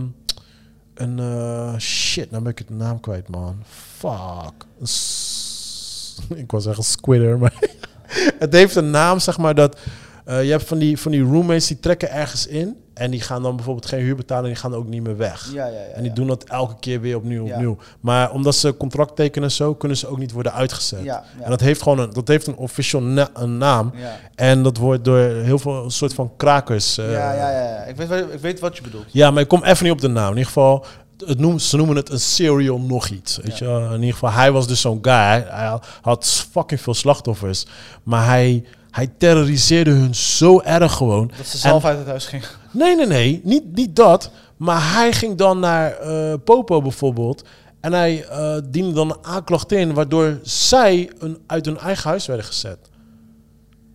een 1.03 1.19
eh, 1.19 1.79
shit, 1.79 2.31
nou 2.31 2.43
ben 2.43 2.53
ik 2.53 2.59
het 2.59 2.71
naam 2.71 3.01
kwijt, 3.01 3.29
man. 3.29 3.63
Fuck. 3.97 4.67
Een 4.81 6.39
ik 6.45 6.51
was 6.51 6.63
zeggen 6.63 6.85
squidder, 6.85 7.39
maar... 7.39 7.55
het 8.39 8.53
heeft 8.53 8.75
een 8.75 8.91
naam, 8.91 9.19
zeg 9.19 9.39
maar, 9.39 9.55
dat... 9.55 9.79
eh, 10.25 10.45
je 10.45 10.51
hebt 10.51 10.65
van 10.65 10.79
die, 10.79 10.99
van 10.99 11.11
die 11.13 11.23
roommates 11.23 11.67
die 11.67 11.81
trekken 11.81 12.11
ergens 12.11 12.47
in... 12.47 12.77
en 12.95 13.11
die 13.11 13.21
gaan 13.21 13.43
dan 13.43 13.57
bijvoorbeeld 13.57 13.87
geen 13.87 14.01
huur 14.01 14.17
betalen... 14.17 14.45
en 14.45 14.51
die 14.51 14.59
gaan 14.59 14.75
ook 14.75 14.87
niet 14.89 15.03
meer 15.03 15.17
weg. 15.17 15.51
Ja, 15.53 15.67
ja, 15.67 15.73
ja. 15.73 15.79
En 15.95 16.03
die 16.03 16.13
doen 16.13 16.27
dat 16.27 16.45
elke 16.45 16.75
keer 16.81 17.01
weer 17.01 17.17
opnieuw, 17.17 17.45
opnieuw. 17.53 17.77
Maar 18.01 18.33
omdat 18.33 18.55
ze 18.55 18.77
contract 18.77 19.17
tekenen 19.17 19.49
en 19.49 19.55
zo... 19.55 19.75
kunnen 19.75 19.97
ze 19.99 20.07
ook 20.07 20.19
niet 20.19 20.33
worden 20.33 20.53
uitgezet. 20.53 21.05
En 21.41 21.51
dat 21.51 21.61
heeft 21.61 21.83
gewoon 21.83 21.99
een, 21.99 22.11
dat 22.13 22.29
heeft 22.29 22.47
een 22.47 22.57
official 22.57 23.03
na- 23.03 23.31
een 23.35 23.59
naam... 23.59 23.93
Ja. 23.97 24.17
En 24.35 24.63
dat 24.63 24.77
wordt 24.77 25.05
door 25.05 25.19
heel 25.19 25.59
veel 25.59 25.85
een 25.85 25.91
soort 25.91 26.15
van 26.15 26.33
krakers. 26.37 26.99
eh, 26.99 27.13
ja, 27.13 27.33
ja, 27.33 27.51
ja. 27.51 27.85
Ik 27.85 27.97
weet, 27.97 28.09
wat- 28.09 28.19
ik 28.33 28.41
weet 28.41 28.61
wat 28.61 28.77
je 28.77 28.83
bedoelt. 28.83 29.05
ja, 29.13 29.31
maar 29.31 29.43
ik 29.43 29.49
kom 29.49 29.65
even 29.65 29.85
niet 29.85 29.93
op 29.93 30.01
de 30.01 30.09
naam. 30.09 30.25
In 30.31 30.37
ieder 30.37 30.47
geval, 30.47 30.85
het 31.27 31.39
noem, 31.39 31.59
ze 31.59 31.77
noemen 31.77 31.97
het 31.97 32.11
een 32.11 32.21
serial 32.21 32.79
nog 32.81 33.09
iets. 33.09 33.37
Weet 33.43 33.59
Ja. 33.59 33.79
je? 33.79 33.85
In 33.87 33.93
ieder 34.01 34.13
geval, 34.13 34.31
hij 34.31 34.53
was 34.53 34.67
dus 34.67 34.81
zo'n 34.81 34.99
guy. 35.03 35.45
Hij 35.49 35.79
had 36.03 36.47
fucking 36.51 36.81
veel 36.81 36.95
slachtoffers. 36.95 37.67
Maar 38.03 38.27
hij, 38.27 38.65
hij 38.93 39.07
terroriseerde 39.19 39.91
hun 39.91 40.15
zo 40.15 40.61
erg 40.61 40.93
gewoon. 40.93 41.31
Dat 41.37 41.47
ze 41.47 41.59
zelf 41.59 41.83
En- 41.83 41.89
uit 41.89 41.99
het 41.99 42.07
huis 42.07 42.27
ging. 42.27 42.45
Nee, 42.71 42.97
nee, 42.97 43.07
nee. 43.07 43.41
Niet, 43.45 43.75
niet 43.75 43.97
dat. 43.97 44.31
Maar 44.57 44.93
hij 44.95 45.13
ging 45.13 45.37
dan 45.37 45.61
naar 45.61 45.93
eh, 45.93 46.35
Popo 46.45 46.83
bijvoorbeeld. 46.83 47.45
En 47.81 47.93
hij 47.93 48.25
eh, 48.25 48.57
diende 48.65 48.93
dan 48.93 49.11
een 49.11 49.25
aanklacht 49.25 49.73
in, 49.73 49.95
waardoor 49.95 50.39
zij 50.43 51.11
een, 51.19 51.39
uit 51.47 51.65
hun 51.67 51.79
eigen 51.79 52.09
huis 52.11 52.27
werden 52.27 52.47
gezet. 52.47 52.79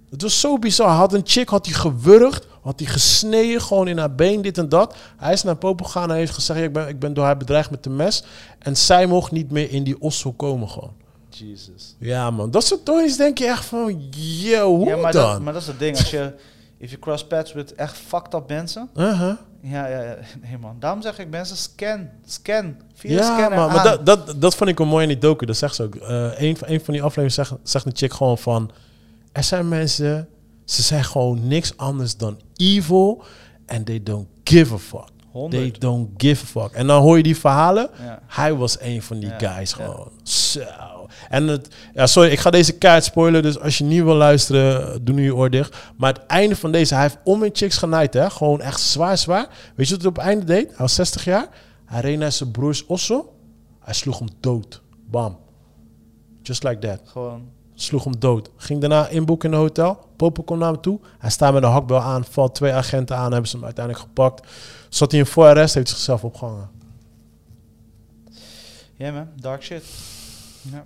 Het 0.09 0.21
was 0.21 0.39
zo 0.39 0.59
bizar. 0.59 0.87
Hij 0.87 0.97
had 0.97 1.13
een 1.13 1.21
chick, 1.23 1.49
had 1.49 1.65
hij 1.65 1.75
gewurgd, 1.75 2.47
had 2.61 2.79
hij 2.79 2.89
gesneden, 2.89 3.61
gewoon 3.61 3.87
in 3.87 3.97
haar 3.97 4.15
been, 4.15 4.41
dit 4.41 4.57
en 4.57 4.69
dat. 4.69 4.95
Hij 5.17 5.33
is 5.33 5.43
naar 5.43 5.55
Popo 5.55 5.85
gegaan 5.85 6.09
en 6.11 6.15
heeft 6.15 6.33
gezegd, 6.33 6.59
ja, 6.59 6.65
ik, 6.65 6.73
ben, 6.73 6.87
ik 6.87 6.99
ben 6.99 7.13
door 7.13 7.23
haar 7.23 7.37
bedreigd 7.37 7.69
met 7.71 7.83
de 7.83 7.89
mes. 7.89 8.23
En 8.59 8.77
zij 8.77 9.05
mocht 9.05 9.31
niet 9.31 9.51
meer 9.51 9.71
in 9.71 9.83
die 9.83 10.01
ossel 10.01 10.33
komen 10.33 10.69
gewoon. 10.69 10.93
Jesus. 11.39 11.95
Ja 11.99 12.31
man, 12.31 12.51
dat 12.51 12.65
soort 12.65 12.85
toys 12.85 13.17
denk 13.17 13.37
je 13.37 13.45
echt 13.45 13.65
van, 13.65 14.07
yo, 14.41 14.75
hoe 14.75 14.85
Ja, 14.87 14.95
maar 14.95 15.11
dan? 15.11 15.31
dat, 15.31 15.41
maar 15.41 15.53
dat 15.53 15.61
is 15.61 15.67
het 15.67 15.79
ding. 15.79 15.97
Als 15.97 16.09
je... 16.09 16.33
If 16.79 16.89
you 16.89 17.01
cross 17.01 17.27
paths 17.27 17.53
met 17.53 17.75
echt 17.75 17.97
fucked 17.97 18.33
up 18.33 18.47
mensen... 18.47 18.89
Uh-huh. 18.95 19.33
Ja, 19.61 19.87
ja, 19.87 20.01
ja. 20.01 20.17
Nee, 20.41 20.57
man. 20.57 20.75
Daarom 20.79 21.01
zeg 21.01 21.19
ik 21.19 21.29
mensen, 21.29 21.57
scan. 21.57 22.09
Scan. 22.25 22.75
Via 22.93 23.11
Ja, 23.11 23.23
scanner 23.23 23.57
maar 23.59 23.69
aan. 23.77 23.83
dat, 23.83 24.05
dat, 24.05 24.41
dat 24.41 24.55
vond 24.55 24.69
ik 24.69 24.77
wel 24.77 24.87
mooi 24.87 25.03
in 25.03 25.09
die 25.09 25.17
docu. 25.17 25.45
Dat 25.45 25.57
zegt 25.57 25.75
ze 25.75 25.83
ook. 25.83 25.95
Eh 25.95 26.31
een, 26.41 26.57
van- 26.57 26.67
een 26.69 26.81
van 26.81 26.93
die 26.93 27.03
afleveringen 27.03 27.31
zegt, 27.31 27.53
zegt 27.63 27.85
een 27.85 27.95
chick 27.95 28.13
gewoon 28.13 28.37
van... 28.37 28.71
Er 29.31 29.43
zijn 29.43 29.67
mensen, 29.67 30.27
ze 30.65 30.81
zijn 30.81 31.03
gewoon 31.03 31.47
niks 31.47 31.77
anders 31.77 32.17
dan 32.17 32.39
evil. 32.55 33.23
And 33.67 33.85
they 33.85 34.03
don't 34.03 34.27
give 34.43 34.73
a 34.73 34.77
fuck. 34.77 35.05
They 35.31 35.41
100. 35.41 35.81
don't 35.81 36.09
give 36.17 36.43
a 36.43 36.61
fuck. 36.61 36.71
En 36.75 36.87
dan 36.87 37.01
hoor 37.01 37.17
je 37.17 37.23
die 37.23 37.37
verhalen. 37.37 37.89
Ja. 38.03 38.19
Hij 38.27 38.53
was 38.55 38.81
een 38.81 39.01
van 39.01 39.19
die 39.19 39.29
Ja, 39.29 39.37
guys 39.53 39.73
gewoon. 39.73 40.11
Zo. 40.23 40.61
En 41.29 41.47
het, 41.47 41.67
ja, 41.93 42.07
sorry, 42.07 42.31
ik 42.31 42.39
ga 42.39 42.49
deze 42.49 42.77
kaart 42.77 43.03
spoilen. 43.03 43.41
Dus 43.41 43.59
als 43.59 43.77
je 43.77 43.83
niet 43.83 44.03
wil 44.03 44.15
luisteren, 44.15 45.05
doe 45.05 45.15
nu 45.15 45.23
je 45.23 45.35
oor 45.35 45.49
dicht. 45.49 45.77
Maar 45.97 46.13
het 46.13 46.25
einde 46.25 46.55
van 46.55 46.71
deze, 46.71 46.93
hij 46.93 47.03
heeft 47.03 47.17
om 47.23 47.43
in 47.43 47.49
chicks 47.53 47.77
genaaid, 47.77 48.13
hè. 48.13 48.29
Gewoon 48.29 48.61
echt 48.61 48.79
zwaar, 48.79 49.17
zwaar. 49.17 49.47
Weet 49.75 49.87
je 49.87 49.93
wat 49.93 50.01
hij 50.01 50.09
op 50.09 50.15
het 50.15 50.25
einde 50.25 50.45
deed? 50.45 50.67
Hij 50.67 50.77
was 50.77 50.95
60 50.95 51.25
jaar. 51.25 51.47
Hij 51.85 52.01
reed 52.01 52.17
naar 52.17 52.31
zijn 52.31 52.51
broers 52.51 52.85
Osso. 52.85 53.33
Hij 53.79 53.93
sloeg 53.93 54.19
hem 54.19 54.27
dood. 54.39 54.81
Bam. 55.09 55.37
Just 56.41 56.63
like 56.63 56.79
that. 56.87 56.99
Gewoon. 57.05 57.49
Sloeg 57.73 58.03
hem 58.03 58.19
dood. 58.19 58.49
Ging 58.55 58.79
daarna 58.79 59.07
inboeken 59.07 59.49
in 59.49 59.55
een 59.55 59.61
hotel. 59.61 60.07
Popo 60.15 60.43
komt 60.43 60.59
naar 60.59 60.71
hem 60.71 60.81
toe. 60.81 60.99
Hij 61.19 61.29
staat 61.29 61.53
met 61.53 61.63
een 61.63 61.69
hakbel 61.69 61.99
aan. 61.99 62.25
Valt 62.25 62.55
twee 62.55 62.73
agenten 62.73 63.15
aan. 63.15 63.31
Hebben 63.31 63.49
ze 63.49 63.55
hem 63.55 63.65
uiteindelijk 63.65 64.05
gepakt. 64.05 64.47
Zat 64.89 65.11
hij 65.11 65.19
in 65.19 65.25
voorarrest. 65.25 65.73
Heeft 65.73 65.89
zichzelf 65.89 66.23
opgehangen. 66.23 66.69
Ja, 68.95 69.11
man. 69.11 69.27
Dark 69.35 69.63
shit. 69.63 69.83
Ja. 70.71 70.85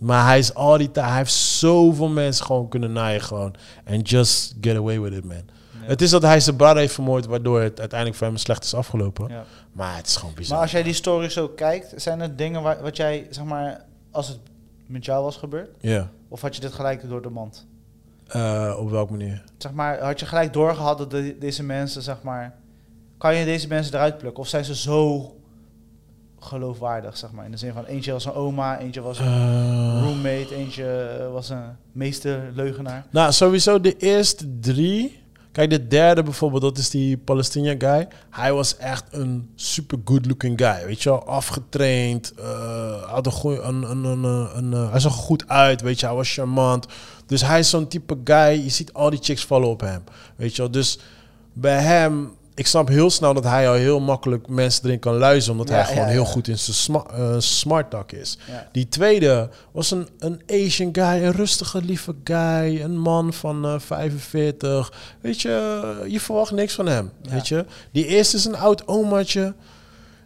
Maar 0.00 0.26
hij 0.26 0.38
is 0.38 0.54
al 0.54 0.78
die 0.78 0.90
tijd, 0.90 1.06
hij 1.06 1.16
heeft 1.16 1.32
zoveel 1.32 2.08
mensen 2.08 2.44
gewoon 2.46 2.68
kunnen 2.68 2.92
naaien 2.92 3.20
gewoon. 3.20 3.54
En 3.84 4.00
just 4.00 4.54
get 4.60 4.76
away 4.76 5.00
with 5.00 5.12
it, 5.12 5.24
man. 5.24 5.36
Ja. 5.36 5.86
Het 5.86 6.02
is 6.02 6.10
dat 6.10 6.22
hij 6.22 6.40
zijn 6.40 6.56
brother 6.56 6.76
heeft 6.78 6.94
vermoord, 6.94 7.26
waardoor 7.26 7.60
het 7.60 7.78
uiteindelijk 7.80 8.18
voor 8.18 8.26
hem 8.28 8.36
slecht 8.36 8.64
is 8.64 8.74
afgelopen. 8.74 9.28
Ja. 9.28 9.44
Maar 9.72 9.96
het 9.96 10.06
is 10.06 10.16
gewoon 10.16 10.34
bizar. 10.34 10.52
Maar 10.52 10.62
als 10.62 10.70
jij 10.72 10.82
die 10.82 10.92
story 10.92 11.28
zo 11.28 11.48
kijkt, 11.48 11.92
zijn 12.02 12.20
er 12.20 12.36
dingen 12.36 12.62
waar, 12.62 12.82
wat 12.82 12.96
jij, 12.96 13.26
zeg 13.30 13.44
maar, 13.44 13.84
als 14.10 14.28
het 14.28 14.38
met 14.86 15.04
jou 15.04 15.24
was 15.24 15.36
gebeurd? 15.36 15.70
Ja. 15.80 16.10
Of 16.28 16.40
had 16.40 16.54
je 16.54 16.60
dit 16.60 16.72
gelijk 16.72 17.08
door 17.08 17.22
de 17.22 17.30
mand? 17.30 17.66
Eh, 18.26 18.74
op 18.78 18.90
welke 18.90 19.12
manier? 19.12 19.42
Zeg 19.58 19.72
maar, 19.72 20.00
had 20.00 20.20
je 20.20 20.26
gelijk 20.26 20.52
doorgehad 20.52 20.98
dat 20.98 21.10
de- 21.10 21.36
deze 21.38 21.62
mensen, 21.62 22.02
zeg 22.02 22.22
maar... 22.22 22.58
Kan 23.18 23.34
je 23.34 23.44
deze 23.44 23.68
mensen 23.68 23.94
eruit 23.94 24.18
plukken? 24.18 24.42
Of 24.42 24.48
zijn 24.48 24.64
ze 24.64 24.74
zo 24.76 25.34
geloofwaardig, 26.40 27.16
zeg 27.16 27.30
maar? 27.32 27.44
In 27.44 27.50
de 27.50 27.56
zin 27.56 27.72
van, 27.72 27.84
eentje 27.84 28.12
was 28.12 28.24
een 28.24 28.32
oma, 28.32 28.78
eentje 28.78 29.00
was 29.00 29.18
een 29.18 29.26
Eh, 29.26 30.00
roommate, 30.02 30.54
eentje 30.54 31.16
eh, 31.20 31.32
was 31.32 31.48
een 31.48 31.62
meester 31.92 32.50
leugenaar. 32.54 33.04
nou, 33.10 33.32
sowieso 33.32 33.80
de 33.80 33.96
eerste 33.96 34.58
drie. 34.60 35.18
Kijk, 35.52 35.70
de 35.70 35.86
derde 35.86 36.22
bijvoorbeeld, 36.22 36.62
dat 36.62 36.78
is 36.78 36.90
die 36.90 37.16
Palestina 37.16 37.74
guy. 37.78 38.08
Hij 38.30 38.52
was 38.52 38.76
echt 38.76 39.04
een 39.10 39.50
super 39.54 39.98
good 40.04 40.26
looking 40.26 40.58
guy. 40.60 40.86
Weet 40.86 41.02
je 41.02 41.08
wel, 41.10 41.26
afgetraind. 41.26 42.32
eh, 42.34 43.02
had 43.02 43.26
een 43.26 43.32
goeie, 43.32 43.60
een, 43.60 43.82
een, 43.90 44.04
een, 44.04 44.22
een, 44.24 44.72
een, 44.74 44.90
hij 44.90 45.00
zag 45.00 45.12
er 45.12 45.18
goed 45.18 45.48
uit, 45.48 45.80
weet 45.80 46.00
je. 46.00 46.06
Hij 46.06 46.14
was 46.14 46.32
charmant. 46.32 46.86
Dus 47.26 47.42
hij 47.42 47.58
is 47.58 47.70
zo'n 47.70 47.88
type 47.88 48.16
guy, 48.24 48.62
je 48.64 48.68
ziet 48.68 48.92
al 48.92 49.10
die 49.10 49.18
chicks 49.22 49.44
vallen 49.44 49.68
op 49.68 49.80
hem. 49.80 50.02
Weet 50.36 50.56
je 50.56 50.62
wel, 50.62 50.70
dus 50.70 50.98
bij 51.52 51.78
hem, 51.82 52.30
ik 52.60 52.66
snap 52.66 52.88
heel 52.88 53.10
snel 53.10 53.34
dat 53.34 53.44
hij 53.44 53.68
al 53.68 53.74
heel 53.74 54.00
makkelijk 54.00 54.48
mensen 54.48 54.84
erin 54.84 54.98
kan 54.98 55.14
luisteren, 55.16 55.60
omdat 55.60 55.74
Ja, 55.74 55.80
hij 55.82 55.84
gewoon 55.92 56.04
ja, 56.04 56.10
heel 56.10 56.22
ja. 56.22 56.28
goed 56.28 56.48
in 56.48 56.58
zijn 56.58 56.76
sma 56.76 57.04
eh, 57.14 57.34
smart 57.38 57.90
talk 57.90 58.12
is. 58.12 58.38
Die 58.72 58.88
tweede 58.88 59.48
was 59.72 59.90
een, 59.90 60.08
een 60.18 60.42
Asian 60.46 60.88
guy, 60.92 61.04
een 61.24 61.32
rustige, 61.32 61.82
lieve 61.82 62.14
guy, 62.24 62.80
een 62.82 62.98
man 62.98 63.32
van 63.32 63.64
eh 63.64 63.74
45. 63.78 64.92
Weet 65.20 65.40
je, 65.40 65.82
je 66.08 66.20
verwacht 66.20 66.50
niks 66.52 66.74
van 66.74 66.86
hem. 66.86 67.10
Weet 67.30 67.48
je, 67.48 67.64
die 67.92 68.06
eerste 68.06 68.36
is 68.36 68.44
een 68.44 68.56
oud 68.56 68.86
omaatje. 68.88 69.54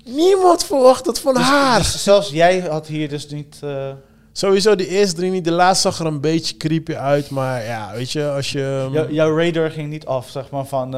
Niemand 0.05 0.65
verwacht 0.65 1.05
dat 1.05 1.19
van 1.21 1.35
Dus- 1.35 1.43
haar. 1.43 1.79
dus 1.79 2.03
zelfs 2.03 2.31
jij 2.31 2.61
had 2.61 2.87
hier 2.87 3.09
dus 3.09 3.29
niet... 3.29 3.57
eh, 3.63 3.89
Sowieso 4.33 4.75
de 4.77 4.89
eerste 4.89 5.17
drie 5.17 5.31
niet. 5.31 5.45
De 5.45 5.51
laatste 5.51 5.89
zag 5.91 5.99
er 6.01 6.07
een 6.07 6.21
beetje 6.21 6.57
creepy 6.57 6.95
uit. 6.95 7.31
Maar 7.31 7.65
ja, 7.65 7.93
weet 7.95 8.11
je, 8.13 8.31
als 8.31 8.53
je... 8.53 8.89
jou- 8.93 9.13
jouw 9.13 9.37
radar 9.39 9.71
ging 9.71 9.91
niet 9.91 10.07
af, 10.07 10.29
zeg 10.31 10.51
maar, 10.51 10.65
van... 10.67 10.95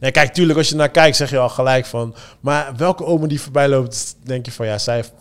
eh, 0.00 0.06
Nee, 0.06 0.10
kijk, 0.10 0.32
tuurlijk, 0.34 0.58
als 0.58 0.68
je 0.68 0.74
naar 0.74 0.88
kijkt, 0.90 1.16
zeg 1.16 1.30
je 1.30 1.38
al 1.38 1.48
gelijk 1.48 1.86
van... 1.86 2.14
Maar 2.40 2.72
welke 2.76 3.04
oma 3.04 3.26
die 3.26 3.40
voorbij 3.40 3.68
loopt, 3.68 4.16
denk 4.24 4.46
je 4.46 4.52
van... 4.52 4.66
Ja, 4.66 4.78
zij 4.78 4.94
heeft 4.94 5.12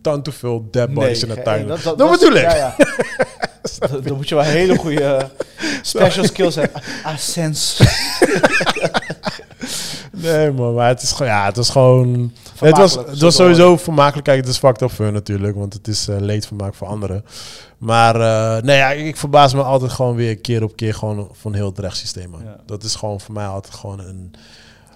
dan 0.00 0.22
te 0.22 0.32
veel 0.32 0.68
dead 0.70 0.94
bodies 0.94 1.22
in 1.22 1.28
de 1.28 1.34
ge- 1.34 1.42
tuin. 1.42 1.66
dat, 1.66 1.82
Dat, 1.82 1.98
dat, 1.98 2.10
bedoel 2.10 2.32
ik. 2.34 2.42
Ja, 2.42 2.56
ja. 2.56 2.74
Dan- 4.02 4.16
moet 4.16 4.28
je 4.28 4.34
wel 4.34 4.44
hele 4.44 4.76
goede 4.76 5.04
eh, 5.04 5.24
special 5.82 6.24
skills 6.24 6.54
hebben. 6.54 6.82
Ah, 7.02 7.16
sense. 7.16 7.84
Nee, 10.12 10.50
man, 10.50 10.74
maar 10.74 10.88
het 10.88 11.02
is 11.02 11.12
gewoon... 11.12 11.32
Ja, 11.32 11.44
het 11.44 11.56
was 11.56 11.70
gewoon... 11.70 12.32
Het 12.58 12.76
was, 12.76 12.94
het 12.94 13.20
was 13.20 13.34
sowieso 13.34 13.76
vermakelijk. 13.76 14.24
Kijk, 14.24 14.40
het 14.40 14.48
is 14.48 14.58
fucked 14.58 14.82
up 14.82 14.90
voor 14.90 15.04
hun 15.04 15.14
natuurlijk. 15.14 15.56
Want 15.56 15.72
het 15.72 15.88
is 15.88 16.08
eh, 16.08 16.16
leedvermaak 16.20 16.74
voor 16.74 16.86
anderen. 16.86 17.24
Maar 17.78 18.20
eh, 18.20 18.62
nee, 18.62 18.76
ja, 18.76 18.90
ik, 18.90 19.16
verbaas 19.16 19.54
me 19.54 19.62
altijd 19.62 19.90
gewoon 19.90 20.14
weer 20.14 20.36
keer 20.36 20.62
op 20.62 20.76
keer... 20.76 20.94
gewoon 20.94 21.28
van 21.32 21.54
heel 21.54 21.66
het 21.66 21.78
rechtssysteem. 21.78 22.32
Ja. 22.32 22.56
Dat 22.66 22.82
is 22.82 22.94
gewoon 22.94 23.20
voor 23.20 23.34
mij 23.34 23.46
altijd 23.46 23.74
gewoon 23.74 24.00
een... 24.00 24.34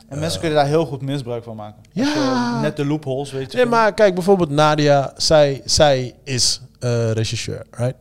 En 0.08 0.18
mensen 0.18 0.40
kunnen 0.40 0.58
daar 0.58 0.66
heel 0.66 0.86
goed 0.86 1.02
misbruik 1.02 1.44
van 1.44 1.56
maken. 1.56 1.82
Ja. 1.92 2.60
net 2.60 2.76
de 2.76 2.84
loopholes, 2.84 3.32
weet 3.32 3.52
je. 3.52 3.56
Nee, 3.56 3.66
maar 3.66 3.94
kijk, 3.94 4.14
bijvoorbeeld 4.14 4.50
Nadia, 4.50 5.12
zij, 5.16 5.62
zij 5.64 6.14
is 6.24 6.60
eh, 6.78 7.10
regisseur, 7.10 7.66
right? 7.70 7.94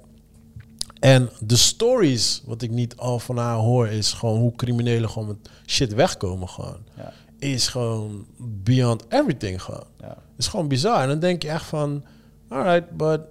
En 1.00 1.30
de 1.40 1.56
stories, 1.56 2.42
wat 2.46 2.62
ik 2.62 2.70
niet 2.70 2.98
al 2.98 3.20
van 3.20 3.38
haar 3.38 3.56
hoor, 3.56 3.88
is 3.88 4.14
gewoon 4.14 4.40
hoe 4.40 4.56
criminelen 4.56 5.10
gewoon 5.10 5.28
met 5.28 5.50
shit 5.66 5.94
wegkomen 5.94 6.50
gewoon. 6.50 6.78
Ja. 6.98 7.14
Is 7.42 7.68
gewoon 7.68 8.26
beyond 8.38 9.04
everything 9.10 9.62
gewoon. 9.62 9.86
Ja. 10.00 10.18
Is 10.38 10.48
gewoon 10.48 10.68
bizar. 10.68 11.02
En 11.02 11.08
dan 11.08 11.20
denk 11.20 11.42
je 11.42 11.50
echt 11.50 11.66
van, 11.66 12.04
alright, 12.48 12.98
but 12.98 13.22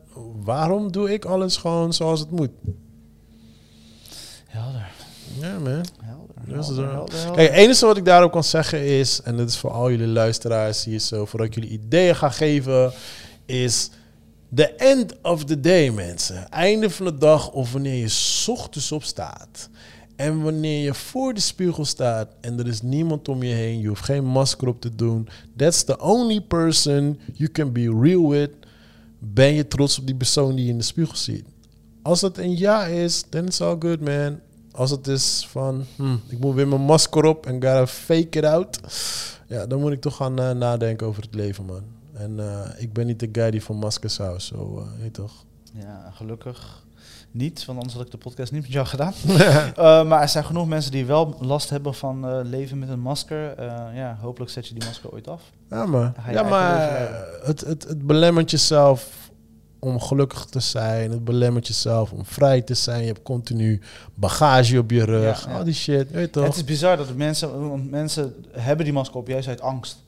waarom 0.43 0.93
doe 0.93 1.13
ik 1.13 1.25
alles 1.25 1.57
gewoon 1.57 1.93
zoals 1.93 2.21
het 2.21 2.31
moet? 2.31 2.51
Helder. 4.47 4.91
Ja, 5.41 5.59
man. 5.59 5.85
Helder. 6.01 6.55
Dat 6.57 6.67
helder, 6.67 6.91
helder, 6.91 7.15
helder. 7.15 7.35
Kijk, 7.35 7.49
het 7.49 7.59
enige 7.59 7.87
wat 7.87 7.97
ik 7.97 8.05
daarop 8.05 8.33
kan 8.33 8.45
zeggen 8.45 8.87
is, 8.87 9.23
en 9.23 9.37
dit 9.37 9.49
is 9.49 9.59
voor 9.59 9.71
al 9.71 9.91
jullie 9.91 10.07
luisteraars 10.07 10.85
hier 10.85 10.99
zo, 10.99 11.25
voordat 11.25 11.49
ik 11.49 11.55
jullie 11.55 11.71
ideeën 11.71 12.17
ga 12.17 12.31
geven, 12.31 12.93
is 13.47 13.91
the 14.55 14.75
end 14.75 15.15
of 15.23 15.45
the 15.45 15.61
day, 15.61 15.91
mensen. 15.91 16.51
Einde 16.51 16.91
van 16.91 17.07
de 17.07 17.19
dag 17.19 17.51
of 17.51 17.73
wanneer 17.73 17.95
je 17.95 18.45
ochtends 18.47 18.93
opstaat. 18.93 19.69
En 20.21 20.43
wanneer 20.43 20.83
je 20.83 20.95
voor 20.95 21.35
de 21.35 21.41
spiegel 21.41 21.85
staat 21.85 22.29
en 22.41 22.59
er 22.59 22.67
is 22.67 22.83
niemand 22.83 23.29
om 23.29 23.43
je 23.43 23.55
heen, 23.55 23.81
je 23.81 23.89
hoeft 23.89 24.05
geen 24.05 24.25
masker 24.25 24.69
op 24.69 24.81
te 24.81 24.95
doen. 24.95 25.29
That's 25.57 25.85
the 25.85 26.01
only 26.01 26.41
person 26.41 27.21
you 27.33 27.51
can 27.51 27.73
be 27.73 27.99
real 28.01 28.29
with. 28.29 28.51
Ben 29.19 29.55
je 29.55 29.69
trots 29.69 29.99
op 29.99 30.07
die 30.07 30.15
persoon 30.15 30.55
die 30.55 30.65
je 30.65 30.71
in 30.71 30.79
de 30.79 30.85
spiegel 30.85 31.17
ziet? 31.17 31.45
Als 32.03 32.21
het 32.21 32.39
een 32.39 32.57
ja 32.57 32.85
is, 32.85 33.25
then 33.29 33.45
it's 33.45 33.61
all 33.61 33.77
good, 33.79 34.01
man. 34.01 34.39
Als 34.73 34.91
het 34.91 35.07
is 35.07 35.47
van, 35.51 35.85
hm, 35.97 36.17
ik 36.29 36.39
moet 36.39 36.55
weer 36.55 36.69
mijn 36.69 36.81
masker 36.81 37.25
op 37.25 37.47
en 37.47 37.53
gotta 37.53 37.87
fake 37.87 38.39
it 38.39 38.45
out. 38.45 38.81
Ja, 39.47 39.67
dan 39.67 39.81
moet 39.81 39.93
ik 39.93 40.01
toch 40.01 40.17
gaan 40.17 40.39
eh, 40.39 40.51
nadenken 40.51 41.07
over 41.07 41.23
het 41.23 41.35
leven, 41.35 41.65
man. 41.65 41.83
En 42.13 42.41
eh, 42.41 42.83
ik 42.83 42.93
ben 42.93 43.07
niet 43.07 43.21
de 43.21 43.29
guy 43.33 43.51
die 43.51 43.63
van 43.63 43.77
maskers 43.77 44.19
houdt, 44.19 44.43
zo, 44.43 44.79
eh, 44.79 45.01
weet 45.01 45.15
toch? 45.15 45.45
Ja, 45.73 46.11
gelukkig 46.15 46.83
niet, 47.31 47.65
want 47.65 47.79
anders 47.79 47.97
had 47.97 48.07
ik 48.07 48.11
de 48.11 48.19
podcast 48.19 48.53
niet 48.53 48.63
met 48.63 48.73
jou 48.73 48.87
gedaan. 48.87 49.13
Eh, 49.77 50.05
maar 50.05 50.23
er 50.23 50.29
zijn 50.29 50.45
genoeg 50.45 50.69
mensen 50.69 50.91
die 50.91 51.05
wel 51.05 51.37
last 51.41 51.71
hebben 51.71 51.95
van 51.95 52.29
eh, 52.29 52.41
leven 52.43 52.79
met 52.79 52.89
een 52.89 53.01
masker. 53.01 53.55
Eh, 53.59 53.67
ja, 53.95 54.19
hopelijk 54.21 54.51
zet 54.51 54.67
je 54.67 54.75
die 54.75 54.85
masker 54.85 55.13
ooit 55.13 55.29
af. 55.29 55.43
Ja, 55.71 55.87
maar, 55.87 56.13
ja, 56.31 56.43
maar 56.43 57.11
het, 57.43 57.61
het, 57.61 57.89
het 57.89 58.07
belemmert 58.07 58.51
jezelf 58.51 59.31
om 59.79 60.01
gelukkig 60.01 60.45
te 60.45 60.61
zijn. 60.61 61.11
Het 61.11 61.25
belemmert 61.25 61.67
jezelf 61.67 62.13
om 62.13 62.25
vrij 62.25 62.63
te 62.63 62.75
zijn. 62.75 63.01
Je 63.01 63.07
hebt 63.07 63.23
continu 63.23 63.81
bagage 64.15 64.79
op 64.79 64.91
je 64.91 65.05
rug. 65.05 65.45
Ja, 65.45 65.51
ja. 65.51 65.59
Al 65.59 65.65
die 65.65 65.75
shit, 65.75 66.11
weet 66.11 66.25
je 66.25 66.31
toch? 66.31 66.45
Het 66.45 66.57
is 66.57 66.65
bizar 66.65 66.97
dat 66.97 67.15
mensen, 67.15 67.69
want 67.69 67.91
mensen 67.91 68.35
hebben 68.53 68.85
die 68.85 68.95
masker 68.95 69.17
op 69.17 69.29
juist 69.29 69.49
uit 69.49 69.61
angst. 69.61 70.05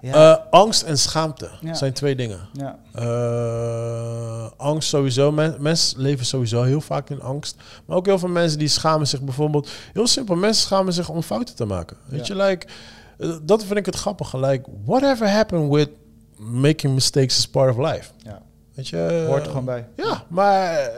Ja, 0.00 0.32
Eh, 0.36 0.44
angst 0.50 0.82
en 0.82 0.98
schaamte 0.98 1.50
Ja. 1.60 1.74
zijn 1.74 1.92
twee 1.92 2.16
dingen. 2.16 2.38
ja, 2.52 2.78
Eh, 2.92 4.46
angst 4.56 4.88
sowieso. 4.88 5.32
Men- 5.32 5.56
mensen 5.58 6.00
leven 6.00 6.26
sowieso 6.26 6.62
heel 6.62 6.80
vaak 6.80 7.10
in 7.10 7.22
angst. 7.22 7.56
Maar 7.86 7.96
ook 7.96 8.06
heel 8.06 8.18
veel 8.18 8.28
mensen 8.28 8.58
die 8.58 8.68
schamen 8.68 9.06
zich 9.06 9.20
bijvoorbeeld... 9.20 9.68
Heel 9.92 10.06
simpel, 10.06 10.34
mensen 10.36 10.62
schamen 10.62 10.92
zich 10.92 11.08
om 11.08 11.22
fouten 11.22 11.54
te 11.54 11.64
maken. 11.64 11.96
Weet 12.04 12.26
je, 12.26 12.36
like... 12.36 12.66
eh, 13.18 13.30
dat 13.42 13.64
vind 13.64 13.78
ik 13.78 13.86
het 13.86 13.96
grappige. 13.96 14.38
Like, 14.40 14.70
whatever 14.84 15.30
happened 15.30 15.72
with 15.72 15.88
making 16.38 16.94
mistakes 16.94 17.38
is 17.38 17.48
part 17.48 17.76
of 17.76 17.92
life? 17.92 18.10
ja. 18.18 18.42
Weet 18.74 18.88
je? 18.88 19.24
hoort 19.28 19.42
er 19.42 19.48
gewoon 19.48 19.64
bij. 19.64 19.86
Ja, 19.96 20.24
maar 20.28 20.90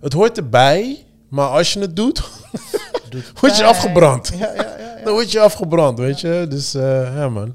het 0.00 0.12
hoort 0.12 0.36
erbij. 0.36 1.04
Maar 1.28 1.48
als 1.48 1.72
je 1.72 1.80
het 1.80 1.96
doet, 1.96 2.22
Doet 3.10 3.32
word 3.40 3.56
je 3.56 3.64
afgebrand. 3.64 4.30
Ja, 4.38 4.52
ja, 4.54 4.62
ja. 4.78 5.00
dan 5.04 5.12
word 5.12 5.32
je 5.32 5.40
afgebrand, 5.40 5.98
weet 5.98 6.20
je. 6.20 6.46
Dus 6.48 6.72
ja, 6.72 7.28
man. 7.28 7.54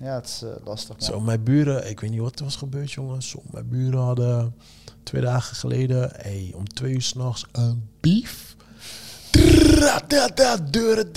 Ja. 0.00 0.14
het 0.14 0.26
is 0.26 0.42
eh, 0.42 0.50
lastig. 0.64 0.98
man. 0.98 1.06
Zo, 1.06 1.20
mijn 1.20 1.42
buren, 1.42 1.90
ik 1.90 2.00
weet 2.00 2.10
niet 2.10 2.20
wat 2.20 2.38
er 2.38 2.44
was 2.44 2.56
gebeurd, 2.56 2.92
jongen. 2.92 3.22
Zo, 3.22 3.42
mijn 3.50 3.68
buren 3.68 4.00
hadden 4.00 4.54
twee 5.02 5.22
dagen 5.22 5.56
geleden, 5.56 6.10
hey, 6.12 6.52
om 6.56 6.64
twee 6.64 6.92
uur 6.92 7.02
s'nachts, 7.02 7.44
een 7.52 7.88
da, 10.34 10.56
Deuren, 10.56 11.12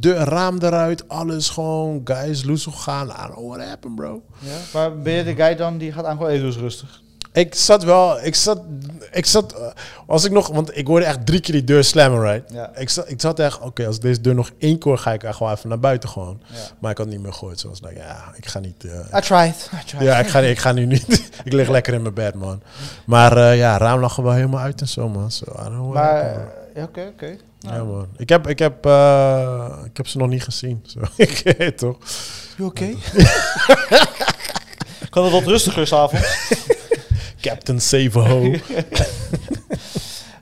deur, 0.00 0.16
raam 0.16 0.58
eruit, 0.58 1.08
alles 1.08 1.48
gewoon, 1.48 2.00
guys, 2.04 2.44
loes 2.44 2.66
gaan. 2.66 3.06
I 3.06 3.10
don't 3.10 3.32
know 3.32 3.48
what 3.48 3.68
happened, 3.68 3.94
bro. 3.94 4.22
Ja? 4.38 4.56
Maar 4.72 4.98
ben 4.98 5.12
je 5.12 5.24
de 5.24 5.34
guy 5.34 5.56
dan 5.56 5.78
die 5.78 5.92
gaat? 5.92 6.18
Hey, 6.18 6.36
doe 6.36 6.46
eens 6.46 6.56
rustig. 6.56 7.02
Ik 7.34 7.54
zat 7.54 7.84
wel, 7.84 8.20
ik 8.22 8.34
zat, 8.34 8.60
ik 9.12 9.26
zat, 9.26 9.52
eh, 9.52 9.66
als 10.06 10.24
ik 10.24 10.32
nog, 10.32 10.48
want 10.48 10.76
ik 10.76 10.86
hoorde 10.86 11.04
echt 11.06 11.26
drie 11.26 11.40
keer 11.40 11.54
die 11.54 11.64
deur 11.64 11.84
slammen, 11.84 12.20
right? 12.20 12.52
Ja. 12.52 12.70
Ik 12.76 12.88
zat, 12.90 13.10
ik 13.10 13.20
zat 13.20 13.38
echt, 13.38 13.60
oké, 13.60 13.86
als 13.86 13.96
ik 13.96 14.02
deze 14.02 14.20
deur 14.20 14.34
nog 14.34 14.50
één 14.58 14.78
keer 14.78 14.98
ga 14.98 15.12
ik 15.12 15.22
echt 15.22 15.36
gewoon 15.36 15.52
even 15.52 15.68
naar 15.68 15.80
buiten 15.80 16.08
gewoon. 16.08 16.40
Ja. 16.46 16.56
Maar 16.78 16.90
ik 16.90 16.98
had 16.98 17.06
niet 17.06 17.20
meer 17.20 17.32
gehoord, 17.32 17.60
zoals 17.60 17.80
like, 17.80 17.94
ja, 17.94 18.32
ik 18.36 18.46
ga 18.46 18.58
niet... 18.58 18.84
eh, 18.84 19.18
I 19.18 19.20
tried. 19.20 19.70
I 19.72 19.84
tried. 19.86 20.02
Ja, 20.02 20.18
ik 20.18 20.26
ga, 20.26 20.40
ik 20.40 20.58
ga 20.58 20.72
nu 20.72 20.86
niet. 20.86 21.30
ik 21.44 21.52
lig 21.52 21.68
lekker 21.68 21.94
in 21.94 22.02
mijn 22.02 22.14
bed, 22.14 22.34
man. 22.34 22.62
Maar 23.06 23.36
eh, 23.36 23.56
ja, 23.56 23.78
raam 23.78 24.00
lag 24.00 24.16
er 24.16 24.22
wel 24.22 24.32
helemaal 24.32 24.60
uit 24.60 24.80
en 24.80 24.88
zo, 24.88 25.08
man. 25.08 25.30
Zo, 25.30 25.44
I 25.48 25.62
don't 25.62 25.92
Maar, 25.92 26.48
oké, 26.74 27.06
oké. 27.12 27.36
ja, 27.58 27.84
man. 27.84 28.06
Ik 28.16 28.28
heb, 28.28 28.48
ik, 28.48 28.58
heb, 28.58 28.86
eh, 28.86 29.68
ik 29.84 29.96
heb 29.96 30.06
ze 30.06 30.18
nog 30.18 30.28
niet 30.28 30.42
gezien. 30.42 30.84
Zo. 30.86 31.00
ik 31.16 31.54
weet 31.58 31.78
toch. 31.78 31.96
You 32.56 32.68
oké? 32.68 32.86
kan 35.10 35.24
het 35.24 35.32
wat 35.32 35.46
rustiger 35.46 35.86
s'avonds? 35.86 36.48
Captain 37.44 37.80
Saveho. 37.80 38.50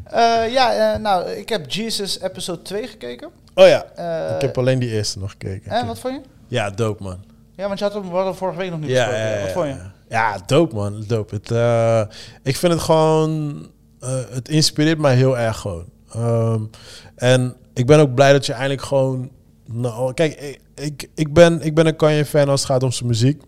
Eh 0.04 0.52
ja, 0.52 0.92
eh, 0.94 1.00
nou, 1.00 1.30
ik 1.30 1.48
heb 1.48 1.70
Jesus 1.70 2.20
episode 2.20 2.62
2 2.62 2.86
gekeken. 2.86 3.28
oh 3.54 3.66
ja, 3.66 3.84
Eh, 3.94 4.34
ik 4.34 4.40
heb 4.40 4.58
alleen 4.58 4.78
die 4.78 4.90
eerste 4.90 5.18
nog 5.18 5.30
gekeken. 5.30 5.70
En 5.70 5.86
wat 5.86 5.98
vond 5.98 6.14
je? 6.14 6.20
Ja, 6.48 6.70
dope, 6.70 7.02
man. 7.02 7.24
Ja, 7.56 7.66
want 7.66 7.78
je 7.78 7.84
had 7.84 7.94
hem, 7.94 8.02
we 8.02 8.08
hadden 8.08 8.26
hem 8.26 8.34
vorige 8.34 8.58
week 8.58 8.70
nog 8.70 8.80
niet 8.80 8.88
Ja, 8.90 9.04
besproken. 9.06 9.28
ja, 9.30 9.36
ja, 9.38 9.42
wat 9.42 9.52
vond 9.52 9.66
je? 9.66 9.72
ja. 9.74 9.92
Ja, 10.08 10.38
dope, 10.46 10.74
man. 10.74 11.04
Dope. 11.06 11.34
Het, 11.34 11.50
eh, 11.50 12.02
ik 12.42 12.56
vind 12.56 12.72
het 12.72 12.82
gewoon... 12.82 13.66
eh, 14.00 14.10
het 14.30 14.48
inspireert 14.48 14.98
mij 14.98 15.14
heel 15.14 15.38
erg 15.38 15.56
gewoon. 15.58 15.84
Ehm, 16.12 16.60
en 17.16 17.56
ik 17.74 17.86
ben 17.86 17.98
ook 17.98 18.14
blij 18.14 18.32
dat 18.32 18.46
je 18.46 18.52
eindelijk 18.52 18.82
gewoon... 18.82 19.30
Nou, 19.66 20.14
kijk, 20.14 20.34
ik, 20.40 20.58
ik, 20.74 21.08
ik, 21.14 21.32
ben, 21.32 21.60
ik 21.62 21.74
ben 21.74 21.86
een 21.86 21.96
Kanye-fan 21.96 22.48
als 22.48 22.60
het 22.60 22.70
gaat 22.70 22.82
om 22.82 22.92
zijn 22.92 23.08
muziek. 23.08 23.42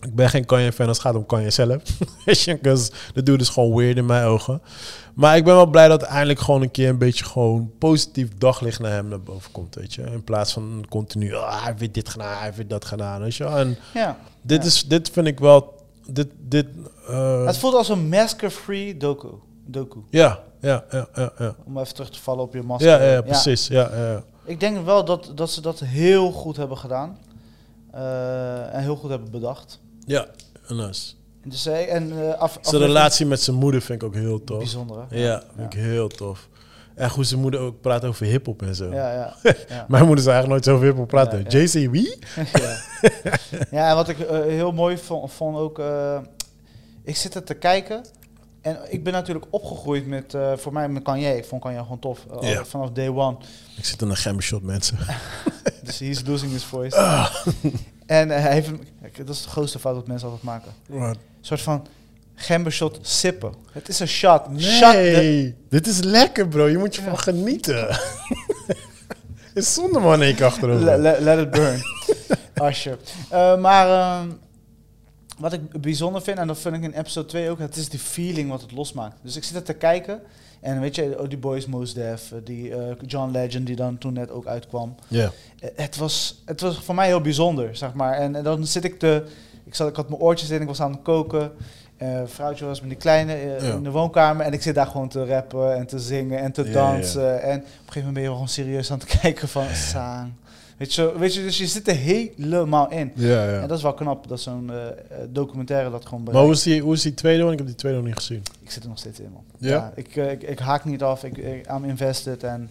Ik 0.00 0.14
ben 0.14 0.28
geen 0.30 0.44
Kanye-fan 0.44 0.88
als 0.88 0.96
het 0.96 1.06
gaat 1.06 1.14
om 1.16 1.26
Kanye 1.26 1.50
zelf. 1.50 1.82
Because 2.24 2.90
de 3.14 3.22
dude 3.22 3.42
is 3.42 3.48
gewoon 3.48 3.74
weird 3.76 3.96
in 3.96 4.06
mijn 4.06 4.24
ogen. 4.24 4.62
Maar 5.14 5.36
ik 5.36 5.44
ben 5.44 5.54
wel 5.54 5.66
blij 5.66 5.88
dat 5.88 6.02
eindelijk 6.02 6.38
gewoon 6.40 6.62
een 6.62 6.70
keer 6.70 6.88
een 6.88 6.98
beetje 6.98 7.24
gewoon 7.24 7.70
positief 7.78 8.28
daglicht 8.38 8.80
naar 8.80 8.90
hem 8.92 9.08
naar 9.08 9.20
boven 9.20 9.52
komt, 9.52 9.74
weet 9.74 9.94
je. 9.94 10.02
In 10.02 10.24
plaats 10.24 10.52
van 10.52 10.84
continu, 10.88 11.34
ah, 11.34 11.62
hij 11.64 11.74
heeft 11.76 11.94
dit 11.94 12.08
gedaan, 12.08 12.36
hij 12.38 12.52
heeft 12.54 12.70
dat 12.70 12.84
gedaan, 12.84 13.20
weet 13.20 13.34
je. 13.34 13.44
En 13.44 13.78
Ja. 13.94 14.16
dit, 14.42 14.62
Ja. 14.62 14.68
is, 14.68 14.84
dit 14.86 15.10
vind 15.10 15.26
ik 15.26 15.38
wel. 15.38 15.76
Dit, 16.06 16.28
dit, 16.48 16.66
eh, 17.08 17.46
Het 17.46 17.58
voelt 17.58 17.74
als 17.74 17.88
een 17.88 18.08
masker-free 18.08 18.96
doku. 18.96 19.28
doku. 19.66 19.98
ja, 20.10 20.38
ja, 20.60 20.84
ja, 20.90 21.08
ja, 21.14 21.32
ja. 21.38 21.54
Om 21.64 21.78
even 21.78 21.94
terug 21.94 22.10
te 22.10 22.20
vallen 22.20 22.44
op 22.44 22.52
je 22.54 22.62
masker. 22.62 23.02
Ja, 23.02 23.12
ja, 23.12 23.20
precies. 23.22 23.66
Ja, 23.66 23.90
ja, 23.96 24.10
ja. 24.10 24.22
Ik 24.44 24.60
denk 24.60 24.84
wel 24.84 25.04
dat, 25.04 25.32
dat 25.34 25.50
ze 25.50 25.60
dat 25.60 25.80
heel 25.80 26.30
goed 26.32 26.56
hebben 26.56 26.78
gedaan. 26.78 27.18
Eh, 27.90 28.74
en 28.74 28.82
heel 28.82 28.96
goed 28.96 29.10
hebben 29.10 29.30
bedacht. 29.30 29.80
Ja. 30.08 30.26
Dus, 31.44 31.66
eh, 31.66 31.94
en, 31.94 32.12
eh, 32.12 32.38
af, 32.38 32.58
Zijn 32.60 32.82
relatie 32.82 33.26
met 33.26 33.40
zijn 33.40 33.56
moeder 33.56 33.80
vind 33.80 34.02
ik 34.02 34.08
ook 34.08 34.14
heel 34.14 34.44
tof. 34.44 34.58
Bijzonder, 34.58 35.04
hè? 35.08 35.18
Ja, 35.18 35.42
vind 35.56 35.74
ik 35.74 35.80
heel 35.80 36.08
tof. 36.08 36.48
En 36.94 37.10
hoe 37.10 37.24
zijn 37.24 37.40
moeder 37.40 37.60
ook 37.60 37.80
praat 37.80 38.04
over 38.04 38.26
hip-hop 38.26 38.62
en 38.62 38.74
zo. 38.74 38.92
Ja, 38.92 39.12
ja. 39.12 39.36
ja. 39.68 39.84
Mijn 39.88 40.06
moeder 40.06 40.24
zou 40.24 40.34
eigenlijk 40.36 40.48
nooit 40.48 40.64
zo 40.64 40.74
over 40.74 40.86
hip-hop 40.86 41.08
praten. 41.08 41.42
JC, 41.48 41.90
wie? 41.90 42.18
ja. 42.52 42.76
ja, 43.70 43.88
en 43.88 43.94
wat 43.94 44.08
ik 44.08 44.18
eh, 44.18 44.40
heel 44.40 44.72
mooi 44.72 44.98
vond, 44.98 45.32
vond 45.32 45.56
ook... 45.56 45.78
eh, 45.78 46.18
ik 47.04 47.16
zit 47.16 47.34
er 47.34 47.44
te 47.44 47.54
kijken... 47.54 48.04
En 48.60 48.78
ik 48.88 49.04
ben 49.04 49.12
natuurlijk 49.12 49.46
opgegroeid 49.50 50.06
met, 50.06 50.34
eh, 50.34 50.52
voor 50.56 50.72
mij 50.72 50.88
met 50.88 51.02
Kanye. 51.02 51.36
Ik 51.36 51.44
vond 51.44 51.62
Kanye 51.62 51.78
gewoon 51.78 51.98
tof. 51.98 52.26
eh. 52.40 52.60
Vanaf 52.64 52.90
day 52.90 53.08
one. 53.08 53.36
Ik 53.76 53.84
zit 53.84 54.02
in 54.02 54.08
een 54.10 54.16
gembershot, 54.16 54.62
mensen. 54.62 54.98
Dus 55.82 55.98
he's 55.98 56.22
losing 56.26 56.52
his 56.52 56.64
voice. 56.64 56.96
Ah. 56.96 57.34
En 58.06 58.30
eh, 58.30 58.40
hij 58.42 58.52
heeft, 58.52 58.68
een- 58.68 58.86
dat 59.24 59.34
is 59.34 59.42
de 59.42 59.48
grootste 59.48 59.78
fout 59.78 59.94
dat 59.94 60.06
mensen 60.06 60.26
altijd 60.28 60.44
maken. 60.46 60.72
Een 60.90 61.16
soort 61.40 61.60
van 61.60 61.86
gembershot 62.34 62.98
sippen. 63.02 63.52
Het 63.72 63.88
is 63.88 64.00
een 64.00 64.08
shot. 64.08 64.42
Shot 64.58 64.92
Nee, 64.92 65.54
dit 65.68 65.86
is 65.86 65.98
lekker, 66.02 66.48
bro. 66.48 66.66
Je 66.68 66.78
moet 66.78 66.94
je 66.94 67.02
van 67.02 67.18
genieten. 67.18 67.88
is 69.54 69.74
zonde, 69.74 69.98
man, 69.98 70.18
keer 70.18 70.44
achterover. 70.44 70.84
Le- 70.84 70.96
le- 70.96 71.18
let 71.20 71.38
it 71.38 71.50
burn. 71.50 71.80
Asje. 72.54 72.98
Maar 73.58 73.88
ehm, 73.88 74.28
wat 75.38 75.52
ik 75.52 75.80
bijzonder 75.80 76.22
vind, 76.22 76.38
en 76.38 76.46
dat 76.46 76.58
vind 76.58 76.74
ik 76.74 76.82
in 76.82 76.92
episode 76.92 77.26
2 77.26 77.50
ook, 77.50 77.58
het 77.58 77.76
is 77.76 77.88
die 77.88 77.98
feeling 77.98 78.50
wat 78.50 78.60
het 78.60 78.72
losmaakt. 78.72 79.16
Dus 79.22 79.36
ik 79.36 79.44
zit 79.44 79.56
er 79.56 79.62
te 79.62 79.72
kijken. 79.74 80.20
En 80.60 80.80
weet 80.80 80.94
je, 80.94 81.20
oh, 81.20 81.28
die 81.28 81.38
boys 81.38 81.66
Mos 81.66 81.94
Def, 81.94 82.32
eh, 82.32 82.38
die 82.44 82.74
eh, 82.74 82.94
John 83.06 83.30
Legend 83.30 83.66
die 83.66 83.76
dan 83.76 83.98
toen 83.98 84.12
net 84.12 84.30
ook 84.30 84.46
uitkwam. 84.46 84.94
Ja. 85.08 85.30
Eh, 85.60 85.68
het, 85.76 85.96
was, 85.96 86.42
het 86.44 86.60
was 86.60 86.78
voor 86.78 86.94
mij 86.94 87.06
heel 87.06 87.20
bijzonder, 87.20 87.76
zeg 87.76 87.92
maar. 87.92 88.12
En, 88.12 88.36
en 88.36 88.44
dan 88.44 88.66
zit 88.66 88.84
ik 88.84 88.98
te... 88.98 89.24
Ik, 89.64 89.74
zat, 89.74 89.88
ik 89.88 89.96
had 89.96 90.08
mijn 90.08 90.20
oortjes 90.20 90.50
in, 90.50 90.60
ik 90.60 90.66
was 90.66 90.80
aan 90.80 90.92
het 90.92 91.02
koken. 91.02 91.52
Eh 91.96 92.20
vrouwtje 92.26 92.64
was 92.64 92.80
met 92.80 92.88
die 92.88 92.98
kleine 92.98 93.36
Ja. 93.36 93.72
in 93.72 93.82
de 93.82 93.90
woonkamer. 93.90 94.46
En 94.46 94.52
ik 94.52 94.62
zit 94.62 94.74
daar 94.74 94.86
gewoon 94.86 95.08
te 95.08 95.26
rappen 95.26 95.76
en 95.76 95.86
te 95.86 95.98
zingen 95.98 96.38
en 96.38 96.52
te 96.52 96.64
Ja, 96.64 96.72
dansen. 96.72 97.42
En 97.42 97.58
op 97.58 97.64
een 97.64 97.70
gegeven 97.70 97.94
moment 97.94 98.14
ben 98.14 98.22
je 98.22 98.28
gewoon 98.28 98.48
serieus 98.48 98.90
aan 98.92 98.98
het 98.98 99.08
kijken 99.20 99.48
van... 99.48 99.66
Sang. 99.74 100.32
Weet 100.78 100.94
je, 100.94 101.02
zo- 101.02 101.18
weet 101.18 101.34
je, 101.34 101.42
dus 101.42 101.58
je 101.58 101.66
zit 101.66 101.88
er 101.88 101.94
helemaal 101.94 102.90
in. 102.90 103.12
Ja, 103.14 103.44
ja. 103.50 103.60
En 103.60 103.68
dat 103.68 103.76
is 103.76 103.82
wel 103.82 103.94
knap, 103.94 104.28
dat 104.28 104.40
zo'n 104.40 104.70
eh, 104.72 104.76
documentaire 105.28 105.90
dat 105.90 106.04
gewoon 106.04 106.22
Maar 106.22 106.32
bereikt. 106.32 106.46
hoe 106.48 106.56
is, 106.56 106.62
die, 106.74 106.82
hoe 106.82 106.94
is 106.94 107.02
die 107.02 107.14
tweede 107.14 107.42
one? 107.42 107.52
Ik 107.52 107.58
heb 107.58 107.66
die 107.66 107.76
tweede 107.76 107.98
nog 107.98 108.06
niet 108.06 108.16
gezien. 108.16 108.42
Ik 108.62 108.70
zit 108.70 108.82
er 108.82 108.88
nog 108.88 108.98
steeds 108.98 109.20
in, 109.20 109.30
man. 109.32 109.44
Ja? 109.58 109.92
ik, 109.94 110.16
eh, 110.16 110.30
ik, 110.30 110.42
ik 110.42 110.58
haak 110.58 110.84
niet 110.84 111.02
af. 111.02 111.24
Ik, 111.24 111.36
ik 111.36 111.70
I'm 111.70 111.84
invested. 111.84 112.42
En 112.42 112.70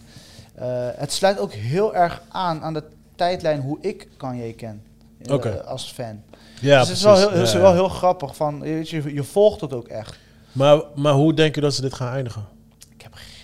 eh, 0.54 0.66
het 0.96 1.12
sluit 1.12 1.38
ook 1.38 1.52
heel 1.52 1.94
erg 1.94 2.22
aan 2.28 2.62
aan 2.62 2.72
de 2.74 2.82
tijdlijn 3.16 3.60
hoe 3.60 3.78
ik 3.80 4.08
Kanye 4.16 4.52
ken. 4.52 4.82
Oké. 5.30 5.62
als 5.64 5.92
fan. 5.92 6.22
Ja, 6.60 6.78
dus 6.78 6.88
het 6.88 6.96
is 6.96 7.02
wel, 7.02 7.16
heel, 7.16 7.30
is 7.30 7.52
wel 7.54 7.72
heel 7.72 7.88
grappig. 7.88 8.36
Van, 8.36 8.60
weet 8.60 8.88
je, 8.90 9.14
je 9.14 9.22
volgt 9.24 9.60
het 9.60 9.72
ook 9.72 9.88
echt. 9.88 10.18
Maar, 10.52 10.82
maar 10.94 11.12
hoe 11.12 11.34
denk 11.34 11.54
je 11.54 11.60
dat 11.60 11.74
ze 11.74 11.80
dit 11.80 11.94
gaan 11.94 12.12
eindigen? 12.14 12.44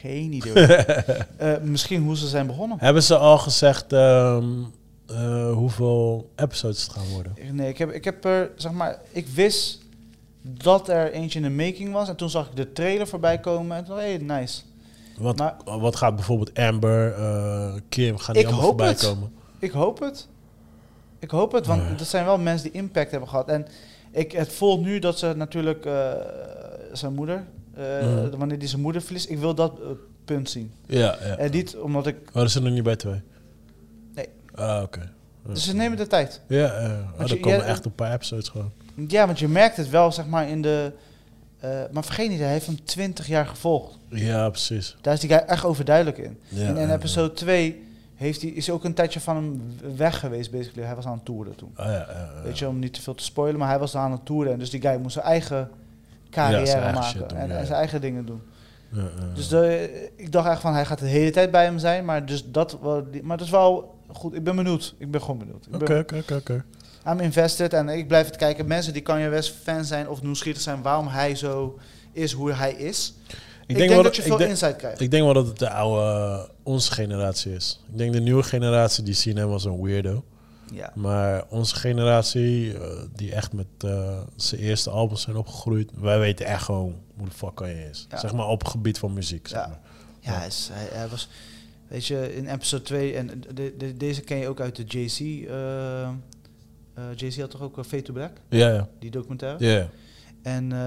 Geen 0.04 0.32
idee. 0.32 0.52
Eh, 1.36 1.52
misschien 1.62 2.02
hoe 2.02 2.16
ze 2.16 2.26
zijn 2.28 2.46
begonnen. 2.46 2.76
Hebben 2.80 3.02
ze 3.02 3.16
al 3.16 3.38
gezegd 3.38 3.92
ehm, 3.92 4.44
eh, 5.06 5.52
hoeveel 5.52 6.30
episodes 6.36 6.82
het 6.82 6.92
gaan 6.92 7.08
worden? 7.12 7.32
Nee, 7.52 7.68
ik 7.68 7.78
heb, 7.78 7.90
ik 7.90 8.04
heb 8.04 8.24
er, 8.24 8.50
zeg 8.56 8.72
maar, 8.72 8.98
ik 9.10 9.26
wist 9.26 9.80
dat 10.42 10.88
er 10.88 11.12
eentje 11.12 11.38
in 11.40 11.44
de 11.44 11.64
making 11.64 11.92
was. 11.92 12.08
En 12.08 12.16
toen 12.16 12.30
zag 12.30 12.48
ik 12.48 12.56
de 12.56 12.72
trailer 12.72 13.06
voorbij 13.06 13.38
komen. 13.40 13.76
En 13.76 13.84
toen 13.84 13.94
dacht 13.96 14.08
ik, 14.08 14.26
hey, 14.28 14.38
nice. 14.40 14.62
Wat, 15.18 15.36
Maar- 15.38 15.56
wat 15.64 15.96
gaat 15.96 16.14
bijvoorbeeld 16.14 16.58
Amber, 16.58 17.12
eh, 17.14 17.74
Kim, 17.88 18.18
gaan 18.18 18.34
die 18.34 18.42
Ik 18.42 18.48
allemaal 18.48 18.64
hoop 18.64 18.78
voorbij 18.78 18.88
het. 18.88 19.06
komen? 19.06 19.32
Ik 19.58 19.70
hoop 19.70 20.00
het. 20.00 20.28
Ik 21.18 21.30
hoop 21.30 21.52
het, 21.52 21.66
want 21.66 21.98
dat 21.98 22.06
zijn 22.06 22.24
wel 22.24 22.38
mensen 22.38 22.70
die 22.72 22.80
impact 22.80 23.10
hebben 23.10 23.28
gehad. 23.28 23.48
En 23.48 23.66
ik, 24.10 24.32
het 24.32 24.52
voelt 24.52 24.80
nu 24.80 24.98
dat 24.98 25.18
ze 25.18 25.32
natuurlijk 25.36 25.88
zijn 26.92 27.14
moeder, 27.14 27.44
eh, 27.76 28.06
Mhm. 28.06 28.36
wanneer 28.36 28.58
die 28.58 28.68
zijn 28.68 28.80
moeder 28.80 29.02
verliest, 29.02 29.30
ik 29.30 29.38
wil 29.38 29.54
dat 29.54 29.80
eh, 29.80 29.86
punt 30.24 30.50
zien. 30.50 30.72
Ja, 30.86 31.16
ja. 31.22 31.36
En 31.36 31.50
niet 31.50 31.76
omdat 31.76 32.06
ik. 32.06 32.16
Oh, 32.28 32.34
dat 32.34 32.50
zit 32.50 32.62
nog 32.62 32.72
niet 32.72 32.82
bij 32.82 32.96
twee? 32.96 33.20
Nee. 34.14 34.28
Ah, 34.54 34.82
oké. 34.82 35.10
Dus 35.46 35.64
ze 35.64 35.74
nemen 35.74 35.98
de 35.98 36.06
tijd. 36.06 36.40
Ja, 36.48 36.72
eh 36.72 36.84
oh, 36.90 37.18
Want 37.18 37.30
er 37.30 37.40
komen 37.40 37.58
ja, 37.58 37.64
echt 37.64 37.84
een 37.84 37.94
paar 37.94 38.12
episodes 38.12 38.48
gewoon. 38.48 38.70
Ja, 39.08 39.26
want 39.26 39.38
je 39.38 39.48
merkt 39.48 39.76
het 39.76 39.90
wel, 39.90 40.12
zeg 40.12 40.26
maar, 40.26 40.48
in 40.48 40.62
de. 40.62 40.92
maar 41.92 42.04
vergeet 42.04 42.28
niet, 42.28 42.38
hij 42.38 42.50
heeft 42.50 42.66
hem 42.66 42.84
20 42.84 43.26
jaar 43.26 43.46
gevolgd. 43.46 43.98
Ja, 44.08 44.48
precies. 44.50 44.96
Daar 45.00 45.14
is 45.14 45.20
die 45.20 45.28
guy 45.28 45.38
echt 45.38 45.64
overduidelijk 45.64 46.18
in. 46.18 46.38
Ja, 46.48 46.66
en 46.66 46.76
in 46.76 46.88
ja, 46.88 46.94
episode 46.94 47.32
2 47.32 47.82
heeft 48.14 48.42
hij, 48.42 48.50
is 48.50 48.70
ook 48.70 48.84
een 48.84 48.94
tijdje 48.94 49.20
van 49.20 49.36
hem 49.36 49.62
weg 49.96 50.18
geweest, 50.20 50.50
basically. 50.50 50.86
Hij 50.86 50.94
was 50.94 51.06
aan 51.06 51.12
het 51.14 51.24
toeren 51.24 51.54
toen. 51.56 51.72
ja. 51.76 51.82
Ah, 51.82 51.90
ja, 51.90 52.06
ja, 52.12 52.32
ja. 52.36 52.42
Weet 52.42 52.58
je, 52.58 52.68
om 52.68 52.78
niet 52.78 52.92
te 52.94 53.02
veel 53.02 53.14
te 53.14 53.24
spoilen, 53.24 53.58
maar 53.58 53.68
hij 53.68 53.78
was 53.78 53.96
aan 53.96 54.12
het 54.12 54.24
toeren. 54.24 54.52
En 54.52 54.58
dus 54.58 54.70
die 54.70 54.80
guy 54.80 54.96
moest 54.96 55.12
zijn 55.14 55.24
eigen 55.26 55.56
Ja, 55.56 55.68
carrière 56.34 56.70
eigen 56.72 56.94
maken. 56.94 57.28
doen, 57.28 57.38
en, 57.38 57.46
ja, 57.48 57.52
en 57.54 57.58
ja. 57.60 57.64
zijn 57.64 57.78
eigen 57.78 58.00
dingen 58.00 58.26
doen. 58.26 58.42
Ja, 58.88 59.00
ja, 59.02 59.34
Dus 59.34 59.48
ja. 59.48 59.60
de, 59.60 60.10
ik 60.16 60.32
dacht 60.32 60.48
echt 60.48 60.60
van, 60.60 60.74
hij 60.74 60.84
gaat 60.84 60.98
de 60.98 61.06
hele 61.06 61.30
tijd 61.30 61.50
bij 61.50 61.64
hem 61.64 61.78
zijn. 61.78 62.04
Maar, 62.04 62.26
dus 62.26 62.44
dat, 62.50 62.78
maar 63.22 63.36
dat 63.36 63.46
is 63.46 63.52
wel 63.52 63.94
goed. 64.12 64.34
Ik 64.34 64.44
ben 64.44 64.56
benieuwd. 64.56 64.94
Ik 64.98 65.10
ben 65.10 65.20
gewoon 65.20 65.38
benieuwd. 65.38 65.66
Oké, 65.72 65.98
oké, 65.98 66.34
oké. 66.34 66.64
I'm 67.08 67.20
invested 67.20 67.72
en 67.72 67.88
ik 67.88 68.08
blijf 68.08 68.26
het 68.26 68.36
kijken. 68.36 68.66
Mensen 68.66 68.92
die 68.92 69.02
Kanye 69.02 69.28
West 69.28 69.54
fan 69.62 69.84
zijn 69.84 70.08
of 70.08 70.22
nieuwsgierig 70.22 70.60
zijn 70.60 70.82
waarom 70.82 71.06
hij 71.08 71.34
zo 71.34 71.78
is 72.12 72.32
hoe 72.32 72.52
hij 72.52 72.72
is. 72.72 73.14
Ik, 73.66 73.76
denk, 73.76 73.90
wel 73.90 74.02
dat 74.02 74.16
je 74.16 74.22
veel 74.22 74.36
denk- 74.36 74.50
insight 74.50 74.76
krijgt. 74.76 75.00
Ik 75.00 75.10
denk 75.10 75.22
wel 75.24 75.32
dat 75.32 75.46
het 75.46 75.58
de 75.58 75.70
oude, 75.70 76.00
eh, 76.02 76.48
onze 76.62 76.92
generatie 76.92 77.54
is. 77.54 77.80
Ik 77.92 77.98
denk 77.98 78.12
de 78.12 78.20
nieuwe 78.20 78.42
generatie, 78.42 79.04
die 79.04 79.14
zien 79.14 79.36
hem 79.36 79.50
als 79.50 79.64
een 79.64 79.82
weirdo. 79.82 80.24
Ja. 80.72 80.92
Maar 80.94 81.44
onze 81.48 81.76
generatie, 81.76 82.78
eh, 82.78 83.02
die 83.14 83.32
echt 83.34 83.52
met 83.52 83.66
eh, 83.78 84.20
zijn 84.36 84.60
eerste 84.60 84.90
albums 84.90 85.22
zijn 85.22 85.36
opgegroeid, 85.36 85.90
wij 85.94 86.18
weten 86.18 86.46
echt 86.46 86.62
gewoon 86.62 86.94
hoe 87.16 87.26
de 87.26 87.32
fuck 87.34 87.54
kan 87.54 87.68
je 87.68 87.88
is. 87.90 88.06
Ja. 88.10 88.18
Zeg 88.18 88.32
maar 88.32 88.46
op 88.48 88.58
het 88.58 88.68
gebied 88.68 88.98
van 88.98 89.12
muziek. 89.12 89.48
Zeg 89.48 89.60
Ja. 89.60 89.66
maar. 89.68 89.80
Ja, 90.20 90.32
hij, 90.32 90.46
is, 90.46 90.68
hij, 90.72 90.88
hij 90.98 91.08
was, 91.08 91.28
weet 91.88 92.06
je, 92.06 92.34
in 92.36 92.46
episode 92.48 92.82
2, 92.82 93.14
en 93.16 93.40
de, 93.54 93.74
de- 93.78 93.96
deze 93.96 94.20
ken 94.20 94.36
je 94.36 94.48
ook 94.48 94.60
uit 94.60 94.76
de 94.76 94.82
JC. 95.02 95.48
eh 95.48 96.02
eh, 96.94 97.04
JC 97.16 97.40
had 97.40 97.50
toch 97.50 97.60
ook 97.62 97.78
uh, 97.78 97.84
Fade 97.84 98.02
to 98.02 98.12
Black, 98.12 98.30
ja, 98.48 98.68
ja. 98.68 98.88
die 98.98 99.10
documentaire? 99.10 99.66
Ja, 99.66 99.88
En 100.42 100.64
eh, 100.72 100.78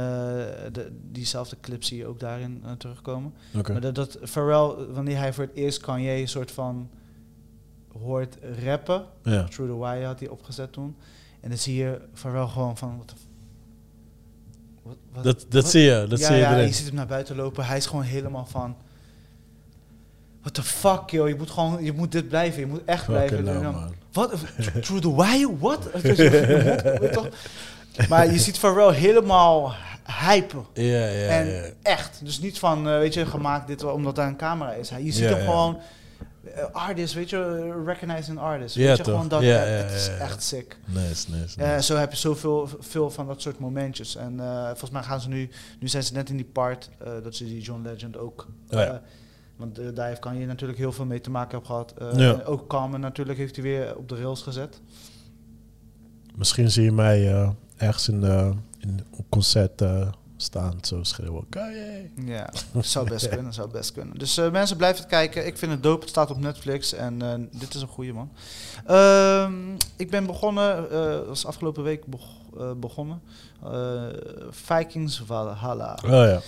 de, 0.72 0.92
diezelfde 1.12 1.56
clip 1.62 1.84
zie 1.84 1.98
je 1.98 2.06
ook 2.06 2.20
daarin 2.20 2.62
eh, 2.66 2.72
terugkomen. 2.72 3.34
oké. 3.58 3.72
Maar 3.72 3.82
dat, 3.82 3.96
dat 3.96 4.18
Pharrell, 4.24 4.86
wanneer 4.94 5.18
hij 5.18 5.34
voor 5.34 5.44
het 5.44 5.54
eerst 5.56 5.82
Kanye 5.82 6.12
een 6.12 6.28
soort 6.28 6.52
van 6.52 6.90
hoort 8.04 8.38
rappen, 8.66 9.06
Ja. 9.24 9.44
Through 9.44 9.72
the 9.74 9.80
Wire 9.80 10.06
had 10.06 10.20
hij 10.20 10.30
opgezet 10.30 10.72
toen. 10.74 10.96
En 11.40 11.50
dan 11.50 11.58
zie 11.58 11.76
je 11.76 12.02
Pharrell 12.14 12.48
gewoon 12.48 12.78
van, 12.78 12.98
wat 12.98 13.14
wat- 14.84 14.96
wat- 15.14 15.24
Dat, 15.24 15.46
dat 15.50 15.62
wat- 15.64 15.72
zie 15.72 15.82
je, 15.82 16.06
dat 16.10 16.20
ja, 16.20 16.26
zie 16.26 16.36
je 16.36 16.42
ja, 16.42 16.54
erin. 16.54 16.68
je 16.68 16.74
ziet 16.74 16.86
hem 16.86 16.96
naar 16.96 17.08
buiten 17.08 17.36
lopen. 17.36 17.66
Hij 17.66 17.78
is 17.78 17.86
gewoon 17.86 18.04
helemaal 18.04 18.46
van... 18.46 18.76
What 20.42 20.54
the 20.54 20.64
fuck, 20.64 21.10
joh. 21.10 21.28
Je 21.28 21.36
moet 21.36 21.50
gewoon... 21.52 21.84
Je 21.84 21.94
moet 21.94 22.12
dit 22.12 22.28
blijven. 22.28 22.60
Je 22.60 22.66
moet 22.68 22.84
echt 22.86 23.06
blijven. 23.06 23.38
Fucking 23.38 23.56
En 23.58 23.64
hell, 23.64 23.72
dan, 23.72 23.82
man. 23.82 23.94
Wat? 24.12 24.34
Through 24.82 25.02
the 25.02 25.16
wire? 25.16 27.10
Toch? 27.12 27.28
Maar 28.10 28.32
je 28.32 28.40
ziet 28.40 28.58
Pharrell 28.60 28.94
helemaal 28.94 29.74
hypen. 30.28 30.66
Ja, 30.74 30.84
ja, 31.08 31.28
en 31.28 31.48
ja. 31.48 31.64
echt. 31.82 32.20
Dus 32.24 32.40
niet 32.40 32.60
van, 32.60 32.88
eh, 32.90 32.98
weet 32.98 33.14
je, 33.14 33.26
gemaakt 33.26 33.68
dit 33.68 33.82
wel 33.82 33.94
omdat 33.94 34.16
daar 34.16 34.28
een 34.28 34.38
camera 34.38 34.72
is. 34.74 34.90
Hij- 34.90 35.04
Je 35.04 35.12
ziet 35.12 35.30
hem 35.30 35.40
gewoon... 35.40 35.78
eh, 36.56 36.66
artist, 36.72 37.14
weet 37.14 37.30
je, 37.30 37.72
recognizing 37.86 38.40
artist. 38.40 38.76
Ja, 38.76 38.88
weet 38.88 38.98
je, 38.98 39.04
toch? 39.04 39.14
gewoon 39.14 39.28
dat. 39.30 39.42
Ja, 39.42 39.58
het 39.58 39.92
is 39.92 40.08
echt 40.08 40.44
sick. 40.44 40.78
Nice, 40.86 41.32
nice, 41.32 41.62
Eh, 41.62 41.70
nice. 41.74 41.84
zo 41.84 41.96
heb 41.96 42.12
je 42.12 42.18
zoveel 42.18 42.70
veel 42.80 43.10
van 43.12 43.28
dat 43.28 43.42
soort 43.42 43.60
momentjes. 43.60 44.16
En 44.16 44.40
eh, 44.40 44.66
volgens 44.66 44.92
mij 44.92 45.04
gaan 45.04 45.22
ze 45.22 45.30
nu, 45.30 45.50
nu 45.80 45.88
zijn 45.88 46.04
ze 46.04 46.14
net 46.14 46.30
in 46.30 46.36
die 46.36 46.46
part 46.46 46.90
dat 47.24 47.36
ze 47.36 47.46
die 47.46 47.62
John 47.62 47.82
Legend 47.82 48.18
ook. 48.18 48.48
Oh 48.70 48.80
ja. 48.80 49.02
want 49.56 49.80
eh, 49.80 49.86
daar 49.94 50.08
heeft 50.08 50.20
kan 50.20 50.38
je 50.38 50.46
natuurlijk 50.46 50.80
heel 50.80 50.92
veel 50.92 51.06
mee 51.06 51.22
te 51.22 51.30
maken 51.30 51.52
hebben 51.52 51.68
gehad. 51.70 51.94
Eh, 51.98 52.20
Ja. 52.20 52.34
en 52.34 52.46
ook 52.46 52.68
Carmen 52.68 53.00
natuurlijk 53.00 53.38
heeft 53.38 53.56
hij 53.56 53.64
weer 53.66 53.98
op 53.98 54.10
de 54.10 54.16
rails 54.16 54.42
gezet. 54.42 54.82
Misschien 56.36 56.72
zie 56.72 56.84
je 56.84 56.92
mij 56.92 57.32
eh, 57.34 57.50
ergens 57.78 58.08
in, 58.10 58.24
in 58.24 58.90
een 59.18 59.26
concert 59.30 59.82
eh, 60.38 60.44
staan, 60.44 60.78
zo 60.82 61.04
schreeuwen. 61.04 61.46
Kanye. 61.50 62.10
Ja, 62.26 62.50
zou 62.82 63.10
best 63.10 63.30
kunnen, 63.30 63.54
zou 63.54 63.70
best 63.72 63.92
kunnen. 63.92 64.18
Dus 64.18 64.38
eh, 64.38 64.52
mensen 64.52 64.78
blijven 64.78 65.00
het 65.02 65.10
kijken. 65.10 65.46
Ik 65.46 65.58
vind 65.58 65.72
het 65.72 65.84
dope. 65.84 66.00
Het 66.02 66.10
staat 66.10 66.30
op 66.32 66.38
Netflix 66.40 66.94
en 66.94 67.22
eh, 67.22 67.34
dit 67.60 67.74
is 67.76 67.82
een 67.82 67.88
goede 67.88 68.14
man. 68.14 68.32
Ehm, 68.86 69.54
ik 69.96 70.10
ben 70.10 70.26
begonnen, 70.26 70.92
eh 70.92 71.28
was 71.28 71.46
afgelopen 71.46 71.84
week 71.84 72.06
beg- 72.06 72.22
eh, 72.60 72.72
begonnen. 72.74 73.22
Eh, 73.64 74.04
Vikings 74.50 75.22
Valhalla. 75.26 75.98
Oh 76.06 76.10
ja, 76.10 76.26
ja. 76.26 76.42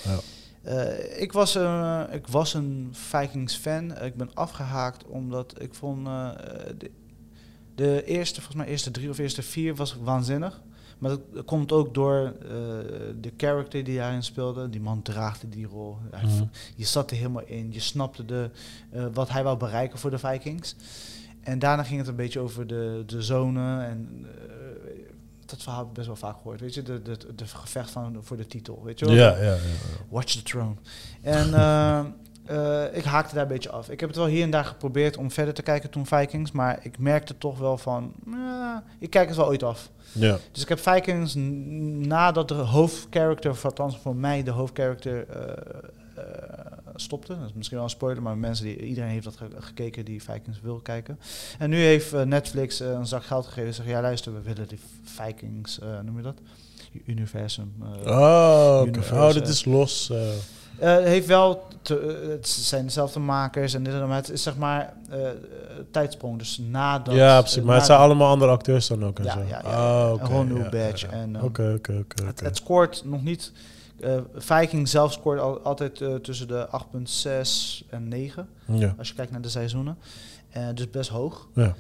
Eh, 0.64 1.22
ik, 1.22 1.32
was, 1.32 1.56
eh, 1.56 2.02
ik 2.11 2.28
was 2.28 2.53
een 2.53 2.90
Vikings 2.91 3.56
fan. 3.56 3.98
Ik 4.02 4.16
ben 4.16 4.30
afgehaakt 4.34 5.06
omdat 5.06 5.61
ik 5.61 5.74
vond 5.74 6.07
eh, 6.07 6.30
de, 6.78 6.91
de 7.76 8.03
eerste, 8.06 8.36
volgens 8.41 8.57
mij 8.64 8.68
eerste 8.72 8.91
drie 8.91 9.10
of 9.10 9.18
eerste 9.18 9.41
vier 9.41 9.76
was 9.76 9.95
waanzinnig. 10.02 10.61
Maar 11.00 11.12
dat 11.12 11.46
komt 11.46 11.72
ook 11.72 11.94
door 11.94 12.18
eh, 12.18 12.50
de 13.22 13.32
character 13.38 13.84
die 13.84 13.98
daarin 13.98 14.24
speelde. 14.24 14.70
Die 14.70 14.82
man 14.82 15.02
draagde 15.02 15.50
die 15.50 15.68
rol. 15.68 15.98
Mhm. 16.12 16.44
Je 16.76 16.86
zat 16.86 17.12
er 17.12 17.18
helemaal 17.18 17.46
in. 17.46 17.72
Je 17.72 17.80
snapte 17.80 18.26
de, 18.26 18.50
eh, 18.90 19.06
wat 19.14 19.30
hij 19.30 19.44
wou 19.44 19.58
bereiken 19.58 20.00
voor 20.00 20.10
de 20.10 20.20
Vikings. 20.20 20.76
En 21.42 21.60
daarna 21.60 21.84
ging 21.84 22.00
het 22.00 22.08
een 22.08 22.16
beetje 22.16 22.40
over 22.40 22.68
de, 22.68 23.04
de 23.06 23.22
zonen. 23.22 23.86
En, 23.86 24.26
eh, 24.26 24.92
dat 25.46 25.62
verhaal 25.62 25.80
heb 25.80 25.90
ik 25.90 25.94
best 25.94 26.08
wel 26.08 26.16
vaak 26.16 26.36
gehoord. 26.36 26.60
Weet 26.60 26.74
je, 26.74 26.82
de, 26.82 27.02
de, 27.02 27.18
de 27.36 27.46
gevecht 27.46 27.92
van, 27.92 28.18
voor 28.22 28.38
de 28.38 28.48
titel. 28.48 28.82
Weet 28.84 29.00
je 29.00 29.06
wel? 29.06 29.16
Ja, 29.16 29.38
ja, 29.38 29.54
ja. 29.54 29.58
Watch 30.10 30.34
the 30.34 30.44
Throne. 30.44 30.76
En 31.22 31.54
eh, 32.50 32.84
ik 32.92 33.04
haakte 33.04 33.34
daar 33.34 33.44
een 33.44 33.50
beetje 33.50 33.70
af. 33.70 33.90
Ik 33.90 34.00
heb 34.00 34.10
het 34.10 34.18
wel 34.18 34.28
hier 34.28 34.44
en 34.44 34.50
daar 34.50 34.66
geprobeerd 34.66 35.18
om 35.18 35.32
verder 35.32 35.54
te 35.54 35.62
kijken 35.62 35.90
toen 35.90 36.06
Vikings. 36.06 36.52
Maar 36.52 36.80
ik 36.82 37.00
merkte 37.00 37.38
toch 37.38 37.58
wel 37.58 37.78
van, 37.78 38.14
eh, 38.28 38.76
ik 39.00 39.10
kijk 39.10 39.28
het 39.28 39.38
wel 39.38 39.48
ooit 39.48 39.64
af. 39.64 39.90
Ja. 40.12 40.38
Dus 40.52 40.62
ik 40.62 40.70
heb 40.70 40.80
Vikings 40.80 41.36
nadat 42.08 42.48
de 42.48 42.54
hoofdcharacter, 42.54 43.52
of 43.52 43.66
althans 43.66 43.98
voor 43.98 44.16
mij 44.16 44.44
de 44.44 44.52
hoofdcharacter, 44.52 45.28
eh, 45.28 45.90
stopte. 47.00 47.38
Dat 47.38 47.48
is 47.48 47.54
misschien 47.54 47.78
wel 47.78 47.86
een 47.86 47.92
spoiler, 47.94 48.22
maar 48.24 48.38
mensen 48.38 48.66
die, 48.66 48.78
iedereen 48.86 49.10
heeft 49.10 49.24
dat 49.24 49.38
ge- 49.38 49.50
gekeken 49.60 50.06
die 50.06 50.24
Vikings 50.24 50.62
wil 50.62 50.80
kijken. 50.80 51.20
En 51.60 51.70
nu 51.70 51.78
heeft 51.78 52.14
eh, 52.14 52.22
Netflix 52.22 52.80
eh, 52.80 52.90
een 52.90 53.08
zak 53.08 53.24
geld 53.24 53.46
gegeven 53.46 53.68
en 53.68 53.74
zegt, 53.74 53.88
ja 53.90 54.02
luister, 54.02 54.34
we 54.34 54.42
willen 54.42 54.68
die 54.68 54.80
Vikings, 55.04 55.80
eh, 55.80 55.88
noem 56.06 56.18
je 56.18 56.24
dat? 56.24 56.38
Universum. 57.06 57.74
eh, 58.06 58.12
Oh. 58.20 58.82
Universe, 58.86 59.14
oh, 59.14 59.34
dit 59.34 59.48
is 59.48 59.66
los. 59.66 60.12
heeft 60.80 61.28
wel, 61.28 61.68
te, 61.82 62.28
het 62.32 62.48
zijn 62.48 62.86
dezelfde 62.86 63.20
makers 63.20 63.74
en 63.74 63.84
dit 63.84 63.94
en 63.94 64.00
dat, 64.00 64.10
het 64.10 64.30
is 64.30 64.44
zeg 64.44 64.58
maar 64.58 64.94
tijdsprong. 65.92 66.38
Dus 66.38 66.58
nadat... 66.70 67.16
ja, 67.16 67.42
precies. 67.42 67.64
Maar 67.64 67.76
het 67.76 67.86
zijn 67.86 68.00
allemaal 68.00 68.30
andere 68.30 68.52
acteurs 68.52 68.88
dan 68.88 69.06
ook 69.06 69.20
en 69.20 69.26
Ja, 69.26 69.34
zo. 69.34 69.40
ja, 69.40 69.62
ja, 69.64 69.70
ja. 69.72 70.12
Oh, 70.12 70.26
gewoon 70.26 70.48
nieuw 70.48 70.70
badge 70.70 71.06
ja. 71.08 71.12
en, 71.12 71.42
Oké, 71.42 71.74
oké. 71.78 71.94
Het, 71.94 72.22
oké. 72.30 72.44
het 72.44 72.58
scoort 72.58 73.02
nog 73.06 73.24
niet. 73.24 73.52
Eh 74.02 74.18
Viking 74.36 74.88
zelf 74.88 75.14
scoort 75.14 75.40
al, 75.40 75.60
altijd 75.60 76.02
eh, 76.02 76.16
tussen 76.16 76.48
de 76.48 76.68
8,6 77.84 77.88
en 77.90 78.08
9. 78.08 78.50
Ja. 78.66 78.96
Als 78.98 79.08
je 79.08 79.14
kijkt 79.14 79.32
naar 79.32 79.42
de 79.42 79.50
seizoenen. 79.50 79.98
Eh, 80.50 80.68
dus 80.74 80.90
best 80.90 81.10
hoog. 81.10 81.48
Ja. 81.54 81.76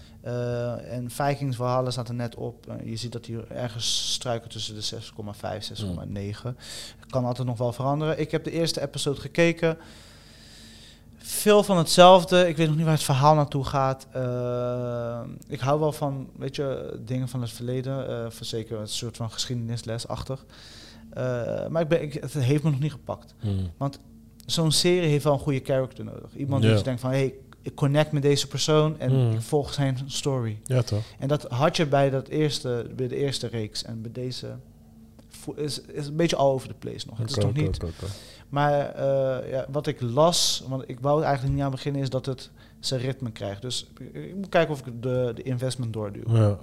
En 0.89 1.11
Vikings 1.11 1.55
Valhalla 1.55 1.91
staat 1.91 2.07
er 2.07 2.13
net 2.13 2.35
op. 2.35 2.65
Je 2.83 2.95
ziet 2.95 3.11
dat 3.11 3.25
die 3.25 3.43
ergens 3.47 4.13
struiken 4.13 4.49
tussen 4.49 4.75
de 4.75 4.81
6,5 4.81 5.63
6,9. 5.63 6.55
Kan 7.09 7.25
altijd 7.25 7.47
nog 7.47 7.57
wel 7.57 7.73
veranderen. 7.73 8.19
Ik 8.19 8.31
heb 8.31 8.43
de 8.43 8.51
eerste 8.51 8.81
episode 8.81 9.21
gekeken. 9.21 9.77
Veel 11.17 11.63
van 11.63 11.77
hetzelfde. 11.77 12.47
Ik 12.47 12.57
weet 12.57 12.67
nog 12.67 12.75
niet 12.75 12.85
waar 12.85 12.93
het 12.93 13.03
verhaal 13.03 13.35
naartoe 13.35 13.65
gaat. 13.65 14.07
Ik 15.47 15.59
hou 15.59 15.79
wel 15.79 15.91
van, 15.91 16.29
weet 16.37 16.55
je, 16.55 16.99
dingen 17.05 17.27
van 17.27 17.41
het 17.41 17.51
verleden. 17.51 18.31
zeker 18.39 18.79
een 18.79 18.87
soort 18.87 19.17
van 19.17 19.31
geschiedenislesachtig. 19.31 20.45
Eh 21.13 21.67
maar 21.67 21.81
ik 21.81 21.87
ben, 21.87 22.01
ik, 22.01 22.13
het 22.13 22.33
heeft 22.33 22.63
me 22.63 22.69
nog 22.69 22.79
niet 22.79 22.91
gepakt. 22.91 23.35
Hmm. 23.39 23.71
Zo'n 24.45 24.71
serie 24.71 25.09
heeft 25.09 25.23
wel 25.23 25.33
een 25.33 25.39
goede 25.39 25.61
character 25.63 26.03
nodig. 26.03 26.35
Iemand 26.35 26.63
Ja. 26.63 26.73
die 26.73 26.83
denkt 26.83 27.01
van, 27.01 27.09
hey, 27.09 27.33
ik 27.61 27.75
connect 27.75 28.11
met 28.11 28.21
deze 28.21 28.47
persoon 28.47 28.99
en 28.99 29.11
Mm. 29.11 29.31
ik 29.31 29.41
volg 29.41 29.73
zijn 29.73 29.97
story. 30.05 30.59
Ja, 30.63 30.81
toch? 30.81 31.03
En 31.19 31.27
dat 31.27 31.43
had 31.43 31.77
je 31.77 31.85
bij, 31.85 32.09
dat 32.09 32.27
eerste, 32.27 32.85
bij 32.95 33.07
de 33.07 33.15
eerste 33.15 33.47
reeks. 33.47 33.83
En 33.83 34.01
bij 34.01 34.11
deze 34.11 34.47
is, 35.55 35.81
is 35.81 36.07
een 36.07 36.15
beetje 36.15 36.35
all 36.35 36.51
over 36.51 36.67
the 36.67 36.73
place 36.73 37.07
nog. 37.07 37.17
Het 37.17 37.29
is 37.29 37.35
nog 37.35 37.45
oké, 37.49 37.61
niet. 37.61 37.79
Maar 38.49 38.89
eh, 38.89 39.51
ja, 39.51 39.65
wat 39.71 39.87
ik 39.87 40.01
las, 40.01 40.63
want 40.67 40.83
ik 40.89 40.99
wou 40.99 41.23
eigenlijk 41.23 41.53
niet 41.55 41.63
aan 41.63 41.71
beginnen, 41.71 42.01
is 42.01 42.09
dat 42.09 42.25
het 42.25 42.49
zijn 42.79 43.01
ritme 43.01 43.31
krijgt. 43.31 43.61
Dus 43.61 43.87
ik, 44.13 44.35
moet 44.35 44.49
kijken 44.49 44.73
of 44.73 44.79
ik 44.87 45.01
de, 45.01 45.31
de 45.35 45.41
investment 45.43 45.93
doorduw. 45.93 46.23
Ja, 46.27 46.37
ja, 46.39 46.57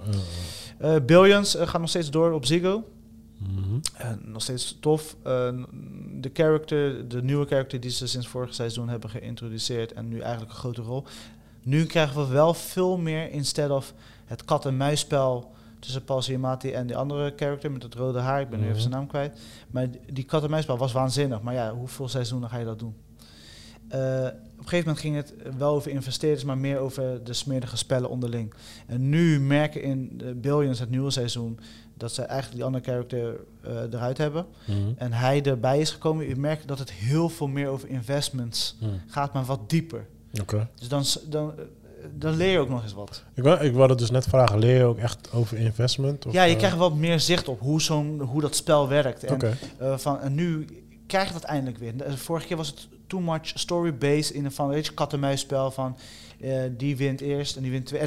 ja. 0.79 0.95
Eh, 0.95 1.01
Billions 1.05 1.55
eh, 1.55 1.67
gaat 1.67 1.79
nog 1.81 1.89
steeds 1.89 2.09
door 2.09 2.31
op 2.31 2.45
Ziggo. 2.45 2.83
Mhm. 3.37 3.79
Nog 4.31 4.41
steeds 4.41 4.77
tof. 4.79 5.15
Eh, 5.23 5.49
de 6.21 6.29
character, 6.33 7.07
de 7.07 7.23
nieuwe 7.23 7.45
character 7.45 7.79
die 7.79 7.91
ze 7.91 8.07
sinds 8.07 8.27
vorig 8.27 8.53
seizoen 8.53 8.89
hebben 8.89 9.09
geïntroduceerd 9.09 9.93
en 9.93 10.07
nu 10.07 10.19
eigenlijk 10.19 10.51
een 10.51 10.57
grote 10.59 10.81
rol. 10.81 11.03
Nu 11.63 11.85
krijgen 11.85 12.21
we 12.27 12.33
wel 12.33 12.53
veel 12.53 12.97
meer 12.97 13.31
instead 13.31 13.69
of 13.69 13.93
het 14.25 14.45
kat-en-muisspel 14.45 15.51
tussen 15.79 16.03
Paul 16.03 16.21
Giamatti 16.21 16.71
en 16.71 16.87
die 16.87 16.95
andere 16.97 17.33
character 17.35 17.71
met 17.71 17.83
het 17.83 17.93
rode 17.95 18.19
haar. 18.19 18.41
Ik 18.41 18.49
ben 18.49 18.59
nu 18.59 18.67
even 18.67 18.79
zijn 18.81 18.93
naam 18.93 19.07
kwijt. 19.07 19.39
Maar 19.71 19.87
die- 20.13 20.23
kat-en-muisspel 20.23 20.77
was 20.77 20.91
waanzinnig. 20.91 21.41
Maar 21.41 21.53
ja, 21.53 21.73
hoeveel 21.73 22.07
seizoenen 22.07 22.49
ga 22.49 22.57
je 22.57 22.65
dat 22.65 22.79
doen? 22.79 22.95
Eh, 23.87 23.99
op 23.99 24.63
een 24.63 24.69
gegeven 24.69 24.77
moment 24.85 24.99
ging 24.99 25.15
het 25.15 25.33
wel 25.57 25.73
over 25.73 25.91
investeerders, 25.91 26.43
maar 26.43 26.57
meer 26.57 26.77
over 26.79 27.23
de 27.23 27.33
smerige 27.33 27.77
spellen 27.77 28.09
onderling. 28.09 28.53
En 28.87 29.09
nu 29.09 29.39
merken 29.39 29.81
in 29.81 30.17
de 30.17 30.35
Billions, 30.35 30.79
het 30.79 30.89
nieuwe 30.89 31.11
seizoen, 31.11 31.59
dat 31.97 32.11
ze 32.11 32.21
eigenlijk 32.21 32.55
die 32.55 32.63
andere 32.63 32.83
character 32.83 33.39
eh, 33.63 33.93
eruit 33.93 34.17
hebben. 34.17 34.45
Mhm. 34.65 34.77
En 34.97 35.13
hij 35.13 35.43
erbij 35.43 35.79
is 35.79 35.91
gekomen. 35.91 36.27
Je 36.27 36.35
merkt 36.35 36.67
dat 36.67 36.79
het 36.79 36.91
heel 36.91 37.29
veel 37.29 37.47
meer 37.47 37.67
over 37.67 37.89
investments 37.89 38.75
Mhm. 38.79 38.91
gaat, 39.07 39.33
maar 39.33 39.45
wat 39.45 39.69
dieper. 39.69 40.05
Oké. 40.41 40.67
Dus 40.79 40.87
dan, 40.87 41.03
dan, 41.29 41.53
eh, 41.57 41.63
dan 42.17 42.35
leer 42.35 42.51
je 42.51 42.59
ook 42.59 42.69
nog 42.69 42.83
eens 42.83 42.93
wat. 42.93 43.23
Ik 43.33 43.43
wou, 43.43 43.59
ik 43.59 43.73
wou 43.73 43.89
het 43.89 43.99
dus 43.99 44.11
net 44.11 44.25
vragen, 44.25 44.59
leer 44.59 44.77
je 44.77 44.83
ook 44.83 44.97
echt 44.97 45.29
over 45.33 45.57
investment? 45.57 46.25
Of, 46.25 46.33
ja, 46.33 46.43
je 46.43 46.51
eh, 46.51 46.57
krijgt 46.57 46.77
wat 46.77 46.95
meer 46.95 47.19
zicht 47.19 47.47
op 47.47 47.59
hoe, 47.59 47.81
zo'n, 47.81 48.19
hoe 48.21 48.41
dat 48.41 48.55
spel 48.55 48.87
werkt. 48.87 49.23
En, 49.23 49.33
Oké. 49.33 49.57
van, 49.97 50.19
en 50.19 50.35
nu 50.35 50.65
krijg 51.07 51.27
je 51.27 51.33
dat 51.33 51.43
eindelijk 51.43 51.77
weer. 51.77 51.93
Vorige 52.17 52.47
keer 52.47 52.57
was 52.57 52.67
het 52.67 52.87
too 53.07 53.19
much 53.19 53.51
story-based 53.53 54.29
in 54.29 54.45
een 54.45 54.51
van, 54.51 54.67
weet 54.67 54.85
je, 54.85 54.93
kat-en-muisspel 54.93 55.71
van 55.71 55.97
die 56.77 56.97
wint 56.97 57.21
eerst 57.21 57.55
en 57.55 57.61
die 57.61 57.71
wint 57.71 57.85
twee. 57.85 58.01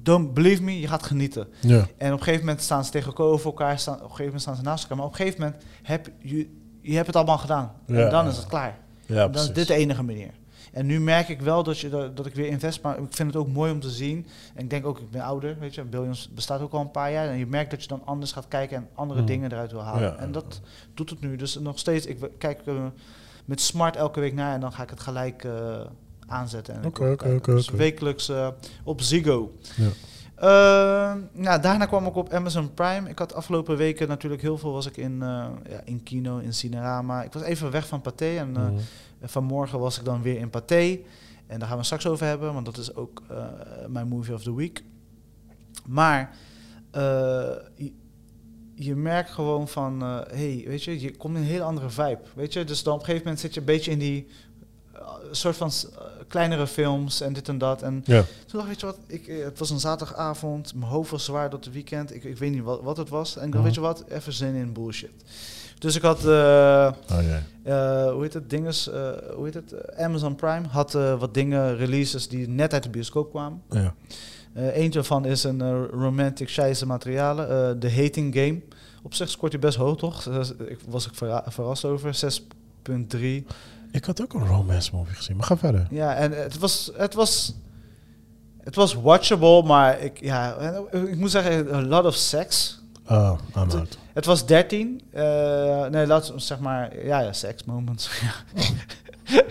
Don't 0.00 0.34
believe 0.34 0.62
me, 0.62 0.80
je 0.80 0.88
gaat 0.88 1.02
genieten. 1.02 1.48
Ja. 1.60 1.86
En 1.96 2.12
op 2.12 2.18
een 2.18 2.24
gegeven 2.24 2.44
moment 2.46 2.62
staan 2.62 2.84
ze 2.84 2.90
tegenover 2.90 3.46
elkaar, 3.46 3.78
staan, 3.78 3.94
op 3.94 4.00
een 4.00 4.06
gegeven 4.06 4.24
moment 4.24 4.42
staan 4.42 4.56
ze 4.56 4.62
naast 4.62 4.82
elkaar. 4.82 4.96
Maar 4.96 5.06
op 5.06 5.12
een 5.12 5.18
gegeven 5.18 5.40
moment 5.40 5.62
heb 5.82 6.10
je, 6.18 6.50
je 6.80 6.94
hebt 6.94 7.06
het 7.06 7.16
allemaal 7.16 7.38
gedaan. 7.38 7.72
Ja. 7.86 8.04
En 8.04 8.10
dan 8.10 8.26
is 8.28 8.36
het 8.36 8.46
klaar. 8.46 8.78
Ja, 9.06 9.28
dan 9.28 9.42
is 9.42 9.52
dit 9.52 9.66
de 9.66 9.74
enige 9.74 10.02
manier. 10.02 10.30
En 10.72 10.86
nu 10.86 11.00
merk 11.00 11.28
ik 11.28 11.40
wel 11.40 11.62
dat, 11.62 11.78
je, 11.78 11.88
dat, 11.88 12.16
dat 12.16 12.26
ik 12.26 12.34
weer 12.34 12.46
invest, 12.46 12.82
maar 12.82 12.98
ik 12.98 13.06
vind 13.10 13.28
het 13.32 13.36
ook 13.36 13.48
mooi 13.48 13.72
om 13.72 13.80
te 13.80 13.90
zien. 13.90 14.26
En 14.54 14.62
ik 14.64 14.70
denk 14.70 14.86
ook, 14.86 14.98
ik 14.98 15.10
ben 15.10 15.22
ouder, 15.22 15.56
weet 15.58 15.74
je, 15.74 15.82
Billions 15.84 16.28
bestaat 16.34 16.60
ook 16.60 16.72
al 16.72 16.80
een 16.80 16.90
paar 16.90 17.12
jaar. 17.12 17.28
En 17.28 17.38
je 17.38 17.46
merkt 17.46 17.70
dat 17.70 17.82
je 17.82 17.88
dan 17.88 18.02
anders 18.04 18.32
gaat 18.32 18.48
kijken 18.48 18.76
en 18.76 18.88
andere 18.94 19.20
Mm. 19.20 19.26
dingen 19.26 19.52
eruit 19.52 19.72
wil 19.72 19.82
halen. 19.82 20.02
Ja. 20.02 20.16
En 20.16 20.32
dat 20.32 20.60
doet 20.94 21.10
het 21.10 21.20
nu. 21.20 21.36
Dus 21.36 21.58
nog 21.58 21.78
steeds, 21.78 22.06
ik 22.06 22.18
kijk 22.38 22.60
eh, 22.64 22.74
met 23.44 23.60
smart 23.60 23.96
elke 23.96 24.20
week 24.20 24.34
naar 24.34 24.54
en 24.54 24.60
dan 24.60 24.72
ga 24.72 24.82
ik 24.82 24.90
het 24.90 25.00
gelijk 25.00 25.44
eh, 25.44 25.80
aanzetten. 26.32 26.84
Oké, 26.84 27.10
oké, 27.10 27.54
Dus 27.54 27.68
wekelijks 27.68 28.28
eh, 28.28 28.48
op 28.84 29.00
Ziggo. 29.00 29.52
Ja. 29.76 29.88
Eh, 30.34 31.14
nou, 31.32 31.60
daarna 31.60 31.86
kwam 31.86 32.06
ik 32.06 32.16
op 32.16 32.32
Amazon 32.32 32.74
Prime. 32.74 33.08
Ik 33.08 33.18
had 33.18 33.34
afgelopen 33.34 33.76
weken 33.76 34.08
natuurlijk 34.08 34.42
heel 34.42 34.58
veel 34.58 34.72
was 34.72 34.86
ik 34.86 34.96
in, 34.96 35.22
eh, 35.22 35.46
ja, 35.70 35.80
in 35.84 36.02
kino, 36.02 36.38
in 36.38 36.54
Cinerama. 36.54 37.22
Ik 37.22 37.32
was 37.32 37.42
even 37.42 37.70
weg 37.70 37.86
van 37.86 38.00
Pathé 38.00 38.36
en 38.38 38.56
eh, 38.56 38.68
vanmorgen 39.22 39.78
was 39.78 39.98
ik 39.98 40.04
dan 40.04 40.22
weer 40.22 40.38
in 40.38 40.50
Pathé. 40.50 40.98
En 41.46 41.58
daar 41.58 41.68
gaan 41.68 41.78
we 41.78 41.84
straks 41.84 42.06
over 42.06 42.26
hebben, 42.26 42.52
want 42.52 42.66
dat 42.66 42.76
is 42.76 42.94
ook 42.94 43.22
mijn 43.88 44.08
movie 44.08 44.34
of 44.34 44.42
the 44.42 44.54
week. 44.54 44.84
Maar 45.86 46.36
je, 47.74 47.92
je 48.74 48.94
merkt 48.94 49.30
gewoon 49.30 49.68
van, 49.68 50.02
eh, 50.02 50.20
hey, 50.26 50.64
weet 50.66 50.84
je, 50.84 51.00
je 51.00 51.16
komt 51.16 51.36
in 51.36 51.42
een 51.42 51.48
heel 51.48 51.62
andere 51.62 51.90
vibe, 51.90 52.20
weet 52.34 52.52
je. 52.52 52.64
Dus 52.64 52.82
dan 52.82 52.94
op 52.94 52.98
een 52.98 53.04
gegeven 53.04 53.24
moment 53.26 53.42
zit 53.42 53.54
je 53.54 53.60
een 53.60 53.66
beetje 53.66 53.90
in 53.90 53.98
die 53.98 54.26
soort 55.30 55.56
van 55.56 55.70
kleinere 56.32 56.66
films 56.66 57.20
en 57.20 57.32
dit 57.32 57.48
en 57.48 57.58
dat. 57.58 57.82
En 57.82 58.02
Ja. 58.04 58.22
toen 58.46 58.60
dacht 58.60 58.62
ik, 58.62 58.68
weet 58.68 58.80
je 58.80 58.86
wat, 58.86 58.98
ik, 59.06 59.26
eh, 59.26 59.44
het 59.44 59.58
was 59.58 59.70
een 59.70 59.80
zaterdagavond, 59.80 60.74
mijn 60.74 60.90
hoofd 60.90 61.10
was 61.10 61.24
zwaar 61.24 61.50
dat 61.50 61.64
het 61.64 61.74
weekend. 61.74 62.14
Ik, 62.14 62.24
ik 62.24 62.38
weet 62.38 62.50
niet 62.52 62.62
wat, 62.62 62.80
wat 62.82 62.96
het 62.96 63.08
was. 63.08 63.36
En 63.36 63.46
ik 63.46 63.52
dacht, 63.52 63.54
Mhm. 63.54 63.62
weet 63.64 63.74
je 63.74 63.80
wat, 63.80 64.04
even 64.08 64.32
zin 64.32 64.54
in 64.54 64.72
bullshit. 64.72 65.10
Dus 65.78 65.96
ik 65.96 66.02
had... 66.02 66.18
eh, 66.18 66.24
Oh, 67.10 67.18
eh, 67.62 68.10
hoe 68.12 68.22
heet 68.22 68.34
het? 68.34 68.50
Dinges, 68.50 68.86
hoe 69.34 69.44
heet 69.44 69.54
het? 69.54 69.96
Amazon 69.96 70.34
Prime 70.34 70.66
had 70.68 70.92
wat 70.92 71.34
dingen, 71.34 71.76
releases 71.76 72.28
die 72.28 72.48
net 72.48 72.72
uit 72.72 72.82
de 72.82 72.90
bioscoop 72.90 73.30
kwamen. 73.30 73.62
Ja. 73.70 73.94
Eentje 74.54 74.90
daarvan 74.90 75.24
is 75.24 75.44
een 75.44 75.86
romantic 75.86 76.48
scheisse 76.48 76.86
materialen, 76.86 77.78
The 77.78 77.90
Hating 77.90 78.34
Game. 78.34 78.60
Op 79.02 79.14
zich 79.14 79.28
scoort 79.30 79.52
hij 79.52 79.60
best 79.60 79.76
hoog, 79.76 79.98
toch? 79.98 80.26
Ik 80.68 80.78
was 80.88 81.06
ik 81.06 81.14
verra- 81.14 81.44
verrast 81.48 81.84
over, 81.84 82.14
6.3. 82.14 83.46
Ik 83.92 84.04
had 84.04 84.22
ook 84.22 84.34
een 84.34 84.46
romance 84.46 84.96
movie 84.96 85.14
gezien, 85.14 85.36
maar 85.36 85.46
ga 85.46 85.56
verder. 85.56 85.86
Ja, 85.90 86.14
en 86.14 86.32
het 86.32 86.58
was, 86.58 86.90
het 86.96 87.14
was, 87.14 87.54
het 88.60 88.74
was 88.74 88.94
watchable, 88.94 89.62
maar 89.62 90.00
ik, 90.00 90.20
ja, 90.20 90.56
ik 90.90 91.16
moet 91.16 91.30
zeggen, 91.30 91.74
a 91.74 91.82
lot 91.82 92.04
of 92.04 92.14
sex. 92.14 92.80
Oh, 93.08 93.38
I'm 93.56 93.70
out. 93.70 93.98
Het 94.12 94.24
was 94.24 94.46
13. 94.46 95.00
eh, 95.10 95.86
nee, 95.86 96.06
laat 96.06 96.32
zeg 96.36 96.58
maar, 96.58 97.04
ja, 97.04 97.20
ja, 97.20 97.32
sex 97.32 97.64
moments. 97.64 98.10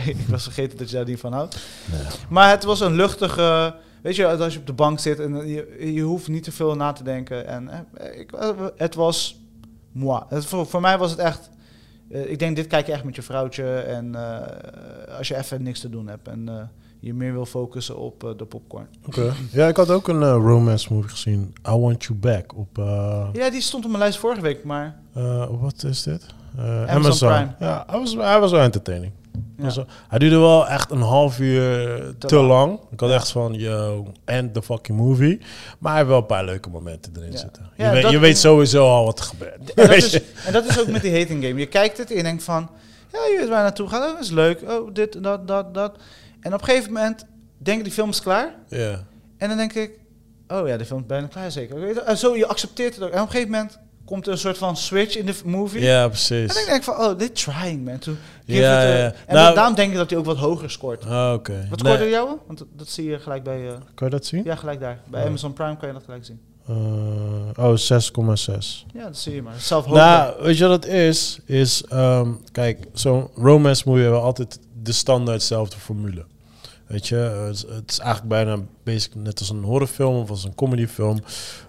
Ik 0.06 0.18
was 0.28 0.44
vergeten 0.44 0.78
dat 0.78 0.90
je 0.90 0.96
daar 0.96 1.06
niet 1.06 1.20
van 1.20 1.34
houdt. 1.34 1.58
Nee. 1.92 2.02
Maar 2.30 2.50
het 2.50 2.64
was 2.64 2.80
een 2.80 2.96
luchtige. 2.96 3.76
Weet 4.02 4.16
je, 4.16 4.28
als 4.28 4.54
je 4.54 4.60
op 4.60 4.66
de 4.68 4.74
bank 4.74 5.00
zit 5.00 5.20
en 5.20 5.48
je, 5.48 5.94
je 5.94 6.02
hoeft 6.02 6.28
niet 6.28 6.44
te 6.44 6.52
veel 6.52 6.76
na 6.76 6.92
te 6.92 7.04
denken. 7.04 7.48
En 7.48 7.70
eh, 7.94 8.20
ik, 8.20 8.32
eh, 8.32 8.50
het 8.78 8.96
was 8.96 9.40
moi. 9.92 10.22
Het, 10.28 10.46
voor, 10.46 10.68
voor 10.68 10.82
mij 10.82 10.98
was 10.98 11.12
het 11.12 11.20
echt. 11.20 11.50
Eh, 12.12 12.32
ik 12.32 12.40
denk, 12.40 12.56
dit 12.56 12.68
kijk 12.68 12.86
je 12.86 12.92
echt 12.92 13.04
met 13.04 13.16
je 13.16 13.22
vrouwtje. 13.22 13.76
En 13.76 14.16
eh, 14.16 15.18
als 15.18 15.28
je 15.28 15.38
even 15.38 15.64
niks 15.64 15.80
te 15.80 15.90
doen 15.90 16.08
hebt. 16.08 16.28
En 16.28 16.50
eh, 16.50 16.56
je 17.00 17.14
meer 17.14 17.32
wil 17.34 17.46
focussen 17.46 17.98
op 17.98 18.34
de 18.38 18.46
popcorn. 18.46 18.88
Oké. 19.06 19.34
Ja, 19.52 19.68
ik 19.68 19.76
had 19.76 19.90
ook 19.90 20.08
een 20.08 20.24
romance 20.24 20.94
movie 20.94 21.10
gezien. 21.10 21.54
I 21.68 21.72
Want 21.72 22.04
You 22.04 22.20
Back 22.20 22.58
op... 22.58 22.78
Ja, 23.34 23.50
die 23.50 23.62
stond 23.62 23.84
op 23.84 23.90
mijn 23.90 24.04
lijst 24.04 24.20
vorige 24.20 24.42
week. 24.42 24.64
Maar 24.64 25.00
wat 25.60 25.84
is 25.84 26.04
dit? 26.04 26.26
Amazon 26.58 26.90
Amazon. 26.90 27.30
Prime. 27.30 27.54
Ja, 27.60 27.84
hij 27.88 28.00
was, 28.00 28.16
hij 28.16 28.40
was 28.40 28.52
wel 28.52 28.62
entertaining. 28.62 29.12
Ja. 29.58 29.86
Hij 30.08 30.20
duurde 30.20 30.38
wel 30.38 30.68
echt 30.68 30.92
een 30.92 31.02
half 31.02 31.40
uur 31.40 31.62
te, 32.18 32.28
Te 32.28 32.36
lang. 32.36 32.48
lang. 32.48 32.80
Ik 32.92 33.00
had 33.00 33.12
echt 33.12 33.32
van, 33.32 33.54
yo, 33.54 34.08
end 34.26 34.54
the 34.54 34.62
fucking 34.62 34.98
movie. 34.98 35.38
Maar 35.80 35.90
hij 35.92 35.98
heeft 36.00 36.10
wel 36.12 36.20
een 36.20 36.26
paar 36.26 36.46
leuke 36.46 36.70
momenten 36.70 37.14
erin 37.16 37.32
Ja. 37.32 37.38
zitten. 37.38 37.70
Je, 37.78 37.90
weet, 37.90 38.10
je 38.10 38.20
weet 38.20 38.38
sowieso 38.38 38.88
al 38.90 39.06
wat 39.06 39.20
er 39.20 39.26
gebeurt. 39.26 39.74
En 39.74 39.88
dat, 39.88 39.96
is, 39.96 40.12
je? 40.12 40.24
en 40.46 40.54
dat 40.54 40.66
is 40.66 40.80
ook 40.80 40.88
met 40.88 41.02
die 41.02 41.18
hating 41.20 41.44
game. 41.44 41.60
Je 41.60 41.66
kijkt 41.66 41.98
het 41.98 42.10
en 42.12 42.18
je 42.18 42.24
denkt 42.24 42.44
van, 42.44 42.70
ja, 43.12 43.20
je 43.20 43.38
weet 43.40 43.50
waar 43.50 43.64
naartoe 43.64 43.88
gaat. 43.88 44.02
Oh, 44.10 44.14
dat 44.14 44.24
is 44.24 44.30
leuk. 44.32 44.62
Oh, 44.68 44.94
dit, 44.94 45.24
dat, 45.24 45.48
dat, 45.48 45.74
dat. 45.74 45.96
En 46.40 46.54
op 46.54 46.60
een 46.60 46.66
gegeven 46.66 46.94
moment 46.94 47.26
denk 47.58 47.78
ik, 47.78 47.84
die 47.84 47.94
film 47.94 48.10
is 48.10 48.22
klaar. 48.22 48.56
Ja. 48.68 49.04
En 49.38 49.48
dan 49.48 49.58
denk 49.58 49.74
ik, 49.74 50.00
oh 50.48 50.68
ja, 50.68 50.78
de 50.78 50.86
film 50.86 51.00
is 51.00 51.06
bijna 51.06 51.28
klaar 51.28 51.52
zeker. 51.52 52.18
Zo, 52.18 52.36
je 52.38 52.48
accepteert 52.48 52.96
het 52.96 53.04
ook. 53.04 53.12
En 53.12 53.20
op 53.22 53.26
een 53.26 53.32
gegeven 53.32 53.52
moment 53.52 53.80
komt 54.12 54.26
er 54.26 54.32
een 54.32 54.38
soort 54.38 54.58
van 54.58 54.78
switch 54.78 55.16
in 55.18 55.26
de 55.26 55.34
movie. 55.46 55.82
ja, 55.82 56.04
En 56.04 56.10
precies. 56.10 56.54
dan 56.54 56.66
denk 56.66 56.78
ik 56.78 56.84
van, 56.84 56.98
oh, 56.98 57.18
dit 57.18 57.36
trying, 57.36 57.86
man. 57.86 58.00
To 58.00 58.12
give 58.46 58.60
Ja, 58.60 58.82
it 58.82 58.88
a- 58.88 58.98
ja. 58.98 59.14
En 59.26 59.36
Nou- 59.36 59.56
daarom 59.56 59.76
denk 59.76 59.92
ik 59.92 59.98
dat 59.98 60.10
hij 60.10 60.20
ook 60.20 60.26
wat 60.26 60.38
hoger 60.38 60.72
scoort. 60.72 61.06
Ah, 61.06 61.34
Oké. 61.34 61.68
Wat 61.70 61.82
Nee, 61.82 61.94
scoorde 61.94 62.10
jou? 62.12 62.30
Want 62.48 62.60
dat, 62.60 62.68
dat 62.76 62.88
zie 62.90 63.06
je 63.10 63.20
gelijk 63.20 63.44
bij, 63.44 63.68
eh, 63.68 63.74
Kan 63.94 64.08
je 64.08 64.14
dat 64.14 64.26
zien? 64.26 64.44
ja, 64.44 64.56
gelijk 64.56 64.80
daar. 64.80 65.00
Bij 65.08 65.22
Oh. 65.22 65.28
Amazon 65.28 65.54
Prime 65.54 65.78
kan 65.78 65.88
je 65.88 65.94
dat 65.94 66.04
gelijk 66.04 66.26
zien. 66.26 66.40
Eh, 66.68 67.66
oh, 67.66 67.76
6,6. 67.76 68.86
Ja, 68.94 69.04
dat 69.04 69.18
zie 69.18 69.36
je 69.36 69.42
maar. 69.42 69.54
Zelf 69.60 69.86
hoger. 69.86 70.00
Nou, 70.02 70.44
weet 70.44 70.58
je 70.58 70.68
wat 70.68 70.84
het 70.84 70.94
is? 70.94 71.40
Is, 71.46 71.84
ehm, 71.90 72.30
kijk, 72.52 72.88
zo'n 72.94 73.28
romance 73.36 73.84
movie 73.86 74.02
hebben 74.04 74.22
altijd 74.22 74.60
de 74.84 74.92
standaard 74.92 75.38
hetzelfde 75.38 75.78
formule. 75.78 76.26
Weet 76.92 77.08
je, 77.08 77.16
het 77.16 77.56
is, 77.56 77.62
het 77.62 77.92
is 77.92 78.00
eigenlijk 78.00 78.30
bijna 78.30 78.64
basic, 78.84 79.16
net 79.16 79.40
als 79.40 79.50
een 79.50 79.64
horrorfilm 79.64 80.16
of 80.16 80.30
als 80.30 80.44
een 80.44 80.56
comedyfilm. 80.56 81.20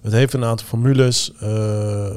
Het 0.02 0.12
heeft 0.12 0.32
een 0.32 0.44
aantal 0.44 0.66
formules, 0.66 1.32
eh, 1.40 2.06
eh, 2.06 2.14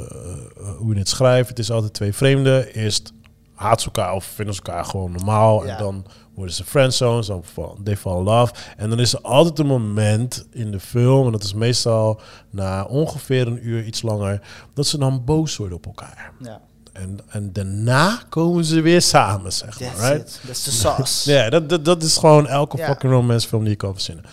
hoe 0.77 0.93
je 0.93 0.99
het 0.99 1.09
schrijft. 1.09 1.49
Het 1.49 1.59
is 1.59 1.71
altijd 1.71 1.93
twee 1.93 2.13
vreemden. 2.13 2.67
Eerst 2.67 3.13
haat 3.53 3.81
ze 3.81 3.85
elkaar 3.85 4.13
of 4.13 4.25
vinden 4.25 4.55
ze 4.55 4.61
elkaar 4.61 4.85
gewoon 4.85 5.11
normaal. 5.11 5.65
Ja. 5.65 5.71
En 5.71 5.77
dan 5.77 6.05
worden 6.33 6.55
ze 6.55 6.63
friendzones, 6.63 7.27
dan 7.27 7.43
they 7.83 7.97
fall 7.97 8.17
in 8.17 8.23
love. 8.23 8.53
En 8.77 8.89
dan 8.89 8.99
is 8.99 9.13
er 9.13 9.21
altijd 9.21 9.59
een 9.59 9.67
moment 9.67 10.47
in 10.51 10.71
de 10.71 10.79
film, 10.79 11.25
en 11.25 11.31
dat 11.31 11.43
is 11.43 11.53
meestal 11.53 12.21
na 12.49 12.83
ongeveer 12.83 13.47
een 13.47 13.67
uur, 13.67 13.83
iets 13.83 14.01
langer, 14.01 14.41
dat 14.73 14.87
ze 14.87 14.97
dan 14.97 15.23
boos 15.25 15.57
worden 15.57 15.77
op 15.77 15.85
elkaar. 15.85 16.31
ja, 16.39 16.61
En, 16.95 17.19
en 17.27 17.53
daarna 17.53 18.21
komen 18.29 18.65
ze 18.65 18.81
weer 18.81 19.01
samen, 19.01 19.53
zeg 19.53 19.77
that's 19.77 19.97
maar. 19.97 20.11
Right? 20.11 20.27
it. 20.27 20.41
That's 20.45 20.63
the 20.63 20.71
sauce. 20.71 21.31
Ja, 21.33 21.49
dat, 21.49 21.69
dat, 21.69 21.85
dat 21.85 22.03
is 22.03 22.17
gewoon 22.17 22.47
elke 22.47 22.77
fucking 22.77 23.13
romance 23.13 23.47
film 23.47 23.61
die 23.61 23.69
je 23.69 23.75
kan 23.75 23.93
verzinnen. 23.93 24.25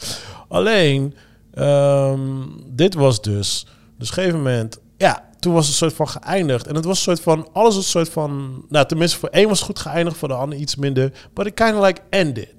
Alleen, 0.49 1.15
ehm, 1.55 2.21
dit 2.67 2.95
was 2.95 3.23
dus, 3.23 3.67
dus 3.99 4.11
op 4.11 4.17
een 4.17 4.23
gegeven 4.23 4.37
moment, 4.37 4.79
ja, 4.97 5.25
toen 5.39 5.53
was 5.53 5.63
het 5.63 5.73
een 5.73 5.91
soort 5.91 5.95
van 5.95 6.09
geëindigd. 6.09 6.67
En 6.67 6.75
het 6.75 6.85
was 6.85 6.97
een 6.97 7.03
soort 7.03 7.21
van, 7.21 7.49
alles 7.53 7.75
was 7.75 7.85
een 7.85 7.91
soort 7.91 8.09
van, 8.09 8.65
nou 8.69 8.87
tenminste 8.87 9.19
voor 9.19 9.29
één 9.29 9.49
was 9.49 9.59
het 9.59 9.67
goed 9.67 9.79
geëindigd, 9.79 10.17
voor 10.17 10.29
de 10.29 10.35
ander 10.35 10.59
iets 10.59 10.77
minder. 10.77 11.13
But 11.35 11.47
it 11.47 11.55
kind 11.55 11.75
of 11.75 11.85
like 11.85 12.01
ended. 12.11 12.55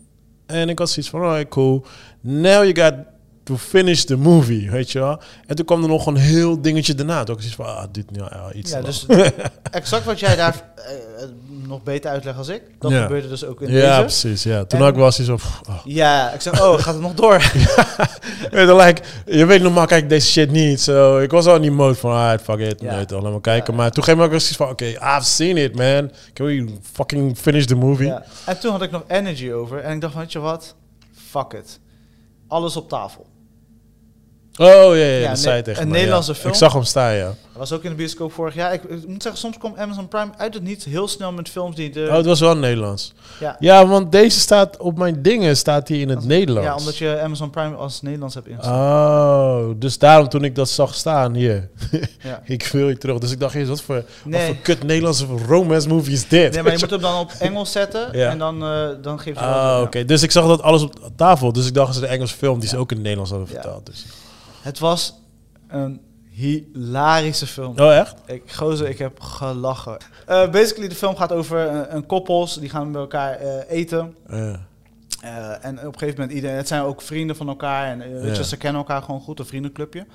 En 0.45 0.69
ik 0.69 0.79
had 0.79 0.89
zoiets 0.89 1.11
van, 1.11 1.21
alright, 1.21 1.49
cool. 1.49 1.85
Now 2.21 2.63
you 2.63 2.75
got 2.75 2.93
to 3.43 3.57
finish 3.57 4.03
the 4.03 4.17
movie, 4.17 4.71
weet 4.71 4.91
je 4.91 4.99
wel. 4.99 5.19
En 5.45 5.55
toen 5.55 5.65
kwam 5.65 5.81
er 5.83 5.87
nog 5.89 6.05
een 6.05 6.15
heel 6.15 6.61
dingetje 6.61 6.95
daarna. 6.95 7.23
Toen 7.23 7.35
ik 7.35 7.41
zoiets 7.41 7.57
van, 7.57 7.65
ah, 7.77 7.83
dit 7.91 8.11
nou 8.11 8.29
ja, 8.31 8.53
iets 8.53 8.71
Ja, 8.71 8.81
dus 8.81 9.05
exact 9.71 10.05
wat 10.05 10.19
jij 10.19 10.35
daar 10.35 10.63
eh, 10.75 10.93
nog 11.67 11.83
beter 11.83 12.11
uitlegt 12.11 12.37
als 12.37 12.47
ik. 12.47 12.61
Dat 12.79 12.91
Ja. 12.91 13.01
gebeurde 13.01 13.27
dus 13.29 13.45
ook 13.45 13.61
in 13.61 13.71
Ja, 13.71 13.89
deze. 13.89 14.01
precies, 14.01 14.43
ja. 14.43 14.63
Toen 14.65 14.79
En- 14.79 14.85
had 14.85 14.95
ik 14.95 15.13
zoiets 15.13 15.43
van, 15.43 15.73
oh. 15.75 15.79
Ja, 15.85 16.31
ik 16.31 16.41
zeg, 16.41 16.61
oh, 16.61 16.73
gaat 16.79 16.93
het 16.93 17.03
nog 17.03 17.13
door? 17.13 17.37
Weet 18.51 18.67
je, 18.67 18.75
like, 18.75 19.01
je 19.25 19.45
weet 19.45 19.61
normaal 19.61 19.85
kijk 19.85 20.03
ik 20.03 20.09
deze 20.09 20.27
shit 20.31 20.51
niet. 20.51 20.81
So, 20.81 21.17
ik 21.17 21.31
was 21.31 21.45
al 21.45 21.55
in 21.55 21.61
die 21.61 21.71
mode 21.71 21.95
van, 21.95 22.11
alright, 22.11 22.43
fuck 22.43 22.59
it. 22.59 22.81
Ja. 22.81 22.95
Nee, 22.95 23.05
toch, 23.05 23.21
laat 23.21 23.31
maar 23.31 23.41
kijken. 23.41 23.73
Ja. 23.73 23.79
Maar 23.79 23.91
toen 23.91 24.03
ging 24.03 24.17
ik 24.17 24.23
ook 24.23 24.29
zoiets 24.29 24.55
van, 24.55 24.69
oké, 24.69 24.85
I've 24.85 25.21
seen 25.23 25.57
it, 25.57 25.75
man. 25.75 26.11
Can 26.33 26.45
we 26.45 26.67
fucking 26.93 27.37
finish 27.37 27.65
the 27.65 27.75
movie? 27.75 28.07
ja. 28.07 28.23
En 28.45 28.59
toen 28.59 28.71
had 28.71 28.81
ik 28.81 28.91
nog 28.91 29.03
energy 29.07 29.51
over. 29.51 29.79
En 29.79 29.93
ik 29.93 30.01
dacht, 30.01 30.15
weet 30.15 30.31
je 30.31 30.39
wat? 30.39 30.75
Fuck 31.29 31.53
it. 31.53 31.79
Alles 32.47 32.75
op 32.77 32.89
tafel. 32.89 33.25
Oh, 34.59 34.65
ja, 34.67 34.93
ja, 34.95 35.05
Ja, 35.17 35.29
dat 35.29 35.39
zei 35.39 35.61
tegen 35.61 35.81
een 35.81 35.89
Nederlandse 35.89 36.31
ja. 36.31 36.37
film. 36.37 36.51
Ik 36.51 36.57
zag 36.57 36.73
hem 36.73 36.83
staan, 36.83 37.13
ja. 37.13 37.25
Dat 37.25 37.35
was 37.69 37.71
ook 37.71 37.83
in 37.83 37.89
de 37.89 37.95
bioscoop 37.95 38.33
vorig 38.33 38.53
jaar. 38.55 38.73
Ik, 38.73 38.83
ik 38.83 39.07
moet 39.07 39.21
zeggen, 39.21 39.41
soms 39.41 39.57
komt 39.57 39.77
Amazon 39.77 40.07
Prime 40.07 40.29
uit 40.37 40.53
het 40.53 40.63
niet 40.63 40.83
heel 40.83 41.07
snel 41.07 41.31
met 41.31 41.49
films 41.49 41.75
die 41.75 41.89
de... 41.89 42.05
Oh, 42.09 42.15
het 42.15 42.25
was 42.25 42.39
wel 42.39 42.57
Nederlands. 42.57 43.13
ja, 43.39 43.55
Ja, 43.59 43.87
want 43.87 44.11
deze 44.11 44.39
staat 44.39 44.77
op 44.77 44.97
mijn 44.97 45.21
dingen, 45.21 45.57
staat 45.57 45.87
hij 45.87 45.97
in 45.97 46.07
het 46.09 46.17
Als- 46.17 46.25
Nederlands. 46.25 46.67
ja, 46.69 46.75
omdat 46.75 46.97
je 46.97 47.19
Amazon 47.21 47.49
Prime 47.49 47.75
als 47.75 48.01
Nederlands 48.01 48.35
hebt 48.35 48.47
ingesteld. 48.47 48.75
Oh, 48.77 49.65
dus 49.75 49.97
daarom 49.97 50.29
toen 50.29 50.43
ik 50.43 50.55
dat 50.55 50.69
zag 50.69 50.95
staan 50.95 51.33
hier, 51.35 51.69
ja. 52.23 52.41
ik 52.55 52.63
wil 52.71 52.89
je 52.89 52.97
terug. 52.97 53.17
Dus 53.17 53.31
ik 53.31 53.39
dacht, 53.39 53.53
jezus, 53.53 53.69
wat 53.69 53.81
voor, 53.81 54.03
wat 54.25 54.41
voor 54.41 54.55
kut 54.55 54.83
Nederlandse 54.83 55.25
romance 55.47 55.87
movie 55.87 56.13
is 56.13 56.27
dit? 56.27 56.53
nee, 56.53 56.63
maar 56.63 56.71
je 56.71 56.77
moet 56.79 56.89
hem 56.99 57.01
dan 57.01 57.19
op 57.19 57.31
Engels 57.39 57.71
zetten. 57.71 58.07
Ja. 58.11 58.29
En 58.29 58.37
dan, 58.37 58.63
eh 58.63 58.87
dan 59.01 59.19
geeft 59.19 59.39
hij 59.39 59.47
Ah, 59.47 59.81
oké. 59.81 60.05
Dus 60.05 60.21
ik 60.21 60.31
zag 60.31 60.47
dat 60.47 60.61
alles 60.61 60.81
op 60.81 60.93
tafel. 61.15 61.53
Dus 61.53 61.67
ik 61.67 61.73
dacht, 61.73 61.95
is 61.95 62.01
een 62.01 62.07
Engelse 62.07 62.35
film 62.35 62.59
die 62.59 62.69
ze 62.69 62.77
ook 62.77 62.89
in 62.89 62.95
het 62.95 63.03
Nederlands 63.03 63.31
hadden 63.31 63.49
vertaald. 63.49 63.85
Dus. 63.85 64.05
Het 64.63 64.79
was 64.79 65.13
een 65.67 66.01
hilarische 66.29 67.47
film. 67.47 67.79
Oh, 67.79 67.95
echt? 67.95 68.15
Ik, 68.25 68.51
gozer, 68.51 68.89
ik 68.89 68.97
heb 68.97 69.19
gelachen. 69.19 69.97
Eh, 70.25 70.49
basically, 70.49 70.89
de 70.89 70.95
film 70.95 71.15
gaat 71.15 71.31
over 71.31 71.59
een, 71.59 71.95
een 71.95 72.05
koppels. 72.05 72.59
Die 72.59 72.69
gaan 72.69 72.87
met 72.91 73.01
elkaar 73.01 73.33
eh, 73.35 73.77
eten. 73.77 74.15
Eh, 74.27 75.65
en 75.65 75.77
op 75.79 75.93
een 75.93 75.99
gegeven 75.99 76.19
moment, 76.19 76.31
iedereen, 76.31 76.55
het 76.57 76.67
zijn 76.67 76.81
ook 76.81 77.01
vrienden 77.01 77.35
van 77.35 77.47
elkaar. 77.47 77.85
En 77.87 78.01
eh, 78.01 78.35
Ja. 78.35 78.43
ze 78.43 78.57
kennen 78.57 78.81
elkaar 78.81 79.01
gewoon 79.01 79.21
goed, 79.21 79.39
een 79.39 79.45
vriendenclubje. 79.45 80.05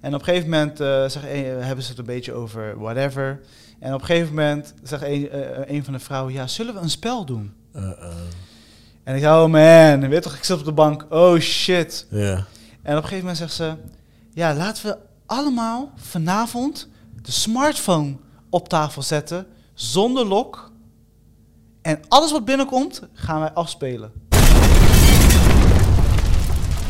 En 0.00 0.14
op 0.14 0.18
een 0.20 0.24
gegeven 0.26 0.50
moment 0.50 0.80
eh, 0.80 1.08
zeg, 1.08 1.24
eh, 1.24 1.40
hebben 1.60 1.84
ze 1.84 1.90
het 1.90 1.98
een 1.98 2.04
beetje 2.04 2.32
over 2.32 2.78
whatever. 2.78 3.40
En 3.80 3.94
op 3.94 4.00
een 4.00 4.06
gegeven 4.06 4.34
moment 4.34 4.74
zegt 4.82 5.02
een, 5.02 5.30
eh, 5.30 5.74
een 5.74 5.84
van 5.84 5.92
de 5.92 5.98
vrouwen, 5.98 6.32
ja, 6.32 6.46
zullen 6.46 6.74
we 6.74 6.80
een 6.80 6.90
spel 6.90 7.24
doen? 7.24 7.52
Uh, 7.76 7.82
uh, 7.82 7.90
En 9.04 9.14
ik 9.14 9.20
zei, 9.22 9.42
oh 9.42 9.50
man, 9.50 10.08
weet 10.08 10.22
toch, 10.22 10.34
ik 10.36 10.44
zit 10.44 10.58
op 10.58 10.64
de 10.64 10.72
bank, 10.72 11.06
oh 11.10 11.38
shit. 11.38 12.06
ja. 12.10 12.44
En 12.82 12.96
op 12.96 13.02
een 13.02 13.08
gegeven 13.08 13.18
moment 13.18 13.36
zegt 13.36 13.52
ze, 13.52 13.74
ja, 14.36 14.54
laten 14.54 14.86
we 14.86 14.96
allemaal 15.26 15.92
vanavond 15.96 16.88
de 17.22 17.32
smartphone 17.32 18.16
op 18.50 18.68
tafel 18.68 19.02
zetten, 19.02 19.46
zonder 19.74 20.26
lok. 20.26 20.70
En 21.82 22.00
alles 22.08 22.32
wat 22.32 22.44
binnenkomt, 22.44 23.02
gaan 23.12 23.40
wij 23.40 23.50
afspelen. 23.50 24.12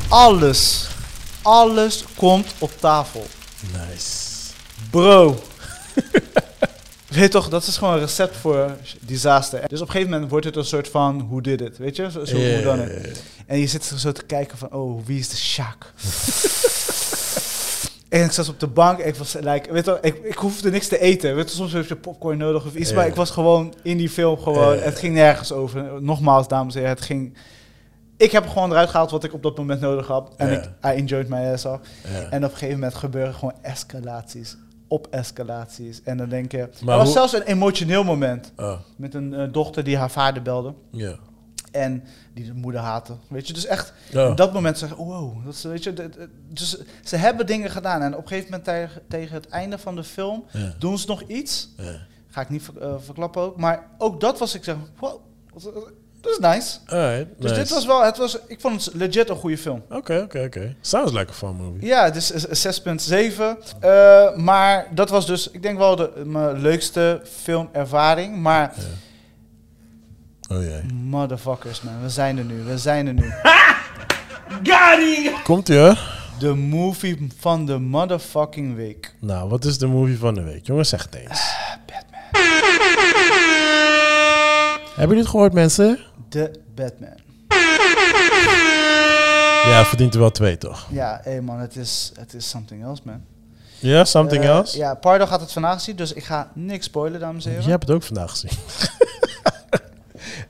Alles, 0.08 0.88
alles 1.42 2.04
komt 2.16 2.54
op 2.58 2.70
tafel. 2.80 3.26
Nice. 3.72 4.52
Bro. 4.90 5.38
Weet 7.08 7.22
je 7.22 7.28
toch, 7.28 7.48
dat 7.48 7.66
is 7.66 7.76
gewoon 7.76 7.94
een 7.94 8.00
recept 8.00 8.36
voor 8.36 8.76
disaster. 9.00 9.68
Dus 9.68 9.80
op 9.80 9.86
een 9.86 9.92
gegeven 9.92 10.12
moment 10.12 10.30
wordt 10.30 10.46
het 10.46 10.56
een 10.56 10.64
soort 10.64 10.88
van, 10.88 11.20
hoe 11.20 11.42
did 11.42 11.60
it? 11.60 11.78
Weet 11.78 11.96
je, 11.96 12.10
zo, 12.10 12.20
hoe 12.20 12.62
dan 12.62 12.78
het. 12.78 13.22
En 13.46 13.58
je 13.58 13.66
zit 13.66 13.84
zo 13.84 14.12
te 14.12 14.24
kijken 14.24 14.58
van, 14.58 14.72
oh, 14.72 15.06
wie 15.06 15.18
is 15.18 15.28
de 15.28 15.36
Sjaak? 15.36 15.92
en 18.20 18.24
ik 18.24 18.32
zat 18.32 18.48
op 18.48 18.60
de 18.60 18.66
bank, 18.66 18.98
ik 18.98 19.14
was, 19.14 19.32
like, 19.40 19.72
weet 19.72 19.84
je, 19.84 19.98
ik, 20.00 20.16
ik 20.24 20.34
hoefde 20.34 20.70
niks 20.70 20.88
te 20.88 20.98
eten. 21.00 21.34
Weet 21.34 21.50
je, 21.50 21.56
soms 21.56 21.72
heb 21.72 21.86
je 21.86 21.96
popcorn 21.96 22.38
nodig 22.38 22.66
of 22.66 22.74
iets, 22.74 22.90
Ja. 22.90 22.96
maar 22.96 23.06
ik 23.06 23.14
was 23.14 23.30
gewoon 23.30 23.74
in 23.82 23.96
die 23.96 24.08
film 24.10 24.38
gewoon, 24.38 24.76
Ja. 24.76 24.82
het 24.82 24.98
ging 24.98 25.14
nergens 25.14 25.52
over. 25.52 26.02
Nogmaals, 26.02 26.48
dames 26.48 26.74
en 26.74 26.80
heren, 26.80 26.94
het 26.96 27.04
ging... 27.04 27.36
Ik 28.16 28.32
heb 28.32 28.46
gewoon 28.48 28.70
eruit 28.70 28.88
gehaald 28.90 29.10
wat 29.10 29.24
ik 29.24 29.32
op 29.32 29.42
dat 29.42 29.56
moment 29.56 29.80
nodig 29.80 30.06
had. 30.06 30.32
En 30.36 30.52
ik, 30.52 30.64
I 30.64 30.88
enjoyed 30.88 31.28
my 31.28 31.38
ass 31.52 31.64
off. 31.64 31.80
En 32.30 32.44
op 32.44 32.50
een 32.50 32.56
gegeven 32.56 32.74
moment 32.74 32.94
gebeuren 32.94 33.34
gewoon 33.34 33.54
escalaties 33.62 34.56
op 34.88 35.06
escalaties. 35.10 36.02
En 36.02 36.16
dan 36.16 36.28
denk 36.28 36.52
je... 36.52 36.58
Maar 36.58 36.92
er 36.92 36.98
was 36.98 37.04
hoe- 37.04 37.12
zelfs 37.16 37.32
een 37.34 37.42
emotioneel 37.42 38.04
moment 38.04 38.52
Oh, 38.56 38.72
met 38.96 39.14
een 39.14 39.34
eh, 39.34 39.42
dochter 39.52 39.84
die 39.84 39.96
haar 39.96 40.10
vader 40.10 40.42
belde. 40.42 40.74
ja. 40.90 41.14
En 41.76 42.04
die 42.34 42.44
de 42.44 42.54
moeder 42.54 42.80
haatte. 42.80 43.12
Weet 43.28 43.46
je, 43.46 43.52
dus 43.52 43.66
echt 43.66 43.92
Oh. 44.14 44.28
op 44.30 44.36
dat 44.36 44.52
moment 44.52 44.78
zeggen, 44.78 44.98
oh, 44.98 45.06
wow. 45.08 45.44
Dat 45.44 45.60
weet 45.62 45.82
je, 45.84 45.92
dat- 45.92 46.12
dus 46.48 46.76
ze 47.04 47.16
hebben 47.16 47.46
dingen 47.46 47.70
gedaan. 47.70 48.02
En 48.02 48.16
op 48.16 48.22
een 48.22 48.28
gegeven 48.28 48.50
moment 48.50 48.64
tegen, 48.68 49.02
tegen 49.08 49.34
het 49.34 49.48
einde 49.48 49.78
van 49.78 49.96
de 49.96 50.04
film 50.04 50.44
Ja. 50.50 50.74
doen 50.78 50.98
ze 50.98 51.06
nog 51.06 51.22
iets. 51.22 51.68
Ja. 51.76 51.96
Ga 52.28 52.40
ik 52.40 52.48
niet 52.48 52.62
ver- 52.62 52.80
eh, 52.82 52.94
verklappen 53.04 53.42
ook. 53.42 53.56
Maar 53.56 53.86
ook 53.98 54.20
dat 54.20 54.38
was 54.38 54.54
ik 54.54 54.64
zeg, 54.64 54.76
wow, 54.98 55.20
dat 55.52 55.62
is- 56.32 56.38
nice. 56.38 56.78
Alright, 56.86 57.26
Dus 57.38 57.50
nice. 57.50 57.62
dit 57.62 57.70
was 57.70 57.86
wel, 57.86 58.04
het 58.04 58.16
was, 58.16 58.38
ik 58.46 58.60
vond 58.60 58.84
het 58.84 58.94
legit 58.94 59.28
een 59.28 59.36
goede 59.36 59.58
film. 59.58 59.82
Oké, 59.90 60.20
oké, 60.24 60.42
oké. 60.44 60.74
Sounds 60.80 61.12
like 61.12 61.30
a 61.30 61.34
fun 61.34 61.54
movie. 61.56 61.86
Ja, 61.86 62.04
het 62.04 62.16
is 62.16 62.32
een 62.32 62.56
6.7. 62.56 63.56
Eh, 63.80 64.36
maar 64.36 64.86
dat 64.94 65.10
was 65.10 65.26
dus, 65.26 65.50
ik 65.50 65.62
denk 65.62 65.78
wel 65.78 65.96
de, 65.96 66.12
mijn 66.24 66.58
leukste 66.60 67.20
filmervaring. 67.24 68.36
Maar 68.36 68.74
Oh 70.52 70.62
jee. 70.62 70.82
motherfuckers 70.92 71.80
man, 71.82 72.02
we 72.02 72.08
zijn 72.08 72.38
er 72.38 72.44
nu, 72.44 72.62
we 72.62 72.78
zijn 72.78 73.06
er 73.06 73.14
nu. 73.14 73.32
Komt 75.44 75.68
ie 75.68 75.78
hoor. 75.78 75.98
De 76.38 76.54
movie 76.54 77.28
van 77.38 77.66
de 77.66 77.78
motherfucking 77.78 78.74
week. 78.76 79.14
Nou, 79.20 79.48
wat 79.48 79.64
is 79.64 79.78
de 79.78 79.86
movie 79.86 80.18
van 80.18 80.34
de 80.34 80.42
week? 80.42 80.66
Jongens, 80.66 80.88
zeg 80.88 81.02
het 81.02 81.14
eens. 81.14 81.54
Batman. 81.86 82.20
Hebben 84.86 85.06
jullie 85.08 85.18
het 85.22 85.28
gehoord, 85.28 85.52
mensen? 85.52 85.98
De 86.28 86.50
Batman. 86.74 87.14
Ja, 89.70 89.84
verdient 89.84 90.14
er 90.14 90.20
wel 90.20 90.30
twee, 90.30 90.58
toch? 90.58 90.86
Ja, 90.90 91.20
hé 91.22 91.40
man, 91.40 91.58
het 91.60 91.76
is, 91.76 92.12
het 92.18 92.34
is 92.34 92.48
something 92.48 92.82
else 92.84 93.02
man. 93.04 93.20
Ja, 93.78 94.04
something 94.04 94.42
Eh, 94.42 94.48
else? 94.50 94.76
Ja, 94.78 94.94
Pardo 94.94 95.26
gaat 95.26 95.40
het 95.40 95.52
vandaag 95.52 95.80
zien, 95.80 95.96
dus 95.96 96.12
ik 96.12 96.24
ga 96.24 96.50
niks 96.54 96.84
spoilen, 96.86 97.20
dames 97.20 97.44
en 97.44 97.50
heren. 97.50 97.64
Je 97.64 97.70
hebt 97.70 97.86
het 97.86 97.96
ook 97.96 98.02
vandaag 98.02 98.30
gezien. 98.30 98.50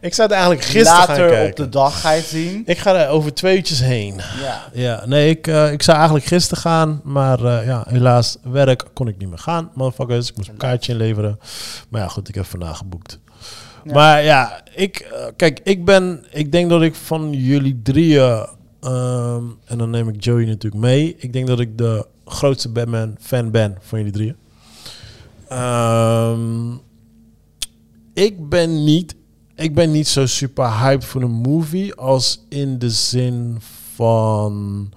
Ik 0.07 0.15
zou 0.15 0.29
het 0.29 0.37
eigenlijk 0.37 0.67
gisteren 0.67 1.03
gaan 1.03 1.09
Later 1.09 1.29
kijken. 1.29 1.51
op 1.51 1.57
de 1.57 1.69
dag 1.69 2.01
ga 2.01 2.11
je 2.11 2.21
het 2.21 2.29
zien. 2.29 2.63
Ik 2.67 2.79
ga 2.79 2.95
er 2.95 3.09
over 3.09 3.35
twee 3.35 3.57
uurtjes 3.57 3.81
heen. 3.81 4.21
Ja. 4.43 4.63
Ja, 4.73 5.07
nee, 5.07 5.31
ik, 5.31 5.47
eh, 5.47 5.73
ik 5.73 5.83
zou 5.83 5.97
eigenlijk 5.97 6.27
gisteren 6.27 6.63
gaan, 6.63 7.01
maar 7.05 7.45
eh, 7.45 7.67
ja, 7.67 7.85
helaas, 7.89 8.37
werk 8.43 8.85
kon 8.93 9.09
ik 9.09 9.19
niet 9.19 9.29
meer 9.29 9.39
gaan, 9.39 9.71
motherfuckers. 9.75 10.31
Ik 10.31 10.37
moest 10.37 10.49
een 10.49 10.57
kaartje 10.57 10.93
inleveren. 10.93 11.39
Maar 11.89 12.01
ja, 12.01 12.09
goed, 12.09 12.29
ik 12.29 12.35
heb 12.35 12.45
vandaag 12.45 12.77
geboekt. 12.77 13.19
Ja. 13.85 13.93
Maar 13.93 14.23
ja, 14.23 14.63
ik, 14.75 14.99
eh, 14.99 15.27
kijk, 15.37 15.61
ik 15.65 15.85
ben, 15.85 16.25
ik 16.31 16.53
denk 16.53 16.71
dat 16.71 16.83
ik 16.83 16.95
van 16.95 17.33
jullie 17.33 17.81
drieën, 17.83 18.47
ehm, 18.81 19.45
en 19.65 19.79
dan 19.79 19.91
neem 19.91 20.09
ik 20.09 20.25
Joey 20.25 20.45
natuurlijk 20.45 20.83
mee, 20.83 21.17
ik 21.19 21.33
denk 21.33 21.47
dat 21.47 21.61
ik 21.61 21.79
de 21.79 22.07
grootste 22.25 22.69
Batman-fan 22.69 23.51
ben 23.51 23.77
van 23.81 23.99
jullie 23.99 24.13
drieën. 24.15 24.37
Ehm, 25.49 26.73
ik 28.15 28.49
ben 28.49 28.85
niet, 28.85 29.15
ik 29.57 29.75
ben 29.75 29.91
niet 29.91 30.09
zo 30.09 30.27
super 30.27 30.79
hyped 30.81 31.05
voor 31.05 31.23
een 31.23 31.31
movie 31.31 31.95
als 31.95 32.45
in 32.49 32.79
de 32.79 32.91
zin 32.91 33.59
van, 33.95 34.93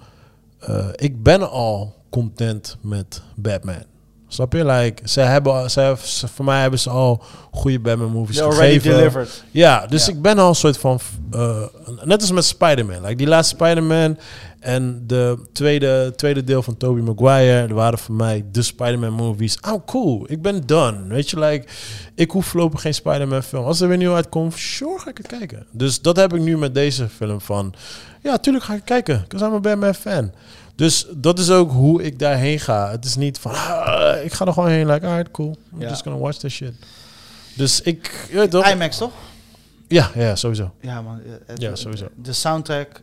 eh, 0.60 0.88
ik 0.96 1.24
ben 1.24 1.50
al 1.52 1.96
content 2.10 2.78
met 2.82 3.22
Batman. 3.36 3.84
Snap 4.28 4.54
je? 4.54 4.66
Like, 4.66 5.08
ze 5.08 5.22
hebben, 5.22 5.72
ze, 5.72 5.96
voor 6.34 6.46
mij 6.46 6.62
hebben 6.62 6.80
ze 6.80 6.90
al 6.90 7.24
goede 7.52 7.80
Batman 7.80 8.12
movies 8.12 8.40
gegeven. 8.40 8.92
delivered. 8.92 9.44
Ja, 9.52 9.86
dus 9.88 10.08
ik 10.08 10.22
ben 10.22 10.38
al 10.38 10.50
een 10.50 10.56
soort 10.56 10.78
van... 10.78 11.00
eh, 11.32 11.62
net 12.04 12.22
als 12.22 12.32
met 12.32 12.46
Spider-Man. 12.46 13.02
Like 13.02 13.16
die 13.16 13.28
laatste 13.28 13.56
Spider-Man 13.56 14.18
en 14.60 15.04
de 15.08 15.38
tweede, 15.54 16.14
tweede 16.16 16.44
deel 16.44 16.64
van 16.64 16.78
Tobey 16.78 17.02
Maguire... 17.04 17.68
er 17.68 17.74
waren 17.74 18.00
voor 18.00 18.16
mij 18.16 18.46
de 18.52 18.62
Spider-Man 18.62 19.14
movies. 19.14 19.58
I'm 19.68 19.86
cool. 19.86 20.26
Ik 20.28 20.42
ben 20.42 20.66
done. 20.66 21.08
Weet 21.08 21.30
je, 21.30 21.40
like... 21.40 21.68
Ik 22.16 22.32
hoef 22.32 22.46
voorlopig 22.46 22.82
geen 22.82 22.94
Spider-Man 22.94 23.44
film. 23.44 23.66
Als 23.66 23.82
er 23.82 23.88
weer 23.88 23.98
nieuw 23.98 24.14
uitkomt, 24.16 24.54
sure 24.58 25.00
ga 25.00 25.10
ik 25.10 25.18
het 25.18 25.28
kijken. 25.28 25.66
Dus 25.72 26.02
dat 26.02 26.16
heb 26.16 26.34
ik 26.34 26.42
nu 26.42 26.58
met 26.58 26.74
deze 26.74 27.10
film 27.10 27.42
van... 27.42 27.74
Ja, 28.22 28.38
tuurlijk 28.38 28.66
ga 28.66 28.74
ik 28.74 28.86
kijken. 28.86 29.16
Ik 29.30 29.40
ben 29.40 29.52
een 29.52 29.62
Batman 29.62 29.96
fan. 29.96 30.32
Dus 30.76 31.06
dat 31.16 31.40
is 31.40 31.50
ook 31.50 31.72
hoe 31.72 32.04
ik 32.04 32.20
daarheen 32.20 32.60
ga. 32.60 32.92
Het 32.92 33.06
is 33.06 33.16
niet 33.16 33.38
van... 33.40 33.52
ah, 33.52 34.24
ik 34.24 34.34
ga 34.34 34.46
er 34.46 34.54
gewoon 34.54 34.70
heen. 34.70 34.88
Like, 34.92 35.06
alright, 35.08 35.32
cool. 35.32 35.58
I'm 35.74 35.82
Ja. 35.82 35.90
just 35.90 36.02
gonna 36.02 36.18
watch 36.18 36.38
this 36.38 36.54
shit. 36.54 36.74
Dus 37.56 37.82
ik... 37.82 38.28
IMAX 38.72 38.98
toch? 38.98 39.12
Ja, 39.88 40.12
ja, 40.16 40.36
sowieso. 40.36 40.72
Ja, 40.82 41.02
man. 41.02 41.20
eh, 41.26 41.32
het- 41.46 41.62
Ja, 41.62 41.76
sowieso. 41.76 42.08
De 42.16 42.34
soundtrack, 42.34 43.02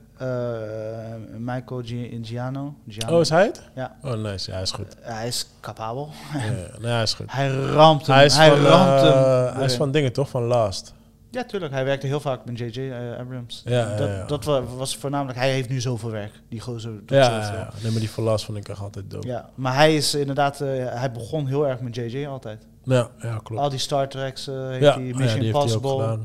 Michael 1.38 1.82
Gi- 1.84 2.18
Giano. 2.22 2.74
Giano. 2.88 3.14
Oh, 3.14 3.20
is 3.20 3.28
hij 3.30 3.44
het? 3.44 3.62
Ja. 3.74 3.96
Oh, 4.02 4.12
nice. 4.14 4.46
Ja, 4.50 4.52
hij 4.54 4.62
is 4.62 4.70
goed. 4.70 4.96
Hij 5.00 5.26
is 5.26 5.48
capabel. 5.60 6.08
Ja, 6.34 6.44
ja. 6.44 6.50
nee, 6.80 6.92
hij 6.98 7.02
is 7.02 7.14
goed. 7.14 7.26
Hij 7.32 7.48
ramt 7.50 8.06
hem. 8.06 8.16
Hij 8.16 8.24
is, 8.24 8.36
hij 8.36 8.48
van, 8.50 8.58
ramt 8.60 9.00
hem. 9.00 9.12
eh, 9.12 9.54
hij 9.56 9.64
is 9.64 9.74
van 9.74 9.90
dingen, 9.90 10.12
toch? 10.12 10.28
Van 10.28 10.42
Last. 10.42 10.94
Ja, 11.30 11.44
tuurlijk. 11.44 11.72
Hij 11.72 11.84
werkte 11.84 12.06
heel 12.06 12.20
vaak 12.20 12.44
met 12.44 12.58
J.J. 12.58 12.78
eh, 12.90 13.18
Abrams. 13.18 13.62
Ja, 13.64 13.78
ja, 13.90 13.96
dat, 13.96 14.08
ja. 14.08 14.24
dat 14.26 14.44
wa- 14.44 14.62
was 14.62 14.96
voornamelijk... 14.96 15.38
Hij 15.38 15.50
heeft 15.52 15.68
nu 15.68 15.80
zoveel 15.80 16.10
werk. 16.10 16.32
Die 16.48 16.60
gozer 16.60 16.92
Ja, 17.06 17.16
ja, 17.16 17.52
ja. 17.52 17.70
Nee, 17.82 17.90
maar 17.92 18.00
die 18.00 18.10
van 18.10 18.24
Last 18.24 18.44
vond 18.44 18.58
ik 18.58 18.68
echt 18.68 18.80
altijd 18.80 19.10
dope. 19.10 19.26
Ja, 19.26 19.32
Ja, 19.32 19.48
maar 19.54 19.74
hij 19.74 19.96
is 19.96 20.14
inderdaad... 20.14 20.60
eh, 20.60 20.68
hij 20.88 21.12
begon 21.12 21.46
heel 21.46 21.66
erg 21.68 21.80
met 21.80 21.94
J.J. 21.94 22.26
altijd. 22.26 22.66
ja, 22.84 23.10
klopt. 23.42 23.62
Al 23.62 23.68
die 23.68 23.78
Star 23.78 24.08
Treks 24.08 24.48
eh, 24.48 24.54
heeft 24.68 24.82
ja, 24.82 24.94
hij, 24.94 25.04
ja, 25.04 25.16
Mission 25.16 25.40
die 25.40 25.52
heeft 25.52 25.64
hij 25.64 25.74
ook 25.74 25.82
Impossible. 25.84 26.18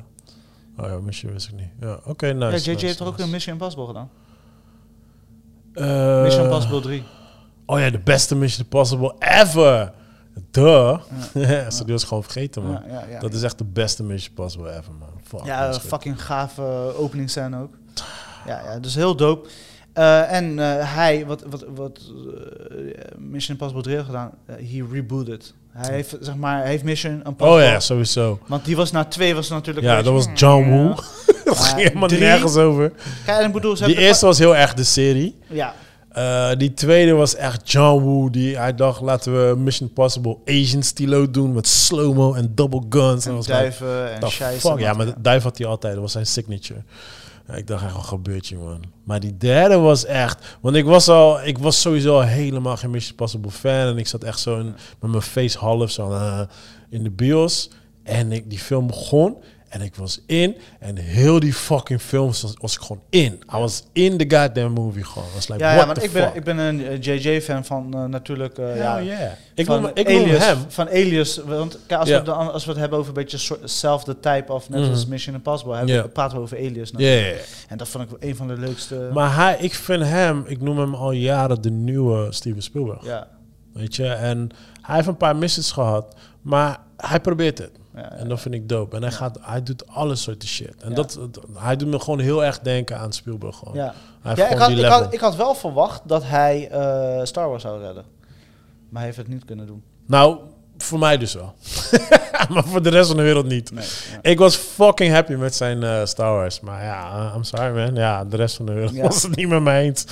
Oh 0.77 0.87
ja, 0.87 0.99
Mission 0.99 1.31
wist 1.31 1.47
ik 1.47 1.53
niet. 1.55 1.69
Ja, 1.79 1.99
oké, 2.05 2.33
nice. 2.33 2.45
ja, 2.45 2.57
J.J. 2.57 2.71
nice, 2.71 2.85
heeft 2.85 2.97
toch 2.97 3.07
ook 3.07 3.19
een 3.19 3.29
Mission 3.29 3.53
Impossible 3.53 3.85
gedaan? 3.85 4.09
Eh, 5.73 6.21
Mission 6.21 6.43
Impossible 6.43 6.81
3. 6.81 7.03
Oh 7.65 7.79
ja, 7.79 7.89
de 7.89 7.99
beste 7.99 8.35
Mission 8.35 8.63
Impossible 8.63 9.15
ever. 9.19 9.91
Duh. 10.51 10.99
Ja. 11.33 11.69
Ze 11.71 11.83
die 11.83 11.93
was 11.93 12.03
gewoon 12.03 12.23
vergeten, 12.23 12.63
man. 12.63 12.71
Ja, 12.71 12.81
ja, 12.87 13.05
ja. 13.09 13.19
Dat 13.19 13.33
is 13.33 13.43
echt 13.43 13.57
de 13.57 13.63
beste 13.63 14.03
Mission 14.03 14.29
Impossible 14.29 14.69
ever, 14.77 14.93
man. 14.99 15.09
Fuck, 15.23 15.45
Ja, 15.45 15.73
fucking 15.73 16.23
gave 16.23 16.61
uh, 16.61 16.99
openingsscène 16.99 17.61
ook. 17.61 17.73
Ja, 18.45 18.61
ja, 18.63 18.79
dus 18.79 18.95
heel 18.95 19.15
dope. 19.15 19.49
Eh, 19.93 20.31
en 20.31 20.59
eh, 20.59 20.95
hij, 20.95 21.25
wat, 21.25 21.43
wat, 21.49 21.65
wat 21.75 22.11
eh, 22.71 23.17
Mission 23.17 23.57
Impossible 23.57 23.83
3 23.83 23.95
heeft 23.95 24.07
gedaan, 24.07 24.31
eh, 24.45 24.55
he 24.55 24.87
rebooted. 24.91 25.53
Hij 25.71 25.93
heeft, 25.93 26.15
zeg 26.19 26.35
maar, 26.35 26.57
hij 26.61 26.69
heeft 26.69 26.83
Mission 26.83 27.11
Impossible... 27.13 27.47
Oh 27.47 27.59
ja, 27.61 27.79
sowieso. 27.79 28.39
Want 28.47 28.65
die 28.65 28.75
was 28.75 28.91
na 28.91 29.03
twee 29.05 29.35
was 29.35 29.49
natuurlijk... 29.49 29.85
Ja, 29.85 29.97
een 29.97 30.03
dat 30.03 30.13
was 30.13 30.27
John 30.35 30.63
Ja. 30.63 30.69
Woo. 30.69 30.95
Dat 31.45 31.57
ging 31.59 31.81
helemaal 31.81 32.07
drie- 32.07 32.19
nergens 32.21 32.55
over. 32.55 32.91
Kijk, 33.25 33.39
en 33.39 33.45
ik 33.47 33.53
bedoel, 33.53 33.75
ze 33.77 33.85
Die 33.85 33.97
eerste 33.97 34.25
was 34.25 34.37
heel 34.37 34.55
erg 34.55 34.73
de 34.73 34.83
serie. 34.83 35.35
Ja, 35.47 35.73
Eh, 36.11 36.49
die 36.57 36.73
tweede 36.73 37.11
was 37.13 37.35
echt 37.35 37.71
John 37.71 38.03
Woo. 38.03 38.29
Die, 38.29 38.57
hij 38.57 38.75
dacht, 38.75 39.01
laten 39.01 39.33
we 39.49 39.55
Mission 39.57 39.87
Impossible 39.89 40.37
Asian 40.45 40.83
stilo 40.83 41.31
doen. 41.31 41.53
Met 41.53 41.67
slow-mo 41.67 42.33
en 42.33 42.51
double 42.55 42.81
guns. 42.89 43.25
En 43.25 43.31
en 43.31 43.37
was 43.37 43.47
like, 43.47 43.59
duiven 43.59 44.13
en 44.21 44.29
scheisse. 44.29 44.67
fuck? 44.69 44.79
Ja, 44.79 44.93
maar 44.93 45.05
de 45.05 45.13
duif 45.17 45.43
had 45.43 45.57
hij 45.57 45.67
altijd. 45.67 45.93
Dat 45.93 46.01
was 46.01 46.11
zijn 46.11 46.25
signature. 46.25 46.81
Ja, 47.51 47.57
ik 47.57 47.67
dacht 47.67 47.83
echt, 47.83 47.93
wat 47.93 48.03
gebeurt 48.03 48.47
je, 48.47 48.57
man? 48.57 48.83
Maar 49.03 49.19
die 49.19 49.37
derde 49.37 49.77
was 49.77 50.05
echt... 50.05 50.57
Want 50.61 50.75
ik 50.75 50.85
was 50.85 51.07
al... 51.07 51.43
Ik 51.43 51.57
was 51.57 51.81
sowieso 51.81 52.13
al 52.13 52.21
helemaal 52.21 52.77
geen 52.77 52.89
Mission 52.89 53.11
Impossible 53.11 53.51
fan. 53.51 53.71
En 53.71 53.97
ik 53.97 54.07
zat 54.07 54.23
echt 54.23 54.39
zo 54.39 54.59
in, 54.59 54.75
met 54.99 55.11
mijn 55.11 55.21
face 55.21 55.57
half 55.57 55.91
zo 55.91 56.11
eh, 56.11 56.41
in 56.89 57.03
de 57.03 57.11
bios. 57.11 57.69
En 58.03 58.31
ik, 58.31 58.49
die 58.49 58.59
film 58.59 58.87
begon. 58.87 59.37
En 59.71 59.81
ik 59.81 59.95
was 59.95 60.21
in. 60.25 60.55
En 60.79 60.97
heel 60.97 61.39
die 61.39 61.53
fucking 61.53 62.01
film 62.01 62.25
was, 62.25 62.53
was 62.59 62.73
ik 62.75 62.81
gewoon 62.81 63.01
in. 63.09 63.33
I 63.55 63.57
was 63.57 63.83
in 63.93 64.17
the 64.17 64.35
goddamn 64.37 64.73
movie 64.73 65.03
gewoon. 65.03 65.27
Was 65.33 65.47
like, 65.47 65.63
Ja, 65.63 65.73
ja 65.75 65.85
want 65.85 66.03
ik 66.03 66.11
ben, 66.11 66.23
fuck? 66.23 66.35
ik 66.35 66.43
ben 66.43 66.57
een 66.57 66.85
eh, 66.85 67.01
JJ-fan 67.01 67.65
van 67.65 67.93
eh, 67.93 68.03
natuurlijk... 68.05 68.57
eh, 68.57 68.77
ja, 68.77 69.01
yeah. 69.01 69.31
Ik 69.55 69.65
van 69.65 69.81
noem, 69.81 69.91
ik 69.93 70.07
noem 70.07 70.21
Alias, 70.21 70.45
hem. 70.45 70.57
Van 70.67 70.87
Alias. 70.89 71.37
Want 71.45 71.77
als, 71.87 72.09
we, 72.09 72.31
als 72.31 72.63
we 72.65 72.71
het 72.71 72.79
hebben 72.79 72.99
over 72.99 73.17
een 73.17 73.23
beetje 73.27 73.55
hetzelfde 73.61 74.19
type 74.19 74.53
of 74.53 74.69
net 74.69 74.79
Mhm. 74.81 74.89
als 74.89 75.05
Mission 75.05 75.35
Impossible, 75.35 75.75
hebben 75.75 76.01
we, 76.01 76.09
praten 76.09 76.37
we 76.37 76.43
over 76.43 76.57
Alias. 76.57 76.91
Ja. 76.97 77.31
En 77.67 77.77
dat 77.77 77.87
vond 77.87 78.11
ik 78.11 78.17
een 78.19 78.35
van 78.35 78.47
de 78.47 78.57
leukste. 78.57 79.09
Maar 79.13 79.35
hij, 79.35 79.57
ik 79.59 79.73
vind 79.73 80.03
hem, 80.03 80.43
ik 80.47 80.61
noem 80.61 80.79
hem 80.79 80.93
al 80.95 81.11
jaren 81.11 81.61
de 81.61 81.71
nieuwe 81.71 82.31
Steven 82.31 82.61
Spielberg. 82.61 83.05
ja, 83.05 83.27
Weet 83.73 83.95
je, 83.95 84.07
en 84.07 84.49
hij 84.81 84.95
heeft 84.95 85.07
een 85.07 85.17
paar 85.17 85.35
misses 85.35 85.71
gehad, 85.71 86.15
maar 86.41 86.79
hij 86.97 87.19
probeert 87.19 87.57
het. 87.57 87.71
En 88.09 88.29
dat 88.29 88.39
vind 88.39 88.55
ik 88.55 88.69
dope. 88.69 88.95
En 88.95 89.01
hij, 89.01 89.11
gaat, 89.11 89.37
hij 89.41 89.63
doet 89.63 89.87
alle 89.87 90.15
soorten 90.15 90.47
shit. 90.47 90.75
En 90.83 90.93
dat, 90.93 91.19
hij 91.53 91.75
doet 91.75 91.87
me 91.87 91.99
gewoon 91.99 92.19
heel 92.19 92.45
erg 92.45 92.59
denken 92.59 92.97
aan 92.97 93.11
Spielberg. 93.11 93.57
Gewoon. 93.57 93.75
ja. 93.75 93.93
Hij 94.21 94.35
ja 94.35 94.49
ik, 94.49 94.85
had, 94.85 95.13
ik 95.13 95.19
had 95.19 95.35
wel 95.35 95.53
verwacht 95.55 96.01
dat 96.05 96.23
hij 96.23 96.69
eh, 96.69 97.25
Star 97.25 97.49
Wars 97.49 97.61
zou 97.61 97.81
redden. 97.81 98.05
Maar 98.89 99.01
hij 99.01 99.05
heeft 99.05 99.17
het 99.17 99.27
niet 99.27 99.45
kunnen 99.45 99.67
doen. 99.67 99.83
Nou, 100.05 100.39
voor 100.91 100.99
mij 100.99 101.17
dus 101.17 101.33
wel. 101.33 101.53
maar 102.49 102.63
voor 102.63 102.81
de 102.81 102.89
rest 102.89 103.07
van 103.07 103.17
de 103.17 103.23
wereld 103.23 103.45
niet. 103.45 103.71
Nee, 103.71 103.85
ja. 104.11 104.29
Ik 104.31 104.37
was 104.39 104.55
fucking 104.55 105.13
happy 105.13 105.33
met 105.33 105.55
zijn 105.55 105.83
eh, 105.83 106.05
Star 106.05 106.31
Wars. 106.33 106.59
Maar 106.59 106.83
ja, 106.83 107.11
uh, 107.15 107.33
I'm 107.35 107.43
sorry 107.43 107.71
man. 107.75 107.95
Ja, 107.95 108.25
de 108.25 108.35
rest 108.35 108.55
van 108.55 108.65
de 108.65 108.73
wereld 108.73 108.93
Ja. 108.95 109.01
was 109.07 109.23
het 109.23 109.35
niet 109.35 109.47
met 109.47 109.61
mij 109.61 109.83
eens. 109.83 110.05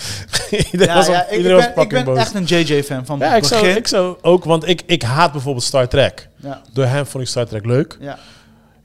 iedereen 0.72 0.95
was, 0.95 1.07
op- 1.07 1.14
ik, 1.15 1.22
ik 1.30 1.38
iedereen 1.38 1.57
was 1.57 1.73
ben, 1.73 1.84
ik 1.84 1.89
ben 1.89 2.03
boos. 2.03 2.18
echt 2.18 2.34
een 2.34 2.43
JJ-fan 2.43 3.06
van 3.06 3.19
ja, 3.19 3.35
ik 3.35 3.43
zou, 3.43 3.61
begin. 3.61 3.77
ik 3.77 3.88
zou 3.88 4.18
ook, 4.22 4.43
want 4.43 4.68
ik, 4.68 4.81
ik 4.85 5.01
haat 5.01 5.31
bijvoorbeeld 5.31 5.65
Star 5.65 5.88
Trek. 5.88 6.30
ja, 6.35 6.61
Door 6.73 6.85
hem 6.85 7.06
vond 7.06 7.23
ik 7.23 7.30
Star 7.30 7.45
Trek 7.47 7.65
leuk. 7.65 7.97
ja. 7.99 8.18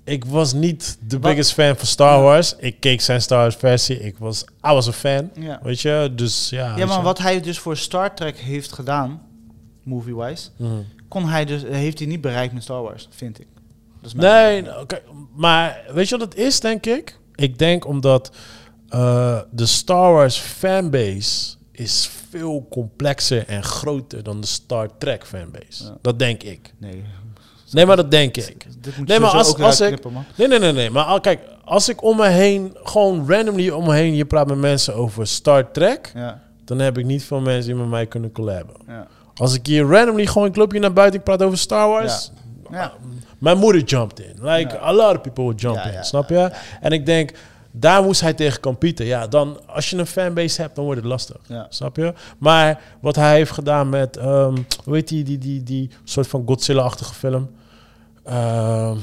Ik 0.07 0.25
was 0.25 0.53
niet 0.53 0.97
de 1.07 1.19
biggest 1.19 1.53
fan 1.53 1.77
van 1.77 1.87
Star 1.87 2.23
Wars. 2.23 2.55
Ik 2.59 2.81
keek 2.81 3.01
zijn 3.01 3.23
Star 3.23 3.39
Wars 3.39 3.55
versie. 3.57 4.01
Ik 4.01 4.19
was, 4.19 4.43
I 4.43 4.73
was 4.73 4.89
a 4.89 4.93
fan. 4.93 5.31
Ja. 5.35 5.59
Weet 5.62 5.81
je, 5.81 6.12
dus 6.16 6.49
ja. 6.51 6.77
ja, 6.77 6.87
maar 6.87 7.03
wat 7.03 7.19
hij 7.19 7.41
dus 7.41 7.59
voor 7.59 7.77
Star 7.77 8.15
Trek 8.15 8.39
heeft 8.39 8.73
gedaan, 8.73 9.23
movie-wise, 9.83 10.49
Mhm. 10.57 10.73
Kon 11.15 11.28
hij 11.28 11.45
dus, 11.45 11.62
heeft 11.62 11.99
hij 11.99 12.09
niet 12.09 12.20
bereikt 12.20 12.53
met 12.55 12.62
Star 12.62 12.82
Wars, 12.82 13.09
vind 13.11 13.41
ik. 13.41 13.47
Dat 14.01 14.07
is 14.07 14.15
Nee, 14.15 14.62
nou, 14.62 14.82
oké, 14.82 15.01
maar 15.36 15.81
weet 15.93 16.09
je 16.09 16.16
wat 16.19 16.28
het 16.28 16.39
is, 16.39 16.61
denk 16.61 16.86
ik? 16.86 17.19
Ik 17.35 17.59
denk 17.59 17.86
omdat 17.86 18.31
eh, 18.89 19.39
de 19.51 19.66
Star 19.66 20.12
Wars 20.12 20.39
fanbase 20.39 21.55
is 21.73 22.11
veel 22.31 22.66
complexer 22.70 23.47
en 23.47 23.62
groter 23.62 24.23
dan 24.23 24.41
de 24.41 24.47
Star 24.47 24.89
Trek 24.99 25.27
fanbase. 25.27 25.85
Ja. 25.85 25.97
Dat 26.01 26.19
denk 26.19 26.43
ik. 26.43 26.74
Nee. 26.78 27.05
Nee, 27.70 27.86
maar 27.86 27.97
dat 27.97 28.11
denk 28.11 28.36
ik. 28.36 28.66
Nee, 29.05 29.20
maar 29.20 29.31
als- 29.31 29.59
als 29.59 29.81
ik- 29.81 29.86
knippen. 29.86 30.27
Nee, 30.36 30.49
nee, 30.49 30.59
nee, 30.59 30.73
nee. 30.73 30.91
Maar 30.91 31.05
al- 31.05 31.20
kijk, 31.20 31.41
als 31.65 31.89
ik 31.89 32.03
om 32.03 32.16
me 32.16 32.27
heen, 32.28 32.77
gewoon 32.82 33.31
randomly 33.31 33.69
om 33.70 33.85
me 33.86 33.95
heen, 33.95 34.15
je 34.15 34.24
praat 34.24 34.47
met 34.47 34.59
mensen 34.59 34.95
over 34.95 35.27
Star 35.27 35.70
Trek, 35.73 36.11
Ja, 36.15 36.43
dan 36.65 36.78
heb 36.78 36.99
ik 36.99 37.05
niet 37.05 37.24
veel 37.24 37.41
mensen 37.41 37.70
die 37.73 37.81
met 37.81 37.91
mij 37.91 38.07
kunnen 38.07 38.32
collaben. 38.32 38.74
ja. 38.86 39.07
Als 39.36 39.55
ik 39.55 39.66
hier 39.66 39.85
randomly 39.86 40.27
gewoon, 40.27 40.51
loop 40.55 40.70
hier 40.70 40.81
naar 40.81 40.93
buiten, 40.93 41.19
ik 41.19 41.24
praat 41.24 41.43
over 41.43 41.59
Star 41.59 41.89
Wars. 41.89 42.31
Ja. 42.70 42.93
Mijn 43.39 43.59
moeder 43.59 43.82
jumped 43.82 44.20
in. 44.20 44.35
Like, 44.40 44.81
a 44.81 44.93
lot 44.93 45.16
of 45.16 45.20
people 45.20 45.43
would 45.43 45.61
jump 45.61 45.77
in, 45.85 46.05
snap 46.05 46.28
je? 46.28 46.51
En 46.81 46.93
ik 46.93 47.06
denk, 47.06 47.31
daar 47.70 48.02
moest 48.02 48.20
hij 48.20 48.32
tegen 48.35 48.61
competen. 48.61 49.06
Ja, 49.06 49.27
dan, 49.27 49.59
als 49.66 49.90
je 49.90 49.97
een 49.97 50.06
fanbase 50.06 50.61
hebt, 50.61 50.74
dan 50.74 50.85
wordt 50.85 51.01
het 51.01 51.09
lastig. 51.09 51.36
Ja. 51.47 51.66
Snap 51.69 51.97
je? 51.97 52.15
Maar 52.39 52.81
wat 53.01 53.16
hij 53.16 53.35
heeft 53.35 53.51
gedaan 53.51 53.89
met, 53.89 54.16
ehm 54.16 54.56
hoe 54.85 54.94
heet 54.94 55.09
die, 55.09 55.24
die, 55.24 55.39
die, 55.39 55.62
die 55.62 55.90
soort 56.05 56.27
van 56.27 56.43
Godzilla-achtige 56.47 57.15
film? 57.15 57.51
Ehm, 58.24 58.97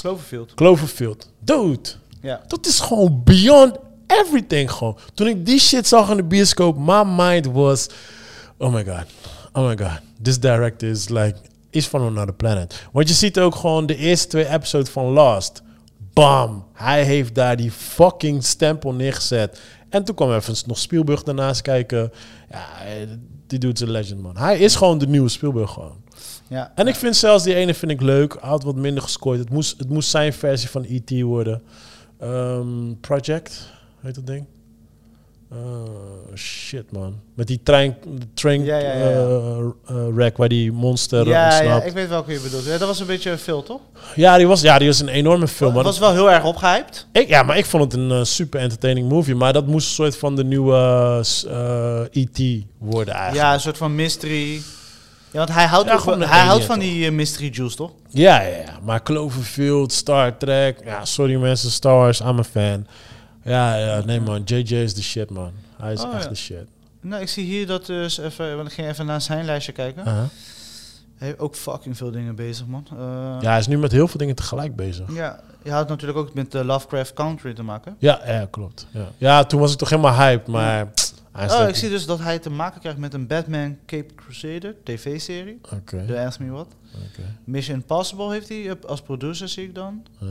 Cloverfield. 0.00 0.54
Cloverfield. 0.54 1.30
Dude, 1.38 1.88
Ja. 2.20 2.40
dat 2.46 2.66
is 2.66 2.80
gewoon 2.80 3.20
beyond 3.24 3.76
everything 4.06 4.70
gewoon. 4.70 4.98
Toen 5.14 5.26
ik 5.26 5.46
die 5.46 5.60
shit 5.60 5.86
zag 5.88 6.10
in 6.10 6.16
de 6.16 6.22
bioscoop, 6.22 6.76
my 6.78 7.02
mind 7.06 7.46
was, 7.46 7.88
oh 8.58 8.72
my 8.72 8.84
god, 8.84 9.04
oh 9.52 9.66
my 9.66 9.76
god, 9.76 10.00
this 10.22 10.40
director 10.40 10.88
is 10.88 11.08
like, 11.08 11.38
is 11.70 11.88
van 11.88 12.02
another 12.02 12.34
planet. 12.34 12.86
Want 12.92 13.08
je 13.08 13.14
ziet 13.14 13.38
ook 13.38 13.54
gewoon 13.54 13.86
de 13.86 13.96
eerste 13.96 14.28
twee 14.28 14.48
episodes 14.48 14.88
van 14.88 15.04
Lost, 15.04 15.62
bam. 16.12 16.64
Hij 16.72 17.04
heeft 17.04 17.34
daar 17.34 17.56
die 17.56 17.70
fucking 17.70 18.44
stempel 18.44 18.92
neergezet. 18.92 19.60
En 19.88 20.04
toen 20.04 20.14
kwam 20.14 20.32
even 20.32 20.54
nog 20.66 20.78
Spielberg 20.78 21.22
daarnaast 21.22 21.62
kijken. 21.62 22.12
Ja, 22.50 22.66
die 23.46 23.72
is 23.72 23.80
een 23.80 23.90
legend, 23.90 24.22
man. 24.22 24.36
Hij 24.36 24.58
is 24.58 24.76
gewoon 24.76 24.98
de 24.98 25.06
nieuwe 25.06 25.28
Spielberg 25.28 25.70
gewoon. 25.70 26.02
Ja. 26.48 26.72
En 26.74 26.86
ik 26.86 26.94
vind 26.94 27.16
zelfs 27.16 27.44
die 27.44 27.54
ene 27.54 27.74
vind 27.74 27.90
ik 27.90 28.00
leuk. 28.00 28.36
Hij 28.40 28.48
had 28.48 28.62
wat 28.62 28.76
minder 28.76 29.02
gescoord. 29.02 29.38
Het 29.38 29.50
moest, 29.50 29.78
het 29.78 29.88
moest 29.88 30.10
zijn 30.10 30.32
versie 30.32 30.68
van 30.68 30.84
E.T. 30.88 31.20
worden. 31.20 31.62
Ehm, 32.18 32.94
Project, 33.00 33.70
heet 34.00 34.14
dat 34.14 34.26
ding? 34.26 34.46
Uh, 35.52 35.58
shit, 36.34 36.92
man. 36.92 37.20
Met 37.34 37.46
die 37.46 37.60
trein, 37.62 37.96
train 38.34 38.64
Ja, 38.64 38.76
ja, 38.76 38.92
ja, 38.92 39.08
ja. 39.08 39.08
eh, 39.08 39.64
eh, 39.86 40.16
rack 40.16 40.36
waar 40.36 40.48
die 40.48 40.72
monster 40.72 41.26
ja, 41.26 41.62
ja, 41.62 41.82
ik 41.82 41.92
weet 41.92 42.08
welke 42.08 42.32
je 42.32 42.40
bedoelt. 42.40 42.66
Dat 42.66 42.80
was 42.80 43.00
een 43.00 43.06
beetje 43.06 43.38
veel, 43.38 43.62
toch? 43.62 43.80
Ja, 44.14 44.36
die 44.36 44.46
was, 44.46 44.60
ja, 44.60 44.78
die 44.78 44.86
was 44.86 45.00
een 45.00 45.08
enorme 45.08 45.48
film. 45.48 45.76
Het 45.76 45.84
was 45.84 45.98
wel 45.98 46.12
heel 46.12 46.30
erg 46.30 46.44
opgehyped. 46.44 47.06
ik, 47.12 47.28
ja, 47.28 47.42
maar 47.42 47.58
ik 47.58 47.66
vond 47.66 47.82
het 47.82 48.02
een 48.02 48.10
eh, 48.10 48.24
super 48.24 48.60
entertaining 48.60 49.08
movie. 49.08 49.34
Maar 49.34 49.52
dat 49.52 49.66
moest 49.66 49.86
een 49.86 49.94
soort 49.94 50.16
van 50.16 50.36
de 50.36 50.44
nieuwe 50.44 51.24
E.T. 52.10 52.64
worden 52.78 53.14
eigenlijk. 53.14 53.46
Ja, 53.46 53.54
een 53.54 53.60
soort 53.60 53.76
van 53.76 53.94
mystery. 53.94 54.54
Ja, 55.30 55.38
want 55.38 55.52
hij 55.52 55.66
houdt, 55.66 55.90
ook, 55.90 56.06
een 56.06 56.20
hij 56.20 56.40
houdt 56.40 56.64
van 56.64 56.78
toch? 56.78 56.88
die 56.88 57.10
mystery 57.10 57.50
juice, 57.52 57.76
toch? 57.76 57.90
Ja, 58.08 58.40
ja, 58.40 58.56
ja. 58.56 58.78
Maar 58.82 59.02
Cloverfield, 59.02 59.92
Star 59.92 60.36
Trek. 60.36 60.78
Ja, 60.84 61.04
sorry 61.04 61.36
mensen, 61.36 61.70
Star 61.70 61.94
Wars, 61.94 62.20
I'm 62.20 62.38
a 62.38 62.44
fan. 62.44 62.86
Ja, 63.42 63.76
ja 63.76 64.04
nee 64.04 64.20
man, 64.20 64.42
JJ 64.44 64.74
is 64.74 64.94
de 64.94 65.02
shit 65.02 65.30
man. 65.30 65.52
Hij 65.76 65.92
is 65.92 66.02
Oh, 66.02 66.14
echt 66.14 66.22
ja. 66.22 66.28
de 66.28 66.34
shit. 66.34 66.64
Nou, 67.00 67.22
ik 67.22 67.28
zie 67.28 67.44
hier 67.44 67.66
dat 67.66 67.86
dus 67.86 68.18
even... 68.18 68.56
Want 68.56 68.68
ik 68.68 68.74
ging 68.74 68.88
even 68.88 69.06
naar 69.06 69.20
zijn 69.20 69.44
lijstje 69.44 69.72
kijken. 69.72 70.02
Uh-huh. 70.06 70.22
Hij 71.16 71.28
heeft 71.28 71.38
ook 71.40 71.54
fucking 71.54 71.96
veel 71.96 72.10
dingen 72.10 72.34
bezig, 72.34 72.66
man. 72.66 72.86
Eh, 72.92 72.96
Ja, 73.40 73.50
hij 73.50 73.58
is 73.58 73.66
nu 73.66 73.78
met 73.78 73.92
heel 73.92 74.08
veel 74.08 74.18
dingen 74.18 74.34
tegelijk 74.34 74.76
bezig. 74.76 75.14
ja. 75.14 75.40
Je 75.62 75.70
had 75.70 75.88
natuurlijk 75.88 76.18
ook 76.18 76.34
met 76.34 76.52
de 76.52 76.64
Lovecraft 76.64 77.12
Country 77.12 77.54
te 77.54 77.62
maken. 77.62 77.96
Ja, 77.98 78.20
ja 78.26 78.46
klopt. 78.50 78.86
Ja. 78.90 79.08
ja, 79.18 79.44
toen 79.44 79.60
was 79.60 79.72
ik 79.72 79.78
toch 79.78 79.88
helemaal 79.90 80.14
hyped, 80.14 80.46
maar... 80.46 80.88
Oh, 81.50 81.68
ik 81.68 81.74
zie 81.76 81.88
dus 81.90 82.06
dat 82.06 82.18
hij 82.18 82.38
te 82.38 82.50
maken 82.50 82.80
krijgt 82.80 82.98
met 82.98 83.14
een 83.14 83.26
Batman 83.26 83.76
Cape 83.86 84.14
Crusader 84.14 84.74
tv-serie. 84.84 85.58
Oké, 85.74 86.06
De 86.06 86.20
Ask 86.20 86.38
Me 86.40 86.50
What. 86.50 86.66
oké. 86.94 87.22
Mission 87.44 87.76
Impossible 87.76 88.30
heeft 88.32 88.48
hij 88.48 88.68
eh, 88.68 88.74
als 88.86 89.00
producer, 89.02 89.48
zie 89.48 89.64
ik 89.64 89.74
dan. 89.74 90.02
Ja. 90.18 90.26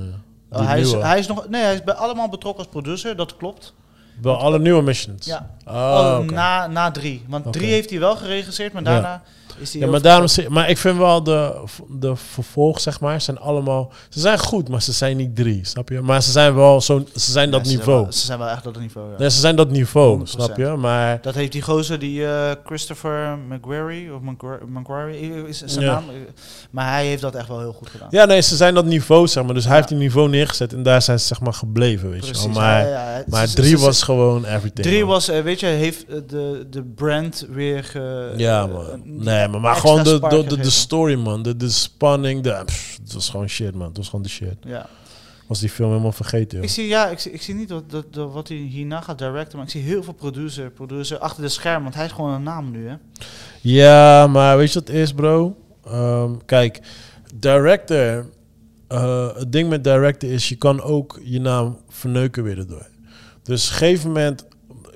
Oh, 0.51 0.57
Die 0.59 0.67
hij, 0.67 0.80
is, 0.80 0.91
hij 0.91 1.19
is 1.19 1.27
nog... 1.27 1.49
Nee, 1.49 1.61
hij 1.63 1.73
is 1.73 1.84
bij 1.84 1.93
allemaal 1.93 2.30
betrokken 2.30 2.63
als 2.63 2.71
producer, 2.71 3.15
dat 3.15 3.38
klopt. 3.38 3.73
Wel 4.21 4.38
alle 4.38 4.59
nieuwe 4.59 4.81
missions? 4.81 5.26
Ja. 5.26 5.49
Oh, 5.67 5.73
Oh, 5.76 6.19
na, 6.19 6.67
na 6.67 6.91
drie. 6.91 7.26
Want 7.27 7.53
drie 7.53 7.71
heeft 7.71 7.89
hij 7.89 7.99
wel 7.99 8.15
geregisseerd, 8.15 8.73
maar 8.73 8.84
Ja. 8.84 9.21
Is 9.60 9.72
Ja, 9.73 9.88
maar, 9.88 10.02
daarom, 10.02 10.27
maar 10.48 10.69
ik 10.69 10.77
vind 10.77 10.98
wel 10.98 11.23
de, 11.23 11.64
de 11.90 12.15
vervolg, 12.15 12.80
zeg 12.80 12.99
maar, 12.99 13.22
zijn 13.22 13.40
allemaal... 13.40 13.91
Ze 14.10 14.19
zijn 14.19 14.40
goed, 14.40 14.69
maar 14.69 14.81
ze 14.81 14.91
zijn 14.91 15.18
niet 15.18 15.36
drie, 15.36 15.60
snap 15.65 15.90
je? 15.90 16.02
Maar 16.02 16.23
ze 16.23 16.31
zijn 16.31 16.56
wel 16.56 16.81
zo, 16.81 17.03
ze 17.15 17.31
zijn 17.31 17.52
dat 17.52 17.60
ze 17.61 17.65
zijn 17.68 17.77
niveau. 17.80 18.03
wel- 18.03 18.11
ze 18.11 18.26
zijn 18.26 18.40
wel 18.40 18.48
echt 18.48 18.64
dat 18.64 18.80
niveau, 18.80 19.11
ja. 19.11 19.18
Nee, 19.18 19.30
ze 19.30 19.40
zijn 19.40 19.56
dat 19.56 19.69
niveau, 19.72 20.19
100%. 20.19 20.22
snap 20.23 20.57
je? 20.57 20.65
Maar 20.65 21.19
Dat 21.22 21.36
heeft 21.36 21.52
die 21.52 21.61
gozer, 21.61 21.99
die 21.99 22.26
eh, 22.26 22.52
Christopher 22.65 23.38
McQuarrie, 23.49 24.14
of 24.14 24.22
McQuar- 24.22 24.60
McQuarrie, 24.68 25.48
is 25.48 25.64
zijn 25.65 25.86
Ja. 25.86 25.91
naam. 25.94 26.03
Maar 26.72 26.91
hij 26.94 27.06
heeft 27.06 27.22
dat 27.22 27.36
echt 27.36 27.48
wel 27.48 27.60
heel 27.60 27.73
goed 27.73 27.90
gedaan. 27.90 28.07
ja, 28.11 28.26
nee, 28.26 28.41
ze 28.41 28.56
zijn 28.56 28.73
dat 28.73 28.86
niveau, 28.86 29.27
zeg 29.27 29.44
maar. 29.44 29.53
Dus 29.53 29.65
hij 29.65 29.76
heeft 29.76 29.88
die 29.88 29.98
niveau 29.98 30.30
neergezet 30.30 30.73
en 30.73 30.84
daar 30.84 31.02
zijn 31.02 31.19
ze, 31.19 31.26
zeg 31.26 31.41
maar, 31.41 31.53
gebleven, 31.53 32.10
weet 32.10 32.27
je 32.27 32.34
wel. 32.34 32.48
Maar, 32.49 32.88
maar 33.27 33.48
drie 33.48 33.77
was 33.80 34.03
gewoon 34.03 34.45
everything. 34.45 34.73
Drie 34.88 34.99
man. 34.99 35.07
was, 35.10 35.27
eh, 35.30 35.41
weet 35.41 35.60
je, 35.60 35.65
heeft 35.65 36.06
eh, 36.07 36.15
de, 36.27 36.68
de 36.69 36.84
brand 36.84 37.45
weer 37.49 37.84
ge, 37.84 38.34
Ja, 38.38 38.68
man. 38.68 39.02
Nee, 39.03 39.48
maar, 39.57 39.76
gewoon 39.76 40.03
de, 40.03 40.19
de, 40.47 40.57
de, 40.57 40.69
story, 40.69 41.15
man. 41.15 41.43
De, 41.43 41.55
de 41.57 41.69
spanning, 41.69 42.43
de, 42.43 42.61
pff, 42.65 42.97
het 43.03 43.13
was 43.13 43.30
gewoon 43.30 43.47
shit, 43.49 43.76
man. 43.76 43.88
Het 43.88 43.97
was 43.97 44.05
gewoon 44.09 44.23
de 44.23 44.30
shit. 44.30 44.55
Ja. 44.65 44.89
Was 45.47 45.59
die 45.59 45.69
film 45.69 45.89
helemaal 45.89 46.11
vergeten, 46.11 46.57
joh. 46.57 46.63
Ik 46.65 46.69
zie, 46.73 46.88
ja, 46.88 47.07
ik 47.07 47.19
zie, 47.19 47.31
ik 47.31 47.41
zie 47.41 47.55
niet 47.55 47.69
wat, 47.69 47.89
dat, 47.89 48.13
dat- 48.13 48.31
wat 48.34 48.47
hij 48.47 48.57
hierna 48.57 49.01
gaat 49.01 49.17
directen, 49.17 49.57
maar 49.57 49.65
ik 49.65 49.71
zie 49.71 49.81
heel 49.81 50.03
veel 50.03 50.13
producer, 50.13 50.69
producer 50.71 51.17
achter 51.17 51.43
de 51.43 51.49
scherm, 51.49 51.84
want 51.84 51.95
hij 51.95 52.05
is 52.05 52.11
gewoon 52.11 52.34
een 52.34 52.43
naam 52.43 52.71
nu, 52.71 52.88
hè. 52.88 52.95
Ja, 53.61 54.27
maar 54.27 54.57
weet 54.57 54.73
je 54.73 54.80
wat 54.80 54.88
het 54.88 54.97
is, 54.97 55.13
bro? 55.13 55.55
Ehm, 55.85 56.31
kijk, 56.45 56.80
director... 57.35 58.26
eh, 58.88 59.27
het 59.35 59.51
ding 59.51 59.69
met 59.69 59.84
director 59.84 60.30
is, 60.31 60.49
je 60.49 60.55
kan 60.55 60.81
ook 60.81 61.19
je 61.23 61.39
naam 61.39 61.77
verneuken 61.89 62.43
weer 62.43 62.57
erdoor. 62.57 62.88
Dus 63.43 63.65
op 63.65 63.71
een 63.71 63.77
gegeven 63.77 64.07
moment... 64.07 64.45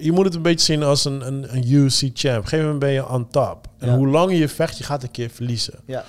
Je 0.04 0.12
moet 0.12 0.26
het 0.26 0.36
een 0.36 0.42
beetje 0.42 0.66
zien 0.66 0.84
als 0.84 1.06
een, 1.06 1.28
een, 1.28 1.56
een 1.56 1.72
UFC 1.72 2.00
champ. 2.14 2.38
Op 2.38 2.44
een 2.44 2.50
gegeven 2.50 2.60
moment 2.60 2.80
ben 2.80 2.92
je 2.92 3.10
on 3.10 3.28
top. 3.30 3.68
En 3.78 3.88
Ja. 3.90 3.96
hoe 3.98 4.08
langer 4.08 4.36
je 4.36 4.48
vecht, 4.48 4.78
je 4.78 4.84
gaat 4.84 5.04
een 5.04 5.12
keer 5.12 5.30
verliezen. 5.30 5.74
Ja. 5.86 6.06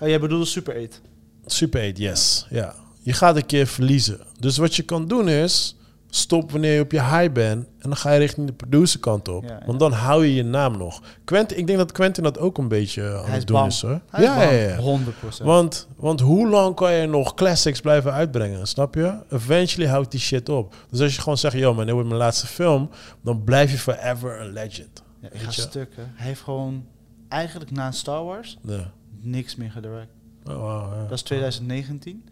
Oh, 0.00 0.08
jij 0.08 0.20
bedoelde 0.20 0.44
Super 0.44 0.74
8. 0.84 1.00
Super 1.46 1.80
8, 1.88 1.98
yes. 1.98 2.46
Ja. 2.50 2.74
Je 3.00 3.12
gaat 3.12 3.36
een 3.36 3.46
keer 3.46 3.66
verliezen. 3.66 4.20
Dus 4.40 4.56
wat 4.56 4.74
je 4.76 4.82
kan 4.82 5.08
doen 5.08 5.28
is... 5.28 5.75
Stop 6.08 6.50
wanneer 6.52 6.74
je 6.74 6.80
op 6.80 6.92
je 6.92 7.02
high 7.02 7.32
bent. 7.32 7.64
En 7.78 7.88
dan 7.88 7.96
ga 7.96 8.12
je 8.12 8.18
richting 8.18 8.46
de 8.46 8.52
producer 8.52 9.00
kant 9.00 9.28
op. 9.28 9.44
Ja, 9.44 9.50
ja. 9.50 9.62
Want 9.66 9.78
dan 9.78 9.92
hou 9.92 10.24
je 10.26 10.34
je 10.34 10.42
naam 10.42 10.76
nog. 10.76 11.02
Quentin, 11.24 11.58
ik 11.58 11.66
denk 11.66 11.78
dat 11.78 11.92
Quentin 11.92 12.22
dat 12.22 12.38
ook 12.38 12.58
een 12.58 12.68
beetje 12.68 13.02
aan 13.02 13.24
Hij 13.24 13.32
is 13.32 13.38
het 13.38 13.46
doen 13.46 13.56
bang. 13.56 13.70
is 13.72 13.82
hoor. 13.82 14.00
Hij 14.10 14.22
is 14.22 14.28
ja, 14.28 14.36
bang. 14.36 14.50
ja, 14.50 14.58
ja. 14.58 14.98
100%. 15.40 15.44
Want, 15.44 15.88
want 15.96 16.20
hoe 16.20 16.48
lang 16.48 16.74
kan 16.74 16.92
je 16.92 17.06
nog 17.06 17.34
classics 17.34 17.80
blijven 17.80 18.12
uitbrengen? 18.12 18.66
Snap 18.66 18.94
je? 18.94 19.18
Eventually 19.30 19.90
houdt 19.90 20.10
die 20.10 20.20
shit 20.20 20.48
op. 20.48 20.74
Dus 20.90 21.00
als 21.00 21.14
je 21.14 21.20
gewoon 21.20 21.38
zegt, 21.38 21.54
yo 21.54 21.74
man, 21.74 21.84
dit 21.84 21.94
wordt 21.94 22.08
mijn 22.08 22.20
laatste 22.20 22.46
film. 22.46 22.90
Dan 23.22 23.44
blijf 23.44 23.70
je 23.70 23.78
forever 23.78 24.40
een 24.40 24.52
legend. 24.52 25.02
ja, 25.20 25.28
ik 25.32 25.40
ga 25.40 25.50
stukken. 25.50 26.12
Hij 26.14 26.26
heeft 26.26 26.40
gewoon 26.42 26.84
eigenlijk 27.28 27.70
na 27.70 27.90
Star 27.90 28.24
Wars 28.24 28.58
niks 29.20 29.56
meer 29.56 29.70
gedirect. 29.70 30.10
Oh, 30.44 30.54
wow. 30.54 31.02
Dat 31.02 31.12
is 31.12 31.22
2019. 31.22 32.24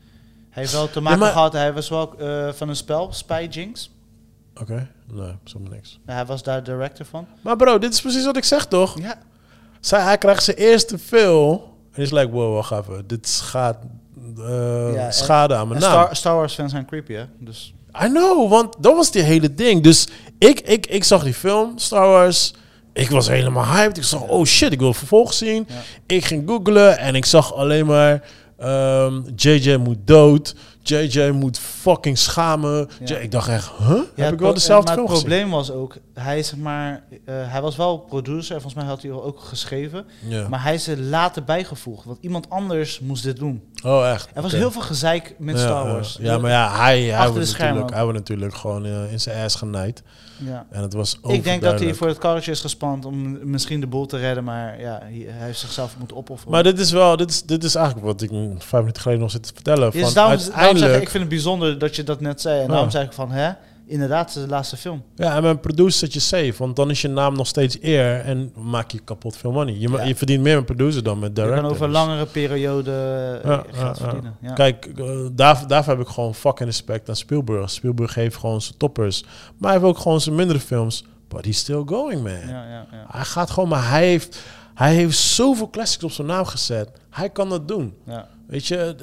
Hij 0.55 0.63
heeft 0.63 0.73
wel 0.75 0.91
te 0.91 1.01
maken 1.01 1.27
gehad, 1.27 1.53
hij 1.53 1.73
was 1.73 1.89
wel 1.89 2.15
eh, 2.19 2.53
van 2.53 2.69
een 2.69 2.77
spel, 2.77 3.13
Spy 3.13 3.47
Jinx. 3.51 3.91
Oké, 4.61 4.89
nee, 5.13 5.33
zomaar 5.45 5.71
niks. 5.71 5.99
Ja, 6.07 6.13
hij 6.15 6.27
was 6.27 6.43
daar 6.43 6.63
director 6.63 7.07
van. 7.07 7.27
Maar 7.41 7.57
bro, 7.57 7.79
dit 7.79 7.93
is 7.93 8.01
precies 8.01 8.25
wat 8.25 8.37
ik 8.37 8.45
zeg 8.45 8.67
toch? 8.67 8.99
Ja, 9.01 9.19
Zij, 9.81 10.01
hij 10.03 10.19
krijgt 10.19 10.43
zijn 10.45 10.57
eerste 10.57 10.99
film. 10.99 11.61
En 11.93 12.03
is 12.03 12.11
like, 12.11 12.31
wow, 12.31 12.55
wacht 12.55 12.71
even. 12.71 13.07
Dit 13.07 13.41
gaat 13.45 13.77
eh, 14.39 14.95
Ja, 14.95 15.07
en- 15.07 15.13
schade 15.13 15.55
aan 15.55 15.69
mijn 15.69 15.81
naam. 15.81 15.91
Star, 15.91 16.17
Star 16.17 16.35
Wars 16.37 16.55
fans 16.55 16.71
zijn 16.73 16.87
creepy, 16.87 17.13
hè? 17.13 17.25
Dus 17.39 17.75
I 18.05 18.07
know, 18.07 18.51
want 18.51 18.77
dat 18.79 18.95
was 18.95 19.11
die 19.11 19.23
hele 19.23 19.55
ding. 19.55 19.83
Dus 19.83 20.09
ik, 20.39 20.61
ik, 20.61 20.87
ik 20.87 21.05
zag 21.05 21.23
die 21.25 21.35
film, 21.35 21.79
Star 21.79 22.07
Wars. 22.09 22.55
Ik 22.93 23.11
was 23.11 23.29
helemaal 23.29 23.65
hyped. 23.65 23.97
Ik 23.97 24.05
zag, 24.05 24.21
oh 24.23 24.45
shit, 24.45 24.73
ik 24.73 24.79
wil 24.79 24.89
het 24.89 24.97
vervolg 24.99 25.33
zien. 25.33 25.69
Ik 26.07 26.25
ging 26.25 26.49
googlen 26.49 26.99
en 26.99 27.15
ik 27.15 27.25
zag 27.25 27.55
alleen 27.55 27.87
maar... 27.87 28.23
ehm, 28.65 29.21
JJ 29.37 29.77
moet 29.77 29.99
dood. 30.05 30.55
JJ 30.83 31.31
moet 31.31 31.59
fucking 31.59 32.19
schamen. 32.19 32.89
Ja. 33.05 33.17
Ik 33.17 33.31
dacht 33.31 33.49
echt, 33.49 33.71
huh? 33.79 33.89
Ja, 34.15 34.25
Heb 34.25 34.33
ik 34.33 34.39
wel 34.39 34.55
dezelfde 34.55 34.87
maar 34.87 34.95
film 34.97 35.11
het 35.11 35.19
probleem 35.19 35.51
was 35.51 35.71
ook, 35.71 35.97
hij 36.15 36.39
is 36.39 36.49
zeg 36.49 36.59
maar, 36.59 37.03
eh, 37.25 37.35
hij 37.53 37.61
was 37.61 37.77
wel 37.77 37.99
producer, 37.99 38.55
en 38.55 38.61
volgens 38.61 38.83
mij 38.83 38.93
had 38.93 39.03
hij 39.03 39.11
ook 39.11 39.41
geschreven, 39.41 40.07
Ja. 40.29 40.49
maar 40.49 40.63
hij 40.63 40.75
is 40.75 40.87
er 40.87 40.99
later 40.99 41.45
bijgevoegd, 41.45 42.05
want 42.05 42.19
iemand 42.21 42.51
anders 42.51 43.01
moest 43.01 43.23
dit 43.23 43.37
doen. 43.37 43.63
oh, 43.85 44.11
echt? 44.11 44.29
Er 44.35 44.43
was 44.43 44.53
heel 44.53 44.71
veel 44.71 44.83
gezeik 44.83 45.35
met 45.39 45.59
Star 45.59 45.87
ja. 45.87 45.93
Wars. 45.93 46.19
Ja, 46.21 46.39
maar 46.39 46.51
ja, 46.51 46.77
hij, 46.77 47.03
hij, 47.03 47.31
wordt, 47.31 47.51
natuurlijk, 47.51 47.83
ook. 47.83 47.93
hij 47.93 48.03
wordt 48.03 48.19
natuurlijk 48.19 48.55
gewoon 48.55 48.85
eh, 48.85 49.13
in 49.13 49.21
zijn 49.21 49.45
ass 49.45 49.57
genaaid. 49.57 50.03
Ja. 50.37 50.67
En 50.71 50.83
het 50.83 50.93
was 50.93 51.19
Ik 51.27 51.45
denk 51.45 51.63
dat 51.63 51.81
hij 51.81 51.95
voor 51.95 52.09
het 52.09 52.19
karretje 52.19 52.51
is 52.51 52.61
gespand 52.61 53.05
om 53.05 53.39
misschien 53.51 53.81
de 53.81 53.87
boel 53.87 54.07
te 54.07 54.17
redden, 54.17 54.45
maar 54.45 54.81
ja, 54.81 54.99
hij, 55.03 55.27
heeft 55.29 55.59
zichzelf 55.59 55.95
moeten 55.99 56.17
opofferen. 56.17 56.53
Maar 56.53 56.63
dit 56.63 56.79
is 56.79 56.91
wel, 56.91 57.17
dit 57.17 57.31
is, 57.31 57.43
dit 57.43 57.65
is 57.65 57.75
eigenlijk 57.75 58.07
wat 58.07 58.23
ik 58.23 58.31
vijf 58.59 58.73
minuten 58.73 59.03
geleden 59.03 59.23
nog 59.23 59.31
zit 59.31 59.43
te 59.43 59.55
vertellen. 59.55 59.85
Ja, 59.85 59.91
Van 59.91 60.31
dus 60.31 60.51
daarom 60.51 60.77
zeg 60.77 60.97
ik, 60.97 61.03
ik 61.03 61.11
vind 61.11 61.23
het 61.23 61.33
bijzonder 61.33 61.79
dat 61.79 61.97
je 61.97 62.05
dat 62.05 62.21
net 62.21 62.41
zei. 62.41 62.63
En 62.63 62.69
daarom 62.69 62.91
zei 62.91 63.05
ik 63.05 63.13
van, 63.13 63.31
hè, 63.31 63.53
inderdaad, 63.87 64.35
de 64.35 64.49
laatste 64.49 64.77
film. 64.77 65.03
ja, 65.15 65.37
en 65.37 65.43
mijn 65.43 65.61
producer 65.61 65.99
zet 65.99 66.13
je 66.13 66.21
safe, 66.21 66.55
want 66.59 66.77
dan 66.77 66.91
is 66.91 67.03
je 67.03 67.09
naam 67.09 67.35
nog 67.37 67.47
steeds 67.47 67.79
eer 67.81 68.21
en 68.21 68.53
maak 68.57 68.91
je 68.91 68.99
kapot 68.99 69.37
veel 69.37 69.53
money. 69.53 69.75
Je, 69.79 69.91
Ja. 69.91 70.03
je 70.03 70.17
verdient 70.17 70.43
meer 70.43 70.57
met 70.57 70.65
producer 70.67 71.03
dan 71.03 71.19
met 71.19 71.29
Je 71.29 71.35
director. 71.35 71.61
kan 71.63 71.71
over 71.71 71.85
een 71.85 71.91
langere 71.91 72.27
periode 72.27 72.91
eh, 73.43 73.51
Ja, 73.51 73.65
geld 73.71 73.99
ja, 73.99 74.05
verdienen. 74.05 74.37
Ja. 74.41 74.53
Kijk, 74.53 74.87
eh, 74.97 75.05
daar, 75.33 75.67
daarvoor 75.67 75.93
heb 75.97 76.03
ik 76.03 76.09
gewoon 76.13 76.35
fucking 76.35 76.69
respect 76.69 77.09
aan 77.09 77.17
Spielberg. 77.17 77.71
Spielberg 77.71 78.15
heeft 78.15 78.37
gewoon 78.37 78.61
zijn 78.61 78.77
toppers, 78.79 79.23
maar 79.59 79.71
hij 79.73 79.81
heeft 79.81 79.85
ook 79.93 79.99
gewoon 80.03 80.21
zijn 80.21 80.35
mindere 80.35 80.61
films. 80.61 81.05
But 81.29 81.45
he's 81.45 81.59
still 81.59 81.83
going, 81.87 82.23
man. 82.23 82.33
Ja, 82.33 82.47
ja, 82.49 82.87
ja. 82.91 83.05
Hij 83.09 83.25
gaat 83.25 83.51
gewoon, 83.51 83.69
maar 83.69 83.89
hij 83.91 84.07
heeft, 84.07 84.41
hij 84.75 84.95
heeft 84.95 85.19
zoveel 85.19 85.71
classics 85.71 86.05
op 86.05 86.11
zijn 86.11 86.27
naam 86.27 86.45
gezet. 86.45 86.91
Hij 87.11 87.31
kan 87.31 87.49
dat 87.49 87.69
doen. 87.69 87.95
ja. 88.07 88.29
Weet 88.47 88.67
je, 88.67 88.95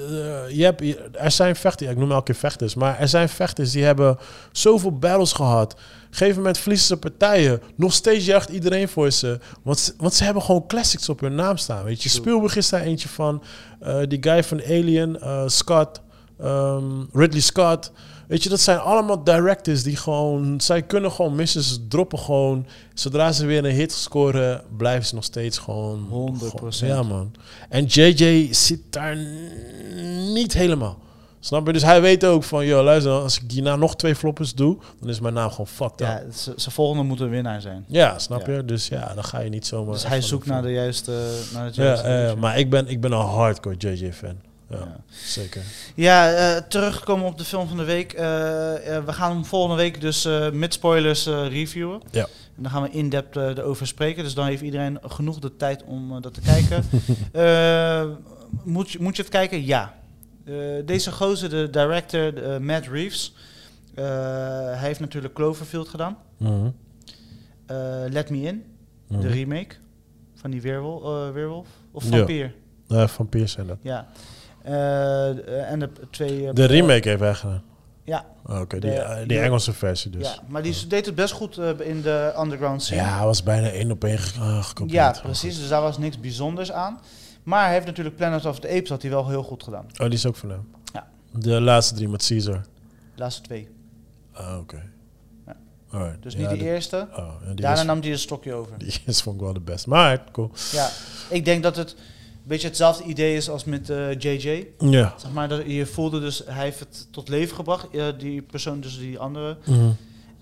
je 0.54 0.64
hebt, 0.64 0.82
er 1.16 1.32
zijn 1.32 1.56
vechters, 1.56 1.90
ik 1.92 1.98
noem 1.98 2.12
elke 2.12 2.24
keer 2.24 2.36
vechters, 2.36 2.76
maar 2.76 3.00
er 3.00 3.08
zijn 3.08 3.30
vechters 3.30 3.72
die 3.72 3.84
hebben 3.84 4.18
zoveel 4.52 4.98
battles 4.98 5.34
gehad. 5.34 5.74
Op 5.74 5.80
een 5.80 6.18
gegeven 6.18 6.38
moment 6.38 6.58
verliezen 6.58 6.88
ze 6.88 6.98
partijen. 6.98 7.62
Nog 7.76 7.94
steeds 7.94 8.26
juicht 8.26 8.50
iedereen 8.50 8.88
voor 8.88 9.12
ze. 9.12 9.40
Want, 9.64 9.80
ze. 9.80 9.94
want 9.98 10.14
ze 10.14 10.24
hebben 10.24 10.44
gewoon 10.44 10.68
classics 10.68 11.10
op 11.10 11.20
hun 11.20 11.36
naam 11.36 11.58
staan. 11.58 11.84
Weet 11.84 12.04
je. 12.04 12.10
Spielberg 12.10 12.56
is 12.56 12.70
daar 12.70 12.82
eentje 12.82 13.10
van. 13.10 13.44
Eh, 13.80 14.00
die 14.08 14.18
guy 14.22 14.44
van 14.44 14.64
Alien, 14.64 15.20
eh, 15.20 15.44
Scott, 15.46 16.02
ehm, 16.40 17.04
Ridley 17.14 17.42
Scott. 17.42 17.92
Weet 18.32 18.44
je, 18.44 18.50
dat 18.50 18.60
zijn 18.60 18.80
allemaal 18.80 19.24
directors 19.24 19.84
die 19.84 19.96
gewoon... 19.96 20.62
Zij 20.62 20.82
kunnen 20.82 21.12
gewoon 21.12 21.36
missen, 21.36 21.62
ze 21.64 21.88
droppen 21.88 22.20
gewoon. 22.20 22.66
Zodra 22.94 23.32
ze 23.32 23.46
weer 23.46 23.66
een 23.66 23.72
hit 23.76 23.92
scoren, 23.92 24.62
blijven 24.78 25.06
ze 25.06 25.16
nog 25.16 25.24
steeds 25.24 25.58
gewoon... 25.58 26.08
100%. 26.42 26.46
gewoon- 26.48 26.72
Ja, 26.80 27.04
man. 27.04 27.32
En 27.70 27.86
JJ 27.86 28.54
zit 28.54 28.80
daar 28.90 29.18
niet 30.34 30.54
helemaal. 30.54 30.98
Snap 31.40 31.68
je? 31.68 31.74
Dus 31.74 31.82
hij 31.84 32.02
weet 32.02 32.26
ook 32.26 32.44
van, 32.44 32.66
joh, 32.66 32.84
luister, 32.84 33.12
als 33.12 33.42
ik 33.42 33.52
hierna 33.52 33.76
nog 33.76 33.96
twee 33.96 34.16
floppers 34.16 34.54
doe, 34.54 34.78
dan 35.00 35.10
is 35.10 35.20
mijn 35.20 35.34
naam 35.34 35.50
gewoon 35.50 35.68
fucked 35.68 36.02
up. 36.02 36.08
Ja, 36.08 36.22
zijn 36.56 36.56
volgende 36.76 37.04
moet 37.04 37.20
een 37.20 37.30
winnaar 37.30 37.62
zijn. 37.62 37.86
Ja, 37.88 38.20
snap 38.20 38.48
Ja. 38.48 38.54
je? 38.54 38.66
Dus 38.66 38.88
ja, 38.88 39.12
dan 39.14 39.24
ga 39.24 39.40
je 39.40 39.50
niet 39.50 39.66
zomaar... 39.68 39.94
Dus 39.94 40.08
hij 40.08 40.22
zoekt 40.22 40.46
de 40.46 40.52
naar 40.52 40.62
de 40.62 40.72
juiste, 40.72 41.12
naar 41.54 41.66
het 41.66 41.76
Ja, 41.76 41.84
juiste. 41.84 42.36
maar 42.40 42.60
ik 42.60 42.70
ben, 42.70 42.88
ik 42.88 43.02
ben 43.02 43.12
een 43.12 43.18
hardcore 43.26 43.76
JJ-fan. 43.78 44.36
Ja, 44.72 44.78
Ja. 44.78 44.96
zeker. 45.10 45.62
Ja, 45.96 46.32
eh, 46.34 46.62
terugkomen 46.62 47.26
op 47.26 47.38
de 47.38 47.44
film 47.44 47.68
van 47.68 47.78
de 47.78 47.84
week. 47.84 48.14
Eh, 48.14 48.96
eh, 48.98 49.06
we 49.06 49.14
gaan 49.14 49.32
hem 49.32 49.46
volgende 49.46 49.76
week 49.76 50.02
dus 50.02 50.28
met 50.54 50.74
spoilers 50.74 51.26
reviewen. 51.26 52.02
Ja. 52.12 52.28
En 52.56 52.64
dan 52.64 52.72
gaan 52.72 52.82
we 52.84 52.90
in-depth 52.90 53.36
erover 53.36 53.88
spreken. 53.88 54.24
Dus 54.24 54.34
dan 54.34 54.46
heeft 54.46 54.62
iedereen 54.62 55.00
genoeg 55.02 55.40
de 55.40 55.56
tijd 55.56 55.84
om 55.84 56.22
dat 56.22 56.34
te 56.34 56.42
kijken. 56.42 56.84
Moet, 58.64 58.92
je, 58.92 59.00
moet 59.02 59.16
je 59.16 59.22
het 59.22 59.32
kijken? 59.32 59.66
Ja. 59.66 59.94
Deze 60.86 61.12
gozer, 61.12 61.50
de 61.50 61.70
director 61.70 62.62
Matt 62.62 62.88
Reeves, 62.88 63.34
hij 63.96 64.78
heeft 64.78 65.00
natuurlijk 65.00 65.34
Cloverfield 65.34 65.90
gedaan. 65.90 66.18
Mhm. 66.38 66.70
Let 68.10 68.30
Me 68.30 68.42
In, 68.42 68.64
Mhm. 69.08 69.22
de 69.22 69.28
remake 69.28 69.76
van 70.36 70.52
die 70.52 70.62
weerwolf, 70.62 71.34
weerwolf 71.34 71.68
of 71.92 72.04
Ja. 72.04 72.10
vampier. 72.10 72.54
Van 72.88 73.30
Piers 73.30 73.56
en 73.58 73.68
dat. 73.68 73.78
Ja. 73.82 74.08
Eh, 74.64 75.72
en 75.72 75.80
de 75.80 75.90
twee... 76.10 76.48
eh, 76.48 76.54
De 76.54 76.66
remake 76.66 77.10
heeft 77.10 77.22
hij 77.22 77.34
gedaan. 77.36 77.64
Ja. 78.04 78.26
Oh, 78.46 78.60
Oké, 78.60 78.80
die, 78.80 78.92
eh, 78.92 79.44
Engelse 79.46 79.74
versie 79.74 80.12
dus. 80.12 80.28
Ja, 80.34 80.42
maar 80.48 80.64
die 80.64 80.88
deed 80.88 81.06
het 81.06 81.16
best 81.16 81.34
goed 81.34 81.58
eh, 81.58 81.70
in 81.80 82.02
de 82.02 82.34
underground 82.40 82.84
scene. 82.84 83.02
Ja, 83.02 83.16
hij 83.18 83.26
was 83.26 83.44
bijna 83.44 83.70
één 83.70 83.92
op 83.92 84.04
één 84.04 84.18
ge- 84.18 84.62
gekopieerd. 84.64 85.16
Ja, 85.16 85.22
precies. 85.22 85.58
Dus 85.60 85.68
daar 85.68 85.82
was 85.82 85.98
niks 85.98 86.20
bijzonders 86.20 86.72
aan. 86.72 87.00
Maar 87.44 87.64
hij 87.64 87.74
heeft 87.74 87.86
natuurlijk 87.86 88.16
Planet 88.16 88.46
of 88.46 88.60
the 88.60 88.70
Apes 88.70 88.90
had 88.90 89.02
hij 89.02 89.12
wel 89.12 89.30
heel 89.30 89.44
goed 89.44 89.64
gedaan. 89.64 89.86
Oh, 89.94 89.98
die 90.06 90.10
is 90.14 90.26
ook 90.26 90.36
van 90.36 90.50
hem. 90.50 90.68
Ja. 90.94 91.08
De 91.32 91.62
laatste 91.62 91.96
drie 91.96 92.08
met 92.10 92.28
Caesar. 92.28 92.62
De 93.16 93.22
laatste 93.22 93.42
twee. 93.42 93.70
Ah, 94.34 94.58
oké. 94.60 94.84
Alright. 95.90 96.24
Dus 96.24 96.34
Ja, 96.34 96.40
niet 96.40 96.50
de 96.50 96.56
die- 96.56 96.64
eerste. 96.66 97.08
Oh, 97.12 97.18
ja, 97.18 97.46
die, 97.46 97.56
Daarna 97.56 97.80
is, 97.80 97.86
nam 97.86 98.02
hij 98.02 98.12
een 98.12 98.20
stokje 98.20 98.54
over. 98.54 98.78
die 98.84 98.94
is 99.06 99.22
vond 99.22 99.36
ik 99.36 99.42
wel 99.42 99.54
de 99.54 99.60
best. 99.60 99.88
Maar, 99.88 100.24
cool. 100.32 100.52
Ja, 100.72 100.90
ik 101.30 101.46
denk 101.46 101.64
dat 101.64 101.76
het 101.76 101.96
beetje 102.44 102.68
hetzelfde 102.68 103.04
idee 103.04 103.36
is 103.36 103.50
als 103.50 103.64
met 103.66 103.90
eh, 103.90 104.20
JJ. 104.20 104.68
Ja. 104.80 105.14
Zeg 105.18 105.32
maar, 105.32 105.50
dat 105.50 105.62
je 105.66 105.86
voelde 105.86 106.20
dus, 106.20 106.44
hij 106.46 106.64
heeft 106.64 106.80
het 106.80 107.08
tot 107.12 107.30
leven 107.30 107.56
gebracht. 107.56 107.88
eh, 107.92 108.06
die 108.18 108.42
persoon, 108.42 108.80
dus 108.80 109.00
die 109.00 109.20
andere. 109.20 109.58
Mhm. 109.66 109.90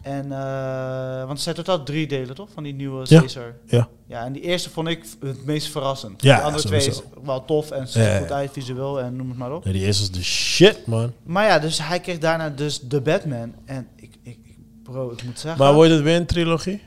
En, 0.02 0.32
eh, 0.32 1.18
want 1.26 1.32
er 1.38 1.44
zijn 1.44 1.56
totaal 1.56 1.84
drie 1.84 2.08
delen, 2.08 2.36
toch? 2.36 2.50
Van 2.54 2.64
die 2.64 2.74
nieuwe 2.74 3.06
Ja. 3.08 3.20
Caesar. 3.20 3.56
Ja. 3.66 3.88
Ja, 4.08 4.26
en 4.26 4.34
die 4.34 4.42
eerste 4.42 4.70
vond 4.70 4.88
ik 4.88 5.04
het 5.20 5.46
meest 5.46 5.68
verrassend. 5.68 6.22
Ja, 6.24 6.36
de 6.38 6.42
andere 6.42 6.64
twee 6.68 6.86
is 6.88 7.02
wel 7.24 7.46
tof 7.46 7.72
en 7.72 7.88
ziet 7.88 8.04
Ja, 8.04 8.18
goed 8.20 8.32
uit, 8.32 8.52
visueel 8.52 9.02
en 9.02 9.16
noem 9.16 9.30
het 9.30 9.38
maar 9.38 9.54
op. 9.56 9.64
Nee, 9.64 9.74
die 9.74 9.84
eerste 9.86 10.04
is 10.04 10.12
de 10.12 10.24
shit, 10.24 10.86
man. 10.86 11.14
Maar 11.24 11.46
ja, 11.46 11.60
dus 11.60 11.88
hij 11.88 12.00
kreeg 12.00 12.18
daarna 12.18 12.50
dus 12.50 12.80
de 12.80 13.02
Batman. 13.02 13.54
En 13.66 13.88
ik, 13.96 14.12
ik, 14.24 14.38
ik 14.44 14.58
bro, 14.84 15.12
ik 15.12 15.24
moet 15.24 15.40
zeggen... 15.40 15.62
Maar 15.64 15.74
wordt 15.74 15.92
het 15.92 16.02
weer 16.02 16.16
een 16.16 16.26
trilogie? 16.26 16.82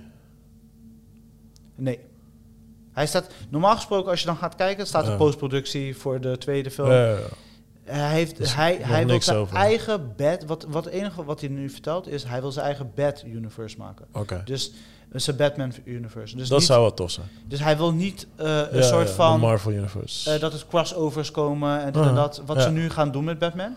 Nee. 1.74 1.98
Hij 2.92 3.06
staat, 3.06 3.26
normaal 3.48 3.74
gesproken, 3.76 4.10
als 4.10 4.20
je 4.20 4.26
dan 4.26 4.36
gaat 4.36 4.54
kijken, 4.54 4.86
staat 4.86 5.06
Ja. 5.06 5.16
postproductie 5.16 5.96
voor 5.96 6.20
de 6.20 6.38
tweede 6.38 6.70
film. 6.70 6.88
Hij 7.84 8.10
heeft, 8.10 8.36
Dus 8.36 8.54
hij, 8.54 8.78
hij 8.82 9.06
wil 9.06 9.22
zijn 9.22 9.36
over. 9.36 9.56
eigen 9.56 10.14
Bat, 10.16 10.44
wat, 10.44 10.66
wat 10.68 10.84
het 10.84 10.94
enige 10.94 11.24
wat 11.24 11.40
hij 11.40 11.48
nu 11.48 11.70
vertelt 11.70 12.08
is, 12.08 12.24
hij 12.24 12.40
wil 12.40 12.52
zijn 12.52 12.66
eigen 12.66 12.92
Bat-universe 12.94 13.76
maken. 13.78 14.06
Oké. 14.12 14.42
Dus 14.44 14.72
zijn 15.12 15.36
Batman-universe. 15.36 16.36
Dus, 16.36 16.48
dat 16.48 16.58
niet- 16.58 16.66
zou 16.66 16.80
wel 16.80 16.94
tof 16.94 17.10
zijn. 17.10 17.26
dus 17.48 17.60
hij 17.60 17.76
wil 17.76 17.92
niet 17.92 18.26
eh, 18.36 18.60
een 18.70 18.82
soort 18.84 19.08
ja, 19.08 19.14
van... 19.14 19.32
de 19.40 19.46
Marvel 19.46 19.72
Universe. 19.72 20.30
Eh, 20.30 20.40
dat 20.40 20.52
het 20.52 20.66
crossovers 20.66 21.30
komen 21.30 21.80
en 21.80 21.92
dit 21.92 22.02
en 22.02 22.08
Ah, 22.08 22.14
dat. 22.14 22.42
Wat 22.46 22.56
ja. 22.56 22.62
ze 22.62 22.70
nu 22.70 22.90
gaan 22.90 23.10
doen 23.10 23.24
met 23.24 23.38
Batman. 23.38 23.76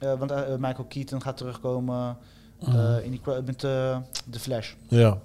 Eh, 0.00 0.12
want 0.18 0.30
Michael 0.58 0.84
Keaton 0.88 1.22
gaat 1.22 1.36
terugkomen 1.36 2.16
Mhm. 2.60 2.98
in 3.02 3.10
die, 3.10 3.20
met 3.44 3.60
de 3.60 4.38
Flash. 4.38 4.72
ja. 4.88 5.18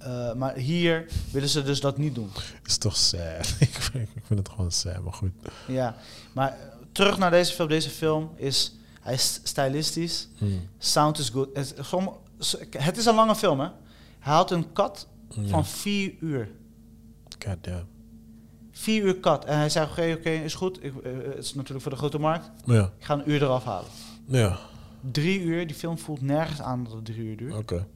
Eh, 0.00 0.32
maar 0.34 0.54
hier 0.56 1.06
willen 1.32 1.48
ze 1.48 1.62
dus 1.62 1.80
dat 1.80 1.98
niet 1.98 2.14
doen. 2.14 2.30
Is 2.66 2.78
toch 2.78 2.96
sad. 2.96 3.54
ik, 3.58 3.72
vind, 3.72 4.08
ik 4.14 4.22
vind 4.26 4.38
het 4.38 4.48
gewoon 4.48 4.70
sad, 4.72 5.02
maar 5.02 5.12
goed. 5.12 5.30
Ja, 5.66 5.96
maar 6.32 6.48
eh, 6.48 6.56
terug 6.92 7.18
naar 7.18 7.30
deze 7.30 7.52
film. 7.54 7.68
Deze 7.68 7.90
film 7.90 8.30
is, 8.36 8.74
hij 9.00 9.14
is 9.14 9.40
stylistisch. 9.42 10.28
Hmm. 10.38 10.68
Sound 10.78 11.18
is 11.18 11.28
good. 11.28 11.48
Het, 11.56 11.74
som- 11.80 12.16
het 12.78 12.96
is 12.96 13.06
een 13.06 13.14
lange 13.14 13.34
film, 13.36 13.60
hè. 13.60 13.68
Hij 14.18 14.34
had 14.34 14.50
een 14.50 14.72
cut 14.72 15.06
Ja. 15.28 15.48
van 15.48 15.66
vier 15.66 16.12
uur. 16.20 16.48
God 17.46 17.56
damn. 17.60 17.84
Vier 18.72 19.02
uur 19.02 19.20
cut. 19.20 19.44
En 19.44 19.56
hij 19.56 19.68
zei, 19.68 19.90
oké, 19.90 20.14
oké, 20.18 20.30
is 20.30 20.54
goed. 20.54 20.84
Ik, 20.84 20.92
eh, 21.04 21.12
het 21.34 21.44
is 21.44 21.54
natuurlijk 21.54 21.82
voor 21.82 21.90
de 21.92 21.98
grote 21.98 22.18
markt. 22.18 22.50
Ja. 22.64 22.92
Ik 22.98 23.04
ga 23.04 23.14
een 23.14 23.30
uur 23.30 23.42
eraf 23.42 23.64
halen. 23.64 23.90
Ja, 24.26 24.58
Drie 25.10 25.40
uur, 25.40 25.66
die 25.66 25.76
film 25.76 25.98
voelt 25.98 26.20
nergens 26.20 26.60
aan 26.60 26.84
dat 26.84 26.92
het 26.92 27.04
drie 27.04 27.18
uur 27.18 27.36
duurt. 27.36 27.54
oké. 27.54 27.86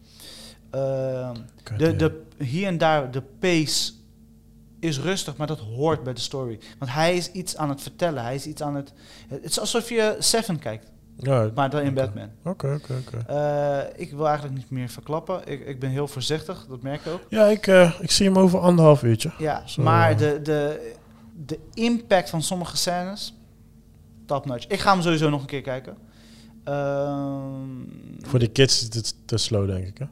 God 1.65 1.79
de, 1.79 1.97
de, 1.97 2.23
hier 2.39 2.67
en 2.67 2.79
daar, 2.79 3.11
de 3.11 3.23
pace 3.39 3.93
is 4.81 5.01
rustig, 5.01 5.37
maar 5.37 5.47
dat 5.47 5.59
hoort 5.59 6.03
bij 6.03 6.15
de 6.15 6.21
story. 6.21 6.59
Want 6.79 6.91
hij 6.91 7.17
is 7.17 7.31
iets 7.33 7.57
aan 7.57 7.69
het 7.69 7.83
vertellen. 7.83 8.23
Hij 8.23 8.35
is 8.35 8.47
iets 8.47 8.63
aan 8.63 8.75
het... 8.75 8.93
Het 9.29 9.45
is 9.45 9.61
alsof 9.61 9.89
je 9.89 10.17
Seven 10.19 10.59
kijkt, 10.59 10.91
Ja, 11.17 11.51
maar 11.55 11.71
dan 11.71 11.83
in. 11.83 11.95
Batman. 11.95 12.29
Oké, 12.45 12.75
oké, 12.75 12.95
oké. 13.07 13.25
Eh, 13.27 14.01
ik 14.03 14.11
wil 14.11 14.27
eigenlijk 14.27 14.57
niet 14.57 14.71
meer 14.71 14.89
verklappen. 14.89 15.41
Ik, 15.47 15.67
ik 15.67 15.81
ben 15.81 15.91
heel 15.91 16.09
voorzichtig, 16.09 16.67
dat 16.69 16.83
merk 16.83 17.05
ik 17.05 17.13
ook. 17.13 17.21
Ja, 17.29 17.47
ik, 17.47 17.67
eh, 17.67 18.01
ik 18.01 18.11
zie 18.11 18.27
hem 18.27 18.39
over 18.39 18.59
anderhalf 18.59 19.03
uurtje. 19.03 19.33
Ja, 19.39 19.67
Zo, 19.67 19.83
maar 19.83 20.11
eh. 20.11 20.19
de, 20.19 20.41
de, 20.43 20.93
de 21.47 21.59
impact 21.75 22.31
van 22.31 22.43
sommige 22.43 22.77
scènes, 22.77 23.35
top 24.27 24.47
notch. 24.47 24.67
Ik 24.67 24.81
ga 24.81 24.93
hem 24.93 25.03
sowieso 25.03 25.31
nog 25.31 25.41
een 25.41 25.47
keer 25.47 25.63
kijken. 25.63 25.97
Ehm, 26.65 27.61
Voor 28.21 28.39
die 28.39 28.49
kids 28.49 28.89
is 28.89 28.95
het 28.95 29.15
te 29.25 29.37
slow, 29.37 29.67
denk 29.67 29.87
ik. 29.87 29.99
Hè? 29.99 30.07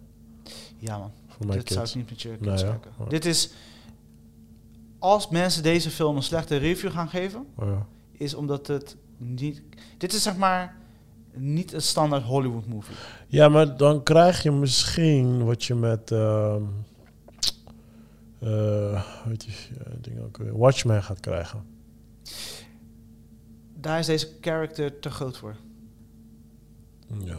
Ja 0.85 0.99
man, 0.99 1.11
Voor 1.27 1.47
mijn 1.47 1.59
dit 1.59 1.69
zou 1.69 1.87
ik 1.89 1.95
niet 1.95 2.11
met 2.11 2.23
je 2.23 2.29
kids 2.29 2.41
Nou 2.45 2.57
kijken. 2.59 2.91
maar- 2.99 3.09
Dit 3.09 3.25
is, 3.25 3.53
als 4.99 5.29
mensen 5.29 5.63
deze 5.63 5.91
film 5.91 6.17
een 6.17 6.23
slechte 6.23 6.57
review 6.57 6.91
gaan 6.91 7.09
geven, 7.09 7.47
Oh, 7.57 7.67
ja. 7.69 7.87
is 8.13 8.35
omdat 8.35 8.67
het 8.67 8.97
niet... 9.17 9.63
Dit 9.99 10.13
is 10.13 10.23
zeg 10.23 10.37
maar 10.37 10.77
niet 11.35 11.73
een 11.73 11.83
standaard 11.83 12.23
Hollywood 12.23 12.67
movie. 12.67 12.95
Ja, 13.27 13.49
maar 13.49 13.77
dan 13.77 14.03
krijg 14.03 14.43
je 14.43 14.51
misschien 14.51 15.45
wat 15.45 15.65
je 15.65 15.75
met... 15.75 16.11
ehm 16.11 16.63
eh, 18.39 19.03
weet 19.27 19.45
je, 19.45 19.53
ding 20.01 20.21
ook 20.21 20.37
Watchmen 20.53 21.03
gaat 21.03 21.21
krijgen. 21.21 21.65
Daar 23.77 23.99
is 23.99 24.07
deze 24.07 24.29
character 24.41 24.99
te 24.99 25.11
groot 25.11 25.37
voor. 25.39 25.57
Ja. 27.25 27.39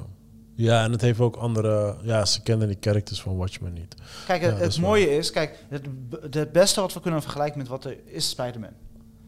Ja, 0.56 0.84
en 0.84 0.92
het 0.92 1.02
heeft 1.02 1.20
ook 1.20 1.36
andere... 1.36 1.96
Ja, 2.02 2.26
ze 2.26 2.42
kennen 2.42 2.68
die 2.68 2.78
characters 2.80 3.22
van 3.22 3.38
Watchmen 3.38 3.74
niet. 3.74 3.96
Kijk, 4.28 4.42
Ja, 4.42 4.54
het, 4.54 4.80
mooie 4.80 5.16
is, 5.16 5.32
kijk, 5.32 5.66
het, 5.70 5.86
het 6.32 6.52
beste 6.52 6.82
wat 6.82 6.94
we 6.94 7.00
kunnen 7.00 7.22
vergelijken 7.22 7.58
met 7.58 7.68
wat 7.68 7.86
er 7.86 7.98
is 8.06 8.30
Spider-Man. 8.30 8.74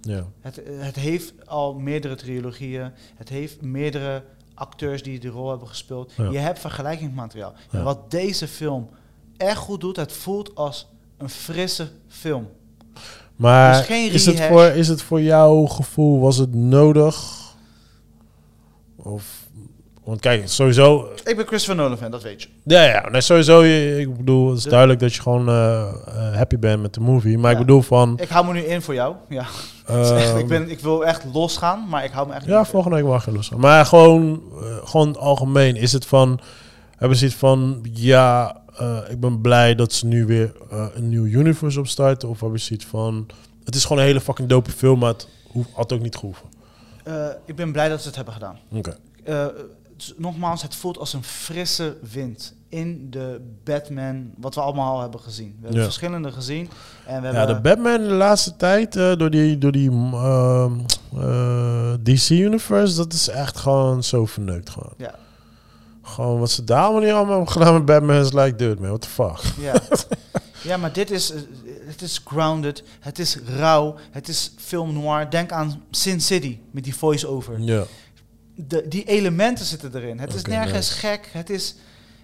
Ja. 0.02 0.26
Het, 0.40 0.62
het 0.80 0.96
heeft 0.96 1.34
al 1.48 1.74
meerdere 1.74 2.16
trilogieën. 2.16 2.92
Het 3.16 3.30
heeft 3.30 3.62
meerdere 3.62 4.24
acteurs 4.54 5.04
die 5.04 5.20
die 5.20 5.30
rol 5.30 5.50
hebben 5.50 5.68
gespeeld. 5.68 6.14
Ja. 6.18 6.30
Je 6.30 6.38
hebt 6.38 6.60
vergelijkingsmateriaal. 6.60 7.54
Ja. 7.72 7.78
En 7.78 7.84
wat 7.84 8.12
deze 8.12 8.48
film 8.48 8.90
echt 9.38 9.58
goed 9.58 9.82
doet, 9.82 9.96
het 9.96 10.12
voelt 10.12 10.56
als 10.56 10.88
een 11.18 11.30
frisse 11.30 11.88
film. 12.08 12.48
Maar 13.36 13.78
Dus 13.78 13.86
geen 13.86 14.12
is, 14.12 14.26
het 14.26 14.42
voor, 14.42 14.64
is 14.64 14.88
het 14.88 15.02
voor 15.02 15.22
jouw 15.22 15.66
gevoel, 15.66 16.20
was 16.20 16.38
het 16.38 16.54
nodig? 16.54 17.44
Of... 18.96 19.45
Want 20.06 20.20
kijk, 20.20 20.50
sowieso... 20.50 21.10
Ik 21.24 21.36
ben 21.36 21.48
Christopher 21.48 21.76
Nolan 21.84 21.98
fan, 21.98 22.12
dat 22.12 22.24
weet 22.24 22.42
je. 22.42 22.48
Ja, 22.64 22.84
ja, 22.84 23.10
nee, 23.10 23.22
sowieso. 23.22 23.64
je- 23.64 24.00
Ik 24.00 24.18
bedoel, 24.18 24.48
het 24.50 24.58
is 24.58 24.64
De- 24.64 24.70
duidelijk 24.70 25.00
dat 25.00 25.14
je 25.14 25.22
gewoon 25.22 25.50
eh, 25.50 25.82
eh, 26.08 26.36
happy 26.36 26.58
bent 26.58 26.82
met 26.82 26.94
de 26.94 27.00
movie. 27.00 27.38
Maar 27.38 27.52
Ja. 27.52 27.58
ik 27.60 27.66
bedoel 27.66 27.82
van... 27.82 28.18
Ik 28.22 28.30
hou 28.30 28.46
me 28.46 28.54
nu 28.54 28.60
in 28.60 28.82
voor 28.82 28.94
jou. 28.94 29.16
Ja. 29.30 29.40
Echt- 29.88 30.12
ehm, 30.12 30.38
ik, 30.38 30.48
ben, 30.48 30.70
ik 30.70 30.80
wil 30.80 31.06
echt 31.06 31.24
losgaan, 31.34 31.86
maar 31.90 32.04
ik 32.04 32.12
hou 32.12 32.28
me 32.28 32.34
echt 32.34 32.46
Ja, 32.46 32.66
volgende 32.66 32.96
week 32.98 33.06
mag 33.06 33.26
je 33.26 33.32
los. 33.32 33.50
Maar 33.50 33.86
gewoon, 33.86 34.42
eh, 34.62 34.88
gewoon 34.88 35.18
algemeen. 35.18 35.76
Is 35.76 35.92
het 35.92 36.06
van... 36.06 36.40
Hebben 36.98 37.18
ze 37.18 37.26
iets 37.26 37.36
van... 37.36 37.86
Ja, 37.94 38.58
ik 39.10 39.20
ben 39.20 39.42
blij 39.42 39.76
dat 39.76 39.94
ze 39.94 40.06
nu 40.06 40.26
weer 40.26 40.54
een 40.96 41.10
nieuw 41.10 41.26
universe 41.26 41.80
opstarten. 41.80 42.30
Of 42.30 42.40
hebben 42.40 42.60
ze 42.60 42.74
iets 42.74 42.86
van... 42.86 43.28
Het 43.64 43.76
is 43.76 43.84
gewoon 43.84 43.98
een 44.02 44.08
hele 44.08 44.22
fucking 44.22 44.50
dope 44.50 44.72
film, 44.72 45.00
maar 45.00 45.10
het 45.12 45.28
hoeft, 45.52 45.70
had 45.74 45.94
ook 45.94 46.02
niet 46.02 46.16
gehoeven. 46.16 46.46
Eh, 47.04 47.26
ik 47.46 47.56
ben 47.56 47.72
blij 47.72 47.90
dat 47.90 48.00
ze 48.02 48.08
het 48.08 48.16
hebben 48.16 48.34
gedaan. 48.34 48.58
Oké. 48.72 48.98
Nogmaals, 50.18 50.62
het 50.62 50.76
voelt 50.76 50.98
als 50.98 51.14
een 51.14 51.24
frisse 51.24 51.98
wind 52.12 52.54
in 52.70 53.08
de 53.10 53.42
Batman, 53.64 54.32
wat 54.38 54.56
we 54.56 54.62
allemaal 54.62 54.94
al 54.96 55.02
hebben 55.02 55.20
gezien. 55.20 55.48
We 55.48 55.62
hebben 55.62 55.78
Ja. 55.80 55.84
verschillende 55.86 56.32
gezien. 56.32 56.70
En 57.06 57.22
we 57.22 57.28
Ja, 57.28 57.34
hebben, 57.34 57.56
de 57.56 57.62
Batman 57.62 57.98
de 58.08 58.14
laatste 58.14 58.56
tijd, 58.56 58.96
eh, 58.96 59.16
door 59.16 59.30
die, 59.30 59.58
door 59.58 59.72
die 59.72 59.90
ehm, 59.92 60.72
eh, 61.18 61.94
DC-universe, 62.04 62.96
dat 62.96 63.14
is 63.14 63.28
echt 63.30 63.58
gewoon 63.58 64.04
zo 64.04 64.26
verneukt 64.26 64.70
gewoon. 64.70 64.94
Ja. 64.98 65.16
Gewoon 66.02 66.40
wat 66.40 66.52
ze 66.52 66.64
daar 66.64 66.84
allemaal 66.84 67.02
niet 67.02 67.12
allemaal 67.12 67.34
hebben 67.36 67.52
gedaan 67.52 67.74
met 67.74 67.86
Batman 67.86 68.16
is 68.16 68.34
like, 68.34 68.56
dude 68.56 68.82
man, 68.82 68.90
what 68.90 69.02
the 69.02 69.10
fuck. 69.10 69.40
Ja. 69.60 69.74
ja, 70.64 70.78
maar 70.78 70.94
dit 70.94 71.12
is, 71.12 71.32
eh, 71.32 71.40
het 71.88 72.02
is 72.02 72.22
grounded, 72.26 72.84
het 73.00 73.20
is 73.20 73.38
rauw, 73.58 73.96
het 74.12 74.28
is 74.28 74.52
film 74.58 74.94
noir. 74.94 75.30
Denk 75.30 75.52
aan 75.52 75.82
Sin 75.92 76.22
City 76.22 76.60
met 76.72 76.84
die 76.84 76.96
voice-over. 76.96 77.60
Ja. 77.60 77.84
De, 78.56 78.88
die 78.88 79.04
elementen 79.04 79.66
zitten 79.66 79.96
erin. 79.96 80.20
Het 80.20 80.34
is 80.34 80.42
nergens 80.42 80.90
nice. 80.90 81.08
gek. 81.08 81.30
Het 81.32 81.50
is, 81.50 81.76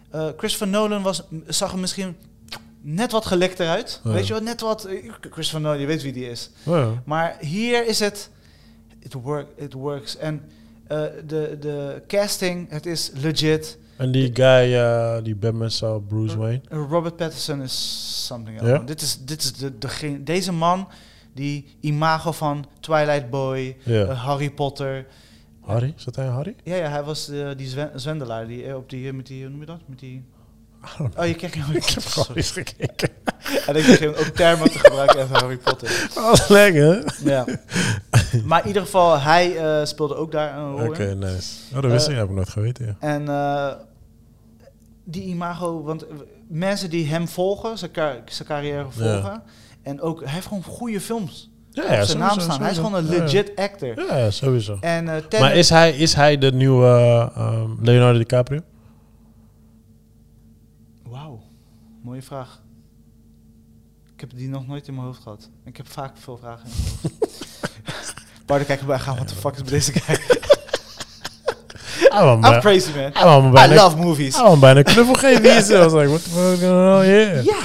eh, 0.09 0.27
Christopher 0.37 0.67
Nolan 0.67 1.01
was, 1.01 1.23
zag 1.47 1.71
er 1.71 1.79
misschien 1.79 2.15
net 2.81 3.11
wat 3.11 3.25
gelekter 3.25 3.67
uit. 3.67 4.01
Ja. 4.03 4.11
Weet 4.11 4.27
je 4.27 4.33
wat? 4.33 4.43
Net 4.43 4.61
wat. 4.61 4.85
eh, 4.85 5.11
Christopher 5.29 5.61
Nolan, 5.61 5.79
je 5.79 5.85
weet 5.85 6.01
wie 6.01 6.13
die 6.13 6.29
is. 6.29 6.49
Oh, 6.63 6.75
ja. 6.75 7.01
Maar 7.05 7.37
hier 7.39 7.87
is 7.87 7.99
het. 7.99 8.29
It, 8.99 9.13
work, 9.13 9.47
it 9.55 9.73
works. 9.73 10.17
En 10.17 10.41
eh, 10.87 11.03
de, 11.27 11.57
de 11.59 12.03
casting, 12.07 12.69
het 12.69 12.85
is 12.85 13.11
legit. 13.13 13.77
En 13.97 14.11
die 14.11 14.29
guy 14.33 14.73
uh, 14.73 15.17
die 15.23 15.35
Batman 15.35 15.71
zou, 15.71 16.01
Bruce 16.01 16.37
Wayne. 16.37 16.61
Uh, 16.71 16.83
Robert 16.89 17.15
Pattinson 17.15 17.61
is 17.61 18.25
something 18.25 18.61
else. 18.61 18.83
Dit 18.85 19.01
is, 19.01 19.17
dit 19.25 19.41
is 19.43 19.53
de, 19.53 19.77
degene, 19.77 20.23
deze 20.23 20.51
man, 20.51 20.87
die 21.33 21.77
imago 21.79 22.31
van 22.31 22.65
Twilight 22.79 23.29
Boy, 23.29 23.77
Harry 24.07 24.51
Potter. 24.51 25.05
Harry? 25.71 25.93
Zat 25.95 26.15
hij 26.15 26.25
Harry? 26.25 26.55
Ja, 26.63 26.75
ja 26.75 26.89
hij 26.89 27.03
was 27.03 27.29
eh, 27.29 27.49
die 27.57 27.67
zwen- 27.67 27.91
zwendelaar 27.95 28.47
die 28.47 28.65
eh, 28.65 28.75
op 28.75 28.89
die, 28.89 29.07
eh, 29.07 29.13
met 29.13 29.27
die, 29.27 29.41
hoe 29.41 29.49
noem 29.51 29.59
je 29.59 29.65
dat? 29.65 29.79
Met 29.85 29.99
die... 29.99 30.23
Oh, 31.17 31.25
je 31.27 31.33
kijkt 31.35 31.55
naar 31.55 31.65
Harry 31.65 31.77
Ik 31.81 31.85
heb 31.85 31.93
Potter. 32.03 32.11
gewoon 32.11 32.37
eens 32.37 32.51
gekeken. 32.51 33.09
En 33.67 33.75
ik 33.75 33.85
begin 33.85 34.07
ook 34.09 34.15
termen 34.25 34.71
te 34.71 34.79
gebruiken 34.79 35.19
even 35.21 35.35
Harry 35.35 35.57
Potter. 35.57 36.09
Oh, 36.17 36.33
lekker. 36.49 37.15
Ja. 37.23 37.45
Maar 38.45 38.61
in 38.61 38.67
ieder 38.67 38.81
geval, 38.81 39.19
hij 39.19 39.55
speelde 39.85 40.15
ook 40.15 40.31
daar 40.31 40.57
een 40.57 40.71
rol 40.71 40.87
Oké, 40.89 41.03
in. 41.03 41.19
nice. 41.19 41.75
Oh, 41.75 41.81
dat 41.81 41.91
wist 41.91 42.07
ik. 42.07 42.15
heb 42.15 42.25
ik 42.29 42.35
nooit 42.35 42.49
geweten, 42.49 42.85
ja. 42.85 42.95
En 42.99 43.25
die 45.03 45.23
imago, 45.23 45.83
want 45.83 46.05
mensen 46.47 46.89
die 46.89 47.07
hem 47.07 47.27
volgen, 47.27 47.77
zijn, 47.77 47.91
zijn 48.25 48.47
carrière 48.47 48.85
volgen. 48.91 49.43
En 49.81 50.01
ook, 50.01 50.23
hij 50.23 50.33
heeft 50.33 50.47
gewoon 50.47 50.63
goede 50.63 51.01
films 51.01 51.50
Ja, 51.73 51.83
op 51.83 51.89
ja, 51.89 52.03
zijn 52.03 52.17
naam 52.17 52.29
sowieso, 52.29 52.49
staan. 52.49 52.61
Hij 52.61 52.71
is 52.71 52.77
gewoon 52.77 52.93
een 52.93 53.05
Ja, 53.05 53.13
ja. 53.13 53.23
legit 53.23 53.55
actor. 53.55 54.05
Ja, 54.07 54.17
ja, 54.17 54.31
sowieso. 54.31 54.77
En 54.79 55.09
eh 55.29 55.39
Maar 55.39 55.55
is 55.55 55.69
hij, 55.69 55.91
is 55.91 56.13
hij 56.13 56.37
de 56.37 56.51
nieuwe 56.51 57.31
ehm, 57.35 57.69
Leonardo 57.81 58.17
DiCaprio? 58.17 58.59
Wauw, 61.03 61.41
mooie 62.03 62.21
vraag. 62.21 62.61
Ik 64.13 64.19
heb 64.19 64.29
die 64.35 64.49
nog 64.49 64.67
nooit 64.67 64.87
in 64.87 64.93
mijn 64.93 65.05
hoofd 65.05 65.21
gehad. 65.21 65.49
Ik 65.65 65.77
heb 65.77 65.87
vaak 65.87 66.17
veel 66.17 66.37
vragen 66.37 66.65
in 66.65 66.71
mijn 66.75 66.97
hoofd. 67.01 68.13
Bart, 68.45 68.65
kijk 68.65 68.79
erbij 68.79 68.99
gaan, 68.99 69.15
what 69.15 69.27
the 69.27 69.35
fuck 69.35 69.53
is 69.53 69.57
met 69.57 69.69
deze 69.69 69.91
me 69.91 70.17
I'm 72.11 72.59
crazy, 72.59 72.91
man. 72.95 73.11
I 73.57 73.75
love 73.75 73.97
movies. 73.97 74.41
me 74.41 74.57
bijna 74.57 74.81
knuffel 74.81 75.13
geven. 75.13 75.41
Wie 75.41 75.51
is 75.51 75.67
het? 75.67 75.77
I 75.77 75.89
was 75.89 75.93
like, 75.93 76.07
what 76.07 76.23
the 76.23 76.29
fuck 76.29 76.53
is 76.53 76.59
going 76.59 76.95
on 76.95 77.03
here? 77.03 77.43
Ja, 77.43 77.59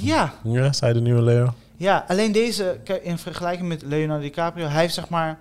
ja. 0.00 0.32
Ja, 0.42 0.64
is 0.68 0.80
hij 0.80 0.92
de 0.92 1.00
nieuwe 1.00 1.22
Leo? 1.22 1.54
Ja, 1.80 2.04
alleen 2.08 2.32
deze, 2.32 2.78
in 3.02 3.18
vergelijking 3.18 3.68
met 3.68 3.82
Leonardo 3.82 4.22
DiCaprio, 4.22 4.66
hij 4.66 4.80
heeft 4.80 4.94
zeg 4.94 5.08
maar 5.08 5.38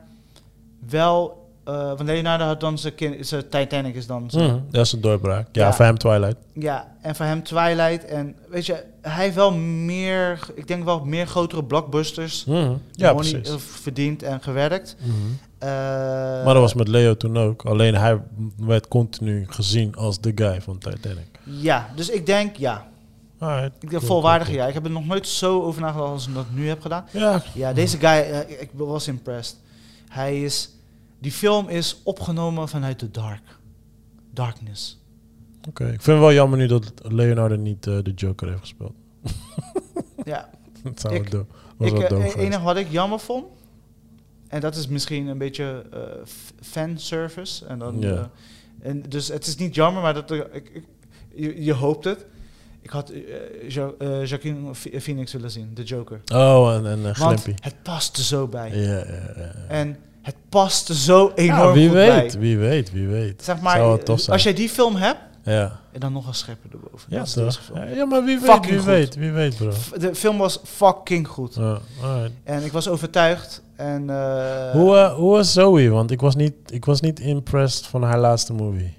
wel... 0.89 1.45
eh 1.64 1.73
want 1.88 2.01
Leonardo 2.03 2.45
had 2.45 2.59
dan 2.59 2.77
zijn, 2.77 2.95
kind, 2.95 3.27
zijn 3.27 3.49
Titanic 3.49 3.95
is 3.95 4.07
dan 4.07 4.30
zijn- 4.30 4.45
Mhm, 4.51 4.59
Dat 4.72 4.85
is 4.85 4.91
een 4.91 5.01
doorbraak. 5.01 5.47
Ja, 5.51 5.65
Ja. 5.65 5.73
voor 5.73 5.85
hem 5.85 5.97
Twilight. 5.97 6.35
Ja, 6.53 6.95
en 7.01 7.15
voor 7.15 7.26
hem 7.26 7.43
Twilight. 7.43 8.05
En 8.05 8.35
weet 8.49 8.65
je, 8.65 8.84
hij 9.01 9.23
heeft 9.23 9.35
wel 9.35 9.53
meer, 9.53 10.39
ik 10.55 10.68
denk 10.68 10.84
wel 10.84 11.05
meer 11.05 11.27
grotere 11.27 11.64
blockbusters 11.64 12.45
Mhm, 12.45 12.73
Ja, 12.91 13.14
money, 13.14 13.30
precies. 13.31 13.49
eh, 13.49 13.57
verdiend 13.57 14.23
en 14.23 14.41
gewerkt. 14.41 14.95
Mhm. 14.99 15.11
Eh, 15.57 15.69
Maar 16.43 16.53
dat 16.53 16.57
was 16.61 16.73
met 16.73 16.88
Leo 16.88 17.18
toen 17.18 17.38
ook. 17.38 17.65
Alleen 17.65 17.95
hij 17.95 18.22
werd 18.57 18.88
continu 18.88 19.45
gezien 19.49 19.95
als 19.95 20.22
de 20.22 20.31
guy 20.35 20.61
van 20.61 20.77
Titanic. 20.77 21.27
Ja, 21.43 21.89
dus 21.95 22.09
ik 22.09 22.26
denk 22.26 22.55
ja. 22.55 22.88
Alright, 23.39 23.73
Ik 23.76 23.80
denk 23.89 23.91
cool, 23.91 24.01
volwaardig 24.05 24.47
cool, 24.47 24.59
ja. 24.59 24.68
Ik 24.68 24.73
heb 24.73 24.85
er 24.85 24.91
nog 24.91 25.05
nooit 25.05 25.27
zo 25.27 25.61
over 25.61 25.81
nagedacht 25.81 26.09
als 26.11 26.27
ik 26.27 26.34
dat 26.34 26.45
nu 26.53 26.68
heb 26.68 26.81
gedaan. 26.81 27.05
Ja, 27.14 27.43
Ja, 27.53 27.73
deze 27.73 27.97
guy, 27.97 28.07
eh, 28.09 28.61
ik- 28.61 28.69
was 28.73 29.07
impressed. 29.07 29.57
Hij 30.09 30.43
is, 30.43 30.69
die 31.19 31.31
film 31.31 31.68
is 31.69 32.01
opgenomen 32.03 32.69
vanuit 32.69 32.99
de 32.99 33.11
dark. 33.11 33.41
Darkness. 34.34 34.99
oké. 35.68 35.84
Ik 35.84 35.89
vind 35.89 36.05
het 36.05 36.19
wel 36.19 36.34
jammer 36.34 36.57
nu 36.57 36.68
dat 36.68 36.91
Leonardo 37.03 37.55
niet 37.55 37.88
eh, 37.88 37.97
de 38.03 38.11
Joker 38.15 38.47
heeft 38.47 38.59
gespeeld. 38.59 38.93
Ja, 40.23 40.49
Dat 40.84 40.99
zou 40.99 41.14
Ik- 41.15 41.22
wel 41.30 41.31
dom. 41.31 41.47
Was 41.77 41.91
ik, 41.91 42.09
wel 42.09 42.19
eh, 42.19 42.26
e- 42.35 42.39
enige 42.39 42.61
wat 42.61 42.77
ik 42.77 42.88
jammer 42.89 43.19
vond, 43.19 43.45
en 44.47 44.61
dat 44.61 44.76
is 44.76 44.88
misschien 44.88 45.27
een 45.27 45.38
beetje 45.38 45.85
eh, 45.93 45.99
fanservice. 46.61 47.65
En 47.65 47.80
dan, 47.80 47.99
Ja. 47.99 48.30
en 48.80 49.01
dus 49.01 49.27
het 49.27 49.47
is 49.47 49.55
niet 49.55 49.76
jammer, 49.76 50.01
maar 50.01 50.14
dat, 50.14 50.31
ik, 50.31 50.47
ik, 50.51 50.84
je, 51.35 51.64
je 51.64 51.73
hoopt 51.73 52.03
het. 52.05 52.26
Ik 52.82 52.90
had 52.90 53.12
jo 53.68 53.95
Joaquin 54.24 54.68
Ph- 54.72 55.02
Phoenix 55.02 55.32
willen 55.34 55.52
zien, 55.52 55.72
de 55.74 55.84
Joker. 55.84 56.22
Oh, 56.34 56.74
en, 56.76 56.86
en 56.88 56.99
uh, 56.99 57.18
Want 57.18 57.45
het 57.45 57.76
past 57.84 58.18
er 58.18 58.24
zo 58.24 58.48
bij. 58.48 58.72
Ja, 58.76 58.98
ja, 58.98 59.34
ja. 59.38 59.52
En 59.68 59.98
het 60.22 60.36
past 60.49 60.90
er 60.90 60.95
zo 60.95 61.32
enorm 61.36 61.68
Ja, 61.68 61.74
wie 61.74 61.86
goed 61.88 61.95
weet, 61.98 62.32
bij. 62.32 62.40
wie 62.40 62.58
weet, 62.58 62.91
wie 62.91 63.08
weet. 63.08 63.44
Zeg 63.44 63.60
maar, 63.62 63.76
Zou 63.76 63.88
wel 63.88 63.98
tof 64.04 64.20
zijn. 64.20 64.32
als 64.32 64.44
jij 64.44 64.54
die 64.54 64.70
film 64.70 64.95
hebt, 64.95 65.20
Ja, 65.44 65.80
en 65.91 65.99
dan 65.99 66.14
nog 66.14 66.28
een 66.28 66.34
schepper 66.34 66.70
erboven. 66.72 67.08
ja 67.10 67.24
toch? 67.24 67.60
Ja, 67.95 68.06
maar 68.06 68.24
wie 68.24 68.40
weet, 68.40 68.49
Fucking 68.49 68.66
wie 68.70 68.78
goed. 68.78 68.86
weet, 68.88 69.16
wie 69.16 69.32
weet, 69.32 69.56
bro. 69.58 69.72
De 69.99 70.16
film 70.16 70.38
was 70.38 70.60
fucking 70.64 71.28
goed. 71.28 71.56
Ja. 71.56 71.80
En 72.44 72.64
ik 72.64 72.72
was 72.72 72.88
overtuigd. 72.90 73.62
En, 73.76 74.02
hoe, 74.74 74.95
eh, 74.95 75.14
hoe 75.14 75.32
was 75.32 75.54
Zoe? 75.54 75.90
Want 75.90 76.12
ik 76.12 76.22
was, 76.22 76.36
niet, 76.36 76.54
ik 76.70 76.86
was 76.86 77.02
niet 77.02 77.20
impressed 77.20 77.86
van 77.86 78.04
haar 78.04 78.20
laatste 78.20 78.54
movie. 78.54 78.94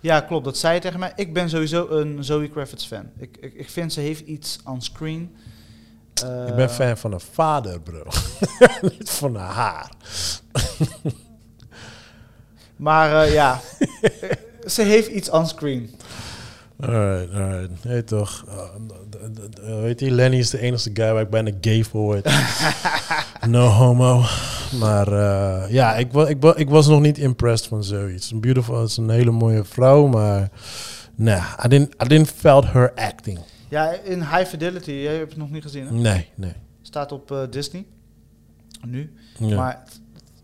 Ja, 0.00 0.20
klopt. 0.20 0.44
Dat 0.44 0.58
zei 0.58 0.74
je 0.74 0.80
tegen 0.80 0.98
mij. 0.98 1.12
Ik 1.16 1.32
ben 1.32 1.48
sowieso 1.50 1.88
een 1.88 2.24
Zoe 2.24 2.48
Kravitz 2.48 2.86
fan. 2.86 3.10
Ik, 3.18 3.36
ik, 3.40 3.54
ik 3.54 3.70
vind 3.70 3.92
ze 3.92 4.00
heeft 4.00 4.20
iets 4.26 4.58
on 4.64 4.82
screen. 4.82 5.34
Eh, 6.24 6.46
ik 6.48 6.54
ben 6.54 6.70
fan 6.70 6.96
van 6.96 7.10
haar 7.10 7.20
vader, 7.20 7.80
bro. 7.80 8.02
niet 8.98 9.10
van 9.10 9.36
haar. 9.36 9.90
Maar 12.76 13.22
eh, 13.22 13.32
ja, 13.32 13.60
ze 14.74 14.82
heeft 14.82 15.08
iets 15.08 15.30
on 15.30 15.46
screen. 15.46 15.90
Alright, 16.80 17.32
alright. 17.34 17.84
Nee, 17.84 18.04
toch. 18.04 18.44
Uh, 18.48 18.54
d- 18.86 18.99
weet 19.80 20.00
je, 20.00 20.10
Lenny 20.10 20.38
is 20.38 20.50
de 20.50 20.60
enige 20.60 20.90
guy 20.94 21.12
waar 21.12 21.22
ik 21.22 21.30
bijna 21.30 21.50
gay 21.60 21.84
voor 21.84 22.00
word. 22.00 22.30
no 23.48 23.66
homo. 23.66 24.22
Maar 24.78 25.12
eh, 25.12 25.72
ja, 25.72 25.96
ik, 25.96 26.12
wa 26.12 26.28
ik, 26.28 26.36
wa 26.40 26.56
ik 26.56 26.68
was 26.68 26.86
nog 26.86 27.00
niet 27.00 27.18
impressed 27.18 27.68
van 27.68 28.08
is 28.08 28.30
een 28.30 28.40
beautiful, 28.40 28.82
is 28.82 28.96
een 28.96 29.10
hele 29.10 29.30
mooie 29.30 29.64
vrouw, 29.64 30.06
maar... 30.06 30.50
Nah, 31.14 31.64
I 31.64 31.68
didn't, 31.68 31.94
I 32.02 32.08
didn't 32.08 32.30
felt 32.30 32.72
her 32.72 32.92
acting. 32.94 33.38
Ja, 33.68 33.92
in 34.04 34.20
High 34.20 34.44
Fidelity, 34.44 34.90
jij 34.90 35.16
hebt 35.16 35.30
het 35.30 35.38
nog 35.38 35.50
niet 35.50 35.62
gezien 35.62 35.86
hè? 35.86 35.92
Nee, 35.92 36.28
nee. 36.34 36.52
Staat 36.82 37.12
op 37.12 37.30
eh, 37.30 37.42
Disney. 37.50 37.86
Nu. 38.86 39.12
Ja. 39.38 39.56
Maar 39.56 39.84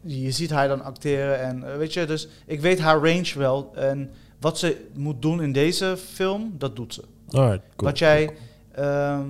je 0.01 0.31
ziet 0.31 0.51
haar 0.51 0.69
dan 0.69 0.83
acteren 0.83 1.41
en 1.41 1.73
eh, 1.73 1.77
weet 1.77 1.93
je, 1.93 2.05
dus 2.05 2.29
ik 2.47 2.61
weet 2.61 2.79
haar 2.79 2.97
range 2.97 3.33
wel. 3.35 3.73
En 3.75 4.11
wat 4.41 4.59
ze 4.59 4.87
moet 4.95 5.23
doen 5.23 5.43
in 5.43 5.53
deze 5.53 5.97
film, 6.13 6.55
dat 6.59 6.77
doet 6.77 6.95
ze. 6.95 7.05
Alright, 7.31 7.63
cool. 7.77 7.91
Wat 7.91 7.99
jij. 7.99 8.31
Ehm, 8.77 9.29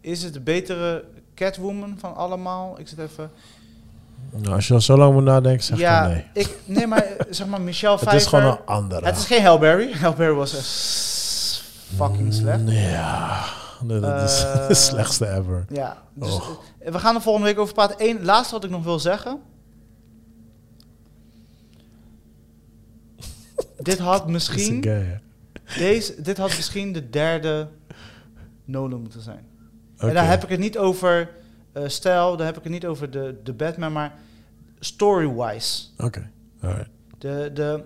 is 0.00 0.22
het 0.22 0.32
de 0.32 0.40
betere 0.40 1.04
Catwoman 1.34 1.94
van 1.98 2.14
allemaal? 2.14 2.78
Ik 2.78 2.88
zit 2.88 2.98
even. 2.98 3.30
Nou, 4.30 4.54
als 4.54 4.68
je 4.68 4.74
al 4.74 4.80
zo 4.80 4.96
lang 4.96 5.12
moet 5.14 5.24
nadenken, 5.24 5.64
zeg 5.64 5.78
ja, 5.78 6.06
nee. 6.06 6.24
ik, 6.32 6.58
nee, 6.64 6.86
maar 6.86 7.06
zeg 7.30 7.46
maar 7.46 7.60
Michelle 7.60 7.92
Het 7.96 8.04
Pfeiffer. 8.04 8.38
is 8.38 8.38
gewoon 8.38 8.52
een 8.58 8.66
andere. 8.66 9.06
Het 9.06 9.16
is 9.16 9.24
geen 9.26 9.42
Halle 9.42 9.58
Berry. 9.58 9.92
Halle 9.92 10.14
Berry 10.16 10.34
was 10.34 10.56
echt 10.56 10.66
fucking 11.96 12.34
slecht. 12.34 12.60
Mm, 12.60 12.68
Ja, 12.68 13.44
dat 13.82 14.30
is 14.30 14.42
Eh, 14.44 14.68
de 14.68 14.74
slechtste 14.74 15.28
ever. 15.28 15.64
Ja, 15.68 16.02
dus 16.14 16.40
we 16.78 16.98
gaan 16.98 17.14
er 17.14 17.20
volgende 17.20 17.48
week 17.48 17.58
over 17.58 17.74
praten. 17.74 17.96
Eén 18.08 18.24
laatste 18.24 18.54
wat 18.54 18.64
ik 18.64 18.70
nog 18.70 18.84
wil 18.84 18.98
zeggen. 18.98 19.40
dit 23.82 23.98
had 23.98 24.28
misschien, 24.28 24.82
guy. 24.82 25.20
Deze, 25.78 26.22
dit 26.22 26.36
had 26.36 26.48
misschien 26.56 26.92
de 26.92 27.10
derde 27.10 27.68
Nolan 28.64 29.00
moeten 29.00 29.20
zijn. 29.20 29.46
En 29.96 30.14
daar 30.14 30.28
heb 30.28 30.42
ik 30.42 30.48
het 30.48 30.58
niet 30.60 30.78
over 30.78 31.30
eh, 31.72 31.82
stijl, 31.86 32.36
daar 32.36 32.46
heb 32.46 32.56
ik 32.56 32.62
het 32.62 32.72
niet 32.72 32.86
over 32.86 33.10
de, 33.10 33.40
de 33.42 33.52
Batman, 33.52 33.92
maar 33.92 34.14
story-wise. 34.78 35.84
Oké, 35.98 36.30
alright. 36.60 36.88
De, 37.18 37.50
de, 37.54 37.84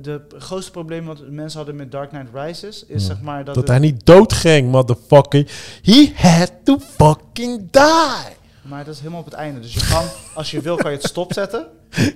de 0.00 0.20
grootste 0.38 0.70
probleem 0.70 1.04
wat 1.04 1.30
mensen 1.30 1.56
hadden 1.58 1.76
met 1.76 1.92
Dark 1.92 2.08
Knight 2.08 2.28
Rises 2.34 2.84
is 2.84 3.02
Ja. 3.02 3.06
zeg 3.14 3.20
maar 3.20 3.44
dat, 3.44 3.54
Dat 3.54 3.68
hij 3.68 3.78
niet 3.78 4.06
doodging, 4.06 4.70
motherfucker. 4.70 5.50
He 5.82 6.12
had 6.16 6.52
to 6.64 6.78
fucking 6.78 7.70
die. 7.70 8.36
Maar 8.68 8.84
dat 8.84 8.94
is 8.94 8.98
helemaal 9.00 9.20
op 9.20 9.24
het 9.26 9.34
einde. 9.34 9.60
Dus 9.60 9.74
je 9.74 9.86
kan, 9.90 10.04
als 10.34 10.50
je 10.50 10.60
wil, 10.60 10.76
kan 10.76 10.90
je 10.90 10.96
het 10.96 11.06
stopzetten 11.06 11.66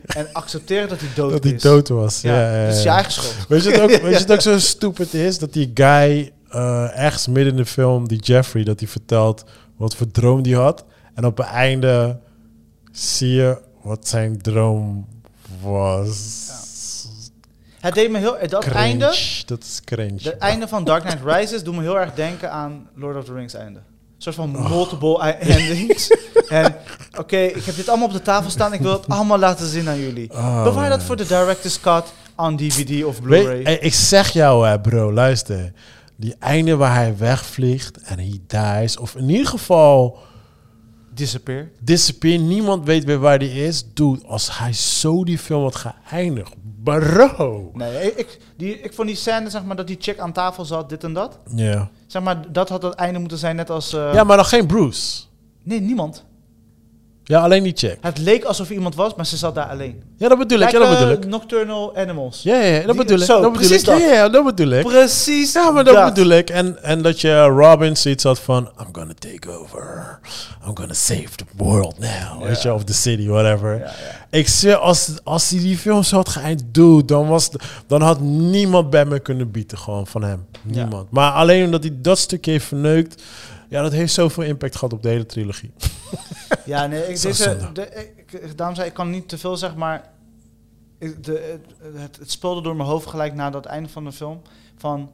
en 0.07 0.29
accepteren 0.33 0.89
dat 0.89 1.01
hij 1.01 1.09
dood 1.15 1.31
Dat 1.31 1.45
hij 1.45 1.53
is. 1.53 1.63
dood 1.63 1.89
was. 1.89 2.21
Ja, 2.21 2.33
Ja, 2.41 2.57
ja, 2.57 2.67
dat 2.67 2.75
is 2.77 2.83
je 2.83 2.89
ja. 2.89 2.95
eigen 2.95 3.13
schuld. 3.13 3.47
Weet 3.49 3.63
je 3.65 3.71
het 3.71 3.81
ook, 3.81 3.89
weet 4.03 4.13
je 4.13 4.19
het 4.19 4.33
ook 4.33 4.41
zo 4.41 4.59
stupid 4.59 5.15
is? 5.15 5.39
Dat 5.39 5.53
die 5.53 5.71
guy 5.75 6.33
eh 6.49 6.99
ergens 6.99 7.27
midden 7.27 7.53
in 7.53 7.57
de 7.57 7.67
film, 7.67 8.09
die 8.09 8.19
Jeffrey, 8.19 8.65
dat 8.65 8.81
hij 8.81 8.89
vertelt 8.89 9.45
wat 9.77 9.95
voor 9.97 10.11
droom 10.11 10.43
die 10.43 10.57
had. 10.57 10.85
En 11.15 11.25
op 11.27 11.37
het 11.37 11.47
einde 11.47 12.19
zie 12.93 13.31
je 13.35 13.59
wat 13.83 14.09
zijn 14.09 14.41
droom 14.41 15.07
was. 15.63 16.49
Het 17.81 17.95
deed 17.95 18.11
me 18.11 18.19
heel, 18.19 18.37
dat 18.49 18.61
Cringe. 18.65 18.79
einde, 18.79 19.17
Dat 19.47 19.63
is 19.63 19.81
cringe. 19.85 20.19
het 20.23 20.39
einde 20.39 20.69
van 20.69 20.85
Dark 20.85 21.03
Knight 21.05 21.25
Rises 21.25 21.63
doet 21.63 21.75
me 21.75 21.81
heel 21.83 21.99
erg 21.99 22.15
denken 22.15 22.51
aan 22.53 22.89
Lord 22.95 23.17
of 23.17 23.25
the 23.25 23.33
Rings 23.33 23.55
einde. 23.55 23.79
Soort 24.23 24.35
van 24.37 24.57
Oh. 24.57 24.69
multiple 24.71 25.23
endings. 25.41 26.09
en 26.49 26.77
Oké, 27.19 27.37
ik 27.39 27.65
heb 27.65 27.77
dit 27.77 27.89
allemaal 27.89 28.07
op 28.07 28.13
de 28.13 28.23
tafel 28.23 28.51
staan. 28.51 28.73
Ik 28.73 28.81
wil 28.81 28.93
het 28.93 29.09
allemaal 29.09 29.39
laten 29.39 29.67
zien 29.67 29.89
aan 29.89 30.01
jullie. 30.01 30.31
Oh, 30.33 30.63
Bewaar 30.63 30.89
dat 30.89 31.03
voor 31.03 31.17
de 31.17 31.27
director's 31.27 31.81
cut 31.81 32.05
on 32.37 32.57
DVD 32.57 33.05
of 33.05 33.23
Blu-ray. 33.23 33.63
ik 33.63 33.95
zeg 33.95 34.31
jou, 34.33 34.67
hè, 34.69 34.81
bro, 34.81 35.13
luister. 35.13 35.73
Die 36.17 36.35
einde 36.39 36.77
waar 36.77 36.95
hij 36.95 37.17
wegvliegt 37.17 37.97
en 38.03 38.19
hij 38.19 38.41
dies, 38.81 38.97
of 38.99 39.15
in 39.15 39.29
ieder 39.29 39.47
geval 39.47 40.19
Disappear. 41.15 41.71
disappear, 41.81 42.39
niemand 42.39 42.85
weet 42.85 43.05
weer 43.05 43.19
waar 43.19 43.39
die 43.39 43.65
is. 43.65 43.85
Dude, 43.95 44.27
als 44.27 44.59
hij 44.59 44.73
zo 44.73 45.25
die 45.25 45.39
film 45.39 45.63
had 45.63 45.77
geëindigd, 46.09 46.53
bro. 46.85 47.71
Nee, 47.75 48.15
ik, 48.15 48.39
die, 48.57 48.81
ik 48.81 48.93
vond 48.95 49.09
die 49.09 49.17
scène, 49.17 49.51
zeg 49.51 49.65
maar, 49.65 49.77
dat 49.77 49.87
die 49.87 49.97
chick 50.01 50.19
aan 50.19 50.33
tafel 50.33 50.65
zat, 50.65 50.89
dit 50.89 51.05
en 51.05 51.13
dat. 51.13 51.39
Ja. 51.55 51.91
Zeg 52.07 52.23
maar, 52.23 52.53
dat 52.53 52.69
had 52.69 52.83
het 52.83 52.95
einde 52.95 53.19
moeten 53.19 53.39
zijn, 53.39 53.57
net 53.57 53.71
als... 53.71 53.93
eh, 53.93 54.15
Ja, 54.15 54.25
maar 54.25 54.37
dan 54.37 54.47
geen 54.47 54.67
Bruce. 54.67 55.23
Nee, 55.63 55.81
niemand. 55.81 56.25
Ja, 57.31 57.41
alleen 57.41 57.63
die 57.63 57.73
chick. 57.77 57.97
Het 58.01 58.19
leek 58.19 58.45
alsof 58.45 58.69
er 58.69 58.75
iemand 58.75 58.95
was, 58.95 59.15
maar 59.15 59.27
ze 59.27 59.37
zat 59.37 59.55
daar 59.55 59.67
alleen. 59.67 60.03
Ja, 60.17 60.29
dat 60.29 60.39
bedoel 60.39 60.61
ik. 60.61 60.71
Ja, 60.71 60.79
dat 60.79 60.89
eh, 60.89 60.99
bedoel 60.99 61.13
ik. 61.13 61.27
Nocturnal 61.27 61.97
Animals. 61.97 62.43
Ja, 62.43 62.57
ja, 62.57 62.75
ja, 62.75 62.87
dat 62.87 62.97
bedoel 62.97 63.19
ik. 63.19 63.25
zo, 63.25 63.41
dat 63.41 63.53
bedoel 63.53 63.69
precies 63.69 63.81
ik. 63.81 63.85
Dat. 63.85 64.01
ja, 64.01 64.29
dat 64.29 64.45
bedoel 64.45 64.71
ik. 64.71 64.87
Precies 64.87 65.53
Ja, 65.53 65.71
maar 65.71 65.85
dat, 65.85 66.15
bedoel 66.15 66.31
ik. 66.31 66.51
En, 66.51 66.83
en 66.83 67.03
dat 67.03 67.21
je 67.21 67.43
Robin 67.43 67.97
zoiets 67.97 68.25
had 68.25 68.41
van... 68.41 68.71
I'm 68.81 68.89
gonna 68.93 69.13
take 69.19 69.51
over. 69.51 70.19
I'm 70.67 70.77
gonna 70.77 70.95
save 70.95 71.29
the 71.37 71.45
world 71.57 71.99
now. 71.99 72.43
Weet 72.43 72.63
je, 72.63 72.75
of 72.75 72.85
the 72.85 72.95
city, 72.95 73.27
whatever. 73.27 73.79
Ja, 73.79 73.85
ja. 73.85 74.39
Ik 74.39 74.49
zweer, 74.49 74.77
als, 74.77 75.11
als 75.25 75.51
hij 75.51 75.59
die 75.59 75.79
film 75.79 76.03
zo 76.03 76.17
had 76.17 76.29
geëindigd, 76.29 76.75
dude, 76.75 77.05
dan, 77.05 77.29
was, 77.29 77.51
dan 77.87 78.03
had 78.03 78.21
niemand 78.21 78.91
bij 78.91 79.05
me 79.05 79.19
kunnen 79.19 79.51
bieden, 79.51 79.79
gewoon 79.79 80.07
van 80.07 80.23
hem. 80.23 80.47
Niemand. 80.63 81.11
Maar 81.11 81.33
alleen 81.33 81.65
omdat 81.65 81.83
hij 81.83 81.93
dat 81.97 82.19
stukje 82.19 82.51
heeft 82.51 82.67
verneukt, 82.67 83.23
ja, 83.71 83.83
dat 83.83 83.93
heeft 83.93 84.13
zoveel 84.13 84.43
impact 84.45 84.75
gehad 84.77 84.93
op 84.93 85.03
de 85.03 85.09
hele 85.09 85.27
trilogie. 85.27 85.73
Ja, 86.65 86.87
nee, 86.87 87.01
ik, 87.09 87.21
deze, 87.23 87.71
de, 87.73 88.13
ik, 88.17 88.57
daarom 88.57 88.77
zei 88.77 88.89
ik, 88.89 88.95
kan 88.95 89.11
niet 89.11 89.29
te 89.29 89.39
veel 89.39 89.57
zeg 89.57 89.75
maar. 89.75 90.09
ik- 90.99 91.25
De, 91.25 91.59
het, 91.95 92.17
het 92.17 92.31
speelde 92.31 92.63
door 92.63 92.77
mijn 92.77 92.89
hoofd 92.89 93.07
gelijk 93.09 93.35
na 93.35 93.51
dat 93.51 93.67
einde 93.67 93.89
van 93.89 94.05
de 94.05 94.13
film. 94.13 94.43
Van, 94.77 95.13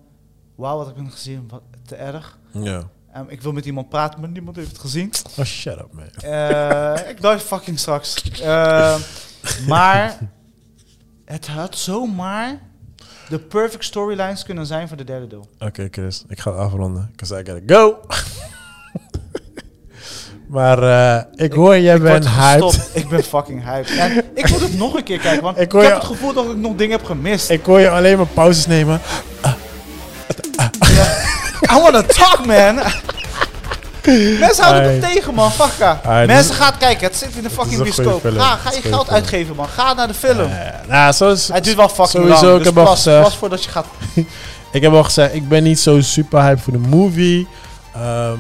wauw, 0.55 0.77
wat 0.77 0.87
heb 0.87 0.97
ik 0.99 1.11
gezien, 1.11 1.45
wat 1.49 1.62
te 1.87 1.95
erg. 1.95 2.39
Ja. 2.51 2.89
Ehm, 3.12 3.24
ik 3.28 3.43
wil 3.43 3.53
met 3.53 3.65
iemand 3.65 3.89
praten, 3.89 4.20
maar 4.20 4.28
niemand 4.28 4.57
heeft 4.57 4.69
het 4.69 4.78
gezien. 4.78 5.12
Oh, 5.39 5.45
shut 5.45 5.78
up, 5.78 5.93
man. 5.93 6.05
Eh, 6.33 7.09
ik 7.09 7.20
dacht 7.20 7.43
fucking 7.43 7.78
straks. 7.78 8.23
Ehm, 8.41 9.01
maar 9.69 10.19
het 11.24 11.47
had 11.47 11.77
zomaar 11.77 12.61
de 13.28 13.39
perfect 13.39 13.85
storylines 13.85 14.44
kunnen 14.44 14.66
zijn 14.66 14.89
voor 14.89 14.97
de 14.97 15.05
derde 15.05 15.27
deel. 15.27 15.48
Oké, 15.59 15.89
Chris, 15.90 16.24
ik 16.28 16.40
ga 16.40 16.51
afronden. 16.51 17.09
Because 17.11 17.35
I 17.35 17.51
gotta 17.51 17.74
go. 17.74 17.98
maar 20.57 20.82
eh, 20.82 21.44
ik 21.44 21.53
hoor, 21.53 21.78
jij 21.78 21.97
Ik 21.97 22.03
bent 22.03 22.28
hyped. 22.28 22.90
Ik 22.93 23.09
ben 23.09 23.23
fucking 23.23 23.65
hyped. 23.65 23.97
En 23.97 24.24
ik 24.35 24.51
moet 24.51 24.61
het 24.61 24.78
nog 24.78 24.94
een 24.94 25.05
keer 25.05 25.19
kijken, 25.19 25.43
want 25.43 25.59
Ik 25.66 25.73
heb 25.73 25.94
het 25.94 26.05
gevoel 26.05 26.32
dat 26.32 26.51
ik 26.51 26.57
nog 26.57 26.77
dingen 26.77 26.97
heb 26.97 27.07
gemist. 27.07 27.51
Ik 27.51 27.65
hoor 27.65 27.81
je 27.81 27.90
alleen 27.90 28.16
maar 28.16 28.27
pauzes 28.27 28.66
nemen. 28.66 29.01
I 31.73 31.81
wanna 31.81 32.03
talk, 32.03 32.47
man. 32.47 32.78
Mensen 34.41 34.65
houden 34.65 34.93
het 34.93 35.01
tegen, 35.01 35.35
man. 35.35 35.51
Ai, 36.05 36.27
Mensen 36.27 36.55
gaan 36.55 36.78
kijken. 36.78 37.07
Het 37.07 37.16
zit 37.16 37.28
in 37.37 37.43
de 37.43 37.51
fucking 37.51 37.83
bioscoop. 37.83 38.23
Ga, 38.37 38.57
ga 38.57 38.73
je 38.73 38.81
geld 38.83 39.11
uitgeven, 39.11 39.57
man. 39.57 39.69
Ga 39.69 39.93
naar 39.93 40.09
de 40.09 40.15
film. 40.15 40.51
Eh, 40.51 40.89
nou, 40.89 41.12
zoals, 41.12 41.49
Het 41.53 41.65
duurt 41.65 41.77
wel 41.77 41.89
fucking 41.89 42.09
Sowieso, 42.09 42.47
lang. 42.47 42.53
ik 42.53 42.59
Dus 42.59 42.66
heb 42.66 42.78
al 42.78 42.85
pas, 42.85 43.05
pas 43.05 43.37
voordat 43.37 43.65
je 43.65 43.70
gaat... 43.70 43.87
Ik 44.73 44.83
heb 44.83 44.93
al 44.93 45.05
gezegd, 45.05 45.35
ik 45.35 45.49
ben 45.49 45.62
niet 45.62 45.81
zo 45.81 46.01
super 46.01 46.43
hyped 46.43 46.62
voor 46.62 46.73
de 46.73 46.78
movie. 46.78 47.49
Ehm, 47.95 48.39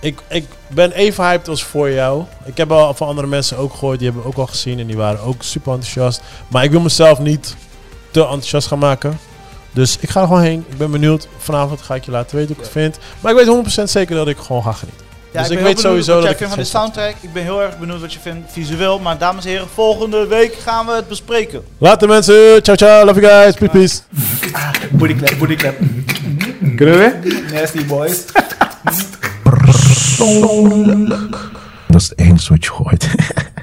ik, 0.00 0.20
ik 0.28 0.44
ben 0.68 0.92
even 0.92 1.24
hyped 1.24 1.48
als 1.48 1.64
voor 1.64 1.90
jou. 1.90 2.24
Ik 2.44 2.56
heb 2.56 2.72
al 2.72 2.94
van 2.94 3.08
andere 3.08 3.26
mensen 3.26 3.56
ook 3.56 3.74
gehoord, 3.74 3.98
die 3.98 4.08
hebben 4.10 4.26
ook 4.26 4.36
al 4.36 4.46
gezien 4.46 4.78
en 4.78 4.86
die 4.86 4.96
waren 4.96 5.20
ook 5.20 5.42
super 5.42 5.72
enthousiast. 5.72 6.22
Maar 6.48 6.64
ik 6.64 6.70
wil 6.70 6.80
mezelf 6.80 7.18
niet 7.18 7.56
te 8.10 8.20
enthousiast 8.20 8.66
gaan 8.66 8.78
maken. 8.78 9.18
Dus 9.74 9.96
ik 10.00 10.10
ga 10.10 10.20
er 10.20 10.26
gewoon 10.26 10.42
heen. 10.42 10.64
Ik 10.68 10.78
ben 10.78 10.90
benieuwd. 10.90 11.28
Vanavond 11.38 11.82
ga 11.82 11.94
ik 11.94 12.04
je 12.04 12.10
laten 12.10 12.36
weten 12.36 12.54
hoe 12.54 12.64
ik 12.64 12.70
het 12.70 12.82
vind. 12.82 12.98
Maar 13.20 13.32
ik 13.32 13.46
weet 13.46 13.80
100% 13.80 13.82
zeker 13.82 14.16
dat 14.16 14.28
ik 14.28 14.36
gewoon 14.38 14.62
ga 14.62 14.72
genieten. 14.72 15.04
Ja, 15.32 15.40
dus 15.40 15.50
ik, 15.50 15.56
ben 15.56 15.66
weet 15.66 15.80
sowieso 15.80 16.14
wat 16.14 16.22
jij 16.22 16.32
ik 16.32 16.38
vindt 16.38 16.54
van 16.54 16.62
de 16.62 16.68
soundtrack. 16.68 17.14
Ik 17.20 17.32
ben 17.32 17.42
heel 17.42 17.62
erg 17.62 17.78
benieuwd 17.78 18.00
wat 18.00 18.12
je 18.12 18.18
vindt 18.18 18.52
visueel. 18.52 18.98
Maar 18.98 19.18
dames 19.18 19.44
en 19.44 19.50
heren, 19.50 19.68
volgende 19.74 20.26
week 20.26 20.54
gaan 20.54 20.86
we 20.86 20.92
het 20.92 21.08
bespreken. 21.08 21.64
Later 21.78 22.08
mensen. 22.08 22.62
Ciao 22.62 22.76
ciao. 22.76 23.04
Love 23.04 23.20
you 23.20 23.32
guys. 23.32 23.54
Peace 23.54 23.70
peace. 23.70 24.00
Booty 24.90 25.14
clap, 25.14 25.38
booty 25.38 25.54
clap. 25.54 25.74
Kunnen 26.76 26.98
we? 26.98 27.42
Nasty 27.52 27.86
boys. 27.86 28.24
Dat 31.86 32.00
is 32.00 32.08
het 32.08 32.18
enige 32.18 32.48
wat 32.48 32.64
je 32.64 32.70
hoort. 32.70 33.06